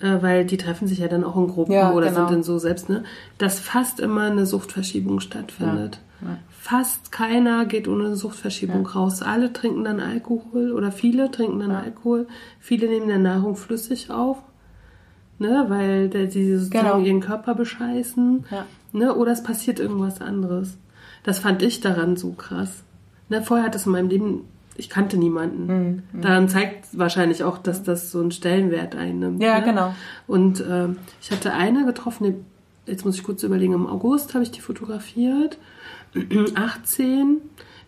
äh, 0.00 0.18
weil 0.20 0.44
die 0.44 0.58
treffen 0.58 0.86
sich 0.86 0.98
ja 0.98 1.08
dann 1.08 1.24
auch 1.24 1.36
in 1.36 1.48
Gruppen 1.48 1.72
Ja, 1.72 1.92
oder 1.92 2.08
genau. 2.08 2.18
sind 2.20 2.30
dann 2.30 2.42
so 2.42 2.58
selbst, 2.58 2.88
ne, 2.88 3.04
dass 3.38 3.58
fast 3.58 3.98
immer 4.00 4.22
eine 4.22 4.46
Suchtverschiebung 4.46 5.20
stattfindet. 5.20 6.00
Fast 6.50 7.12
keiner 7.12 7.64
geht 7.64 7.88
ohne 7.88 8.06
eine 8.06 8.16
Suchtverschiebung 8.16 8.84
raus. 8.86 9.22
Alle 9.22 9.52
trinken 9.52 9.84
dann 9.84 10.00
Alkohol 10.00 10.72
oder 10.72 10.92
viele 10.92 11.30
trinken 11.30 11.60
dann 11.60 11.70
Alkohol. 11.70 12.26
Viele 12.60 12.88
nehmen 12.88 13.08
dann 13.08 13.22
Nahrung 13.22 13.56
flüssig 13.56 14.10
auf, 14.10 14.38
ne, 15.38 15.64
weil 15.68 16.08
der, 16.08 16.26
die 16.26 16.56
sozusagen 16.56 16.86
Genau. 16.86 17.00
ihren 17.00 17.20
Körper 17.20 17.54
bescheißen. 17.54 18.44
Ja. 18.50 18.66
Ne, 18.92 19.14
oder 19.14 19.32
es 19.32 19.42
passiert 19.42 19.80
irgendwas 19.80 20.20
anderes. 20.20 20.78
Das 21.24 21.38
fand 21.40 21.62
ich 21.62 21.80
daran 21.80 22.16
so 22.16 22.32
krass. 22.32 22.82
Ne, 23.28 23.42
vorher 23.42 23.66
hat 23.66 23.74
es 23.74 23.86
in 23.86 23.92
meinem 23.92 24.08
Leben, 24.08 24.40
ich 24.76 24.88
kannte 24.88 25.16
niemanden. 25.18 26.02
Mhm, 26.14 26.20
Daran 26.22 26.48
zeigt 26.48 26.86
wahrscheinlich 26.98 27.42
auch, 27.44 27.58
dass 27.58 27.82
das 27.82 28.10
so 28.10 28.20
einen 28.20 28.30
Stellenwert 28.30 28.94
einnimmt. 28.96 29.42
Ja, 29.42 29.58
ne? 29.58 29.64
genau. 29.66 29.94
Und 30.26 30.64
ähm, 30.68 30.96
ich 31.20 31.30
hatte 31.30 31.52
eine 31.52 31.84
getroffen, 31.84 32.46
jetzt 32.86 33.04
muss 33.04 33.16
ich 33.16 33.24
kurz 33.24 33.42
überlegen, 33.42 33.72
im 33.74 33.86
August 33.86 34.34
habe 34.34 34.44
ich 34.44 34.50
die 34.52 34.60
fotografiert. 34.60 35.58
18. 36.54 37.38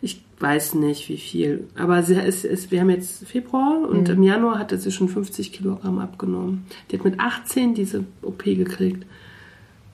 Ich 0.03 0.23
weiß 0.39 0.75
nicht, 0.75 1.09
wie 1.09 1.19
viel. 1.19 1.69
Aber 1.77 2.03
sie 2.03 2.15
ist, 2.15 2.45
ist, 2.45 2.71
wir 2.71 2.81
haben 2.81 2.91
jetzt 2.91 3.27
Februar 3.27 3.79
und 3.89 4.09
Mhm. 4.09 4.15
im 4.15 4.23
Januar 4.23 4.59
hatte 4.59 4.79
sie 4.79 4.91
schon 4.93 5.09
50 5.09 5.53
Kilogramm 5.53 5.99
abgenommen. 5.99 6.65
Die 6.91 6.97
hat 6.99 7.05
mit 7.05 7.21
18 7.21 7.75
diese 7.75 8.05
OP 8.23 8.45
gekriegt. 8.45 9.07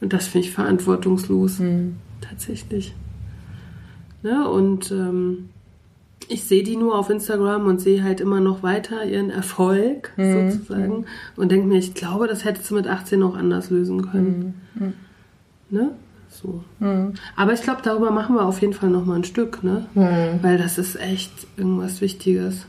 Und 0.00 0.12
das 0.12 0.26
finde 0.28 0.46
ich 0.48 0.52
verantwortungslos. 0.54 1.58
Mhm. 1.58 1.96
Tatsächlich. 2.20 2.94
Ne? 4.22 4.48
Und 4.48 4.90
ähm, 4.90 5.48
ich 6.28 6.44
sehe 6.44 6.62
die 6.62 6.76
nur 6.76 6.98
auf 6.98 7.08
Instagram 7.10 7.66
und 7.66 7.80
sehe 7.80 8.02
halt 8.02 8.20
immer 8.20 8.40
noch 8.40 8.62
weiter 8.62 9.04
ihren 9.04 9.30
Erfolg 9.30 10.12
Mhm. 10.16 10.50
sozusagen 10.50 11.04
und 11.36 11.52
denke 11.52 11.66
mir, 11.68 11.78
ich 11.78 11.94
glaube, 11.94 12.26
das 12.26 12.44
hättest 12.44 12.70
du 12.70 12.74
mit 12.74 12.86
18 12.88 13.22
auch 13.22 13.36
anders 13.36 13.70
lösen 13.70 14.10
können. 14.10 14.54
Mhm. 14.74 14.92
Ne? 15.70 15.90
So. 16.28 16.62
Aber 17.36 17.52
ich 17.54 17.62
glaube, 17.62 17.80
darüber 17.82 18.10
machen 18.10 18.34
wir 18.36 18.44
auf 18.44 18.60
jeden 18.60 18.74
Fall 18.74 18.90
noch 18.90 19.06
mal 19.06 19.14
ein 19.16 19.24
Stück, 19.24 19.64
ne? 19.64 19.86
Mhm. 19.94 20.42
Weil 20.42 20.58
das 20.58 20.76
ist 20.76 20.96
echt 21.00 21.32
irgendwas 21.56 22.02
Wichtiges. 22.02 22.66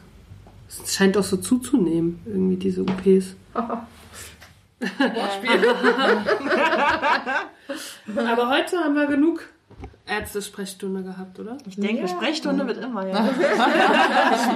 Es 0.69 0.93
scheint 0.95 1.17
auch 1.17 1.23
so 1.23 1.35
zuzunehmen, 1.35 2.19
irgendwie 2.25 2.55
diese 2.55 2.81
OPs. 2.83 3.35
Aber 8.15 8.49
heute 8.49 8.77
haben 8.77 8.95
wir 8.95 9.07
genug 9.07 9.49
Ärzte-Sprechstunde 10.07 11.03
gehabt, 11.03 11.39
oder? 11.39 11.57
Ich 11.67 11.75
denke, 11.75 12.07
Sprechstunde 12.07 12.65
wird 12.65 12.77
immer, 12.77 13.07
ja. 13.07 13.29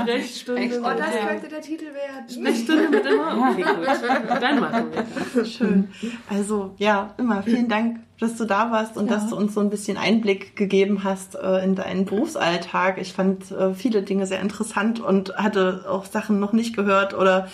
Sprechstunde. 0.02 0.80
Oh, 0.80 0.90
das 0.98 1.28
könnte 1.28 1.50
der 1.50 1.62
Titel 1.62 1.86
werden. 1.86 2.30
Sprechstunde 2.30 2.90
mit 2.90 3.06
immer? 3.06 3.52
Okay, 3.52 3.64
gut. 3.64 4.42
Dann 4.42 4.60
machen 4.60 4.92
wir 4.92 5.06
das. 5.36 5.52
Schön. 5.52 5.90
Also 6.30 6.74
ja, 6.78 7.14
immer 7.18 7.44
vielen 7.44 7.68
Dank, 7.68 8.00
dass 8.20 8.38
du 8.38 8.46
da 8.46 8.72
warst 8.72 8.98
und 8.98 9.12
dass 9.12 9.30
du 9.30 9.36
uns 9.36 9.54
so 9.54 9.60
ein 9.60 9.70
bisschen 9.70 9.98
Einblick 9.98 10.56
gegeben 10.56 11.04
hast 11.04 11.36
äh, 11.36 11.64
in 11.64 11.76
deinen 11.76 12.06
Berufsalltag. 12.06 12.98
Ich 13.00 13.12
fand 13.14 13.52
äh, 13.52 13.74
viele 13.74 14.04
Dinge 14.04 14.28
sehr 14.28 14.40
interessant 14.40 15.02
und 15.02 15.36
hatte 15.36 15.86
auch 15.90 16.06
Sachen 16.06 16.40
noch 16.40 16.54
nicht 16.54 16.76
gehört 16.76 17.14
oder 17.14 17.50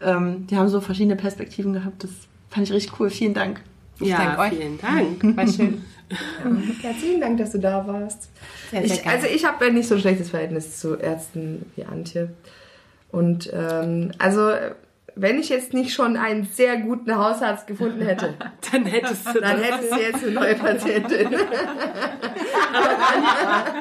ähm, 0.00 0.46
die 0.46 0.56
haben 0.56 0.68
so 0.68 0.80
verschiedene 0.80 1.16
Perspektiven 1.16 1.72
gehabt. 1.72 2.04
Das 2.04 2.10
fand 2.48 2.66
ich 2.66 2.72
richtig 2.72 2.98
cool. 3.00 3.10
Vielen 3.10 3.34
Dank. 3.34 3.60
Ja, 4.00 4.16
danke 4.16 4.40
euch. 4.40 4.50
vielen 4.50 4.78
Dank. 4.78 5.36
War 5.36 5.46
schön. 5.46 5.82
Ja, 6.82 6.90
vielen 6.92 7.20
Dank, 7.20 7.38
dass 7.38 7.52
du 7.52 7.58
da 7.58 7.86
warst. 7.86 8.30
Sehr, 8.70 8.86
sehr 8.86 8.96
ich, 8.96 9.06
also 9.06 9.26
ich 9.26 9.44
habe 9.44 9.66
ja 9.66 9.72
nicht 9.72 9.86
so 9.86 9.94
ein 9.94 10.00
schlechtes 10.00 10.30
Verhältnis 10.30 10.80
zu 10.80 10.96
Ärzten 10.96 11.66
wie 11.76 11.84
Antje. 11.84 12.30
Und 13.12 13.50
ähm, 13.52 14.10
also 14.18 14.52
wenn 15.16 15.38
ich 15.38 15.48
jetzt 15.48 15.74
nicht 15.74 15.92
schon 15.92 16.16
einen 16.16 16.44
sehr 16.44 16.78
guten 16.78 17.16
Hausarzt 17.16 17.66
gefunden 17.66 18.02
hätte, 18.02 18.34
Dann 18.72 18.86
hättest 18.86 19.26
du 19.34 19.40
dann 19.40 19.58
hättest 19.58 19.92
du 19.92 19.96
jetzt 19.96 20.24
eine 20.24 20.32
neue 20.32 20.54
Patientin. 20.54 21.26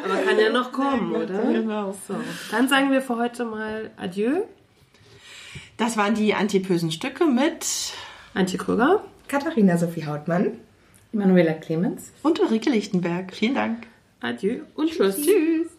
Aber 0.04 0.16
kann 0.26 0.40
ja 0.40 0.50
noch 0.52 0.72
kommen, 0.72 1.16
oder? 1.16 1.42
Genau. 1.44 1.96
So, 2.08 2.16
dann 2.52 2.68
sagen 2.68 2.92
wir 2.92 3.02
für 3.02 3.18
heute 3.18 3.46
mal 3.46 3.92
Adieu. 3.98 4.42
Das 5.80 5.96
waren 5.96 6.14
die 6.14 6.34
antipösen 6.34 6.92
Stücke 6.92 7.26
mit 7.26 7.94
Antje 8.34 8.60
Krüger. 8.60 9.02
Katharina 9.30 9.78
Sophie 9.78 10.06
Hautmann. 10.06 10.60
Manuela 11.14 11.54
Clemens. 11.54 12.12
und 12.22 12.40
Ulrike 12.42 12.70
Lichtenberg. 12.70 13.34
Vielen 13.34 13.56
Dank. 13.56 13.88
Adieu 14.20 14.64
und 14.76 14.92
tschüss. 14.92 15.16
Tschüss. 15.16 15.70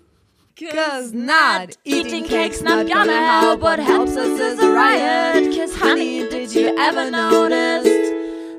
Cause 0.59 1.15
not 1.15 1.77
eating 1.85 2.25
cake's 2.25 2.63
not 2.63 2.91
gonna 2.91 3.41
help. 3.41 3.61
What 3.61 3.79
helps 3.79 4.17
us 4.17 4.41
is 4.41 4.59
a 4.59 4.71
riot. 4.73 5.55
Cause 5.55 5.75
honey, 5.75 6.27
did 6.31 6.53
you 6.55 6.75
ever 6.79 7.11
notice 7.11 7.85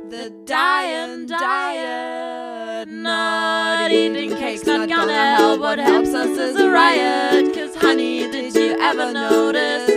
the 0.10 0.32
dying 0.46 1.28
diet? 1.28 2.88
Not 2.88 3.92
eating 3.92 4.36
cake's 4.38 4.66
not 4.66 4.88
gonna 4.88 5.36
help. 5.36 5.60
What 5.60 5.80
helps 5.80 6.14
us 6.14 6.38
is 6.38 6.56
a 6.56 6.70
riot. 6.70 7.54
Cause 7.54 7.76
honey, 7.76 8.32
did 8.32 8.56
you 8.56 8.78
ever 8.80 9.12
notice 9.12 9.91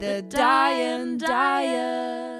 the 0.00 0.22
dying 0.22 1.18
diet? 1.18 2.33